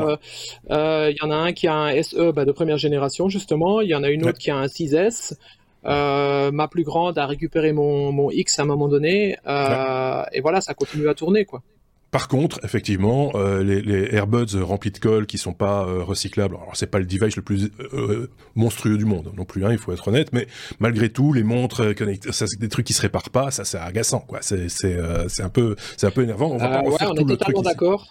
il 0.70 1.16
y 1.20 1.24
en 1.24 1.30
a 1.30 1.36
un 1.36 1.52
qui 1.52 1.66
a 1.66 1.74
un 1.74 2.02
SE 2.02 2.32
bah, 2.32 2.44
de 2.44 2.52
première 2.52 2.78
génération 2.78 3.28
justement, 3.28 3.80
il 3.80 3.88
y 3.88 3.94
en 3.94 4.02
a 4.02 4.10
une 4.10 4.26
autre 4.26 4.38
qui 4.38 4.50
a 4.50 4.56
un 4.56 4.66
6S. 4.66 5.34
ma 5.84 6.68
plus 6.68 6.84
grande 6.84 7.18
a 7.18 7.26
récupéré 7.26 7.72
mon, 7.72 8.12
mon 8.12 8.30
X 8.30 8.58
à 8.58 8.62
un 8.62 8.66
moment 8.66 8.88
donné, 8.88 9.36
et 10.32 10.40
voilà, 10.40 10.60
ça 10.60 10.74
continue 10.74 11.08
à 11.08 11.14
tourner 11.14 11.44
quoi. 11.44 11.62
Par 12.10 12.26
contre, 12.26 12.58
effectivement, 12.64 13.32
euh, 13.34 13.62
les, 13.62 13.82
les, 13.82 14.14
Airbuds 14.14 14.62
remplis 14.62 14.90
de 14.90 14.98
colle 14.98 15.26
qui 15.26 15.36
sont 15.36 15.52
pas 15.52 15.84
euh, 15.86 16.02
recyclables, 16.02 16.54
alors 16.54 16.74
c'est 16.74 16.86
pas 16.86 16.98
le 16.98 17.04
device 17.04 17.36
le 17.36 17.42
plus 17.42 17.70
euh, 17.92 18.30
monstrueux 18.54 18.96
du 18.96 19.04
monde 19.04 19.30
non 19.36 19.44
plus, 19.44 19.66
hein, 19.66 19.72
il 19.72 19.78
faut 19.78 19.92
être 19.92 20.08
honnête, 20.08 20.32
mais 20.32 20.46
malgré 20.78 21.10
tout, 21.10 21.34
les 21.34 21.42
montres 21.42 21.94
connectées, 21.94 22.32
ça 22.32 22.46
c'est 22.46 22.58
des 22.58 22.70
trucs 22.70 22.86
qui 22.86 22.94
se 22.94 23.02
réparent 23.02 23.28
pas, 23.28 23.50
ça 23.50 23.66
c'est 23.66 23.76
agaçant, 23.76 24.20
quoi. 24.20 24.38
C'est 24.40 25.42
un 25.42 25.48
peu 25.50 25.76
c'est 25.98 26.06
un 26.06 26.10
peu 26.10 26.22
énervant. 26.22 26.52
On 26.52 26.56
va 26.56 26.68
pas 26.68 26.82
ouais, 26.82 26.96
on 27.10 27.14
est 27.14 27.26
totalement 27.26 27.62
d'accord. 27.62 28.10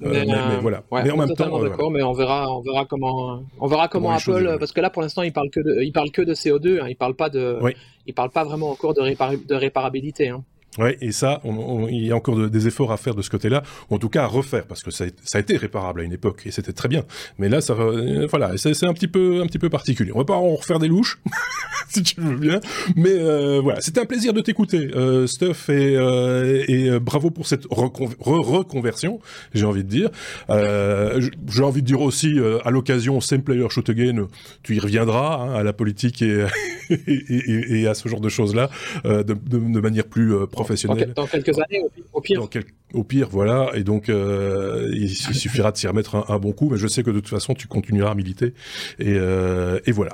Mais, 0.00 0.24
mais, 0.24 0.60
voilà. 0.60 0.84
mais 0.92 1.10
en 1.10 1.16
même 1.16 1.34
temps, 1.34 1.62
d'accord, 1.62 1.90
mais 1.90 2.02
on 2.02 2.12
verra 2.12 2.48
on 2.48 2.60
verra 2.60 2.84
comment 2.84 3.42
on 3.58 3.66
verra 3.66 3.88
comment, 3.88 4.12
Apple, 4.12 4.56
parce 4.60 4.70
que 4.70 4.80
là 4.80 4.90
pour 4.90 5.02
l'instant 5.02 5.22
il 5.22 5.32
parle 5.32 5.50
que 5.50 5.60
de, 5.60 5.82
il 5.82 5.92
parle 5.92 6.12
que 6.12 6.22
de 6.22 6.34
CO2, 6.34 6.80
hein, 6.80 6.86
il 6.88 6.96
parle 6.96 7.14
pas 7.14 7.28
de, 7.28 7.58
il 8.06 8.14
parle 8.14 8.30
pas 8.30 8.44
vraiment 8.44 8.70
encore 8.70 8.94
de, 8.94 9.02
de 9.02 9.54
réparabilité. 9.56 10.28
Hein. 10.28 10.44
Ouais, 10.78 10.96
et 11.02 11.12
ça, 11.12 11.42
il 11.90 12.06
y 12.06 12.12
a 12.12 12.16
encore 12.16 12.48
des 12.48 12.66
efforts 12.66 12.92
à 12.92 12.96
faire 12.96 13.14
de 13.14 13.20
ce 13.20 13.28
côté-là, 13.28 13.62
ou 13.90 13.96
en 13.96 13.98
tout 13.98 14.08
cas 14.08 14.22
à 14.24 14.26
refaire, 14.26 14.64
parce 14.64 14.82
que 14.82 14.90
ça, 14.90 15.04
a 15.34 15.38
été 15.38 15.56
réparable 15.58 16.00
à 16.00 16.04
une 16.04 16.12
époque 16.12 16.42
et 16.46 16.50
c'était 16.50 16.72
très 16.72 16.88
bien. 16.88 17.04
Mais 17.38 17.50
là, 17.50 17.60
ça, 17.60 17.74
euh, 17.74 18.26
voilà, 18.30 18.56
c'est 18.56 18.86
un 18.86 18.94
petit 18.94 19.08
peu, 19.08 19.42
un 19.42 19.46
petit 19.46 19.58
peu 19.58 19.68
particulier. 19.68 20.12
On 20.14 20.18
va 20.18 20.24
pas 20.24 20.34
en 20.34 20.54
refaire 20.54 20.78
des 20.78 20.88
louches, 20.88 21.18
si 21.88 22.02
tu 22.02 22.20
veux 22.20 22.36
bien. 22.36 22.60
Mais 22.96 23.12
euh, 23.12 23.60
voilà, 23.62 23.82
c'était 23.82 24.00
un 24.00 24.06
plaisir 24.06 24.32
de 24.32 24.40
t'écouter, 24.40 24.90
euh, 24.94 25.26
Stuff, 25.26 25.68
et, 25.68 25.94
euh, 25.96 26.64
et 26.68 26.98
bravo 26.98 27.30
pour 27.30 27.46
cette 27.46 27.64
reconversion, 27.68 29.20
j'ai 29.52 29.66
envie 29.66 29.84
de 29.84 29.88
dire. 29.88 30.10
j'ai 30.48 31.62
envie 31.62 31.82
de 31.82 31.86
dire 31.86 32.00
aussi, 32.00 32.38
à 32.64 32.70
l'occasion, 32.70 33.20
Same 33.20 33.42
Player 33.42 33.66
Shoot 33.68 33.90
Again, 33.90 34.26
tu 34.62 34.76
y 34.76 34.80
reviendras 34.80 35.36
hein, 35.36 35.54
à 35.54 35.62
la 35.62 35.72
politique 35.72 36.22
et, 36.22 36.46
et, 36.90 37.80
et, 37.80 37.86
à 37.86 37.94
ce 37.94 38.08
genre 38.08 38.20
de 38.20 38.28
choses-là, 38.28 38.70
de, 39.04 39.22
de, 39.22 39.34
de, 39.34 39.80
manière 39.80 40.04
plus 40.04 40.32
professionnel. 40.64 41.12
Dans, 41.14 41.26
quelques 41.26 41.58
années, 41.58 41.82
au 42.12 42.20
pire. 42.20 42.48
Au 42.94 43.04
pire, 43.04 43.28
voilà. 43.30 43.70
Et 43.74 43.84
donc, 43.84 44.08
euh, 44.08 44.90
il 44.94 45.10
suffira 45.10 45.72
de 45.72 45.76
s'y 45.76 45.86
remettre 45.86 46.30
un, 46.30 46.38
bon 46.38 46.52
coup. 46.52 46.68
Mais 46.70 46.78
je 46.78 46.86
sais 46.86 47.02
que 47.02 47.10
de 47.10 47.20
toute 47.20 47.28
façon, 47.28 47.54
tu 47.54 47.66
continueras 47.66 48.10
à 48.10 48.14
militer. 48.14 48.54
Et, 48.98 49.14
euh, 49.16 49.80
et 49.86 49.92
voilà. 49.92 50.12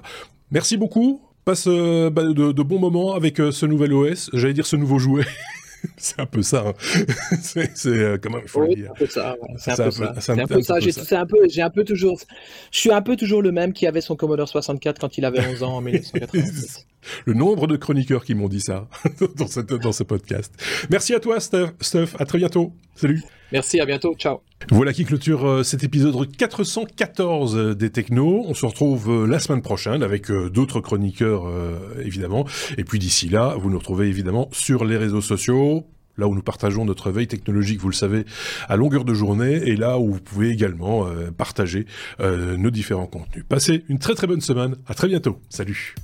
Merci 0.51 0.76
beaucoup. 0.76 1.22
Passe 1.44 1.66
euh, 1.66 2.11
bah, 2.11 2.24
de, 2.24 2.53
de, 2.53 2.62
bons 2.62 2.78
moments 2.78 3.14
avec 3.14 3.36
ce 3.36 3.66
nouvel 3.66 3.92
OS. 3.92 4.30
J'allais 4.32 4.55
dire 4.55 4.66
ce 4.66 4.76
nouveau 4.76 4.99
jouet. 4.99 5.24
c'est 5.96 6.20
un 6.20 6.26
peu 6.26 6.42
ça. 6.42 6.64
Hein. 6.68 6.74
c'est 7.74 8.20
comment 8.20 8.38
il 8.42 8.48
faut 8.48 8.62
le 8.62 8.74
dire. 8.74 8.92
C'est 8.96 9.20
un 9.20 9.36
peu 9.76 9.90
ça. 9.90 10.14
C'est 10.18 10.40
un, 10.40 10.46
peu 10.46 10.62
ça. 10.62 10.78
J'ai 10.80 11.62
un 11.62 11.70
peu, 11.70 11.84
toujours, 11.84 12.18
je 12.70 12.78
suis 12.78 12.92
un 12.92 13.02
peu 13.02 13.16
toujours 13.16 13.42
le 13.42 13.52
même 13.52 13.72
qui 13.72 13.86
avait 13.86 14.00
son 14.00 14.16
Commodore 14.16 14.48
64 14.48 15.00
quand 15.00 15.18
il 15.18 15.24
avait 15.24 15.46
11 15.46 15.62
ans 15.62 15.76
en 15.76 15.80
1987 15.82 16.86
le 17.24 17.34
nombre 17.34 17.66
de 17.66 17.76
chroniqueurs 17.76 18.24
qui 18.24 18.34
m'ont 18.34 18.48
dit 18.48 18.60
ça 18.60 18.88
dans, 19.36 19.46
cette, 19.46 19.72
dans 19.72 19.92
ce 19.92 20.02
podcast. 20.02 20.52
Merci 20.90 21.14
à 21.14 21.20
toi, 21.20 21.40
Steph. 21.40 22.16
À 22.18 22.24
très 22.24 22.38
bientôt. 22.38 22.72
Salut. 22.94 23.22
Merci, 23.52 23.80
à 23.80 23.86
bientôt. 23.86 24.14
Ciao. 24.16 24.47
Voilà 24.70 24.92
qui 24.92 25.04
clôture 25.04 25.46
euh, 25.46 25.62
cet 25.62 25.82
épisode 25.82 26.14
414 26.36 27.76
des 27.76 27.90
Technos. 27.90 28.44
On 28.46 28.54
se 28.54 28.66
retrouve 28.66 29.11
euh, 29.11 29.26
la 29.26 29.38
semaine 29.38 29.62
prochaine 29.62 30.02
avec 30.02 30.30
euh, 30.30 30.50
d'autres 30.50 30.80
chroniqueurs, 30.80 31.50
évidemment. 32.04 32.46
Et 32.76 32.84
puis 32.84 32.98
d'ici 32.98 33.28
là, 33.28 33.54
vous 33.59 33.70
nous 33.70 33.78
retrouvez 33.78 34.09
évidemment 34.09 34.48
sur 34.52 34.84
les 34.84 34.96
réseaux 34.96 35.20
sociaux, 35.20 35.86
là 36.16 36.26
où 36.26 36.34
nous 36.34 36.42
partageons 36.42 36.84
notre 36.84 37.11
veille 37.11 37.28
technologique, 37.28 37.80
vous 37.80 37.88
le 37.88 37.94
savez, 37.94 38.24
à 38.68 38.76
longueur 38.76 39.04
de 39.04 39.14
journée, 39.14 39.54
et 39.54 39.76
là 39.76 39.98
où 39.98 40.12
vous 40.14 40.20
pouvez 40.20 40.50
également 40.50 41.06
partager 41.36 41.86
nos 42.20 42.70
différents 42.70 43.06
contenus. 43.06 43.44
Passez 43.48 43.84
une 43.88 43.98
très 43.98 44.14
très 44.14 44.26
bonne 44.26 44.40
semaine, 44.40 44.76
à 44.86 44.94
très 44.94 45.09
bientôt, 45.09 45.40
salut 45.48 45.94